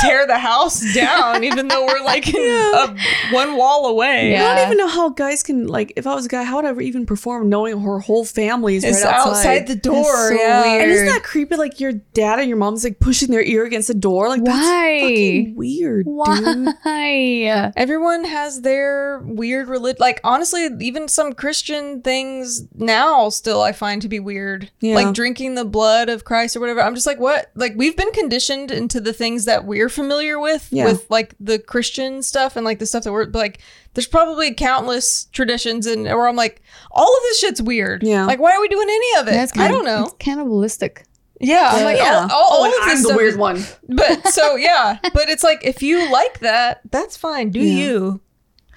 tear 0.02 0.26
the 0.26 0.38
house 0.40 0.82
down 0.94 1.44
even 1.44 1.68
though 1.68 1.86
we're 1.86 2.04
like 2.04 2.34
in 2.34 2.42
a, 2.50 2.96
one 3.32 3.58
wall 3.58 3.88
away 3.88 4.32
Yeah. 4.32 4.46
I 4.48 4.56
don't 4.56 4.66
even 4.68 4.78
know 4.78 4.88
how 4.88 5.10
guys 5.10 5.44
can 5.44 5.68
like. 5.68 5.94
If 5.96 6.08
I 6.08 6.16
was 6.16 6.26
a 6.26 6.30
guy, 6.30 6.44
how 6.44 6.56
would 6.58 6.66
I 6.66 6.70
ever 6.70 6.82
even 6.82 7.06
perform 7.06 7.50
knowing 7.50 7.80
her 7.82 8.00
whole 8.00 8.26
family 8.26 8.76
is 8.78 8.84
it's 8.84 9.04
right 9.04 9.14
outside? 9.14 9.30
outside 9.30 9.68
the 9.68 9.76
door 9.76 10.30
so 10.30 10.34
yeah 10.34 10.62
weird. 10.64 10.82
and 10.84 10.92
isn't 10.92 11.06
that 11.08 11.24
creepy? 11.24 11.56
Like 11.56 11.80
your 11.80 11.92
dad 11.92 12.40
and 12.40 12.48
your 12.48 12.58
mom's 12.58 12.84
like 12.84 13.00
pushing 13.00 13.32
their 13.32 13.44
ear 13.44 13.66
against 13.66 13.88
the 13.88 13.94
door. 13.94 14.30
Like 14.30 14.44
that's 14.44 14.58
Why? 14.58 15.00
fucking 15.02 15.56
weird, 15.56 16.06
dude. 16.06 16.14
Why? 16.16 17.72
Everyone 17.76 18.24
has 18.26 18.62
their 18.62 19.20
weird 19.20 19.68
religion. 19.68 19.98
Like 20.00 20.22
honestly, 20.24 20.68
even 20.80 21.08
some 21.08 21.34
Christian 21.34 22.02
things 22.02 22.66
now 22.76 23.30
still 23.30 23.62
I 23.62 23.72
find 23.72 24.02
to 24.02 24.10
be 24.10 24.20
weird. 24.20 24.72
Yeah. 24.80 24.96
Like 24.96 25.14
drinking 25.14 25.56
the 25.56 25.66
blood 25.66 26.10
of 26.10 26.24
Christ 26.24 26.56
or 26.56 26.60
whatever. 26.60 26.82
I'm 26.82 26.96
just 26.96 27.08
like, 27.08 27.20
what? 27.20 27.52
Like 27.56 27.74
we've 27.76 27.98
been 27.98 28.12
conditioned 28.12 28.72
into 28.72 29.00
the 29.00 29.14
things 29.14 29.46
that 29.46 29.65
we're 29.66 29.90
familiar 29.90 30.40
with, 30.40 30.68
Yeah. 30.72 30.86
with 30.86 31.10
like 31.10 31.36
the 31.40 31.60
Christian 31.60 32.24
stuff 32.24 32.56
and 32.56 32.66
like 32.66 32.80
the 32.80 32.86
stuff 32.86 33.04
that 33.04 33.12
we're 33.12 33.26
but, 33.26 33.40
like. 33.40 33.62
There's 33.94 34.08
probably 34.08 34.54
countless 34.54 35.24
traditions 35.32 35.88
and 35.88 36.04
where 36.04 36.28
I'm 36.28 36.36
like, 36.36 36.62
all 36.92 37.08
of 37.08 37.24
this 37.30 37.40
shit's 37.40 37.62
weird. 37.62 38.04
Yeah. 38.04 38.26
Like, 38.26 38.42
why 38.42 38.52
are 38.52 38.60
we 38.60 38.68
doing 38.68 38.90
any 38.90 39.22
of 39.22 39.28
it? 39.30 39.32
That's 39.32 39.58
I 39.58 39.70
don't 39.70 39.86
know. 39.86 40.04
It's 40.08 40.16
cannibalistic. 40.20 41.06
Yeah. 41.40 41.70
I'm 41.72 41.86
like, 41.86 41.96
yeah. 41.96 42.28
all, 42.30 42.30
all, 42.30 42.30
oh, 42.30 42.56
all 42.58 42.66
oh, 42.66 42.80
of 42.82 42.86
this 42.90 43.06
I'm 43.06 43.12
the 43.12 43.16
weird 43.16 43.30
is- 43.36 43.38
one. 43.38 43.64
but 43.88 44.28
so 44.28 44.58
yeah, 44.58 45.00
but 45.14 45.30
it's 45.30 45.44
like 45.44 45.64
if 45.64 45.82
you 45.82 46.12
like 46.12 46.40
that, 46.40 46.82
that's 46.92 47.16
fine. 47.16 47.52
Do 47.52 47.62
Yeah. 47.62 47.86
you? 47.86 48.22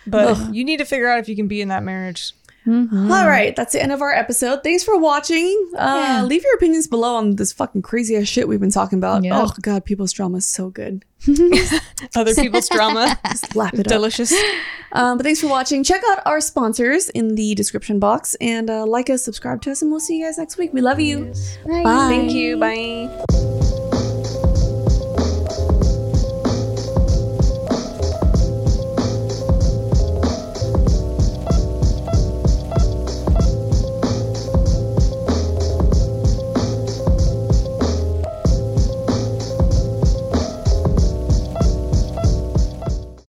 But 0.07 0.28
Ugh. 0.39 0.55
you 0.55 0.64
need 0.64 0.76
to 0.76 0.84
figure 0.84 1.09
out 1.09 1.18
if 1.18 1.28
you 1.28 1.34
can 1.34 1.49
be 1.49 1.61
in 1.61 1.66
that 1.68 1.82
marriage. 1.82 2.32
Mm-hmm. 2.69 3.11
All 3.11 3.27
right, 3.27 3.57
that's 3.57 3.73
the 3.73 3.83
end 3.83 3.93
of 3.93 4.03
our 4.03 4.12
episode. 4.12 4.62
Thanks 4.62 4.85
for 4.85 4.99
watching. 4.99 5.71
Uh, 5.75 5.95
Yeah. 5.97 6.23
Leave 6.23 6.43
your 6.45 6.55
opinions 6.57 6.87
below 6.87 7.14
on 7.16 7.37
this 7.37 7.51
fucking 7.53 7.81
crazy 7.83 8.14
ass 8.16 8.29
shit 8.29 8.47
we've 8.47 8.61
been 8.61 8.71
talking 8.71 8.99
about. 8.99 9.25
Yep. 9.25 9.33
Oh 9.35 9.53
god, 9.62 9.85
people's 9.87 10.12
drama 10.12 10.37
is 10.39 10.47
so 10.47 10.69
good. 10.69 11.05
Other 12.14 12.35
people's 12.35 12.69
drama, 12.69 13.19
Just 13.31 13.57
lap 13.57 13.73
it 13.75 13.81
up. 13.81 13.87
delicious. 13.87 14.33
Um, 14.93 15.16
but 15.19 15.25
thanks 15.25 15.41
for 15.41 15.49
watching. 15.49 15.83
Check 15.83 16.03
out 16.11 16.21
our 16.27 16.41
sponsors 16.41 17.09
in 17.09 17.35
the 17.35 17.55
description 17.55 17.99
box 17.99 18.35
and 18.41 18.69
uh, 18.71 18.85
like 18.87 19.09
us, 19.11 19.23
subscribe 19.25 19.62
to 19.62 19.71
us, 19.73 19.83
and 19.83 19.91
we'll 19.91 20.01
see 20.01 20.19
you 20.19 20.27
guys 20.27 20.37
next 20.39 20.59
week. 20.59 20.73
We 20.75 20.80
love 20.83 21.01
you. 21.01 21.33
bye 21.67 21.83
Bye. 21.83 22.09
Thank 22.09 22.33
you. 22.33 22.57
Bye. 22.59 23.58